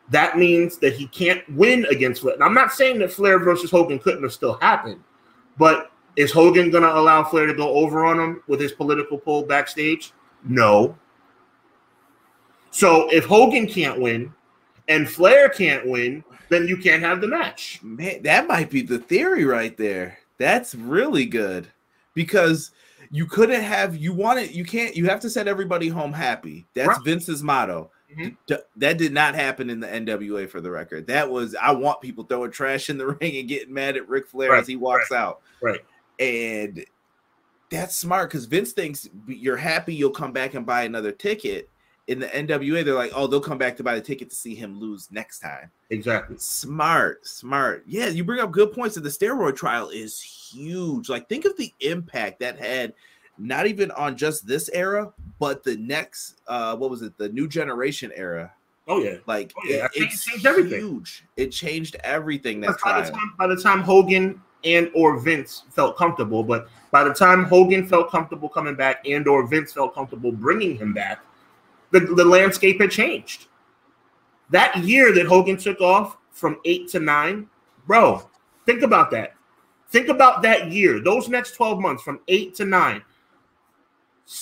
That 0.09 0.37
means 0.37 0.77
that 0.79 0.93
he 0.93 1.07
can't 1.07 1.47
win 1.53 1.85
against 1.85 2.21
Flair. 2.21 2.33
And 2.35 2.43
I'm 2.43 2.53
not 2.53 2.73
saying 2.73 2.99
that 2.99 3.11
Flair 3.11 3.39
versus 3.39 3.71
Hogan 3.71 3.99
couldn't 3.99 4.23
have 4.23 4.33
still 4.33 4.55
happened, 4.55 5.01
but 5.57 5.91
is 6.15 6.31
Hogan 6.31 6.71
going 6.71 6.83
to 6.83 6.93
allow 6.93 7.23
Flair 7.23 7.45
to 7.45 7.53
go 7.53 7.69
over 7.69 8.03
on 8.05 8.19
him 8.19 8.43
with 8.47 8.59
his 8.59 8.71
political 8.71 9.17
pull 9.17 9.43
backstage? 9.43 10.11
No. 10.43 10.97
So 12.71 13.09
if 13.11 13.25
Hogan 13.25 13.67
can't 13.67 14.01
win 14.01 14.33
and 14.87 15.09
Flair 15.09 15.49
can't 15.49 15.87
win, 15.87 16.23
then 16.49 16.67
you 16.67 16.77
can't 16.77 17.01
have 17.01 17.21
the 17.21 17.27
match. 17.27 17.79
Man, 17.83 18.21
that 18.23 18.47
might 18.47 18.69
be 18.69 18.81
the 18.81 18.99
theory 18.99 19.45
right 19.45 19.75
there. 19.77 20.19
That's 20.37 20.75
really 20.75 21.25
good 21.25 21.67
because 22.13 22.71
you 23.11 23.25
couldn't 23.25 23.61
have 23.61 23.95
you 23.95 24.13
want 24.13 24.39
it 24.39 24.51
you 24.51 24.65
can't 24.65 24.95
you 24.95 25.05
have 25.05 25.19
to 25.21 25.29
set 25.29 25.47
everybody 25.47 25.87
home 25.87 26.13
happy. 26.13 26.65
That's 26.73 26.87
right. 26.87 27.03
Vince's 27.03 27.43
motto. 27.43 27.91
Mm-hmm. 28.17 28.55
That 28.77 28.97
did 28.97 29.13
not 29.13 29.35
happen 29.35 29.69
in 29.69 29.79
the 29.79 29.87
NWA 29.87 30.49
for 30.49 30.61
the 30.61 30.69
record. 30.69 31.07
That 31.07 31.29
was 31.29 31.55
I 31.55 31.71
want 31.71 32.01
people 32.01 32.23
throwing 32.23 32.51
trash 32.51 32.89
in 32.89 32.97
the 32.97 33.07
ring 33.21 33.37
and 33.37 33.47
getting 33.47 33.73
mad 33.73 33.97
at 33.97 34.09
Ric 34.09 34.27
Flair 34.27 34.51
right. 34.51 34.61
as 34.61 34.67
he 34.67 34.75
walks 34.75 35.11
right. 35.11 35.19
out. 35.19 35.41
Right. 35.61 35.81
And 36.19 36.85
that's 37.69 37.95
smart 37.95 38.29
because 38.29 38.45
Vince 38.45 38.71
thinks 38.71 39.09
you're 39.27 39.57
happy 39.57 39.95
you'll 39.95 40.11
come 40.11 40.31
back 40.31 40.53
and 40.53 40.65
buy 40.65 40.83
another 40.83 41.11
ticket 41.11 41.69
in 42.07 42.19
the 42.19 42.27
NWA, 42.27 42.83
they're 42.83 42.93
like, 42.93 43.13
oh, 43.15 43.27
they'll 43.27 43.39
come 43.39 43.57
back 43.57 43.77
to 43.77 43.83
buy 43.83 43.95
the 43.95 44.01
ticket 44.01 44.29
to 44.29 44.35
see 44.35 44.55
him 44.55 44.79
lose 44.79 45.09
next 45.11 45.39
time. 45.39 45.71
Exactly. 45.89 46.35
Smart, 46.37 47.25
smart. 47.25 47.83
Yeah, 47.87 48.07
you 48.07 48.23
bring 48.23 48.41
up 48.41 48.51
good 48.51 48.73
points. 48.73 48.97
And 48.97 49.05
the 49.05 49.09
steroid 49.09 49.55
trial 49.55 49.89
is 49.89 50.21
huge. 50.21 51.09
Like, 51.09 51.29
think 51.29 51.45
of 51.45 51.55
the 51.57 51.73
impact 51.79 52.39
that 52.41 52.59
had 52.59 52.93
not 53.37 53.67
even 53.67 53.89
on 53.91 54.17
just 54.17 54.45
this 54.45 54.69
era, 54.73 55.13
but 55.39 55.63
the 55.63 55.77
next, 55.77 56.41
uh, 56.47 56.75
what 56.75 56.89
was 56.89 57.01
it, 57.01 57.17
the 57.17 57.29
new 57.29 57.47
generation 57.47 58.11
era. 58.15 58.51
Oh 58.85 59.01
yeah, 59.01 59.15
like 59.27 59.53
oh, 59.57 59.61
yeah. 59.65 59.85
It, 59.95 60.03
it's 60.03 60.25
changed 60.25 60.45
everything. 60.45 60.81
huge. 60.81 61.23
It 61.37 61.51
changed 61.51 61.95
everything. 62.03 62.59
That 62.59 62.75
by 62.83 63.01
the 63.01 63.11
time 63.11 63.33
by 63.39 63.47
the 63.47 63.55
time 63.55 63.79
Hogan 63.79 64.41
and 64.65 64.91
or 64.93 65.17
Vince 65.17 65.63
felt 65.69 65.95
comfortable, 65.95 66.43
but 66.43 66.67
by 66.91 67.05
the 67.05 67.13
time 67.13 67.45
Hogan 67.45 67.87
felt 67.87 68.11
comfortable 68.11 68.49
coming 68.49 68.75
back 68.75 69.07
and 69.07 69.25
or 69.25 69.47
Vince 69.47 69.71
felt 69.71 69.93
comfortable 69.93 70.33
bringing 70.33 70.77
him 70.77 70.93
back, 70.93 71.21
the, 71.93 71.99
the 71.99 72.25
landscape 72.25 72.81
had 72.81 72.91
changed. 72.91 73.45
That 74.49 74.75
year 74.79 75.13
that 75.13 75.27
Hogan 75.27 75.57
took 75.57 75.79
off 75.79 76.17
from 76.31 76.59
eight 76.65 76.89
to 76.89 76.99
nine, 76.99 77.47
bro, 77.85 78.27
think 78.65 78.81
about 78.81 79.11
that. 79.11 79.35
Think 79.89 80.09
about 80.09 80.41
that 80.41 80.71
year, 80.71 80.99
those 80.99 81.29
next 81.29 81.55
12 81.55 81.79
months 81.79 82.03
from 82.03 82.19
eight 82.27 82.55
to 82.55 82.65
nine. 82.65 83.03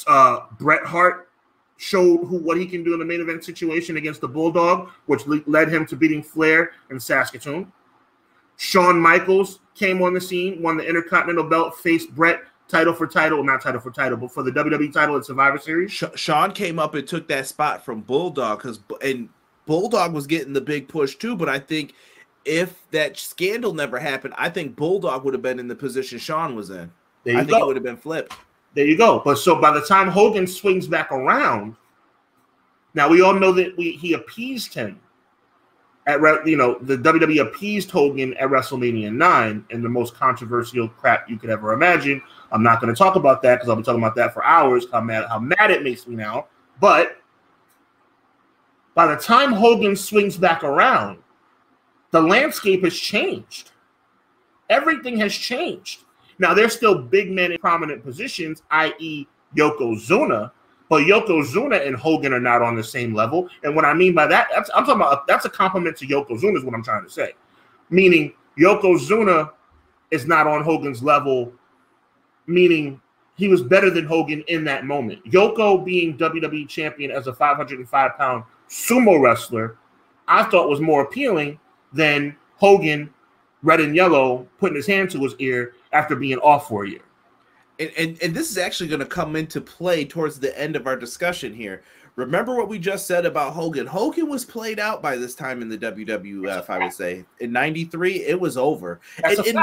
Uh, 0.08 0.45
Bret 0.58 0.86
Hart 0.86 1.30
showed 1.76 2.26
who 2.26 2.38
what 2.38 2.58
he 2.58 2.66
can 2.66 2.84
do 2.84 2.93
in 2.93 2.99
the 2.99 3.06
main 3.06 3.20
event 3.20 3.43
situation 3.43 3.97
against 3.97 4.22
the 4.22 4.28
Bulldog, 4.28 4.89
which 5.08 5.28
le- 5.28 5.43
led 5.45 5.68
him 5.68 5.86
to 5.88 5.97
beating 5.97 6.24
Flair 6.24 6.72
in 6.89 6.99
Saskatoon. 6.99 7.72
Shawn 8.56 8.97
Michaels 8.97 9.60
came 9.76 10.02
on 10.02 10.14
the 10.14 10.22
scene, 10.22 10.62
won 10.62 10.78
the 10.78 10.88
Intercontinental 10.88 11.43
belt, 11.43 11.76
faced 11.80 12.16
Bret 12.16 12.43
title 12.72 12.93
for 12.93 13.05
title, 13.05 13.43
not 13.43 13.61
title 13.61 13.82
for 13.82 13.91
title, 13.91 14.17
but 14.17 14.32
for 14.32 14.41
the 14.41 14.51
WWE 14.51 14.91
title 14.91 15.17
at 15.17 15.26
Survivor 15.26 15.57
Series. 15.57 15.91
Shawn 15.91 16.53
came 16.53 16.80
up 16.80 16.95
and 16.95 17.07
took 17.07 17.28
that 17.28 17.47
spot 17.47 17.86
from 17.86 18.01
Bulldog 18.01 18.59
because 18.59 18.80
and 19.01 19.30
Bulldog 19.65 20.13
was 20.13 20.26
getting 20.26 20.53
the 20.53 20.61
big 20.61 20.88
push 20.88 21.15
too. 21.15 21.36
But 21.36 21.49
I 21.49 21.59
think 21.59 21.93
if 22.45 22.89
that 22.91 23.17
scandal 23.17 23.74
never 23.74 23.99
happened, 23.99 24.34
I 24.38 24.49
think 24.49 24.76
Bulldog 24.76 25.24
would 25.24 25.34
have 25.34 25.43
been 25.43 25.59
in 25.59 25.67
the 25.67 25.76
position 25.76 26.17
Shawn 26.17 26.55
was 26.55 26.69
in. 26.69 26.91
I 27.28 27.43
think 27.43 27.49
go. 27.49 27.59
it 27.59 27.67
would 27.67 27.76
have 27.76 27.84
been 27.84 27.97
flipped. 27.97 28.34
There 28.74 28.86
you 28.86 28.97
go. 28.97 29.22
But 29.24 29.38
so 29.38 29.59
by 29.59 29.72
the 29.72 29.82
time 29.82 30.07
Hogan 30.07 30.47
swings 30.47 30.88
back 30.88 31.11
around, 31.11 31.76
now 32.93 33.09
we 33.09 33.22
all 33.22 33.34
know 33.34 33.51
that 33.51 33.78
we 33.78 33.91
he 33.91 34.13
appeased 34.13 34.74
him 34.74 34.99
at 36.12 36.47
you 36.47 36.57
know 36.57 36.78
the 36.82 36.97
WWE 36.97 37.41
appeased 37.41 37.89
Hogan 37.91 38.34
at 38.36 38.49
WrestleMania 38.49 39.12
nine 39.14 39.66
in 39.70 39.82
the 39.82 39.89
most 39.89 40.14
controversial 40.16 40.88
crap 40.88 41.30
you 41.30 41.38
could 41.38 41.49
ever 41.49 41.74
imagine. 41.74 42.22
I'm 42.51 42.64
not 42.64 42.82
going 42.82 42.93
to 42.93 42.97
talk 42.97 43.16
about 43.16 43.41
that 43.43 43.55
because 43.55 43.70
I'll 43.70 43.76
be 43.76 43.84
talking 43.84 44.01
about 44.01 44.16
that 44.16 44.34
for 44.34 44.43
hours. 44.43 44.86
How 44.91 45.01
mad 45.01 45.26
how 45.28 45.39
mad 45.39 45.72
it 45.72 45.84
makes 45.84 46.07
me 46.07 46.16
now. 46.16 46.47
But 46.80 47.18
by 48.93 49.07
the 49.07 49.16
time 49.22 49.53
Hogan 49.53 49.95
swings 49.95 50.38
back 50.38 50.64
around, 50.64 51.20
the 52.12 52.22
landscape 52.22 52.84
has 52.84 52.95
changed. 52.95 53.72
Everything 54.70 55.18
has 55.18 55.34
changed. 55.34 56.03
Now 56.39 56.53
there's 56.53 56.76
still 56.76 57.01
big 57.01 57.32
men 57.32 57.51
in 57.51 57.57
prominent 57.59 58.03
positions, 58.03 58.64
i.e., 58.72 59.28
Yokozuna, 59.55 60.51
but 60.92 61.04
Yokozuna 61.04 61.88
and 61.88 61.96
Hogan 61.96 62.34
are 62.34 62.39
not 62.42 62.62
on 62.62 62.76
the 62.76 62.84
same 62.84 63.16
level. 63.16 63.48
And 63.64 63.74
what 63.78 63.86
I 63.86 63.94
mean 63.94 64.14
by 64.14 64.28
that, 64.28 64.50
I'm 64.76 64.84
talking 64.84 64.96
about 64.96 65.26
that's 65.26 65.46
a 65.46 65.50
compliment 65.50 65.96
to 66.00 66.06
Yokozuna, 66.06 66.58
is 66.58 66.66
what 66.66 66.74
I'm 66.74 66.84
trying 66.84 67.06
to 67.06 67.10
say. 67.10 67.32
Meaning 67.89 68.34
Yokozuna 68.60 69.52
is 70.12 70.28
not 70.28 70.48
on 70.48 70.66
Hogan's 70.66 71.02
level, 71.02 71.54
meaning 72.46 73.00
he 73.38 73.48
was 73.48 73.62
better 73.62 73.89
than 73.89 74.06
Hogan 74.06 74.44
in 74.50 74.66
that 74.66 74.86
moment. 74.86 75.24
Yoko 75.24 75.82
being 75.86 76.18
WWE 76.18 76.68
champion 76.68 77.10
as 77.10 77.28
a 77.28 77.34
505 77.34 78.18
pound 78.18 78.44
sumo 78.68 79.22
wrestler, 79.22 79.78
I 80.28 80.44
thought 80.44 80.68
was 80.68 80.82
more 80.82 81.04
appealing 81.04 81.58
than 81.94 82.36
Hogan, 82.58 83.14
red 83.64 83.80
and 83.80 83.96
yellow, 83.96 84.46
putting 84.60 84.76
his 84.76 84.88
hand 84.88 85.10
to 85.12 85.24
his 85.24 85.36
ear 85.39 85.74
after 85.94 86.18
being 86.18 86.39
off 86.39 86.68
for 86.68 86.84
a 86.84 86.89
year. 86.89 87.04
And, 87.82 87.92
and, 87.98 88.22
and 88.22 88.36
this 88.36 88.52
is 88.52 88.60
actually 88.60 88.90
going 88.90 89.00
to 89.00 89.08
come 89.08 89.36
into 89.36 89.60
play 89.60 90.06
towards 90.06 90.40
the 90.40 90.58
end 90.60 90.76
of 90.76 90.86
our 90.86 90.96
discussion 90.96 91.54
here. 91.54 91.82
Remember 92.16 92.56
what 92.56 92.68
we 92.68 92.78
just 92.78 93.08
said 93.08 93.26
about 93.26 93.54
Hogan. 93.54 93.88
Hogan 93.88 94.30
was 94.30 94.46
played 94.46 94.80
out 94.80 95.02
by 95.02 95.18
this 95.18 95.34
time 95.34 95.62
in 95.64 95.70
the 95.70 95.78
WWF, 95.78 96.70
I 96.70 96.78
would 96.78 96.94
say. 96.94 97.26
In 97.40 97.52
93, 97.52 98.26
it 98.26 98.40
was 98.40 98.56
over. 98.56 99.00
And, 99.24 99.40
and, 99.40 99.58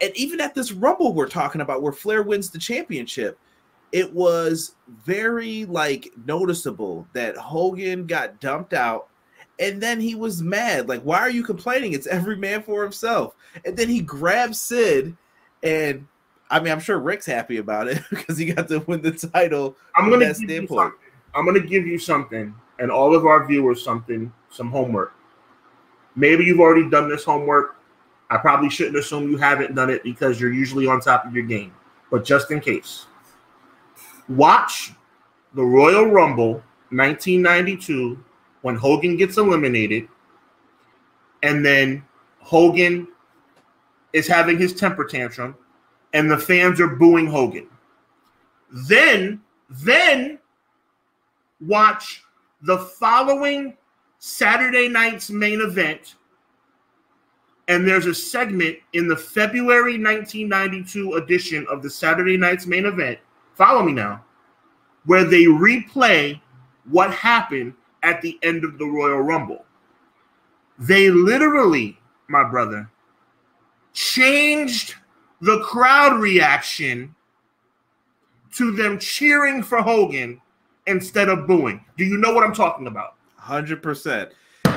and, 0.00 0.16
even 0.16 0.40
at 0.40 0.54
this 0.54 0.70
Rumble 0.70 1.14
we're 1.14 1.28
talking 1.28 1.62
about, 1.62 1.82
where 1.82 1.92
Flair 1.92 2.22
wins 2.22 2.50
the 2.50 2.58
championship, 2.58 3.38
it 3.90 4.12
was 4.12 4.76
very 5.04 5.64
like 5.64 6.12
noticeable 6.26 7.08
that 7.12 7.36
Hogan 7.36 8.06
got 8.06 8.38
dumped 8.38 8.74
out 8.74 9.08
and 9.58 9.82
then 9.82 10.00
he 10.00 10.14
was 10.14 10.42
mad. 10.42 10.88
Like, 10.88 11.02
why 11.02 11.18
are 11.18 11.30
you 11.30 11.42
complaining? 11.42 11.92
It's 11.92 12.06
every 12.06 12.36
man 12.36 12.62
for 12.62 12.82
himself. 12.82 13.34
And 13.64 13.76
then 13.76 13.88
he 13.88 14.00
grabs 14.00 14.60
Sid, 14.60 15.16
and 15.62 16.06
I 16.50 16.60
mean, 16.60 16.72
I'm 16.72 16.80
sure 16.80 16.98
Ric's 16.98 17.26
happy 17.26 17.56
about 17.56 17.88
it 17.88 18.02
because 18.10 18.38
he 18.38 18.52
got 18.52 18.68
to 18.68 18.80
win 18.80 19.02
the 19.02 19.12
title. 19.12 19.76
I'm 19.96 20.10
gonna 20.10 20.32
give 20.32 20.50
you 20.50 20.66
something. 20.66 20.92
I'm 21.34 21.44
gonna 21.44 21.60
give 21.60 21.86
you 21.86 21.98
something, 21.98 22.54
and 22.78 22.90
all 22.90 23.14
of 23.14 23.26
our 23.26 23.46
viewers 23.46 23.82
something, 23.82 24.32
some 24.50 24.70
homework. 24.70 25.14
Maybe 26.16 26.44
you've 26.44 26.60
already 26.60 26.88
done 26.88 27.08
this 27.08 27.24
homework. 27.24 27.76
I 28.30 28.36
probably 28.38 28.70
shouldn't 28.70 28.96
assume 28.96 29.30
you 29.30 29.36
haven't 29.36 29.74
done 29.74 29.90
it 29.90 30.02
because 30.02 30.40
you're 30.40 30.52
usually 30.52 30.86
on 30.86 31.00
top 31.00 31.26
of 31.26 31.34
your 31.34 31.44
game. 31.44 31.74
But 32.10 32.24
just 32.24 32.50
in 32.50 32.60
case, 32.60 33.06
watch 34.28 34.92
the 35.54 35.62
Royal 35.62 36.06
Rumble 36.06 36.62
1992 36.90 38.22
when 38.62 38.76
Hogan 38.76 39.16
gets 39.16 39.36
eliminated, 39.36 40.08
and 41.42 41.64
then 41.64 42.04
Hogan 42.40 43.08
is 44.12 44.28
having 44.28 44.58
his 44.58 44.72
temper 44.74 45.04
tantrum, 45.04 45.56
and 46.14 46.30
the 46.30 46.38
fans 46.38 46.80
are 46.80 46.88
booing 46.88 47.26
Hogan. 47.26 47.66
Then, 48.88 49.42
then 49.68 50.38
watch 51.60 52.22
the 52.62 52.78
following 52.78 53.76
Saturday 54.18 54.88
night's 54.88 55.28
main 55.28 55.60
event. 55.60 56.14
And 57.66 57.86
there's 57.86 58.06
a 58.06 58.14
segment 58.14 58.78
in 58.92 59.08
the 59.08 59.16
February 59.16 59.98
1992 59.98 61.14
edition 61.14 61.66
of 61.68 61.82
the 61.82 61.90
Saturday 61.90 62.36
night's 62.36 62.66
main 62.66 62.86
event. 62.86 63.18
Follow 63.54 63.82
me 63.82 63.92
now, 63.92 64.24
where 65.06 65.24
they 65.24 65.44
replay 65.44 66.40
what 66.84 67.12
happened 67.12 67.74
at 68.02 68.20
the 68.22 68.38
end 68.42 68.64
of 68.64 68.78
the 68.78 68.84
Royal 68.84 69.20
Rumble. 69.20 69.64
They 70.78 71.10
literally, 71.10 71.98
my 72.28 72.44
brother, 72.44 72.90
changed 73.92 74.96
the 75.40 75.60
crowd 75.60 76.20
reaction 76.20 77.14
to 78.56 78.72
them 78.72 78.98
cheering 78.98 79.62
for 79.62 79.82
Hogan 79.82 80.40
instead 80.86 81.28
of 81.28 81.46
booing. 81.46 81.84
Do 81.96 82.04
you 82.04 82.16
know 82.16 82.32
what 82.32 82.44
I'm 82.44 82.54
talking 82.54 82.86
about? 82.86 83.14
100%. 83.40 84.30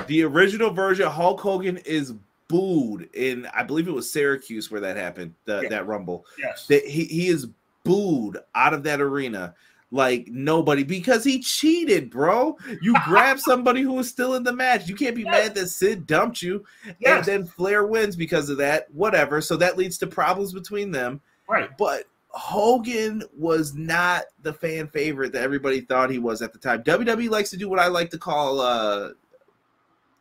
The 0.08 0.24
original 0.24 0.72
version, 0.72 1.08
Hulk 1.08 1.39
Hogan 1.39 1.78
is 1.78 2.14
booed 2.47 3.10
in, 3.14 3.47
I 3.53 3.64
believe 3.64 3.88
it 3.88 3.93
was 3.93 4.10
Syracuse 4.10 4.72
where 4.72 4.82
that 4.82 4.97
happened, 4.97 5.34
the, 5.45 5.62
yeah. 5.64 5.70
that 5.70 5.88
Rumble. 5.88 6.26
Yes. 6.39 6.68
That 6.68 6.86
he, 6.86 7.05
he 7.05 7.28
is 7.28 7.47
booed 7.84 8.39
out 8.55 8.74
of 8.74 8.84
that 8.84 9.01
arena 9.01 9.55
like 9.91 10.27
nobody 10.27 10.83
because 10.83 11.23
he 11.23 11.39
cheated, 11.39 12.09
bro. 12.09 12.57
You 12.81 12.95
grab 13.05 13.39
somebody 13.39 13.81
who 13.81 13.93
was 13.93 14.09
still 14.09 14.35
in 14.35 14.43
the 14.43 14.53
match. 14.53 14.88
You 14.88 14.95
can't 14.95 15.15
be 15.15 15.23
yes. 15.23 15.31
mad 15.31 15.55
that 15.55 15.67
Sid 15.69 16.05
dumped 16.05 16.41
you, 16.41 16.65
yes. 16.99 17.17
and 17.17 17.25
then 17.25 17.45
Flair 17.45 17.85
wins 17.85 18.15
because 18.15 18.49
of 18.49 18.57
that. 18.57 18.88
Whatever. 18.93 19.41
So 19.41 19.55
that 19.57 19.77
leads 19.77 19.97
to 19.99 20.07
problems 20.07 20.53
between 20.53 20.91
them. 20.91 21.21
Right. 21.47 21.69
But 21.77 22.05
Hogan 22.29 23.23
was 23.35 23.73
not 23.73 24.25
the 24.43 24.53
fan 24.53 24.88
favorite 24.89 25.31
that 25.33 25.43
everybody 25.43 25.81
thought 25.81 26.09
he 26.09 26.19
was 26.19 26.41
at 26.41 26.53
the 26.53 26.59
time. 26.59 26.83
WWE 26.83 27.29
likes 27.29 27.49
to 27.51 27.57
do 27.57 27.69
what 27.69 27.79
I 27.79 27.88
like 27.88 28.09
to 28.11 28.17
call 28.17 28.59
uh 28.59 29.11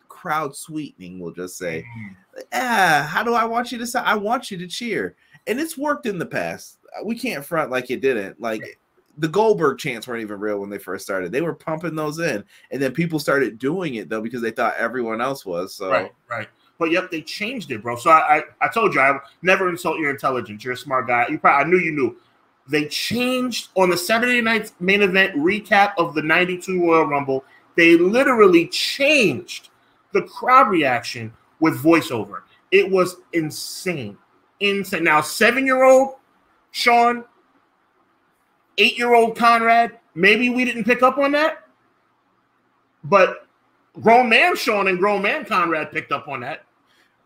crowd 0.09 0.57
sweetening, 0.57 1.21
we'll 1.21 1.33
just 1.33 1.59
say. 1.59 1.83
Mm-hmm. 1.83 2.41
Ah, 2.53 3.07
how 3.09 3.23
do 3.23 3.35
I 3.35 3.45
want 3.45 3.71
you 3.71 3.79
to 3.79 3.87
say? 3.87 4.01
I 4.01 4.17
want 4.17 4.51
you 4.51 4.59
to 4.59 4.67
cheer. 4.67 5.15
And 5.47 5.61
it's 5.61 5.79
worked 5.79 6.07
in 6.07 6.19
the 6.19 6.27
past. 6.27 6.79
We 7.05 7.19
can't 7.19 7.45
front 7.45 7.71
like 7.71 7.91
it 7.91 8.01
didn't. 8.01 8.41
Like 8.41 8.79
the 9.19 9.29
Goldberg 9.29 9.79
chants 9.79 10.07
weren't 10.07 10.23
even 10.23 10.41
real 10.41 10.59
when 10.59 10.71
they 10.71 10.79
first 10.79 11.05
started. 11.05 11.33
They 11.33 11.41
were 11.41 11.55
pumping 11.55 11.95
those 11.95 12.19
in, 12.19 12.45
and 12.71 12.81
then 12.83 12.93
people 12.93 13.19
started 13.19 13.59
doing 13.59 13.95
it 13.95 14.09
though 14.09 14.21
because 14.21 14.43
they 14.43 14.51
thought 14.51 14.75
everyone 14.77 15.21
else 15.21 15.47
was. 15.47 15.75
So 15.75 15.91
right, 15.91 16.13
right. 16.29 16.49
But 16.79 16.91
yep, 16.91 17.11
they 17.11 17.23
changed 17.23 17.71
it, 17.71 17.83
bro. 17.83 17.97
So 17.97 18.11
I, 18.11 18.39
I, 18.39 18.43
I 18.61 18.69
told 18.69 18.95
you 18.95 19.01
I 19.01 19.19
never 19.43 19.69
insult 19.71 19.99
your 19.99 20.11
intelligence. 20.11 20.63
You're 20.63 20.75
a 20.75 20.77
smart 20.77 21.07
guy. 21.07 21.27
You 21.29 21.39
probably 21.39 21.65
I 21.65 21.69
knew 21.69 21.79
you 21.79 21.93
knew. 21.93 22.17
They 22.69 22.87
changed 22.87 23.69
on 23.77 23.91
the 23.91 23.97
Saturday 23.97 24.41
night 24.41 24.73
main 24.81 25.03
event 25.03 25.35
recap 25.37 25.95
of 25.99 26.15
the 26.15 26.23
'92 26.23 26.83
Royal 26.83 27.07
Rumble. 27.07 27.45
They 27.77 27.97
literally 27.97 28.67
changed 28.69 29.71
the 30.13 30.23
crowd 30.23 30.69
reaction 30.69 31.33
with 31.61 31.83
voiceover. 31.83 32.43
It 32.71 32.91
was 32.91 33.17
insane, 33.33 34.19
insane. 34.61 35.05
Now, 35.05 35.21
seven-year-old 35.21 36.17
Sean 36.73 37.25
eight 38.79 38.99
year 38.99 39.15
old 39.15 39.37
Conrad, 39.37 39.99
maybe 40.15 40.51
we 40.51 40.65
didn't 40.65 40.85
pick 40.85 41.03
up 41.03 41.19
on 41.19 41.33
that. 41.33 41.65
But 43.05 43.47
grown 44.01 44.29
man 44.29 44.57
Sean 44.57 44.89
and 44.89 44.99
grown 44.99 45.23
man 45.23 45.45
Conrad 45.45 45.93
picked 45.93 46.13
up 46.13 46.29
on 46.29 46.41
that. 46.41 46.65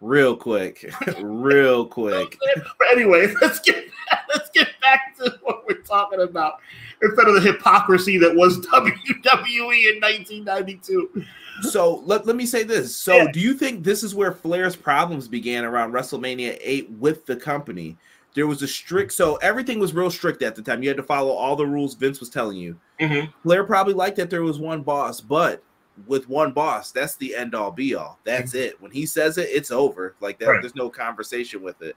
Real 0.01 0.35
quick. 0.35 0.93
Real 1.21 1.87
quick. 1.87 2.39
but 2.79 2.89
anyway, 2.91 3.33
let's 3.41 3.61
get 3.61 3.85
let's 4.33 4.51
get 4.51 4.69
back 4.81 5.17
to 5.19 5.39
what 5.43 5.65
we're 5.69 5.83
talking 5.83 6.21
about 6.21 6.61
instead 7.03 7.29
of 7.29 7.35
the 7.35 7.41
hypocrisy 7.41 8.19
that 8.19 8.35
was 8.35 8.59
WWE 8.67 9.95
in 9.95 10.01
1992. 10.01 11.25
So 11.63 11.97
let, 12.07 12.27
let 12.27 12.37
me 12.37 12.47
say 12.47 12.63
this. 12.63 12.97
So 12.97 13.17
yeah. 13.17 13.33
do 13.33 13.41
you 13.41 13.53
think 13.55 13.85
this 13.85 14.03
is 14.03 14.15
where 14.15 14.33
Flair's 14.33 14.77
problems 14.77 15.29
began 15.29 15.65
around 15.65 15.93
WrestleMania 15.93 16.57
8 16.61 16.91
with 16.93 17.27
the 17.27 17.37
company? 17.37 17.99
There 18.35 18.47
was 18.47 18.63
a 18.63 18.69
strict 18.69 19.13
so 19.13 19.37
everything 19.37 19.79
was 19.79 19.95
real 19.95 20.11
strict 20.11 20.43
at 20.43 20.55
the 20.55 20.63
time 20.63 20.83
you 20.83 20.89
had 20.89 20.97
to 20.97 21.03
follow 21.03 21.33
all 21.33 21.57
the 21.57 21.67
rules 21.67 21.95
vince 21.95 22.21
was 22.21 22.31
telling 22.31 22.57
you 22.57 22.79
mm-hmm. 23.01 23.31
flair 23.43 23.65
probably 23.65 23.95
liked 23.95 24.17
that 24.17 24.31
there 24.31 24.43
was 24.43 24.59
one 24.59 24.83
boss 24.83 25.21
but 25.21 25.63
with 26.07 26.29
one 26.29 26.53
boss 26.53 26.93
that's 26.93 27.17
the 27.17 27.35
end 27.35 27.55
all 27.55 27.71
be 27.71 27.95
all 27.95 28.19
that's 28.25 28.53
mm-hmm. 28.53 28.69
it 28.69 28.81
when 28.81 28.91
he 28.91 29.05
says 29.05 29.39
it 29.39 29.49
it's 29.51 29.71
over 29.71 30.15
like 30.21 30.39
that 30.39 30.47
right. 30.49 30.61
there's 30.61 30.75
no 30.75 30.89
conversation 30.89 31.63
with 31.63 31.81
it 31.83 31.97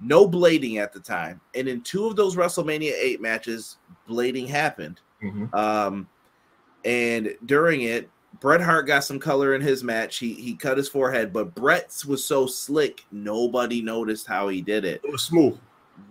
no 0.00 0.28
blading 0.28 0.76
at 0.76 0.92
the 0.92 1.00
time 1.00 1.40
and 1.54 1.68
in 1.68 1.80
two 1.82 2.06
of 2.06 2.16
those 2.16 2.36
wrestlemania 2.36 2.92
8 2.92 3.20
matches 3.20 3.78
blading 4.08 4.48
happened 4.48 5.00
mm-hmm. 5.22 5.54
um 5.54 6.08
and 6.84 7.36
during 7.46 7.82
it 7.82 8.08
Bret 8.40 8.60
Hart 8.60 8.86
got 8.86 9.04
some 9.04 9.18
color 9.18 9.54
in 9.54 9.60
his 9.60 9.82
match. 9.82 10.18
He 10.18 10.34
he 10.34 10.54
cut 10.54 10.76
his 10.76 10.88
forehead, 10.88 11.32
but 11.32 11.54
Bret's 11.54 12.04
was 12.04 12.24
so 12.24 12.46
slick, 12.46 13.04
nobody 13.10 13.82
noticed 13.82 14.26
how 14.26 14.48
he 14.48 14.60
did 14.60 14.84
it. 14.84 15.00
It 15.04 15.10
was 15.10 15.22
smooth. 15.22 15.58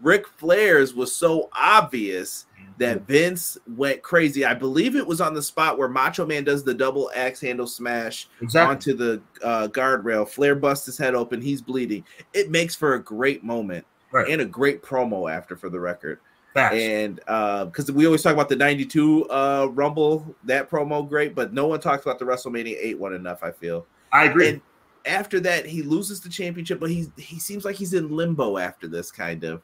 Ric 0.01 0.27
Flair's 0.27 0.93
was 0.93 1.15
so 1.15 1.49
obvious 1.53 2.45
that 2.77 2.97
mm-hmm. 2.97 3.05
Vince 3.05 3.57
went 3.75 4.01
crazy. 4.01 4.45
I 4.45 4.53
believe 4.53 4.95
it 4.95 5.07
was 5.07 5.21
on 5.21 5.33
the 5.33 5.41
spot 5.41 5.77
where 5.77 5.87
Macho 5.87 6.25
Man 6.25 6.43
does 6.43 6.63
the 6.63 6.73
double 6.73 7.09
axe 7.15 7.41
handle 7.41 7.67
smash 7.67 8.27
exactly. 8.41 8.75
onto 8.75 8.93
the 8.93 9.21
uh, 9.43 9.67
guardrail. 9.69 10.27
Flair 10.27 10.55
busts 10.55 10.85
his 10.85 10.97
head 10.97 11.15
open. 11.15 11.41
He's 11.41 11.61
bleeding. 11.61 12.03
It 12.33 12.51
makes 12.51 12.75
for 12.75 12.95
a 12.95 13.03
great 13.03 13.43
moment 13.43 13.85
right. 14.11 14.27
and 14.29 14.41
a 14.41 14.45
great 14.45 14.83
promo 14.83 15.31
after, 15.31 15.55
for 15.55 15.69
the 15.69 15.79
record. 15.79 16.19
Facts. 16.57 16.75
And 16.75 17.15
because 17.15 17.89
uh, 17.89 17.93
we 17.93 18.05
always 18.05 18.21
talk 18.21 18.33
about 18.33 18.49
the 18.49 18.55
92 18.55 19.25
uh, 19.29 19.67
Rumble, 19.71 20.35
that 20.43 20.69
promo 20.69 21.07
great, 21.07 21.35
but 21.35 21.53
no 21.53 21.67
one 21.67 21.79
talks 21.79 22.05
about 22.05 22.19
the 22.19 22.25
WrestleMania 22.25 22.75
8 22.79 22.99
one 22.99 23.13
enough, 23.13 23.43
I 23.43 23.51
feel. 23.51 23.85
I 24.11 24.25
agree. 24.25 24.49
And 24.49 24.61
after 25.05 25.39
that, 25.41 25.65
he 25.65 25.81
loses 25.81 26.21
the 26.21 26.29
championship, 26.29 26.79
but 26.79 26.89
he 26.89 27.07
he 27.17 27.39
seems 27.39 27.65
like 27.65 27.75
he's 27.75 27.93
in 27.93 28.15
limbo 28.15 28.57
after 28.57 28.87
this 28.87 29.11
kind 29.11 29.43
of. 29.43 29.61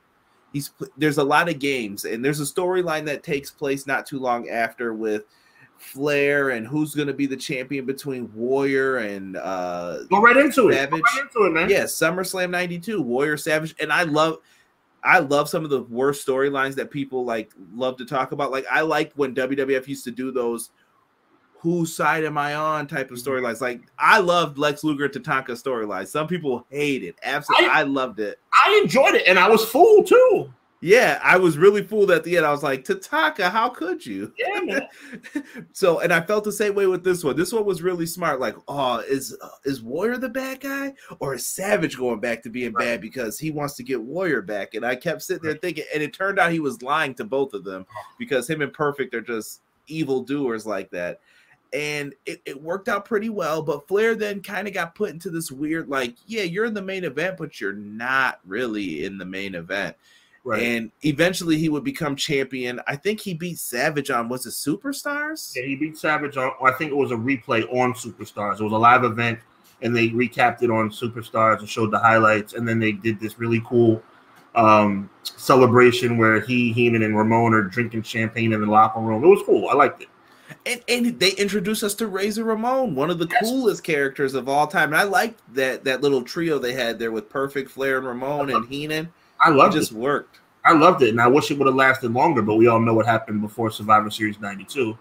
He's 0.51 0.71
there's 0.97 1.17
a 1.17 1.23
lot 1.23 1.49
of 1.49 1.59
games, 1.59 2.05
and 2.05 2.23
there's 2.23 2.39
a 2.39 2.43
storyline 2.43 3.05
that 3.05 3.23
takes 3.23 3.49
place 3.49 3.87
not 3.87 4.05
too 4.05 4.19
long 4.19 4.49
after 4.49 4.93
with 4.93 5.25
Flair 5.83 6.51
and 6.51 6.65
who's 6.65 6.95
going 6.95 7.07
to 7.07 7.13
be 7.13 7.25
the 7.25 7.35
champion 7.35 7.85
between 7.85 8.33
Warrior 8.33 8.97
and 8.97 9.35
uh 9.37 10.03
go 10.03 10.21
right 10.21 10.37
into 10.37 10.71
Savage. 10.71 10.73
it. 10.73 10.89
Go 10.91 10.97
right 10.97 11.21
into 11.21 11.45
it, 11.47 11.49
man. 11.51 11.69
Yes, 11.69 11.99
yeah, 11.99 12.09
SummerSlam 12.09 12.49
'92, 12.51 13.01
Warrior 13.01 13.37
Savage, 13.37 13.75
and 13.79 13.91
I 13.91 14.03
love 14.03 14.37
I 15.03 15.19
love 15.19 15.49
some 15.49 15.63
of 15.63 15.69
the 15.69 15.83
worst 15.83 16.25
storylines 16.25 16.75
that 16.75 16.89
people 16.89 17.25
like 17.25 17.53
love 17.73 17.97
to 17.97 18.05
talk 18.05 18.31
about. 18.31 18.51
Like 18.51 18.65
I 18.71 18.81
like 18.81 19.13
when 19.15 19.35
WWF 19.35 19.87
used 19.87 20.03
to 20.05 20.11
do 20.11 20.31
those 20.31 20.71
whose 21.63 21.95
side 21.95 22.25
am 22.25 22.37
I 22.37 22.55
on 22.55 22.87
type 22.87 23.09
of 23.09 23.17
mm-hmm. 23.17 23.29
storylines. 23.29 23.61
Like 23.61 23.81
I 23.97 24.19
loved 24.19 24.57
Lex 24.57 24.83
Luger 24.83 25.07
Tatanka 25.07 25.51
storylines. 25.51 26.07
Some 26.07 26.27
people 26.27 26.65
hate 26.69 27.03
it. 27.03 27.15
Absolutely, 27.23 27.67
I, 27.67 27.79
I, 27.79 27.83
loved 27.83 28.19
it. 28.19 28.39
I 28.53 28.81
enjoyed 28.83 29.15
it, 29.15 29.27
and 29.27 29.39
I 29.39 29.47
was 29.47 29.63
fooled 29.63 30.07
too. 30.07 30.53
Yeah, 30.83 31.17
I 31.23 31.37
was 31.37 31.57
really 31.57 31.81
fooled 31.81 32.11
at 32.11 32.25
the 32.25 32.35
end. 32.35 32.45
I 32.45 32.51
was 32.51 32.61
like, 32.61 32.83
Tatanka, 32.83 33.49
how 33.49 33.69
could 33.69 34.05
you? 34.05 34.33
Yeah, 34.37 34.81
so, 35.71 36.01
and 36.01 36.11
I 36.11 36.19
felt 36.19 36.43
the 36.43 36.51
same 36.51 36.75
way 36.75 36.87
with 36.87 37.05
this 37.05 37.23
one. 37.23 37.37
This 37.37 37.53
one 37.53 37.63
was 37.63 37.81
really 37.81 38.05
smart. 38.05 38.41
Like, 38.41 38.57
oh, 38.67 38.97
is 38.97 39.33
uh, 39.41 39.47
is 39.63 39.81
Warrior 39.81 40.17
the 40.17 40.27
bad 40.27 40.59
guy, 40.59 40.93
or 41.19 41.35
is 41.35 41.47
Savage 41.47 41.97
going 41.97 42.19
back 42.19 42.43
to 42.43 42.49
being 42.49 42.73
right. 42.73 42.83
bad 42.83 43.01
because 43.01 43.39
he 43.39 43.49
wants 43.49 43.75
to 43.75 43.83
get 43.83 44.01
Warrior 44.01 44.41
back? 44.41 44.73
And 44.73 44.85
I 44.85 44.97
kept 44.97 45.21
sitting 45.21 45.43
there 45.43 45.55
thinking, 45.55 45.85
and 45.93 46.03
it 46.03 46.11
turned 46.11 46.37
out 46.37 46.51
he 46.51 46.59
was 46.59 46.81
lying 46.81 47.13
to 47.15 47.23
both 47.23 47.53
of 47.53 47.63
them 47.63 47.85
because 48.19 48.49
him 48.49 48.61
and 48.61 48.73
Perfect 48.73 49.15
are 49.15 49.21
just 49.21 49.61
evil 49.87 50.21
doers 50.21 50.65
like 50.65 50.91
that. 50.91 51.21
And 51.71 52.13
it, 52.25 52.41
it 52.43 52.61
worked 52.61 52.89
out 52.89 53.05
pretty 53.05 53.29
well, 53.29 53.61
but 53.61 53.87
Flair 53.87 54.15
then 54.15 54.41
kind 54.41 54.67
of 54.67 54.73
got 54.73 54.95
put 54.95 55.11
into 55.11 55.29
this 55.29 55.49
weird, 55.49 55.87
like, 55.87 56.17
yeah, 56.27 56.43
you're 56.43 56.65
in 56.65 56.73
the 56.73 56.81
main 56.81 57.05
event, 57.05 57.37
but 57.37 57.61
you're 57.61 57.71
not 57.71 58.41
really 58.45 59.05
in 59.05 59.17
the 59.17 59.25
main 59.25 59.55
event 59.55 59.95
Right. 60.45 60.61
And 60.61 60.91
eventually 61.03 61.57
he 61.57 61.69
would 61.69 61.85
become 61.85 62.17
champion. 62.17 62.81
I 62.85 62.97
think 62.97 63.21
he 63.21 63.33
beat 63.33 63.59
Savage 63.59 64.09
on 64.09 64.27
was 64.27 64.45
it 64.45 64.49
Superstars? 64.49 65.55
Yeah, 65.55 65.63
he 65.63 65.75
beat 65.75 65.97
Savage 65.97 66.35
on 66.35 66.51
I 66.61 66.71
think 66.71 66.91
it 66.91 66.97
was 66.97 67.11
a 67.11 67.15
replay 67.15 67.63
on 67.73 67.93
Superstars. 67.93 68.59
It 68.59 68.63
was 68.63 68.73
a 68.73 68.77
live 68.77 69.05
event 69.05 69.39
and 69.83 69.95
they 69.95 70.09
recapped 70.09 70.63
it 70.63 70.71
on 70.71 70.89
Superstars 70.89 71.59
and 71.59 71.69
showed 71.69 71.91
the 71.91 71.99
highlights. 71.99 72.53
And 72.53 72.67
then 72.67 72.79
they 72.79 72.93
did 72.93 73.19
this 73.19 73.37
really 73.37 73.61
cool 73.65 74.01
um, 74.55 75.09
celebration 75.23 76.17
where 76.17 76.39
he, 76.39 76.73
Heenan, 76.73 77.03
and 77.03 77.17
Ramon 77.17 77.53
are 77.53 77.63
drinking 77.63 78.03
champagne 78.03 78.53
in 78.53 78.61
the 78.61 78.67
locker 78.67 78.99
room. 78.99 79.23
It 79.23 79.27
was 79.27 79.43
cool. 79.45 79.69
I 79.69 79.73
liked 79.73 80.01
it. 80.01 80.09
And, 80.65 80.83
and 80.87 81.19
they 81.19 81.31
introduced 81.31 81.83
us 81.83 81.95
to 81.95 82.07
Razor 82.07 82.43
Ramon, 82.43 82.95
one 82.95 83.09
of 83.09 83.19
the 83.19 83.27
yes. 83.29 83.41
coolest 83.41 83.83
characters 83.83 84.33
of 84.33 84.47
all 84.47 84.67
time. 84.67 84.89
And 84.89 84.97
I 84.97 85.03
liked 85.03 85.41
that 85.55 85.83
that 85.83 86.01
little 86.01 86.21
trio 86.21 86.59
they 86.59 86.73
had 86.73 86.99
there 86.99 87.11
with 87.11 87.29
Perfect 87.29 87.69
Flair 87.69 87.97
and 87.97 88.07
Ramon 88.07 88.49
and 88.49 88.67
Heenan. 88.67 89.11
I 89.43 89.49
loved 89.49 89.75
it. 89.75 89.79
Just 89.79 89.91
worked. 89.91 90.39
I 90.65 90.73
loved 90.73 91.03
it, 91.03 91.09
and 91.09 91.19
I 91.19 91.27
wish 91.27 91.51
it 91.51 91.57
would 91.57 91.67
have 91.67 91.75
lasted 91.75 92.13
longer. 92.13 92.41
But 92.41 92.55
we 92.55 92.67
all 92.67 92.79
know 92.79 92.93
what 92.93 93.05
happened 93.05 93.41
before 93.41 93.69
Survivor 93.69 94.09
Series 94.09 94.39
'92 94.39 94.97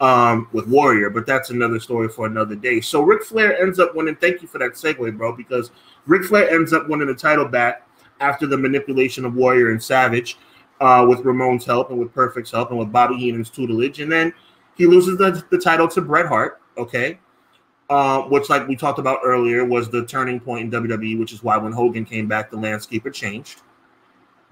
um, 0.00 0.48
with 0.52 0.66
Warrior. 0.66 1.10
But 1.10 1.26
that's 1.26 1.50
another 1.50 1.78
story 1.78 2.08
for 2.08 2.26
another 2.26 2.56
day. 2.56 2.80
So 2.80 3.02
Ric 3.02 3.22
Flair 3.22 3.60
ends 3.62 3.78
up 3.78 3.94
winning. 3.94 4.16
Thank 4.16 4.42
you 4.42 4.48
for 4.48 4.58
that 4.58 4.72
segue, 4.72 5.16
bro. 5.16 5.32
Because 5.34 5.70
Ric 6.06 6.24
Flair 6.24 6.50
ends 6.50 6.72
up 6.72 6.88
winning 6.88 7.06
the 7.06 7.14
title 7.14 7.46
back 7.46 7.86
after 8.20 8.46
the 8.46 8.56
manipulation 8.56 9.24
of 9.24 9.34
Warrior 9.34 9.70
and 9.70 9.82
Savage, 9.82 10.38
uh, 10.80 11.04
with 11.08 11.20
Ramon's 11.20 11.64
help 11.64 11.90
and 11.90 11.98
with 11.98 12.12
Perfect's 12.12 12.50
help 12.50 12.70
and 12.70 12.78
with 12.78 12.92
Bobby 12.92 13.16
Heenan's 13.16 13.50
tutelage, 13.50 14.00
and 14.00 14.10
then 14.10 14.32
he 14.76 14.86
loses 14.86 15.18
the, 15.18 15.44
the 15.50 15.58
title 15.58 15.88
to 15.88 16.00
Bret 16.00 16.26
Hart. 16.26 16.60
Okay. 16.76 17.18
Uh, 17.90 18.22
which, 18.22 18.48
like 18.48 18.66
we 18.66 18.74
talked 18.74 18.98
about 18.98 19.18
earlier, 19.22 19.64
was 19.64 19.90
the 19.90 20.06
turning 20.06 20.40
point 20.40 20.74
in 20.74 20.82
WWE, 20.82 21.18
which 21.18 21.32
is 21.32 21.42
why 21.42 21.56
when 21.58 21.70
Hogan 21.70 22.04
came 22.04 22.26
back, 22.26 22.50
the 22.50 22.56
landscape 22.56 23.04
had 23.04 23.12
changed. 23.12 23.60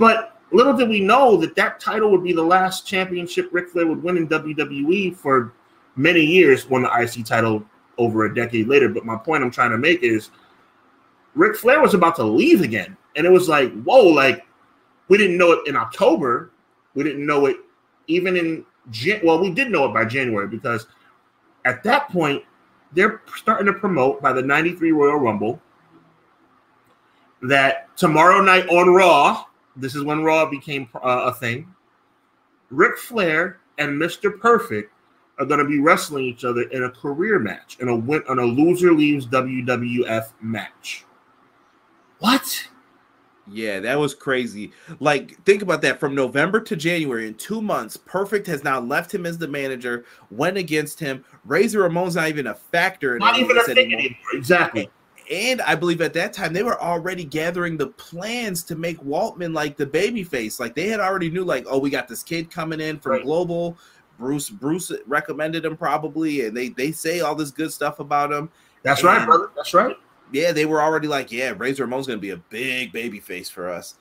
But 0.03 0.37
little 0.51 0.77
did 0.77 0.89
we 0.89 0.99
know 0.99 1.37
that 1.37 1.55
that 1.55 1.79
title 1.79 2.11
would 2.11 2.25
be 2.25 2.33
the 2.33 2.43
last 2.43 2.85
championship 2.85 3.49
Ric 3.53 3.69
Flair 3.69 3.87
would 3.87 4.03
win 4.03 4.17
in 4.17 4.27
WWE 4.27 5.15
for 5.15 5.53
many 5.95 6.23
years, 6.23 6.69
won 6.69 6.83
the 6.83 6.91
IC 6.93 7.25
title 7.25 7.65
over 7.99 8.25
a 8.25 8.35
decade 8.35 8.67
later. 8.67 8.89
But 8.89 9.05
my 9.05 9.17
point 9.17 9.45
I'm 9.45 9.51
trying 9.53 9.71
to 9.71 9.79
make 9.79 10.03
is 10.03 10.31
Ric 11.37 11.55
Flair 11.55 11.81
was 11.81 11.95
about 11.95 12.17
to 12.17 12.25
leave 12.25 12.63
again. 12.63 12.97
And 13.15 13.25
it 13.25 13.31
was 13.31 13.49
like, 13.49 13.73
whoa, 13.85 14.03
like 14.03 14.45
we 15.07 15.19
didn't 15.19 15.39
know 15.39 15.53
it 15.53 15.69
in 15.69 15.77
October. 15.77 16.51
We 16.97 17.05
didn't 17.05 17.25
know 17.25 17.47
it 17.47 17.59
even 18.09 18.37
in 18.37 18.65
Jan- 18.91 19.21
well, 19.23 19.39
we 19.39 19.51
did 19.51 19.71
know 19.71 19.85
it 19.85 19.95
by 19.95 20.05
January 20.05 20.49
because 20.49 20.89
at 21.65 21.85
that 21.85 22.09
point 22.09 22.43
they're 22.93 23.23
starting 23.37 23.67
to 23.67 23.73
promote 23.73 24.21
by 24.21 24.33
the 24.33 24.43
93 24.43 24.91
Royal 24.91 25.19
Rumble 25.19 25.63
that 27.43 27.97
tomorrow 27.97 28.41
night 28.43 28.69
on 28.69 28.93
Raw 28.93 29.45
this 29.77 29.95
is 29.95 30.03
when 30.03 30.23
Raw 30.23 30.49
became 30.49 30.89
uh, 30.95 31.31
a 31.31 31.35
thing. 31.35 31.75
Ric 32.71 32.99
Flair 32.99 33.61
and 33.79 34.01
Mr. 34.01 34.39
Perfect 34.39 34.93
are 35.39 35.47
going 35.47 35.61
to 35.61 35.67
be 35.67 35.81
wrestling 35.81 36.25
each 36.25 36.45
other 36.45 36.63
in 36.63 36.85
a 36.85 36.91
career 36.91 37.39
match, 37.39 37.79
in 37.81 37.89
a 37.89 37.97
win 37.97 38.23
on 38.29 38.39
a 38.39 38.45
loser 38.45 38.93
leaves 38.93 39.27
WWF 39.27 40.33
match. 40.41 41.05
What? 42.19 42.69
Yeah, 43.51 43.81
that 43.81 43.99
was 43.99 44.15
crazy. 44.15 44.73
Like, 45.01 45.43
think 45.45 45.63
about 45.63 45.83
that. 45.83 45.99
From 45.99 46.15
November 46.15 46.61
to 46.61 46.77
January, 46.77 47.27
in 47.27 47.35
two 47.35 47.61
months, 47.61 47.97
Perfect 47.97 48.47
has 48.47 48.63
now 48.63 48.79
left 48.79 49.13
him 49.13 49.27
as 49.27 49.37
the 49.37 49.49
manager, 49.49 50.05
went 50.31 50.57
against 50.57 51.01
him. 51.01 51.25
Razor 51.45 51.81
Ramon's 51.81 52.15
not 52.15 52.29
even 52.29 52.47
a 52.47 52.55
factor. 52.55 53.19
Not 53.19 53.39
even 53.39 53.59
a 53.59 53.65
thing 53.65 53.93
anymore. 53.93 54.17
Exactly 54.33 54.89
and 55.33 55.63
I 55.63 55.75
believe 55.75 56.03
at 56.03 56.13
that 56.13 56.35
time 56.35 56.53
they 56.53 56.63
were 56.63 56.81
already 56.81 57.25
gathering 57.25 57.79
the 57.79 57.87
plans 57.87 58.63
to 58.65 58.77
make 58.77 59.01
Waltman 59.01 59.55
like 59.55 59.79
the 59.79 59.87
baby 59.87 60.23
face. 60.23 60.61
Like 60.61 60.75
they 60.75 60.89
had 60.89 61.01
already 61.01 61.31
knew, 61.31 61.43
like, 61.43 61.65
oh, 61.71 61.79
we 61.79 61.89
got 61.89 62.07
this 62.07 62.23
kid 62.23 62.51
coming 62.51 62.81
in 62.81 62.99
from 62.99 63.13
right. 63.13 63.23
Global. 63.23 63.79
Bruce 64.19 64.51
Bruce 64.51 64.93
recommended 65.07 65.65
him 65.65 65.77
probably, 65.77 66.45
and 66.45 66.57
they 66.57 66.69
they 66.69 66.93
say 66.93 67.21
all 67.21 67.35
this 67.35 67.51
good 67.51 67.73
stuff 67.73 67.99
about 67.99 68.31
him. 68.31 68.51
That's 68.83 69.01
and, 69.01 69.09
right, 69.09 69.25
brother. 69.25 69.51
That's 69.57 69.73
right. 69.73 69.97
Yeah, 70.33 70.53
they 70.53 70.67
were 70.67 70.83
already 70.83 71.09
like, 71.09 71.33
yeah, 71.33 71.55
Razor 71.57 71.87
Ramon's 71.87 72.07
gonna 72.07 72.19
be 72.19 72.31
a 72.31 72.37
big 72.37 72.93
baby 72.93 73.19
face 73.19 73.49
for 73.49 73.71
us. 73.71 73.95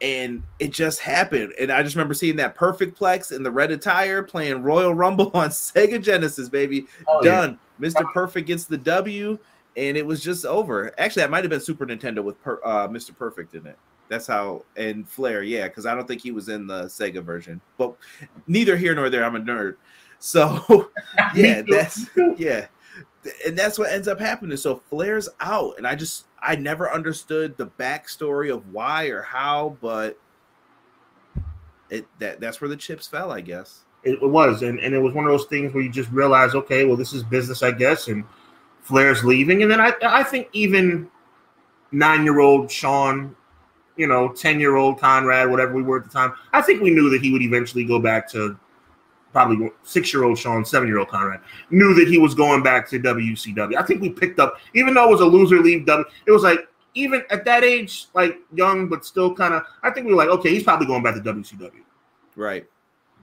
And 0.00 0.42
it 0.60 0.72
just 0.72 1.00
happened. 1.00 1.52
And 1.58 1.72
I 1.72 1.82
just 1.82 1.96
remember 1.96 2.14
seeing 2.14 2.36
that 2.36 2.54
perfect 2.54 2.98
plex 2.98 3.34
in 3.34 3.42
the 3.42 3.50
red 3.50 3.72
attire 3.72 4.22
playing 4.22 4.62
Royal 4.62 4.94
Rumble 4.94 5.30
on 5.34 5.48
Sega 5.48 6.00
Genesis, 6.00 6.48
baby. 6.48 6.86
Oh, 7.08 7.22
Done. 7.22 7.58
Yeah. 7.80 7.88
Mr. 7.88 8.12
Perfect 8.12 8.46
gets 8.46 8.66
the 8.66 8.78
W 8.78 9.38
and 9.76 9.96
it 9.96 10.06
was 10.06 10.22
just 10.22 10.44
over. 10.46 10.92
Actually, 10.98 11.22
that 11.22 11.30
might 11.30 11.44
have 11.44 11.50
been 11.50 11.60
Super 11.60 11.86
Nintendo 11.86 12.24
with 12.24 12.40
per, 12.42 12.60
uh, 12.64 12.88
Mr. 12.88 13.16
Perfect 13.16 13.54
in 13.54 13.66
it. 13.66 13.78
That's 14.08 14.26
how 14.26 14.64
and 14.76 15.08
Flair, 15.08 15.42
yeah, 15.42 15.68
because 15.68 15.84
I 15.84 15.94
don't 15.94 16.06
think 16.06 16.22
he 16.22 16.30
was 16.30 16.48
in 16.48 16.66
the 16.66 16.84
Sega 16.84 17.22
version. 17.22 17.60
But 17.76 17.94
neither 18.46 18.76
here 18.76 18.94
nor 18.94 19.10
there. 19.10 19.24
I'm 19.24 19.36
a 19.36 19.40
nerd, 19.40 19.76
so 20.18 20.90
yeah, 21.34 21.62
that's 21.68 22.06
yeah, 22.36 22.66
and 23.46 23.56
that's 23.56 23.78
what 23.78 23.90
ends 23.90 24.08
up 24.08 24.20
happening. 24.20 24.56
So 24.56 24.82
Flair's 24.88 25.28
out, 25.40 25.74
and 25.76 25.86
I 25.86 25.94
just 25.94 26.26
I 26.40 26.56
never 26.56 26.90
understood 26.90 27.56
the 27.56 27.66
backstory 27.66 28.54
of 28.54 28.72
why 28.72 29.06
or 29.06 29.22
how, 29.22 29.76
but 29.80 30.18
it 31.90 32.06
that 32.20 32.40
that's 32.40 32.60
where 32.60 32.68
the 32.68 32.76
chips 32.76 33.06
fell, 33.06 33.32
I 33.32 33.40
guess. 33.40 33.82
It 34.04 34.22
was, 34.22 34.62
and, 34.62 34.78
and 34.78 34.94
it 34.94 35.00
was 35.00 35.14
one 35.14 35.24
of 35.24 35.32
those 35.32 35.46
things 35.46 35.74
where 35.74 35.82
you 35.82 35.90
just 35.90 36.10
realize, 36.12 36.54
okay, 36.54 36.84
well, 36.84 36.96
this 36.96 37.12
is 37.12 37.24
business, 37.24 37.64
I 37.64 37.72
guess, 37.72 38.06
and 38.06 38.22
Flair's 38.86 39.24
leaving, 39.24 39.62
and 39.62 39.70
then 39.70 39.80
I 39.80 39.92
I 40.02 40.22
think 40.22 40.48
even 40.52 41.10
nine 41.90 42.22
year 42.22 42.38
old 42.38 42.70
Sean, 42.70 43.34
you 43.96 44.06
know, 44.06 44.28
ten 44.28 44.60
year 44.60 44.76
old 44.76 45.00
Conrad, 45.00 45.50
whatever 45.50 45.74
we 45.74 45.82
were 45.82 45.98
at 45.98 46.04
the 46.04 46.10
time, 46.10 46.32
I 46.52 46.62
think 46.62 46.80
we 46.80 46.90
knew 46.90 47.10
that 47.10 47.20
he 47.20 47.32
would 47.32 47.42
eventually 47.42 47.84
go 47.84 47.98
back 47.98 48.30
to 48.30 48.56
probably 49.32 49.70
six 49.82 50.14
year 50.14 50.22
old 50.22 50.38
Sean, 50.38 50.64
seven 50.64 50.88
year 50.88 50.98
old 50.98 51.08
Conrad 51.08 51.40
knew 51.70 51.94
that 51.94 52.06
he 52.06 52.16
was 52.16 52.32
going 52.32 52.62
back 52.62 52.88
to 52.90 53.00
WCW. 53.00 53.76
I 53.76 53.82
think 53.82 54.00
we 54.00 54.08
picked 54.08 54.38
up, 54.38 54.54
even 54.74 54.94
though 54.94 55.08
it 55.08 55.10
was 55.10 55.20
a 55.20 55.26
loser 55.26 55.58
leave 55.58 55.84
W, 55.84 56.06
it 56.26 56.30
was 56.30 56.44
like 56.44 56.60
even 56.94 57.24
at 57.30 57.44
that 57.44 57.64
age, 57.64 58.06
like 58.14 58.38
young 58.54 58.88
but 58.88 59.04
still 59.04 59.34
kind 59.34 59.52
of. 59.52 59.64
I 59.82 59.90
think 59.90 60.06
we 60.06 60.12
were 60.12 60.18
like, 60.18 60.28
okay, 60.28 60.50
he's 60.50 60.62
probably 60.62 60.86
going 60.86 61.02
back 61.02 61.16
to 61.16 61.20
WCW. 61.20 61.82
Right. 62.36 62.66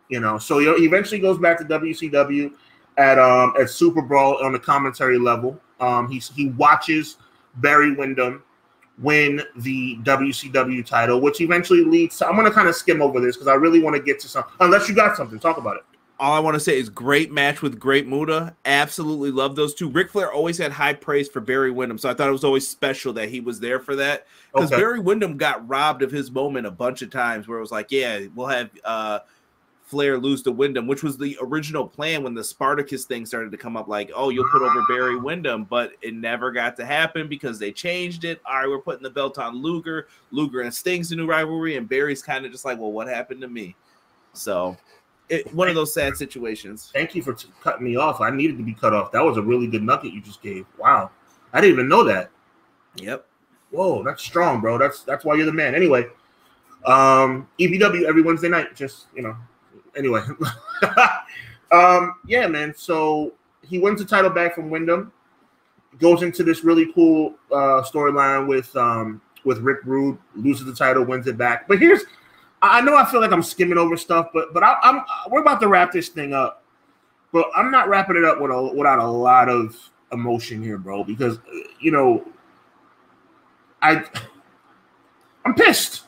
You 0.10 0.20
know, 0.20 0.38
so 0.38 0.60
he 0.60 0.68
eventually 0.86 1.20
goes 1.20 1.40
back 1.40 1.58
to 1.60 1.64
WCW 1.64 2.54
at 2.98 3.20
um 3.20 3.54
at 3.60 3.70
Super 3.70 4.02
Brawl 4.02 4.44
on 4.44 4.54
the 4.54 4.60
commentary 4.60 5.18
level. 5.20 5.60
Um, 5.80 6.10
he 6.10 6.20
he 6.20 6.50
watches 6.50 7.18
Barry 7.56 7.94
Windham 7.94 8.44
win 9.00 9.42
the 9.58 9.98
WCW 10.04 10.86
title, 10.86 11.20
which 11.20 11.42
eventually 11.42 11.84
leads 11.84 12.18
to. 12.20 12.28
I'm 12.28 12.36
going 12.36 12.46
to 12.46 12.52
kind 12.52 12.68
of 12.68 12.76
skim 12.76 13.02
over 13.02 13.20
this 13.20 13.36
because 13.36 13.48
I 13.48 13.56
really 13.56 13.82
want 13.82 13.96
to 13.96 14.02
get 14.02 14.20
to 14.22 14.28
some. 14.28 14.44
Unless 14.60 14.88
you 14.88 14.96
got 14.96 15.18
something, 15.18 15.40
talk 15.40 15.58
about 15.58 15.78
it. 15.78 15.84
All 16.20 16.32
I 16.32 16.40
want 16.40 16.54
to 16.54 16.60
say 16.60 16.78
is 16.78 16.90
great 16.90 17.32
match 17.32 17.62
with 17.62 17.80
Great 17.80 18.08
Muta. 18.08 18.56
Absolutely 18.66 19.32
love 19.32 19.56
those 19.56 19.74
two. 19.74 19.90
Ric 19.90 20.12
Flair 20.12 20.32
always 20.32 20.58
had 20.58 20.72
high 20.72 20.94
praise 20.94 21.28
for 21.28 21.42
Barry 21.42 21.72
Windham, 21.72 21.98
so 21.98 22.10
I 22.10 22.14
thought 22.14 22.30
it 22.30 22.34
was 22.34 22.44
always 22.44 22.68
special 22.68 23.14
that 23.14 23.30
he 23.30 23.40
was 23.40 23.60
there 23.60 23.80
for 23.80 23.96
that 23.96 24.28
because 24.54 24.72
okay. 24.72 24.80
Barry 24.80 25.00
Windham 25.00 25.38
got 25.38 25.68
robbed 25.68 26.02
of 26.02 26.12
his 26.12 26.32
moment 26.32 26.68
a 26.68 26.72
bunch 26.72 27.02
of 27.02 27.10
times 27.10 27.48
where 27.48 27.58
it 27.58 27.62
was 27.62 27.72
like, 27.72 27.88
yeah, 27.92 28.22
we'll 28.36 28.48
have 28.48 28.70
uh 28.86 29.20
Flair 29.86 30.18
lose 30.18 30.42
to 30.44 30.52
Windham, 30.52 30.88
which 30.88 31.04
was 31.04 31.18
the 31.18 31.38
original 31.42 31.88
plan 31.88 32.24
when 32.24 32.34
the 32.34 32.44
Spartacus 32.44 33.06
thing 33.06 33.26
started 33.26 33.52
to 33.52 33.58
come 33.58 33.76
up. 33.76 33.88
Like, 33.88 34.12
oh, 34.16 34.30
you'll 34.30 34.50
put 34.50 34.62
over 34.62 34.84
Barry 34.88 35.18
Windham, 35.18 35.66
but 35.66 35.94
it 36.02 36.14
never 36.14 36.52
got 36.52 36.76
to 36.78 36.86
happen 36.86 37.28
because 37.28 37.60
they 37.60 37.72
changed 37.72 38.24
it. 38.24 38.42
All 38.46 38.56
right, 38.56 38.68
we're 38.68 38.80
putting 38.80 39.04
the 39.04 39.10
belt 39.10 39.38
on 39.38 39.62
Luger. 39.62 40.08
Luger 40.32 40.62
and 40.62 40.74
Sting's 40.74 41.12
a 41.12 41.16
new 41.16 41.28
rivalry, 41.28 41.76
and 41.78 41.88
Barry's 41.88 42.24
kind 42.24 42.46
of 42.46 42.52
just 42.52 42.66
like, 42.66 42.80
well, 42.80 42.92
what 42.92 43.08
happened 43.08 43.42
to 43.42 43.48
me? 43.48 43.76
So, 44.34 44.78
it, 45.30 45.54
one 45.54 45.68
of 45.68 45.76
those 45.76 45.94
sad 45.94 46.16
situations. 46.16 46.90
Thank 46.94 47.14
you 47.14 47.22
for 47.22 47.34
t- 47.34 47.50
cutting 47.62 47.86
me 47.86 47.96
off. 47.96 48.22
I 48.22 48.30
needed 48.30 48.58
to 48.58 48.64
be 48.64 48.74
cut 48.74 48.94
off. 48.94 49.12
That 49.12 49.24
was 49.24 49.38
a 49.38 49.42
really 49.42 49.68
good 49.68 49.84
nugget 49.84 50.14
you 50.14 50.22
just 50.22 50.42
gave. 50.42 50.66
Wow, 50.78 51.12
I 51.52 51.62
didn't 51.62 51.74
even 51.74 51.90
know 51.90 52.04
that. 52.04 52.32
Yep. 52.96 53.26
Whoa, 53.72 54.04
that's 54.04 54.24
strong, 54.24 54.62
bro. 54.62 54.78
That's 54.78 55.04
that's 55.04 55.26
why 55.26 55.36
you're 55.36 55.46
the 55.46 55.52
man. 55.52 55.76
Anyway, 55.76 56.06
um, 56.86 57.48
EPW 57.60 58.04
every 58.04 58.22
Wednesday 58.22 58.50
night. 58.50 58.76
Just 58.76 59.08
you 59.16 59.24
know, 59.24 59.36
anyway, 59.96 60.22
um, 61.72 62.16
yeah, 62.28 62.48
man. 62.48 62.74
So 62.76 63.34
he 63.62 63.80
wins 63.80 64.00
the 64.00 64.06
title 64.06 64.30
back 64.30 64.56
from 64.56 64.70
Windham. 64.70 65.12
Goes 66.00 66.24
into 66.24 66.44
this 66.44 66.64
really 66.64 66.92
cool 66.94 67.36
uh, 67.52 67.84
storyline 67.84 68.48
with 68.48 68.76
um, 68.76 69.22
with 69.44 69.60
Rick 69.60 69.80
Rude, 69.84 70.18
loses 70.36 70.66
the 70.66 70.74
title, 70.74 71.04
wins 71.04 71.28
it 71.28 71.38
back. 71.38 71.68
But 71.68 71.80
here's 71.80 72.04
I 72.64 72.80
know 72.80 72.96
I 72.96 73.04
feel 73.04 73.20
like 73.20 73.34
I'm 73.34 73.44
skimming 73.44 73.78
over 73.78 73.98
stuff, 73.98 74.30
but 74.34 74.54
but 74.54 74.64
I, 74.64 74.78
am 74.84 75.04
we're 75.30 75.42
about 75.42 75.60
to 75.62 75.68
wrap 75.68 75.92
this 75.92 76.08
thing 76.08 76.34
up. 76.34 76.64
But 77.34 77.50
I'm 77.56 77.72
not 77.72 77.90
wrapping 77.90 78.16
it 78.16 78.24
up 78.24 78.40
with 78.40 78.52
a, 78.52 78.74
without 78.74 79.00
a 79.00 79.08
lot 79.08 79.50
of 79.50 79.78
emotion 80.14 80.64
here, 80.64 80.78
bro, 80.78 81.04
because 81.04 81.40
you 81.82 81.92
know 81.92 82.26
I 83.82 84.04
I'm 85.46 85.54
pissed. 85.56 86.04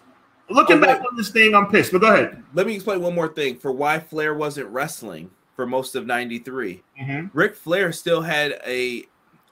Looking 0.49 0.79
back 0.79 0.99
on 0.99 1.15
this 1.15 1.29
thing, 1.29 1.55
I'm 1.55 1.67
pissed. 1.67 1.91
But 1.91 2.01
go 2.01 2.13
ahead. 2.13 2.43
Let 2.53 2.67
me 2.67 2.75
explain 2.75 3.01
one 3.01 3.15
more 3.15 3.27
thing 3.27 3.57
for 3.57 3.71
why 3.71 3.99
Flair 3.99 4.35
wasn't 4.35 4.67
wrestling 4.69 5.31
for 5.55 5.65
most 5.65 5.95
of 5.95 6.05
'93. 6.05 6.83
Mm-hmm. 7.01 7.37
Ric 7.37 7.55
Flair 7.55 7.91
still 7.91 8.21
had 8.21 8.61
a 8.65 9.05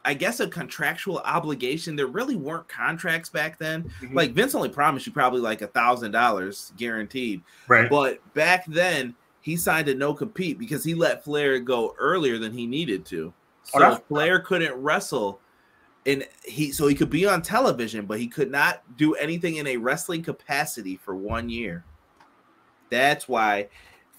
I 0.06 0.14
guess 0.14 0.40
a 0.40 0.48
contractual 0.48 1.20
obligation. 1.20 1.96
There 1.96 2.08
really 2.08 2.36
weren't 2.36 2.68
contracts 2.68 3.30
back 3.30 3.58
then. 3.58 3.92
Mm-hmm. 4.02 4.16
Like 4.16 4.34
Vince 4.34 4.54
only 4.54 4.70
promised 4.70 5.08
you 5.08 5.14
probably 5.14 5.42
like 5.42 5.62
a 5.62 5.68
thousand 5.68 6.12
dollars 6.12 6.74
guaranteed. 6.78 7.42
Right. 7.68 7.90
But 7.90 8.20
back 8.34 8.66
then 8.68 9.16
he 9.42 9.56
signed 9.56 9.88
a 9.90 9.96
no 9.96 10.14
compete 10.14 10.60
because 10.60 10.84
he 10.84 10.94
let 10.94 11.24
Flair 11.24 11.60
go 11.60 11.96
earlier 11.98 12.38
than 12.38 12.54
he 12.54 12.66
needed 12.66 13.06
to. 13.08 13.34
Oh, 13.74 13.80
so 13.80 13.92
oh, 13.92 13.96
Flair 14.08 14.40
couldn't 14.40 14.74
wrestle 14.76 15.40
and 16.06 16.28
he 16.44 16.72
so 16.72 16.88
he 16.88 16.96
could 16.96 17.10
be 17.10 17.26
on 17.26 17.42
television, 17.42 18.06
but 18.06 18.20
he 18.20 18.28
could 18.28 18.52
not 18.52 18.84
do 18.98 19.14
anything 19.16 19.56
in 19.56 19.68
a 19.68 19.78
wrestling 19.78 20.22
capacity 20.22 20.98
for 20.98 21.16
one 21.16 21.50
year. 21.50 21.86
That's 22.90 23.28
why 23.28 23.70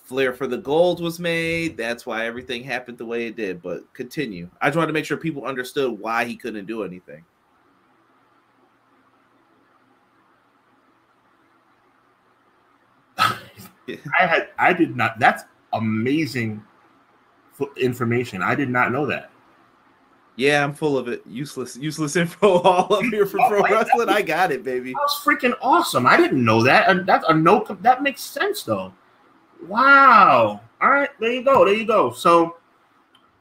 Flair 0.05 0.33
for 0.33 0.47
the 0.47 0.59
Gold 0.59 1.03
was 1.03 1.19
made. 1.21 1.77
That's 1.77 2.07
why 2.07 2.27
everything 2.27 2.63
happened 2.63 2.99
the 2.99 3.07
way 3.07 3.27
it 3.27 3.37
did. 3.37 3.63
But 3.63 3.93
continue. 3.93 4.51
I 4.61 4.69
just 4.69 4.77
wanted 4.77 4.89
to 4.89 4.93
make 4.95 5.05
sure 5.05 5.17
people 5.17 5.45
understood 5.45 5.99
why 5.99 6.25
he 6.25 6.37
couldn't 6.37 6.67
do 6.67 6.83
anything. 6.83 7.25
I 13.19 14.27
had 14.27 14.49
I 14.59 14.73
did 14.73 14.97
not. 14.97 15.19
That's 15.19 15.45
amazing 15.75 16.63
information. 17.77 18.43
I 18.43 18.55
did 18.55 18.71
not 18.71 18.91
know 18.91 19.07
that. 19.07 19.31
Yeah, 20.37 20.65
I'm 20.65 20.75
full 20.75 20.99
of 20.99 21.09
it. 21.09 21.23
Useless, 21.27 21.77
useless 21.77 22.17
info 22.17 22.59
all 22.59 22.93
up 22.93 23.05
here 23.05 23.27
for 23.27 23.41
oh, 23.41 23.49
pro 23.49 23.63
wrestling. 23.63 24.09
I 24.09 24.23
got 24.23 24.51
it, 24.51 24.65
baby. 24.65 24.93
That 24.93 24.99
was 24.99 25.21
freaking 25.25 25.55
awesome. 25.63 26.07
I 26.07 26.17
didn't 26.17 26.45
know 26.45 26.63
that. 26.63 26.89
And 26.89 27.07
that's 27.07 27.25
a 27.29 27.35
no. 27.35 27.65
That 27.81 28.03
makes 28.03 28.23
sense 28.23 28.63
though. 28.63 28.93
Wow. 29.67 30.61
All 30.81 30.91
right, 30.91 31.11
there 31.21 31.33
you 31.33 31.43
go. 31.43 31.65
There 31.65 31.75
you 31.75 31.87
go. 31.87 32.13
So 32.13 32.57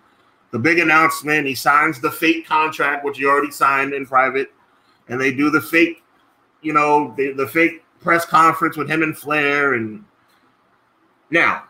the 0.52 0.58
big 0.58 0.78
announcement. 0.78 1.46
He 1.46 1.56
signs 1.56 2.00
the 2.00 2.10
fake 2.10 2.46
contract, 2.46 3.04
which 3.04 3.18
he 3.18 3.24
already 3.24 3.50
signed 3.50 3.92
in 3.92 4.06
private, 4.06 4.52
and 5.08 5.20
they 5.20 5.32
do 5.32 5.50
the 5.50 5.60
fake, 5.60 6.04
you 6.62 6.72
know, 6.72 7.14
the, 7.16 7.32
the 7.32 7.46
fake 7.46 7.84
press 8.00 8.24
conference 8.24 8.76
with 8.76 8.90
him 8.90 9.02
and 9.02 9.16
Flair. 9.16 9.74
And 9.74 10.04
now, 11.30 11.64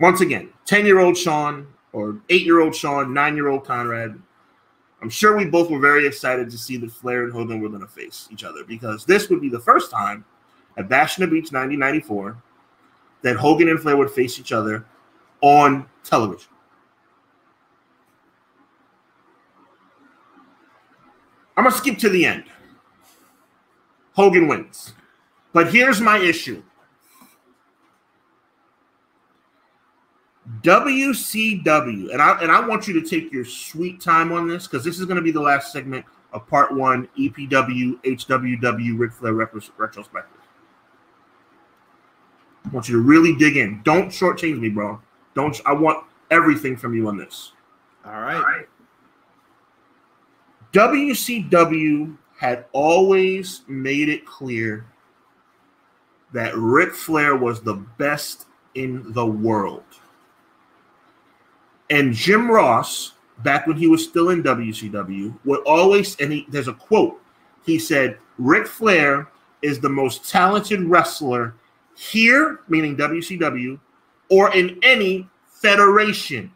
once 0.00 0.20
again, 0.20 0.50
10 0.66 0.86
year 0.86 1.00
old 1.00 1.16
Sean 1.16 1.66
or 1.92 2.20
eight 2.28 2.42
year 2.42 2.60
old 2.60 2.74
Sean, 2.74 3.12
nine 3.12 3.36
year 3.36 3.48
old 3.48 3.64
Conrad. 3.64 4.20
I'm 5.00 5.10
sure 5.10 5.36
we 5.36 5.46
both 5.46 5.68
were 5.68 5.80
very 5.80 6.06
excited 6.06 6.48
to 6.50 6.58
see 6.58 6.76
that 6.76 6.92
Flair 6.92 7.24
and 7.24 7.32
Hogan 7.32 7.60
were 7.60 7.68
going 7.68 7.80
to 7.80 7.88
face 7.88 8.28
each 8.30 8.44
other 8.44 8.64
because 8.64 9.04
this 9.04 9.28
would 9.28 9.40
be 9.40 9.48
the 9.48 9.58
first 9.58 9.90
time 9.90 10.24
at 10.76 10.88
Bash 10.88 11.18
in 11.18 11.22
the 11.22 11.26
Beach 11.26 11.52
1994 11.52 12.40
that 13.22 13.36
Hogan 13.36 13.68
and 13.68 13.80
Flair 13.80 13.96
would 13.96 14.10
face 14.10 14.38
each 14.38 14.52
other 14.52 14.86
on 15.40 15.86
television. 16.04 16.48
I'm 21.56 21.64
going 21.64 21.72
to 21.72 21.78
skip 21.78 21.98
to 21.98 22.08
the 22.08 22.24
end. 22.24 22.44
Hogan 24.14 24.48
wins. 24.48 24.94
But 25.52 25.72
here's 25.72 26.00
my 26.00 26.18
issue 26.18 26.62
WCW, 30.62 32.12
and 32.12 32.20
I 32.20 32.40
and 32.40 32.50
I 32.50 32.66
want 32.66 32.88
you 32.88 33.00
to 33.00 33.08
take 33.08 33.32
your 33.32 33.44
sweet 33.44 34.00
time 34.00 34.32
on 34.32 34.48
this 34.48 34.66
because 34.66 34.84
this 34.84 34.98
is 34.98 35.04
going 35.04 35.16
to 35.16 35.22
be 35.22 35.30
the 35.30 35.40
last 35.40 35.72
segment 35.72 36.04
of 36.32 36.46
part 36.48 36.74
one 36.74 37.08
EPW 37.18 38.02
HWW 38.02 38.98
Ric 38.98 39.12
Flair 39.12 39.34
retrospective. 39.34 40.40
I 42.64 42.68
want 42.70 42.88
you 42.88 42.96
to 42.96 43.02
really 43.02 43.34
dig 43.36 43.56
in. 43.56 43.82
Don't 43.84 44.08
shortchange 44.08 44.58
me, 44.58 44.68
bro. 44.68 45.00
Don't. 45.34 45.60
I 45.64 45.72
want 45.72 46.04
everything 46.30 46.76
from 46.76 46.94
you 46.94 47.08
on 47.08 47.16
this. 47.16 47.52
All 48.04 48.12
right. 48.12 48.36
All 48.36 48.42
right. 48.42 48.66
WCW 50.72 52.16
had 52.42 52.64
always 52.72 53.62
made 53.68 54.08
it 54.08 54.26
clear 54.26 54.84
that 56.32 56.52
Ric 56.56 56.92
Flair 56.92 57.36
was 57.36 57.60
the 57.60 57.74
best 57.98 58.46
in 58.74 59.12
the 59.12 59.24
world. 59.24 59.84
And 61.88 62.12
Jim 62.12 62.50
Ross, 62.50 63.12
back 63.44 63.68
when 63.68 63.76
he 63.76 63.86
was 63.86 64.02
still 64.02 64.30
in 64.30 64.42
WCW, 64.42 65.38
would 65.44 65.60
always, 65.60 66.16
and 66.16 66.32
he, 66.32 66.44
there's 66.48 66.66
a 66.66 66.72
quote. 66.72 67.20
He 67.64 67.78
said, 67.78 68.18
Ric 68.38 68.66
Flair 68.66 69.28
is 69.62 69.78
the 69.78 69.88
most 69.88 70.28
talented 70.28 70.82
wrestler 70.82 71.54
here, 71.96 72.58
meaning 72.66 72.96
WCW, 72.96 73.78
or 74.30 74.52
in 74.52 74.80
any 74.82 75.28
federation. 75.46 76.50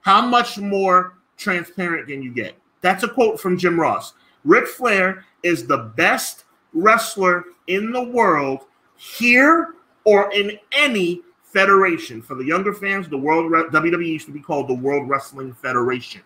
How 0.00 0.26
much 0.26 0.58
more 0.58 1.18
transparent 1.36 2.08
can 2.08 2.20
you 2.20 2.32
get? 2.32 2.56
That's 2.80 3.04
a 3.04 3.08
quote 3.08 3.38
from 3.38 3.56
Jim 3.56 3.78
Ross. 3.78 4.14
Ric 4.44 4.66
Flair 4.66 5.24
is 5.42 5.66
the 5.66 5.92
best 5.96 6.44
wrestler 6.72 7.44
in 7.66 7.92
the 7.92 8.02
world 8.02 8.66
here 8.96 9.74
or 10.04 10.32
in 10.32 10.58
any 10.72 11.22
Federation. 11.42 12.22
For 12.22 12.36
the 12.36 12.44
younger 12.44 12.72
fans, 12.72 13.08
the 13.08 13.18
World 13.18 13.50
WWE 13.50 14.06
used 14.06 14.26
to 14.26 14.32
be 14.32 14.40
called 14.40 14.68
the 14.68 14.74
World 14.74 15.08
Wrestling 15.08 15.52
Federation. 15.52 16.22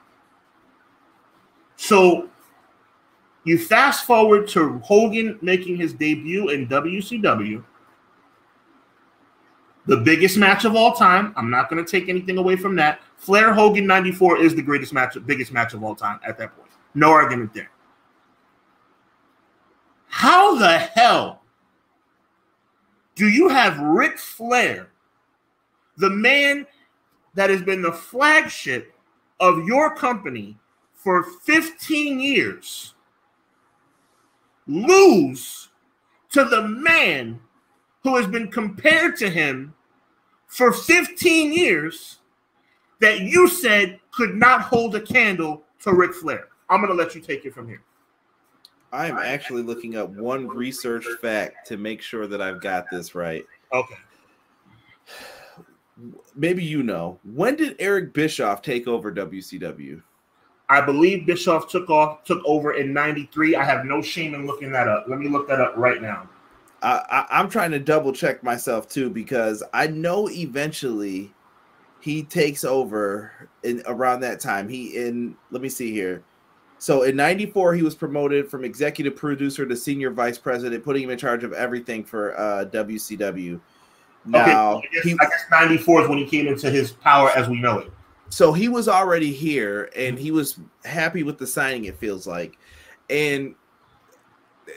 So 1.77 2.28
you 3.45 3.59
fast 3.59 4.05
forward 4.05 4.49
to 4.49 4.78
Hogan 4.81 5.39
making 5.41 5.77
his 5.77 5.95
debut 5.95 6.51
in 6.51 6.69
WCW. 6.69 7.65
the 9.86 9.99
biggest 9.99 10.39
match 10.39 10.65
of 10.65 10.74
all 10.74 10.93
time. 10.93 11.35
I'm 11.36 11.51
not 11.51 11.69
going 11.69 11.82
to 11.82 11.91
take 11.91 12.09
anything 12.09 12.39
away 12.39 12.57
from 12.57 12.74
that. 12.77 13.01
Flair 13.16 13.53
Hogan 13.53 13.86
94 13.86 14.39
is 14.39 14.55
the 14.55 14.62
greatest 14.62 14.93
match, 14.93 15.16
biggest 15.27 15.53
match 15.53 15.74
of 15.74 15.82
all 15.85 15.95
time 15.95 16.20
at 16.27 16.39
that 16.39 16.57
point. 16.57 16.70
No 16.95 17.11
argument 17.11 17.53
there. 17.53 17.70
How 20.16 20.55
the 20.55 20.78
hell 20.78 21.43
do 23.16 23.27
you 23.27 23.49
have 23.49 23.81
Ric 23.81 24.16
Flair, 24.16 24.91
the 25.97 26.09
man 26.09 26.69
that 27.35 27.51
has 27.51 27.62
been 27.62 27.82
the 27.82 27.91
flagship 27.91 28.95
of 29.41 29.65
your 29.65 29.93
company 29.97 30.57
for 30.95 31.24
15 31.24 32.20
years, 32.20 32.95
lose 34.69 35.70
to 36.31 36.45
the 36.45 36.62
man 36.62 37.41
who 38.05 38.15
has 38.16 38.28
been 38.28 38.53
compared 38.53 39.16
to 39.16 39.28
him 39.28 39.74
for 40.47 40.73
15 40.73 41.53
years 41.53 42.20
that 43.01 43.19
you 43.23 43.49
said 43.49 43.99
could 44.12 44.36
not 44.36 44.62
hold 44.62 44.95
a 44.95 45.01
candle 45.01 45.65
to 45.81 45.93
Ric 45.93 46.15
Flair? 46.15 46.51
I'm 46.70 46.81
going 46.81 46.97
to 46.97 46.97
let 46.97 47.16
you 47.16 47.20
take 47.20 47.45
it 47.45 47.53
from 47.53 47.66
here. 47.66 47.82
I 48.94 49.08
am 49.08 49.18
actually 49.18 49.62
looking 49.62 49.96
up 49.96 50.10
one 50.10 50.46
research 50.46 51.04
fact 51.20 51.66
to 51.66 51.76
make 51.76 52.00
sure 52.00 52.28
that 52.28 52.40
I've 52.40 52.60
got 52.60 52.88
this 52.92 53.16
right. 53.16 53.44
Okay. 53.72 53.96
Maybe 56.36 56.62
you 56.62 56.84
know. 56.84 57.18
When 57.24 57.56
did 57.56 57.74
Eric 57.80 58.14
Bischoff 58.14 58.62
take 58.62 58.86
over 58.86 59.12
WCW? 59.12 60.00
I 60.68 60.80
believe 60.80 61.26
Bischoff 61.26 61.68
took 61.68 61.90
off 61.90 62.22
took 62.24 62.40
over 62.44 62.74
in 62.74 62.92
'93. 62.92 63.56
I 63.56 63.64
have 63.64 63.84
no 63.84 64.00
shame 64.00 64.32
in 64.32 64.46
looking 64.46 64.70
that 64.72 64.86
up. 64.86 65.06
Let 65.08 65.18
me 65.18 65.28
look 65.28 65.48
that 65.48 65.60
up 65.60 65.76
right 65.76 66.00
now. 66.00 66.28
I, 66.80 67.26
I, 67.30 67.40
am 67.40 67.48
trying 67.48 67.72
to 67.72 67.78
double 67.80 68.12
check 68.12 68.42
myself 68.44 68.88
too 68.88 69.10
because 69.10 69.62
I 69.72 69.88
know 69.88 70.28
eventually 70.28 71.32
he 72.00 72.22
takes 72.22 72.62
over 72.62 73.48
in 73.62 73.82
around 73.86 74.20
that 74.20 74.38
time. 74.38 74.68
He 74.68 74.96
in 74.96 75.36
let 75.50 75.62
me 75.62 75.68
see 75.68 75.90
here. 75.90 76.22
So 76.78 77.02
in 77.02 77.16
94, 77.16 77.74
he 77.74 77.82
was 77.82 77.94
promoted 77.94 78.51
from 78.51 78.64
executive 78.64 79.16
producer 79.16 79.66
to 79.66 79.76
senior 79.76 80.10
vice 80.10 80.38
president, 80.38 80.84
putting 80.84 81.02
him 81.02 81.10
in 81.10 81.18
charge 81.18 81.44
of 81.44 81.52
everything 81.52 82.05
for 82.05 82.38
uh, 82.38 82.66
WCW. 82.66 83.60
Now, 84.26 84.76
okay, 84.76 84.88
I, 84.90 84.94
guess, 84.94 85.05
he, 85.05 85.12
I 85.12 85.24
guess 85.24 85.44
94 85.51 86.02
is 86.02 86.09
when 86.09 86.18
he 86.18 86.26
came 86.26 86.46
into 86.46 86.70
his 86.70 86.92
power 86.92 87.30
as 87.30 87.48
we 87.48 87.60
know 87.60 87.78
it. 87.78 87.92
So 88.28 88.52
he 88.52 88.68
was 88.68 88.88
already 88.88 89.32
here 89.32 89.90
and 89.94 90.18
he 90.18 90.30
was 90.30 90.59
happy 90.84 91.22
with 91.22 91.38
the 91.38 91.46
signing, 91.46 91.84
it 91.84 91.96
feels 91.98 92.26
like. 92.26 92.59
And 93.10 93.55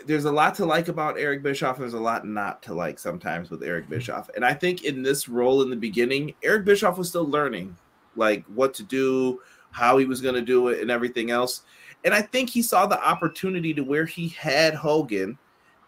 there's 0.06 0.26
a 0.26 0.32
lot 0.32 0.54
to 0.56 0.66
like 0.66 0.90
about 0.90 1.18
Eric 1.18 1.44
Bischoff. 1.44 1.78
There's 1.78 1.94
a 1.94 2.00
lot 2.00 2.28
not 2.28 2.62
to 2.64 2.74
like 2.74 3.00
sometimes 3.00 3.50
with 3.50 3.64
Eric 3.64 3.90
Bischoff. 3.90 4.30
And 4.36 4.46
I 4.46 4.54
think 4.54 4.84
in 4.84 5.02
this 5.02 5.30
role 5.30 5.62
in 5.62 5.70
the 5.70 5.76
beginning, 5.76 6.34
Eric 6.44 6.66
Bischoff 6.66 6.98
was 6.98 7.10
still 7.10 7.28
learning 7.28 7.76
like 8.16 8.44
what 8.46 8.74
to 8.76 8.84
do, 8.84 9.42
how 9.72 9.98
he 9.98 10.06
was 10.06 10.22
going 10.22 10.36
to 10.36 10.42
do 10.42 10.68
it, 10.68 10.82
and 10.82 10.92
everything 10.92 11.32
else. 11.32 11.62
And 12.08 12.16
I 12.16 12.22
think 12.22 12.50
he 12.50 12.62
saw 12.62 12.86
the 12.86 13.06
opportunity 13.06 13.74
to 13.74 13.82
where 13.82 14.06
he 14.06 14.30
had 14.30 14.74
Hogan 14.74 15.38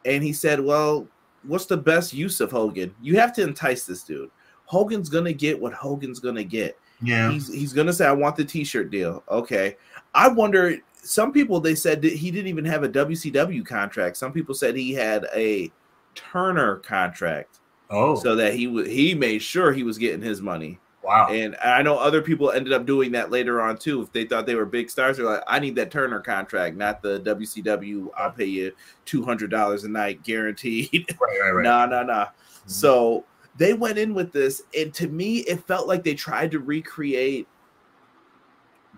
and 0.03 0.21
he 0.21 0.33
said, 0.33 0.59
Well, 0.59 1.07
what's 1.43 1.65
the 1.65 1.77
best 1.77 2.13
use 2.13 2.41
of 2.41 2.51
Hogan? 2.51 2.93
You 3.01 3.17
have 3.17 3.33
to 3.35 3.41
entice 3.41 3.85
this 3.85 4.03
dude. 4.03 4.29
Hogan's 4.65 5.07
gonna 5.07 5.31
get 5.31 5.57
what 5.57 5.71
Hogan's 5.71 6.19
gonna 6.19 6.43
get. 6.43 6.77
Yeah. 7.01 7.31
He's 7.31 7.47
he's 7.47 7.71
gonna 7.71 7.93
say, 7.93 8.05
I 8.05 8.11
want 8.11 8.35
the 8.35 8.43
t-shirt 8.43 8.91
deal. 8.91 9.23
Okay. 9.31 9.77
I 10.13 10.27
wonder 10.27 10.79
some 10.93 11.31
people 11.31 11.61
they 11.61 11.73
said 11.73 12.01
that 12.01 12.11
he 12.11 12.31
didn't 12.31 12.47
even 12.47 12.65
have 12.65 12.83
a 12.83 12.89
WCW 12.89 13.65
contract. 13.65 14.17
Some 14.17 14.33
people 14.33 14.53
said 14.53 14.75
he 14.75 14.91
had 14.91 15.25
a 15.33 15.71
Turner 16.15 16.79
contract. 16.79 17.59
Oh, 17.89 18.19
so 18.19 18.35
that 18.35 18.55
he 18.55 18.67
would 18.67 18.87
he 18.87 19.15
made 19.15 19.41
sure 19.41 19.71
he 19.71 19.83
was 19.83 19.97
getting 19.97 20.21
his 20.21 20.41
money. 20.41 20.79
Wow. 21.09 21.29
And 21.29 21.55
I 21.55 21.81
know 21.81 21.97
other 21.97 22.21
people 22.21 22.51
ended 22.51 22.71
up 22.71 22.85
doing 22.85 23.11
that 23.13 23.31
later 23.31 23.61
on 23.61 23.79
too. 23.79 24.03
If 24.03 24.11
they 24.11 24.25
thought 24.25 24.45
they 24.45 24.53
were 24.53 24.67
big 24.67 24.91
stars, 24.91 25.17
they're 25.17 25.25
like, 25.25 25.41
I 25.47 25.57
need 25.57 25.73
that 25.77 25.89
Turner 25.89 26.19
contract, 26.19 26.75
not 26.77 27.01
the 27.01 27.19
WCW. 27.21 28.09
I'll 28.15 28.29
pay 28.29 28.45
you 28.45 28.71
two 29.05 29.23
hundred 29.25 29.49
dollars 29.49 29.85
a 29.85 29.89
night 29.89 30.21
guaranteed. 30.23 31.07
Right, 31.19 31.39
right, 31.41 31.51
right. 31.51 31.63
nah, 31.63 31.87
nah, 31.87 32.03
nah. 32.03 32.25
Mm-hmm. 32.25 32.69
So 32.69 33.25
they 33.57 33.73
went 33.73 33.97
in 33.97 34.13
with 34.13 34.31
this, 34.31 34.61
and 34.77 34.93
to 34.93 35.07
me, 35.07 35.39
it 35.39 35.65
felt 35.65 35.87
like 35.87 36.03
they 36.03 36.13
tried 36.13 36.51
to 36.51 36.59
recreate 36.59 37.47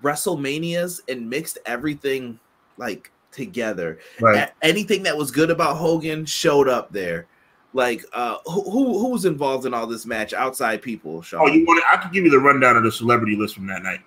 WrestleManias 0.03 0.99
and 1.07 1.29
mixed 1.29 1.59
everything 1.65 2.41
like 2.75 3.09
together. 3.31 3.99
Right. 4.19 4.51
Anything 4.61 5.03
that 5.03 5.15
was 5.15 5.31
good 5.31 5.49
about 5.49 5.77
Hogan 5.77 6.25
showed 6.25 6.67
up 6.67 6.91
there. 6.91 7.27
Like, 7.73 8.03
uh, 8.13 8.37
who 8.45 8.99
who 8.99 9.09
was 9.09 9.25
involved 9.25 9.65
in 9.65 9.73
all 9.73 9.87
this 9.87 10.05
match 10.05 10.33
outside 10.33 10.81
people? 10.81 11.21
Sean? 11.21 11.41
Oh, 11.41 11.47
you 11.47 11.65
want? 11.65 11.83
I 11.89 11.97
could 11.97 12.11
give 12.11 12.25
you 12.25 12.31
the 12.31 12.39
rundown 12.39 12.75
of 12.75 12.83
the 12.83 12.91
celebrity 12.91 13.35
list 13.35 13.55
from 13.55 13.67
that 13.67 13.81
night. 13.81 14.01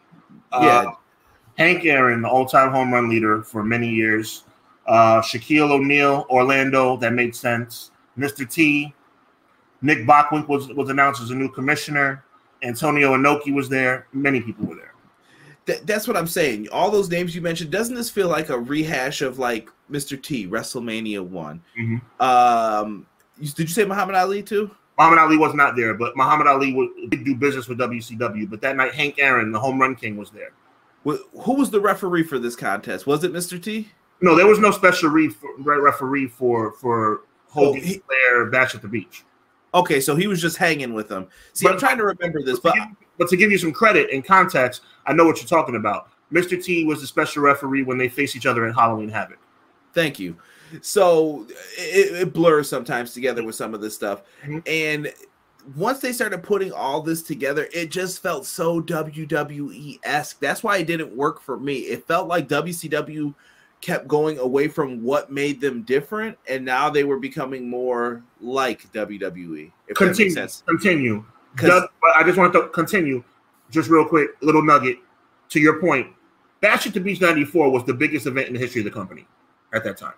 Yeah, 0.53 0.59
uh, 0.59 0.93
Hank 1.57 1.85
Aaron, 1.85 2.23
the 2.23 2.28
all-time 2.28 2.70
home 2.70 2.93
run 2.93 3.09
leader 3.09 3.43
for 3.43 3.65
many 3.65 3.89
years. 3.89 4.45
Uh, 4.86 5.23
Shaquille 5.23 5.70
O'Neal, 5.70 6.27
Orlando, 6.28 6.97
that 6.99 7.15
made 7.15 7.35
sense. 7.35 7.91
Mr. 8.19 8.49
T, 8.49 8.93
Nick 9.81 10.07
Bockwinkel 10.07 10.49
was 10.49 10.69
was 10.69 10.91
announced 10.91 11.23
as 11.23 11.31
a 11.31 11.35
new 11.35 11.51
commissioner. 11.51 12.24
Antonio 12.62 13.15
Inoki 13.15 13.53
was 13.53 13.69
there. 13.69 14.07
Many 14.12 14.41
people 14.41 14.66
were 14.66 14.77
there. 14.77 14.95
Th- 15.66 15.81
that's 15.82 16.07
what 16.07 16.16
I'm 16.16 16.27
saying. 16.27 16.69
All 16.70 16.91
those 16.91 17.11
names 17.11 17.35
you 17.35 17.41
mentioned, 17.41 17.70
doesn't 17.70 17.95
this 17.95 18.11
feel 18.11 18.28
like 18.28 18.49
a 18.49 18.59
rehash 18.59 19.23
of 19.23 19.39
like 19.39 19.70
Mr. 19.91 20.20
T, 20.20 20.47
WrestleMania 20.47 21.20
one? 21.20 21.62
Mm-hmm. 21.78 22.23
Um, 22.23 23.07
did 23.53 23.69
you 23.69 23.75
say 23.75 23.85
Muhammad 23.85 24.16
Ali 24.16 24.43
too? 24.43 24.71
Muhammad 24.99 25.19
Ali 25.19 25.37
was 25.37 25.55
not 25.55 25.77
there, 25.77 25.95
but 25.95 26.16
Muhammad 26.16 26.47
Ali 26.47 26.73
would, 26.73 26.91
did 27.11 27.25
do 27.25 27.35
business 27.35 27.69
with 27.69 27.79
WCW. 27.79 28.49
But 28.49 28.61
that 28.61 28.77
night, 28.77 28.95
Hank 28.95 29.19
Aaron, 29.19 29.51
the 29.51 29.59
home 29.59 29.81
run 29.81 29.97
king, 29.97 30.16
was 30.16 30.31
there. 30.31 30.53
Who 31.05 31.55
was 31.55 31.71
the 31.71 31.81
referee 31.81 32.23
for 32.23 32.39
this 32.39 32.57
contest? 32.57 33.07
Was 33.07 33.25
it 33.25 33.33
Mr. 33.33 33.62
T? 33.62 33.89
No, 34.21 34.37
there 34.37 34.47
was 34.47 34.59
no 34.59 34.71
special 34.71 35.11
referee 35.11 36.29
for 36.29 36.73
for 36.73 37.19
oh, 37.19 37.21
Hogan 37.49 37.81
oh, 37.81 37.85
he, 37.85 37.99
Flair 37.99 38.47
Bash 38.47 38.75
at 38.75 38.83
the 38.83 38.89
Beach. 38.89 39.25
Okay, 39.75 40.01
so 40.01 40.15
he 40.15 40.29
was 40.29 40.41
just 40.41 40.57
hanging 40.57 40.95
with 40.95 41.09
them. 41.09 41.27
See, 41.53 41.66
but, 41.66 41.73
I'm 41.73 41.79
trying 41.79 41.99
to 41.99 42.05
remember 42.05 42.43
this, 42.43 42.61
but 42.61 42.71
but 42.71 42.75
to, 42.75 42.79
give, 42.79 42.97
but 43.19 43.29
to 43.29 43.37
give 43.37 43.51
you 43.51 43.59
some 43.59 43.73
credit 43.73 44.11
and 44.12 44.25
context, 44.25 44.83
I 45.05 45.12
know 45.12 45.25
what 45.25 45.39
you're 45.39 45.49
talking 45.49 45.77
about. 45.77 46.11
Mr. 46.33 46.62
T 46.62 46.85
was 46.85 47.01
the 47.01 47.07
special 47.07 47.43
referee 47.43 47.83
when 47.83 47.99
they 47.99 48.09
face 48.09 48.35
each 48.37 48.47
other 48.47 48.66
in 48.66 48.73
Halloween 48.73 49.09
Havoc. 49.09 49.39
Thank 49.93 50.19
you 50.19 50.37
so 50.81 51.47
it, 51.78 52.23
it, 52.23 52.32
blurs 52.32 52.69
sometimes 52.69 53.12
together 53.12 53.45
with 53.45 53.55
some 53.55 53.74
of 53.74 53.81
this 53.81 53.95
stuff. 53.95 54.23
Mm-hmm. 54.43 54.59
and 54.66 55.12
once 55.77 56.01
they 56.01 56.12
started 56.12 56.43
putting 56.43 56.73
all 56.73 57.01
this 57.01 57.23
together 57.23 57.69
it 57.73 57.91
just 57.91 58.23
felt 58.23 58.45
so 58.45 58.82
wwe-esque 58.82 60.39
that's 60.39 60.62
why 60.62 60.77
it 60.77 60.86
didn't 60.86 61.16
work 61.16 61.41
for 61.41 61.59
me. 61.59 61.78
It 61.81 62.07
felt 62.07 62.28
like 62.28 62.49
wcw 62.49 63.35
kept 63.81 64.09
going 64.09 64.39
away 64.39 64.66
from 64.66 65.03
what 65.03 65.31
made 65.31 65.61
them 65.61 65.82
different 65.82 66.36
and 66.49 66.65
now 66.65 66.89
they 66.89 67.05
were 67.05 67.19
becoming 67.19 67.69
more 67.69 68.23
like 68.41 68.91
wwe 68.93 69.70
if 69.89 69.97
continue. 69.97 70.35
continue. 70.66 71.24
I 71.62 72.23
just 72.24 72.39
want 72.39 72.53
to 72.55 72.69
continue 72.69 73.23
just 73.70 73.89
real 73.89 74.07
quick 74.07 74.31
little 74.41 74.62
nugget. 74.62 74.99
To 75.51 75.61
your 75.61 75.78
point 75.81 76.09
bash 76.61 76.86
at 76.86 76.95
the 76.95 77.01
beach 77.01 77.20
94 77.20 77.70
was 77.70 77.85
the 77.85 77.95
biggest 77.95 78.27
event 78.27 78.49
in 78.49 78.55
the 78.55 78.59
history 78.59 78.81
of 78.81 78.86
the 78.86 78.91
company 78.91 79.27
at 79.74 79.85
that 79.85 79.99
time 79.99 80.15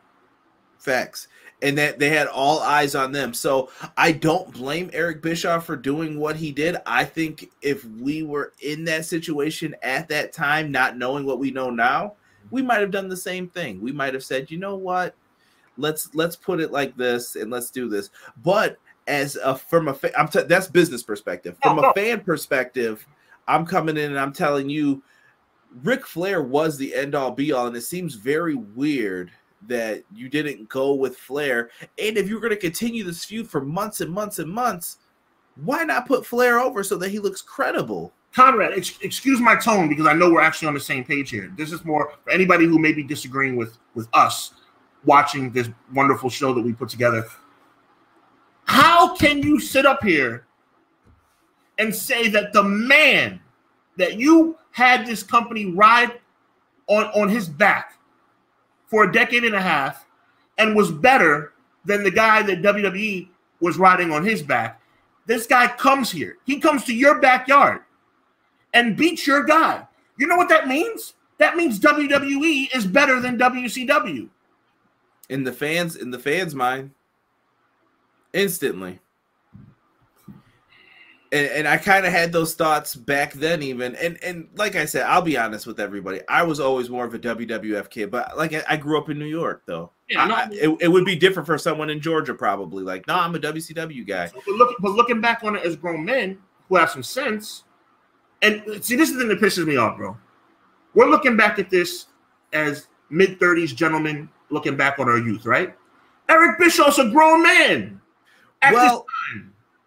Facts. 0.79 1.29
And 1.63 1.79
that 1.79 1.99
they 1.99 2.11
had 2.11 2.27
all 2.27 2.61
eyes 2.61 2.95
on 2.95 3.13
them. 3.13 3.33
So 3.33 3.71
I 3.97 4.13
don't 4.13 4.53
blame 4.53 4.91
Eric 4.93 5.23
Bischoff 5.23 5.65
for 5.65 5.77
doing 5.77 6.19
what 6.19 6.37
he 6.37 6.53
did. 6.53 6.77
I 6.85 7.05
think 7.05 7.51
if 7.63 7.85
we 7.85 8.23
were 8.23 8.53
in 8.61 8.85
that 8.85 9.07
situation 9.07 9.75
at 9.83 10.09
that 10.09 10.35
time, 10.35 10.71
not 10.71 10.99
knowing 10.99 11.25
what 11.25 11.39
we 11.39 11.51
know 11.51 11.71
now, 11.71 12.15
we 12.51 12.63
might 12.63 12.81
have 12.81 12.91
done 12.91 13.09
the 13.09 13.17
same 13.17 13.49
thing. 13.49 13.81
We 13.81 13.91
might 13.91 14.13
have 14.15 14.25
said, 14.25 14.51
you 14.51 14.59
know 14.59 14.77
what? 14.77 15.15
Let's 15.79 16.15
let's 16.15 16.37
put 16.37 16.61
it 16.61 16.73
like 16.73 16.97
this 16.97 17.37
and 17.37 17.51
let's 17.51 17.71
do 17.71 17.89
this. 17.89 18.11
But 18.43 18.79
as 19.07 19.37
a 19.37 19.55
from 19.57 19.89
a 19.89 19.95
fa- 19.95 20.19
I'm 20.19 20.29
t- 20.29 20.43
that's 20.43 20.69
business 20.69 21.03
perspective. 21.03 21.57
From 21.63 21.79
a 21.79 21.93
fan 21.95 22.21
perspective, 22.21 23.07
I'm 23.49 23.67
coming 23.67 23.97
in 23.97 24.11
and 24.11 24.19
I'm 24.19 24.33
telling 24.33 24.69
you, 24.69 25.03
Ric 25.83 26.07
Flair 26.07 26.43
was 26.43 26.77
the 26.77 26.95
end 26.95 27.15
all 27.15 27.31
be 27.31 27.53
all, 27.53 27.67
and 27.67 27.77
it 27.77 27.83
seems 27.83 28.15
very 28.15 28.55
weird 28.55 29.31
that 29.67 30.05
you 30.15 30.29
didn't 30.29 30.69
go 30.69 30.95
with 30.95 31.17
Flair. 31.17 31.71
And 31.99 32.17
if 32.17 32.29
you're 32.29 32.41
going 32.41 32.51
to 32.51 32.57
continue 32.57 33.05
this 33.05 33.25
feud 33.25 33.49
for 33.49 33.61
months 33.61 34.01
and 34.01 34.11
months 34.11 34.39
and 34.39 34.51
months, 34.51 34.99
why 35.65 35.85
not 35.85 36.07
put 36.07 36.27
Flair 36.27 36.59
over 36.59 36.83
so 36.83 36.97
that 36.97 37.11
he 37.11 37.19
looks 37.19 37.43
credible? 37.43 38.13
Conrad, 38.35 38.77
ex- 38.77 38.99
excuse 39.01 39.41
my 39.41 39.57
tone 39.57 39.89
because 39.89 40.07
I 40.07 40.13
know 40.13 40.31
we're 40.31 40.43
actually 40.43 40.69
on 40.69 40.75
the 40.75 40.81
same 40.81 41.05
page 41.05 41.31
here. 41.31 41.51
This 41.57 41.73
is 41.73 41.85
more 41.85 42.13
for 42.23 42.31
anybody 42.31 42.67
who 42.67 42.79
may 42.79 42.93
be 42.93 43.03
disagreeing 43.03 43.57
with 43.57 43.79
with 43.95 44.09
us 44.13 44.53
watching 45.07 45.51
this 45.53 45.71
wonderful 45.95 46.29
show 46.29 46.53
that 46.53 46.61
we 46.61 46.75
put 46.75 46.91
together. 46.91 47.25
How 48.65 49.15
can 49.15 49.43
you 49.43 49.59
sit 49.59 49.87
up 49.87 50.03
here 50.03 50.47
and 51.79 51.95
say 51.95 52.29
that 52.29 52.53
the 52.53 52.63
man 52.63 53.41
that 53.97 54.19
you 54.19 54.59
had 54.73 55.07
this 55.07 55.23
company 55.23 55.67
ride 55.73 56.21
on 56.89 57.07
on 57.07 57.31
his 57.31 57.49
back 57.49 57.99
for 58.87 59.05
a 59.05 59.13
decade 59.13 59.45
and 59.45 59.55
a 59.55 59.61
half 59.61 60.07
and 60.59 60.75
was 60.75 60.91
better 60.91 61.53
than 61.85 62.03
the 62.03 62.11
guy 62.11 62.43
that 62.43 62.63
WWE 62.63 63.29
was 63.61 63.79
riding 63.79 64.11
on 64.13 64.25
his 64.25 64.43
back. 64.43 64.81
this 65.27 65.47
guy 65.47 65.67
comes 65.67 66.11
here. 66.11 66.37
He 66.45 66.61
comes 66.61 66.85
to 66.85 66.95
your 66.95 67.21
backyard 67.21 67.81
and 68.73 68.97
beats 68.97 69.27
your 69.27 69.45
guy. 69.45 69.87
You 70.19 70.27
know 70.27 70.37
what 70.37 70.49
that 70.51 70.69
means? 70.69 71.15
That 71.39 71.57
means 71.57 71.81
WWE 71.81 72.75
is 72.75 72.87
better 72.87 73.21
than 73.21 73.39
WCW. 73.39 74.29
In 75.29 75.45
the 75.45 75.53
fans, 75.53 75.97
in 75.97 76.11
the 76.11 76.19
fans' 76.19 76.55
mind, 76.55 76.93
instantly. 78.33 79.01
And, 81.33 81.49
and 81.49 81.69
I 81.69 81.77
kind 81.77 82.07
of 82.07 82.13
had 82.13 82.33
those 82.33 82.55
thoughts 82.55 82.95
back 82.95 83.33
then, 83.33 83.63
even. 83.63 83.97
And 83.97 84.23
and 84.23 84.49
like 84.55 84.77
I 84.77 84.85
said, 84.85 85.03
I'll 85.03 85.23
be 85.23 85.37
honest 85.37 85.67
with 85.67 85.81
everybody. 85.81 86.21
I 86.29 86.43
was 86.43 86.61
always 86.61 86.89
more 86.89 87.05
of 87.05 87.15
a 87.15 87.19
WWF 87.19 87.91
kid, 87.91 88.11
but 88.11 88.37
like 88.37 88.55
I, 88.55 88.63
I 88.69 88.77
grew 88.77 88.99
up 88.99 89.11
in 89.11 89.19
New 89.19 89.27
York, 89.27 89.63
though. 89.67 89.91
Yeah, 90.09 90.25
I, 90.25 90.29
I, 90.29 90.49
it, 90.53 90.79
it 90.83 90.89
would 90.89 91.05
be 91.05 91.17
different 91.17 91.47
for 91.47 91.59
someone 91.59 91.91
in 91.91 92.01
Georgia, 92.01 92.35
probably. 92.35 92.85
Like, 92.85 93.07
no, 93.09 93.15
I'm 93.15 93.35
a 93.35 93.39
WCW 93.39 94.07
guy. 94.07 94.31
But, 94.33 94.47
look, 94.55 94.77
but 94.81 94.93
looking 94.93 95.21
back 95.21 95.43
on 95.43 95.57
it 95.57 95.65
as 95.65 95.75
grown 95.75 96.05
men 96.05 96.39
who 96.69 96.77
have 96.77 96.91
some 96.91 97.03
sense, 97.03 97.65
and 98.43 98.63
see, 98.85 98.95
this 98.95 99.09
is 99.11 99.17
the 99.17 99.21
thing 99.21 99.29
that 99.29 99.41
pisses 99.41 99.67
me 99.67 99.77
off, 99.77 99.97
bro. 99.97 100.17
We're 100.95 101.11
looking 101.11 101.37
back 101.37 101.59
at 101.59 101.71
this 101.71 102.07
as 102.53 102.87
mid 103.11 103.41
30s 103.41 103.75
gentlemen 103.75 104.29
looking 104.51 104.77
back 104.77 104.99
on 104.99 105.09
our 105.09 105.19
youth, 105.19 105.45
right? 105.45 105.75
Eric 106.29 106.59
Bischoff's 106.59 106.99
a 106.99 107.11
grown 107.11 107.43
man. 107.43 108.01
well, 108.73 109.07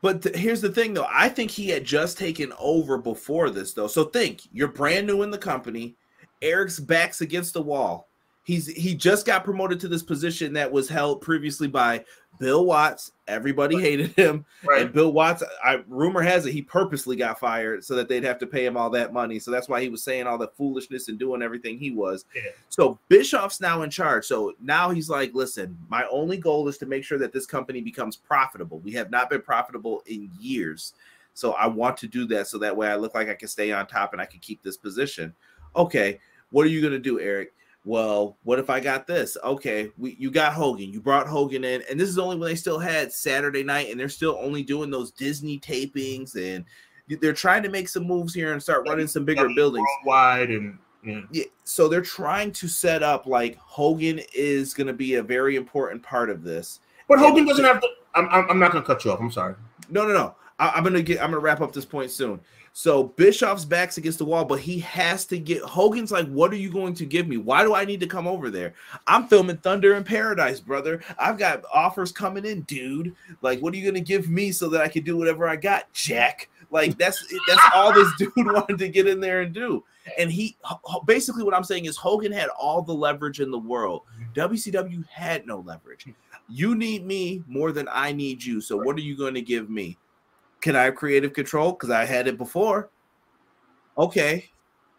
but 0.01 0.21
th- 0.21 0.35
here's 0.35 0.61
the 0.61 0.71
thing, 0.71 0.93
though. 0.93 1.07
I 1.09 1.29
think 1.29 1.51
he 1.51 1.69
had 1.69 1.83
just 1.83 2.17
taken 2.17 2.53
over 2.59 2.97
before 2.97 3.49
this, 3.49 3.73
though. 3.73 3.87
So 3.87 4.05
think 4.05 4.41
you're 4.51 4.69
brand 4.69 5.07
new 5.07 5.23
in 5.23 5.31
the 5.31 5.37
company. 5.37 5.95
Eric's 6.41 6.79
back's 6.79 7.21
against 7.21 7.53
the 7.53 7.61
wall. 7.61 8.07
He's 8.43 8.67
he 8.67 8.95
just 8.95 9.25
got 9.25 9.43
promoted 9.43 9.79
to 9.81 9.87
this 9.87 10.03
position 10.03 10.53
that 10.53 10.71
was 10.71 10.89
held 10.89 11.21
previously 11.21 11.67
by 11.67 12.03
Bill 12.39 12.65
Watts. 12.65 13.11
Everybody 13.27 13.79
hated 13.79 14.13
him, 14.13 14.43
right. 14.63 14.81
and 14.81 14.93
Bill 14.93 15.11
Watts. 15.11 15.43
I 15.63 15.83
rumor 15.87 16.21
has 16.21 16.45
it 16.45 16.53
he 16.53 16.61
purposely 16.61 17.15
got 17.15 17.39
fired 17.39 17.83
so 17.83 17.95
that 17.95 18.09
they'd 18.09 18.23
have 18.23 18.39
to 18.39 18.47
pay 18.47 18.65
him 18.65 18.75
all 18.75 18.89
that 18.91 19.13
money. 19.13 19.37
So 19.37 19.51
that's 19.51 19.69
why 19.69 19.81
he 19.81 19.89
was 19.89 20.03
saying 20.03 20.25
all 20.25 20.37
the 20.37 20.47
foolishness 20.57 21.09
and 21.09 21.19
doing 21.19 21.43
everything 21.43 21.77
he 21.77 21.91
was. 21.91 22.25
Yeah. 22.33 22.41
So 22.69 22.97
Bischoff's 23.09 23.61
now 23.61 23.83
in 23.83 23.89
charge. 23.89 24.25
So 24.25 24.53
now 24.61 24.89
he's 24.89 25.09
like, 25.09 25.33
listen, 25.33 25.77
my 25.89 26.05
only 26.09 26.37
goal 26.37 26.67
is 26.67 26.77
to 26.79 26.85
make 26.85 27.03
sure 27.03 27.19
that 27.19 27.33
this 27.33 27.45
company 27.45 27.81
becomes 27.81 28.15
profitable. 28.15 28.79
We 28.79 28.93
have 28.93 29.11
not 29.11 29.29
been 29.29 29.41
profitable 29.41 30.01
in 30.07 30.31
years. 30.39 30.93
So 31.33 31.51
I 31.53 31.67
want 31.67 31.97
to 31.97 32.07
do 32.07 32.25
that 32.27 32.47
so 32.47 32.57
that 32.57 32.75
way 32.75 32.87
I 32.87 32.95
look 32.95 33.13
like 33.13 33.29
I 33.29 33.35
can 33.35 33.47
stay 33.47 33.71
on 33.71 33.85
top 33.85 34.13
and 34.13 34.21
I 34.21 34.25
can 34.25 34.39
keep 34.39 34.63
this 34.63 34.77
position. 34.77 35.35
Okay, 35.75 36.19
what 36.49 36.65
are 36.65 36.69
you 36.69 36.81
going 36.81 36.93
to 36.93 36.99
do, 36.99 37.19
Eric? 37.19 37.53
Well, 37.85 38.37
what 38.43 38.59
if 38.59 38.69
I 38.69 38.79
got 38.79 39.07
this? 39.07 39.37
Okay, 39.43 39.89
we 39.97 40.15
you 40.19 40.31
got 40.31 40.53
Hogan, 40.53 40.91
you 40.91 41.01
brought 41.01 41.27
Hogan 41.27 41.63
in, 41.63 41.81
and 41.89 41.99
this 41.99 42.09
is 42.09 42.19
only 42.19 42.37
when 42.37 42.49
they 42.49 42.55
still 42.55 42.79
had 42.79 43.11
Saturday 43.11 43.63
night, 43.63 43.89
and 43.89 43.99
they're 43.99 44.09
still 44.09 44.37
only 44.41 44.63
doing 44.63 44.89
those 44.89 45.11
Disney 45.11 45.59
tapings, 45.59 46.35
and 46.35 46.65
they're 47.21 47.33
trying 47.33 47.63
to 47.63 47.69
make 47.69 47.89
some 47.89 48.03
moves 48.03 48.33
here 48.33 48.53
and 48.53 48.61
start 48.61 48.87
running 48.87 49.07
some 49.07 49.25
bigger 49.25 49.49
buildings 49.55 49.87
wide 50.05 50.49
and 50.49 50.77
yeah. 51.03 51.21
yeah. 51.31 51.45
So 51.63 51.87
they're 51.87 52.01
trying 52.01 52.51
to 52.51 52.67
set 52.67 53.01
up 53.01 53.25
like 53.25 53.57
Hogan 53.57 54.19
is 54.33 54.73
going 54.73 54.87
to 54.87 54.93
be 54.93 55.15
a 55.15 55.23
very 55.23 55.55
important 55.55 56.03
part 56.03 56.29
of 56.29 56.43
this. 56.43 56.81
But 57.07 57.19
Hogan 57.19 57.47
doesn't 57.47 57.65
have 57.65 57.81
to. 57.81 57.87
I'm, 58.15 58.27
I'm 58.27 58.59
not 58.59 58.71
going 58.71 58.83
to 58.83 58.87
cut 58.87 59.05
you 59.05 59.11
off. 59.11 59.19
I'm 59.19 59.31
sorry. 59.31 59.55
No, 59.89 60.05
no, 60.05 60.13
no. 60.13 60.35
I, 60.59 60.69
I'm 60.69 60.83
gonna 60.83 61.01
get. 61.01 61.19
I'm 61.21 61.31
gonna 61.31 61.39
wrap 61.39 61.61
up 61.61 61.71
this 61.71 61.85
point 61.85 62.11
soon. 62.11 62.39
So 62.79 63.03
Bischoff's 63.03 63.65
back's 63.65 63.97
against 63.97 64.19
the 64.19 64.25
wall, 64.25 64.45
but 64.45 64.61
he 64.61 64.79
has 64.79 65.25
to 65.25 65.37
get 65.37 65.61
Hogan's 65.63 66.13
like, 66.13 66.29
what 66.29 66.49
are 66.53 66.55
you 66.55 66.71
going 66.71 66.93
to 66.93 67.05
give 67.05 67.27
me? 67.27 67.35
Why 67.35 67.61
do 67.61 67.75
I 67.75 67.83
need 67.83 67.99
to 67.99 68.07
come 68.07 68.25
over 68.25 68.49
there? 68.49 68.73
I'm 69.05 69.27
filming 69.27 69.57
Thunder 69.57 69.95
in 69.95 70.05
Paradise, 70.05 70.61
brother. 70.61 71.01
I've 71.17 71.37
got 71.37 71.65
offers 71.73 72.13
coming 72.13 72.45
in, 72.45 72.61
dude. 72.61 73.13
Like, 73.41 73.59
what 73.59 73.73
are 73.73 73.77
you 73.77 73.85
gonna 73.85 73.99
give 73.99 74.29
me 74.29 74.53
so 74.53 74.69
that 74.69 74.79
I 74.79 74.87
can 74.87 75.03
do 75.03 75.17
whatever 75.17 75.45
I 75.45 75.57
got, 75.57 75.91
Jack? 75.91 76.47
Like 76.71 76.97
that's 76.97 77.21
that's 77.49 77.61
all 77.75 77.91
this 77.91 78.13
dude 78.17 78.31
wanted 78.37 78.77
to 78.77 78.87
get 78.87 79.07
in 79.09 79.19
there 79.19 79.41
and 79.41 79.53
do. 79.53 79.83
And 80.17 80.31
he 80.31 80.55
basically 81.05 81.43
what 81.43 81.53
I'm 81.53 81.65
saying 81.65 81.83
is 81.83 81.97
Hogan 81.97 82.31
had 82.31 82.47
all 82.57 82.81
the 82.81 82.93
leverage 82.93 83.41
in 83.41 83.51
the 83.51 83.59
world. 83.59 84.03
WCW 84.35 85.05
had 85.09 85.45
no 85.45 85.59
leverage. 85.59 86.07
You 86.47 86.75
need 86.75 87.05
me 87.05 87.43
more 87.45 87.73
than 87.73 87.89
I 87.91 88.13
need 88.13 88.41
you. 88.41 88.61
So 88.61 88.77
what 88.77 88.95
are 88.95 89.01
you 89.01 89.17
going 89.17 89.33
to 89.33 89.41
give 89.41 89.69
me? 89.69 89.97
Can 90.61 90.75
I 90.75 90.83
have 90.83 90.95
creative 90.95 91.33
control? 91.33 91.71
Because 91.71 91.89
I 91.89 92.05
had 92.05 92.27
it 92.27 92.37
before. 92.37 92.89
Okay. 93.97 94.49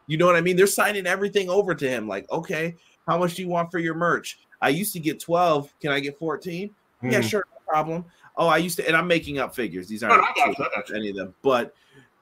You 0.06 0.16
know 0.16 0.26
what 0.26 0.36
I 0.36 0.40
mean? 0.40 0.56
They're 0.56 0.66
signing 0.66 1.06
everything 1.06 1.48
over 1.48 1.74
to 1.74 1.88
him. 1.88 2.08
Like, 2.08 2.30
okay, 2.30 2.76
how 3.06 3.18
much 3.18 3.34
do 3.34 3.42
you 3.42 3.48
want 3.48 3.70
for 3.70 3.78
your 3.78 3.94
merch? 3.94 4.40
I 4.60 4.70
used 4.70 4.92
to 4.94 5.00
get 5.00 5.20
12. 5.20 5.72
Can 5.80 5.92
I 5.92 6.00
get 6.00 6.18
14? 6.18 6.70
Mm. 7.02 7.12
Yeah, 7.12 7.20
hmm. 7.20 7.26
sure, 7.26 7.44
no 7.52 7.72
problem. 7.72 8.04
Oh, 8.36 8.46
I 8.46 8.58
used 8.58 8.76
to, 8.78 8.86
and 8.86 8.96
I'm 8.96 9.06
making 9.06 9.38
up 9.38 9.54
figures. 9.54 9.86
These 9.88 10.02
aren't 10.02 10.24
no, 10.36 10.94
any 10.94 11.10
of 11.10 11.16
them, 11.16 11.34
but 11.42 11.74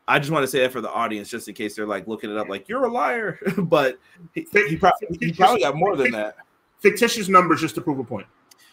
I 0.08 0.18
just 0.18 0.30
want 0.30 0.42
to 0.42 0.48
say 0.48 0.60
that 0.60 0.72
for 0.72 0.80
the 0.80 0.90
audience, 0.90 1.28
just 1.28 1.48
in 1.48 1.54
case 1.54 1.76
they're 1.76 1.86
like 1.86 2.08
looking 2.08 2.30
it 2.30 2.36
up, 2.36 2.48
like 2.48 2.68
you're 2.68 2.84
a 2.86 2.90
liar. 2.90 3.38
but 3.58 3.98
he, 4.34 4.46
he, 4.52 4.76
probably, 4.76 5.18
he 5.20 5.32
probably 5.32 5.60
got 5.60 5.76
more 5.76 5.96
than 5.96 6.10
that. 6.12 6.36
Fictitious 6.80 7.28
numbers 7.28 7.60
just 7.60 7.74
to 7.74 7.80
prove 7.80 7.98
a 7.98 8.04
point. 8.04 8.26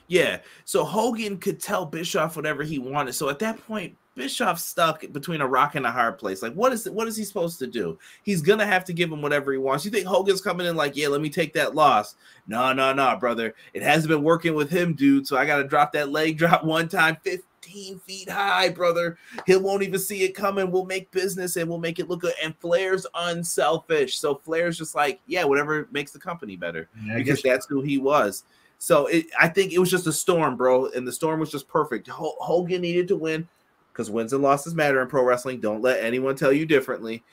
Yeah. 0.07 0.39
So 0.63 0.85
Hogan 0.85 1.37
could 1.37 1.59
tell 1.59 1.85
Bischoff 1.85 2.35
whatever 2.35 2.63
he 2.63 2.79
wanted. 2.79 3.13
So 3.13 3.29
at 3.29 3.39
that 3.39 3.57
point, 3.67 3.97
Bischoff's 4.15 4.63
stuck 4.63 5.03
between 5.11 5.41
a 5.41 5.47
rock 5.47 5.75
and 5.75 5.85
a 5.85 5.91
hard 5.91 6.17
place. 6.17 6.41
Like, 6.41 6.53
what 6.53 6.71
is 6.71 6.89
what 6.89 7.07
is 7.07 7.17
he 7.17 7.25
supposed 7.25 7.59
to 7.59 7.67
do? 7.67 7.99
He's 8.23 8.41
gonna 8.41 8.65
have 8.65 8.85
to 8.85 8.93
give 8.93 9.11
him 9.11 9.21
whatever 9.21 9.51
he 9.51 9.57
wants. 9.57 9.83
You 9.83 9.91
think 9.91 10.07
Hogan's 10.07 10.41
coming 10.41 10.65
in 10.65 10.75
like, 10.77 10.95
yeah, 10.95 11.09
let 11.09 11.21
me 11.21 11.29
take 11.29 11.53
that 11.53 11.75
loss? 11.75 12.15
No, 12.47 12.71
no, 12.71 12.93
no, 12.93 13.17
brother. 13.17 13.53
It 13.73 13.83
hasn't 13.83 14.09
been 14.09 14.23
working 14.23 14.55
with 14.55 14.69
him, 14.69 14.93
dude. 14.93 15.27
So 15.27 15.37
I 15.37 15.45
gotta 15.45 15.65
drop 15.65 15.91
that 15.93 16.09
leg 16.11 16.37
drop 16.45 16.63
one 16.63 16.87
time, 16.87 17.17
15 17.23 17.99
feet 17.99 18.29
high, 18.29 18.69
brother. 18.69 19.17
He 19.45 19.57
won't 19.57 19.83
even 19.83 19.99
see 19.99 20.23
it 20.23 20.33
coming. 20.33 20.71
We'll 20.71 20.85
make 20.85 21.11
business 21.11 21.57
and 21.57 21.69
we'll 21.69 21.79
make 21.79 21.99
it 21.99 22.09
look 22.09 22.21
good. 22.21 22.35
And 22.41 22.55
Flair's 22.59 23.05
unselfish. 23.15 24.17
So 24.17 24.35
Flair's 24.35 24.77
just 24.77 24.95
like, 24.95 25.19
yeah, 25.27 25.43
whatever 25.43 25.89
makes 25.91 26.11
the 26.11 26.19
company 26.19 26.55
better. 26.55 26.87
Yeah, 27.05 27.15
because 27.15 27.41
that's 27.41 27.65
who 27.65 27.81
he 27.81 27.97
was. 27.97 28.45
So 28.77 29.07
it, 29.07 29.25
I 29.39 29.49
think 29.49 29.73
it 29.73 29.79
was 29.79 29.91
just 29.91 30.07
a 30.07 30.13
storm, 30.13 30.55
bro, 30.55 30.87
and 30.91 31.05
the 31.05 31.11
storm 31.11 31.39
was 31.39 31.51
just 31.51 31.67
perfect. 31.67 32.07
Hogan 32.07 32.81
needed 32.81 33.07
to 33.09 33.15
win 33.15 33.47
because 33.95 34.11
wins 34.11 34.33
and 34.33 34.43
losses 34.43 34.75
matter 34.75 35.01
in 35.01 35.07
pro 35.07 35.23
wrestling. 35.23 35.61
Don't 35.61 35.81
let 35.81 36.03
anyone 36.03 36.35
tell 36.35 36.51
you 36.51 36.65
differently. 36.65 37.23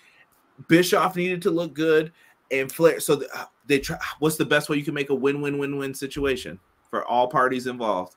Bischoff 0.69 1.17
needed 1.17 1.43
to 1.43 1.51
look 1.51 1.75
good, 1.75 2.13
and 2.53 2.71
Flair. 2.71 3.01
So 3.01 3.23
uh, 3.35 3.47
they 3.67 3.81
try. 3.81 3.99
What's 4.21 4.37
the 4.37 4.47
best 4.47 4.69
way 4.69 4.77
you 4.77 4.85
can 4.85 4.95
make 4.95 5.11
a 5.11 5.15
win-win-win-win 5.15 5.95
situation 5.95 6.61
for 6.89 7.05
all 7.05 7.27
parties 7.27 7.67
involved? 7.67 8.15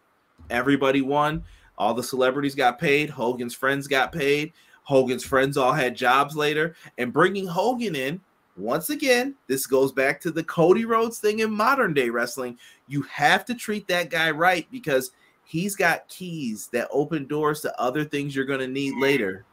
Everybody 0.49 1.01
won. 1.01 1.43
All 1.77 1.93
the 1.93 2.03
celebrities 2.03 2.55
got 2.55 2.79
paid. 2.79 3.09
Hogan's 3.09 3.55
friends 3.55 3.87
got 3.87 4.11
paid. 4.11 4.53
Hogan's 4.83 5.25
friends 5.25 5.57
all 5.57 5.73
had 5.73 5.95
jobs 5.95 6.35
later, 6.35 6.75
and 6.99 7.11
bringing 7.11 7.47
Hogan 7.47 7.95
in 7.95 8.21
once 8.57 8.89
again, 8.89 9.35
this 9.47 9.65
goes 9.65 9.91
back 9.91 10.21
to 10.21 10.31
the 10.31 10.43
Cody 10.43 10.85
Rhodes 10.85 11.19
thing 11.19 11.39
in 11.39 11.51
modern 11.51 11.93
day 11.93 12.09
wrestling. 12.09 12.57
You 12.87 13.01
have 13.03 13.43
to 13.45 13.55
treat 13.55 13.87
that 13.87 14.09
guy 14.09 14.31
right 14.31 14.65
because 14.71 15.11
he's 15.45 15.75
got 15.75 16.07
keys 16.07 16.67
that 16.73 16.87
open 16.91 17.27
doors 17.27 17.61
to 17.61 17.79
other 17.79 18.03
things 18.03 18.35
you're 18.35 18.45
going 18.45 18.59
to 18.59 18.67
need 18.67 18.97
later. 18.97 19.45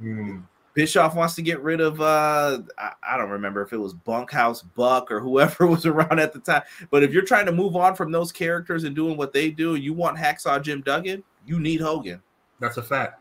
Mm. 0.00 0.44
Bischoff 0.74 1.16
wants 1.16 1.34
to 1.34 1.42
get 1.42 1.60
rid 1.60 1.80
of 1.80 2.00
uh 2.00 2.60
I, 2.78 2.92
I, 3.02 3.16
don't 3.16 3.30
remember 3.30 3.62
if 3.62 3.72
it 3.72 3.78
was 3.78 3.94
Bunkhouse 3.94 4.62
Buck 4.62 5.10
or 5.10 5.18
whoever 5.18 5.66
was 5.66 5.86
around 5.86 6.20
at 6.20 6.32
the 6.32 6.38
time. 6.38 6.62
But 6.90 7.02
if 7.02 7.12
you're 7.12 7.24
trying 7.24 7.46
to 7.46 7.52
move 7.52 7.74
on 7.74 7.96
from 7.96 8.12
those 8.12 8.30
characters 8.30 8.84
and 8.84 8.94
doing 8.94 9.16
what 9.16 9.32
they 9.32 9.50
do, 9.50 9.74
you 9.74 9.92
want 9.92 10.16
Hacksaw 10.16 10.62
Jim 10.62 10.82
Duggan, 10.82 11.24
you 11.46 11.58
need 11.58 11.80
Hogan. 11.80 12.22
That's 12.60 12.76
a 12.76 12.82
fact. 12.82 13.20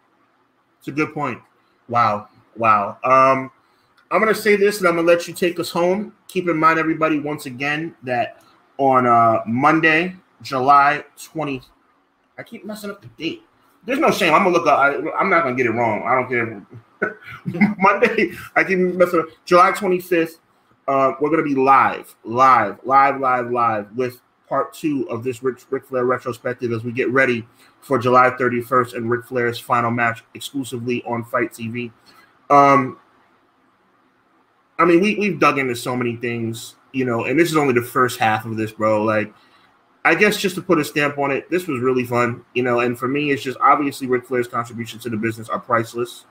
It's 0.78 0.88
a 0.88 0.92
good 0.92 1.16
point. 1.16 1.42
Wow. 1.90 2.28
Wow. 2.56 3.00
Um 3.04 3.50
I'm 4.12 4.20
gonna 4.20 4.36
say 4.36 4.56
this 4.56 4.78
and 4.78 4.88
I'm 4.88 4.96
gonna 4.96 5.08
let 5.08 5.28
you 5.28 5.34
take 5.34 5.60
us 5.60 5.72
home. 5.72 6.14
Keep 6.28 6.50
in 6.50 6.58
mind, 6.58 6.78
everybody, 6.78 7.20
once 7.20 7.48
again, 7.48 7.96
that 8.04 8.44
on 8.78 9.08
uh 9.08 9.42
Monday, 9.48 10.16
July 10.44 11.04
20- 11.18 11.64
I 12.38 12.44
keep 12.44 12.66
messing 12.66 12.90
up 12.90 13.02
the 13.02 13.08
date. 13.18 13.44
There's 13.86 14.00
no 14.00 14.12
shame. 14.12 14.34
I'm 14.34 14.44
gonna 14.44 14.56
look 14.56 14.68
up. 14.68 14.80
I, 14.80 14.94
am 15.22 15.30
not 15.30 15.44
gonna 15.44 15.56
get 15.56 15.66
it 15.66 15.72
wrong. 15.72 16.04
I 16.04 16.16
don't 16.16 16.30
care. 16.30 16.66
Monday, 17.80 18.32
I 18.56 18.64
keep 18.64 18.78
messing 18.78 19.22
up. 19.22 19.28
July 19.46 19.72
25th. 19.72 20.40
Uh, 20.88 21.14
we're 21.20 21.30
gonna 21.30 21.44
be 21.44 21.56
live, 21.56 22.16
live, 22.24 22.80
live, 22.84 23.20
live, 23.20 23.52
live 23.52 23.96
with 23.96 24.22
part 24.48 24.74
two 24.74 25.10
of 25.10 25.24
this 25.24 25.44
Ric, 25.44 25.58
Ric 25.70 25.86
Flair 25.86 26.06
retrospective 26.06 26.72
as 26.72 26.84
we 26.84 26.92
get 26.92 27.10
ready 27.12 27.46
for 27.82 27.98
July 28.00 28.30
31st 28.32 28.96
and 28.96 29.10
Ric 29.10 29.26
Flair's 29.26 29.60
final 29.60 29.92
match 29.92 30.24
exclusively 30.34 31.04
on 31.04 31.24
FITE 31.26 31.52
TV. 31.52 31.92
Um, 32.50 32.98
I 34.80 34.86
mean, 34.86 35.02
we 35.02 35.16
we've 35.16 35.40
dug 35.40 35.58
into 35.60 35.76
so 35.76 35.96
many 35.96 36.16
things, 36.16 36.76
you 36.94 37.06
know, 37.06 37.26
and 37.26 37.40
this 37.40 37.50
is 37.50 37.58
only 37.58 37.74
the 37.74 37.82
first 37.82 38.20
half 38.20 38.46
of 38.46 38.58
this, 38.58 38.72
bro. 38.72 39.04
Like 39.04 39.34
I 40.08 40.16
guess 40.16 40.38
just 40.38 40.56
to 40.56 40.62
put 40.62 40.80
a 40.80 40.86
stamp 40.86 41.18
on 41.18 41.32
it, 41.32 41.50
this 41.50 41.68
was 41.68 41.82
really 41.82 42.06
fun, 42.06 42.46
you 42.54 42.64
know. 42.64 42.80
And 42.80 42.98
for 42.98 43.10
me, 43.10 43.32
it's 43.32 43.44
just 43.44 43.58
obviously 43.60 44.08
Ric 44.08 44.26
Flair's 44.26 44.48
contributions 44.48 45.04
to 45.04 45.10
the 45.10 45.18
business 45.18 45.50
are 45.50 45.60
priceless. 45.60 46.24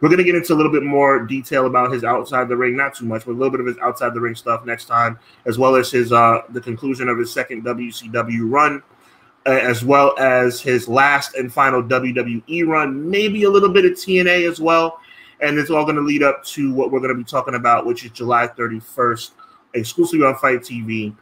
We're 0.00 0.08
gonna 0.08 0.24
get 0.24 0.34
into 0.34 0.52
a 0.52 0.56
little 0.56 0.72
bit 0.72 0.82
more 0.82 1.20
detail 1.20 1.66
about 1.66 1.92
his 1.92 2.02
outside 2.02 2.48
the 2.48 2.56
ring, 2.56 2.76
not 2.76 2.96
too 2.96 3.04
much, 3.04 3.24
but 3.24 3.30
a 3.30 3.34
little 3.34 3.52
bit 3.52 3.60
of 3.60 3.66
his 3.66 3.78
outside 3.78 4.14
the 4.14 4.20
ring 4.20 4.34
stuff 4.34 4.64
next 4.64 4.86
time, 4.86 5.16
as 5.46 5.58
well 5.58 5.76
as 5.76 5.92
his 5.92 6.10
uh 6.12 6.42
the 6.48 6.60
conclusion 6.60 7.08
of 7.08 7.18
his 7.18 7.32
second 7.32 7.64
WCW 7.64 8.50
run. 8.50 8.82
as 9.46 9.84
well 9.84 10.12
as 10.18 10.60
his 10.60 10.88
last 10.88 11.36
and 11.36 11.52
final 11.52 11.82
WWE 11.84 12.66
run, 12.66 13.08
maybe 13.08 13.44
a 13.44 13.50
little 13.50 13.70
bit 13.70 13.84
of 13.84 13.92
TNA 13.92 14.50
as 14.50 14.60
well. 14.60 14.98
And 15.40 15.56
it's 15.56 15.70
all 15.70 15.86
to 15.86 15.92
lead 16.00 16.24
up 16.24 16.44
to 16.46 16.74
what 16.74 16.90
we're 16.90 17.00
to 17.06 17.14
be 17.14 17.24
talking 17.24 17.54
about, 17.54 17.86
which 17.86 18.04
is 18.04 18.10
July 18.10 18.48
31st, 18.48 19.30
exclusively 19.74 20.26
on 20.26 20.36
FITE 20.36 20.62
TV. 20.62 21.14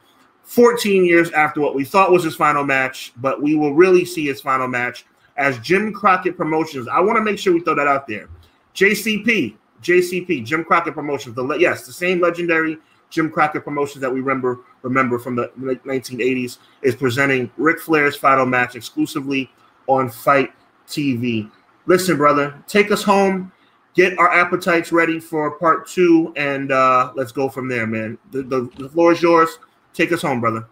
14 0.48 1.04
years 1.04 1.30
after 1.32 1.60
what 1.60 1.74
we 1.74 1.84
thought 1.84 2.10
was 2.10 2.24
his 2.24 2.34
final 2.34 2.64
match, 2.64 3.12
but 3.18 3.42
we 3.42 3.54
will 3.54 3.74
really 3.74 4.06
see 4.06 4.24
his 4.24 4.40
final 4.40 4.66
match 4.66 5.04
as 5.36 5.58
Jim 5.58 5.92
Crockett 5.92 6.38
Promotions. 6.38 6.88
I 6.88 7.00
want 7.00 7.18
to 7.18 7.22
make 7.22 7.38
sure 7.38 7.52
we 7.52 7.60
throw 7.60 7.74
that 7.74 7.86
out 7.86 8.06
there. 8.06 8.30
JCP, 8.74 9.56
JCP, 9.82 10.46
Jim 10.46 10.64
Crockett 10.64 10.94
Promotions. 10.94 11.36
The 11.36 11.46
yes, 11.58 11.84
the 11.84 11.92
same 11.92 12.22
legendary 12.22 12.78
Jim 13.10 13.30
Crockett 13.30 13.62
Promotions 13.62 14.00
that 14.00 14.10
we 14.10 14.20
remember 14.20 14.60
remember 14.80 15.18
from 15.18 15.36
the 15.36 15.48
1980s 15.58 16.56
is 16.80 16.96
presenting 16.96 17.50
Ric 17.58 17.78
Flair's 17.78 18.16
final 18.16 18.46
match 18.46 18.74
exclusively 18.74 19.50
on 19.86 20.08
FITE 20.08 20.50
TV. 20.86 21.50
Listen, 21.84 22.16
brother, 22.16 22.58
take 22.66 22.90
us 22.90 23.02
home, 23.02 23.52
get 23.92 24.18
our 24.18 24.32
appetites 24.32 24.92
ready 24.92 25.20
for 25.20 25.58
part 25.58 25.86
two, 25.86 26.32
and 26.36 26.72
uh, 26.72 27.12
let's 27.16 27.32
go 27.32 27.50
from 27.50 27.68
there, 27.68 27.86
man. 27.86 28.16
The, 28.30 28.44
the, 28.44 28.70
the 28.78 28.88
floor 28.88 29.12
is 29.12 29.20
yours. 29.20 29.58
Take 29.94 30.12
us 30.12 30.22
home, 30.22 30.40
brother. 30.40 30.66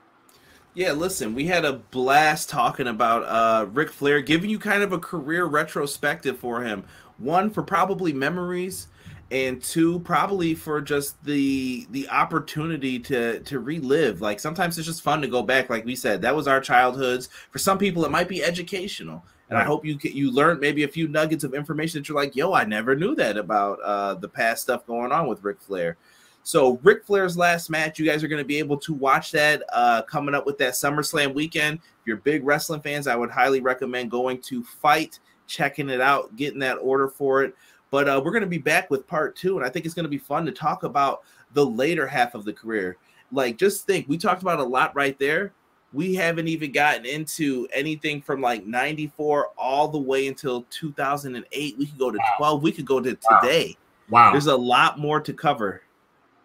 Yeah, 0.74 0.92
listen, 0.92 1.34
we 1.34 1.46
had 1.46 1.64
a 1.64 1.72
blast 1.72 2.50
talking 2.50 2.86
about 2.86 3.22
uh 3.22 3.66
Ric 3.66 3.90
Flair, 3.90 4.20
giving 4.20 4.50
you 4.50 4.58
kind 4.58 4.82
of 4.82 4.92
a 4.92 4.98
career 4.98 5.46
retrospective 5.46 6.38
for 6.38 6.62
him. 6.62 6.84
One 7.16 7.48
for 7.48 7.62
probably 7.62 8.12
memories, 8.12 8.88
and 9.30 9.62
two 9.62 10.00
probably 10.00 10.54
for 10.54 10.80
just 10.80 11.22
the 11.24 11.86
the 11.90 12.08
opportunity 12.10 12.98
to 13.00 13.40
to 13.40 13.58
relive. 13.58 14.20
Like 14.20 14.38
sometimes 14.38 14.76
it's 14.76 14.86
just 14.86 15.02
fun 15.02 15.22
to 15.22 15.28
go 15.28 15.42
back 15.42 15.70
like 15.70 15.84
we 15.84 15.96
said 15.96 16.20
that 16.22 16.36
was 16.36 16.46
our 16.46 16.60
childhoods. 16.60 17.30
For 17.50 17.58
some 17.58 17.78
people 17.78 18.04
it 18.04 18.10
might 18.10 18.28
be 18.28 18.44
educational. 18.44 19.24
And 19.48 19.56
i 19.56 19.62
hope 19.62 19.84
you 19.84 19.96
you 20.02 20.32
learned 20.32 20.58
maybe 20.58 20.82
a 20.82 20.88
few 20.88 21.06
nuggets 21.06 21.44
of 21.44 21.54
information 21.54 22.00
that 22.00 22.08
you're 22.08 22.18
like 22.18 22.34
yo 22.34 22.52
i 22.52 22.64
never 22.64 22.96
knew 22.96 23.14
that 23.14 23.36
about 23.36 23.78
uh 23.84 24.14
the 24.14 24.28
past 24.28 24.62
stuff 24.62 24.84
going 24.88 25.12
on 25.12 25.28
with 25.28 25.44
Ric 25.44 25.60
flair 25.60 25.96
so 26.46 26.78
Ric 26.84 27.04
Flair's 27.04 27.36
last 27.36 27.70
match, 27.70 27.98
you 27.98 28.06
guys 28.06 28.22
are 28.22 28.28
going 28.28 28.40
to 28.40 28.46
be 28.46 28.60
able 28.60 28.76
to 28.76 28.94
watch 28.94 29.32
that 29.32 29.64
uh, 29.72 30.02
coming 30.02 30.32
up 30.32 30.46
with 30.46 30.56
that 30.58 30.74
SummerSlam 30.74 31.34
weekend. 31.34 31.78
If 31.78 32.06
you're 32.06 32.18
big 32.18 32.46
wrestling 32.46 32.80
fans, 32.82 33.08
I 33.08 33.16
would 33.16 33.32
highly 33.32 33.60
recommend 33.60 34.12
going 34.12 34.40
to 34.42 34.62
FITE, 34.62 35.18
checking 35.48 35.90
it 35.90 36.00
out, 36.00 36.36
getting 36.36 36.60
that 36.60 36.76
order 36.76 37.08
for 37.08 37.42
it. 37.42 37.56
But 37.90 38.08
uh, 38.08 38.22
we're 38.24 38.30
going 38.30 38.44
to 38.44 38.48
be 38.48 38.58
back 38.58 38.90
with 38.90 39.08
part 39.08 39.34
two, 39.34 39.56
and 39.56 39.66
I 39.66 39.68
think 39.68 39.86
it's 39.86 39.94
going 39.94 40.04
to 40.04 40.08
be 40.08 40.18
fun 40.18 40.46
to 40.46 40.52
talk 40.52 40.84
about 40.84 41.24
the 41.52 41.66
later 41.66 42.06
half 42.06 42.36
of 42.36 42.44
the 42.44 42.52
career. 42.52 42.96
Like, 43.32 43.58
just 43.58 43.84
think, 43.84 44.08
we 44.08 44.16
talked 44.16 44.42
about 44.42 44.60
a 44.60 44.64
lot 44.64 44.94
right 44.94 45.18
there. 45.18 45.52
We 45.92 46.14
haven't 46.14 46.46
even 46.46 46.70
gotten 46.70 47.06
into 47.06 47.66
anything 47.74 48.22
from 48.22 48.40
like 48.40 48.64
94 48.64 49.48
all 49.58 49.88
the 49.88 49.98
way 49.98 50.28
until 50.28 50.64
2008. 50.70 51.76
We 51.76 51.86
could 51.86 51.98
go 51.98 52.12
to 52.12 52.18
12. 52.38 52.62
We 52.62 52.70
could 52.70 52.86
go 52.86 53.00
to 53.00 53.16
today. 53.16 53.76
Wow. 54.10 54.30
There's 54.30 54.46
a 54.46 54.56
lot 54.56 55.00
more 55.00 55.20
to 55.20 55.32
cover 55.32 55.82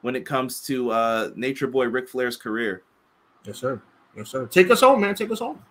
when 0.01 0.15
it 0.15 0.25
comes 0.25 0.61
to 0.63 0.91
uh, 0.91 1.29
Nature 1.35 1.67
Boy 1.67 1.85
Ric 1.85 2.09
Flair's 2.09 2.37
career. 2.37 2.83
Yes, 3.45 3.57
sir. 3.57 3.81
Yes, 4.15 4.29
sir. 4.29 4.45
Take 4.47 4.69
us 4.69 4.81
home, 4.81 5.01
man. 5.01 5.15
Take 5.15 5.31
us 5.31 5.39
home. 5.39 5.61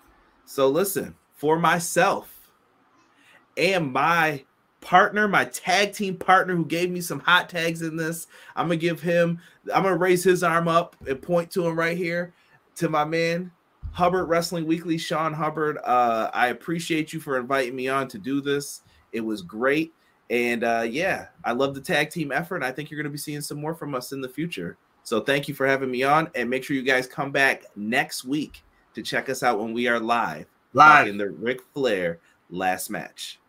So, 0.45 0.69
listen, 0.69 1.15
for 1.35 1.59
myself 1.59 2.51
and 3.57 3.93
my 3.93 4.45
partner, 4.81 5.29
my 5.29 5.45
tag 5.45 5.93
team 5.93 6.17
partner 6.17 6.57
who 6.57 6.65
gave 6.65 6.91
me 6.91 7.01
some 7.01 7.21
hot 7.21 7.49
tags 7.49 7.83
in 7.83 7.97
this. 7.97 8.27
I'm 8.57 8.67
gonna 8.67 8.77
give 8.77 9.01
him, 9.01 9.41
I'm 9.75 9.83
gonna 9.83 9.97
raise 9.97 10.25
his 10.25 10.43
arm 10.43 10.69
up 10.69 10.97
and 11.07 11.21
point 11.21 11.51
to 11.53 11.67
him 11.67 11.79
right 11.79 11.97
here 11.97 12.33
to 12.77 12.89
my 12.89 13.05
man, 13.05 13.53
Hubbard 13.93 14.29
Wrestling 14.29 14.67
Weekly, 14.67 14.97
Sean 14.97 15.33
Hubbard. 15.33 15.79
Uh, 15.85 16.31
I 16.33 16.49
appreciate 16.49 17.13
you 17.13 17.21
for 17.21 17.39
inviting 17.39 17.77
me 17.77 17.89
on 17.89 18.09
to 18.09 18.19
do 18.19 18.41
this. 18.41 18.83
It 19.13 19.21
was 19.21 19.43
great. 19.43 19.93
And 20.31 20.63
uh, 20.63 20.87
yeah, 20.89 21.27
I 21.45 21.53
love 21.53 21.75
the 21.75 21.81
tag 21.81 22.11
team 22.11 22.31
effort. 22.31 22.57
And 22.57 22.65
I 22.65 22.71
think 22.71 22.91
you're 22.91 22.99
going 22.99 23.11
to 23.11 23.11
be 23.11 23.19
seeing 23.19 23.41
some 23.41 23.61
more 23.61 23.75
from 23.75 23.95
us 23.95 24.13
in 24.13 24.21
the 24.21 24.29
future. 24.29 24.79
So 25.03 25.21
thank 25.21 25.49
you 25.49 25.55
for 25.55 25.67
having 25.67 25.91
me 25.91 26.05
on. 26.05 26.31
And 26.37 26.49
make 26.49 26.63
sure 26.63 26.77
you 26.77 26.83
guys 26.83 27.07
come 27.07 27.33
back 27.33 27.65
next 27.75 28.25
week 28.25 28.63
to 28.95 29.03
check 29.03 29.29
us 29.29 29.43
out 29.43 29.59
when 29.59 29.73
we 29.73 29.89
are 29.89 29.99
live. 29.99 30.47
Live 30.73 31.09
in 31.09 31.19
the 31.19 31.31
Ric 31.31 31.61
Flair 31.75 32.21
last 32.49 32.91
match. 32.91 33.40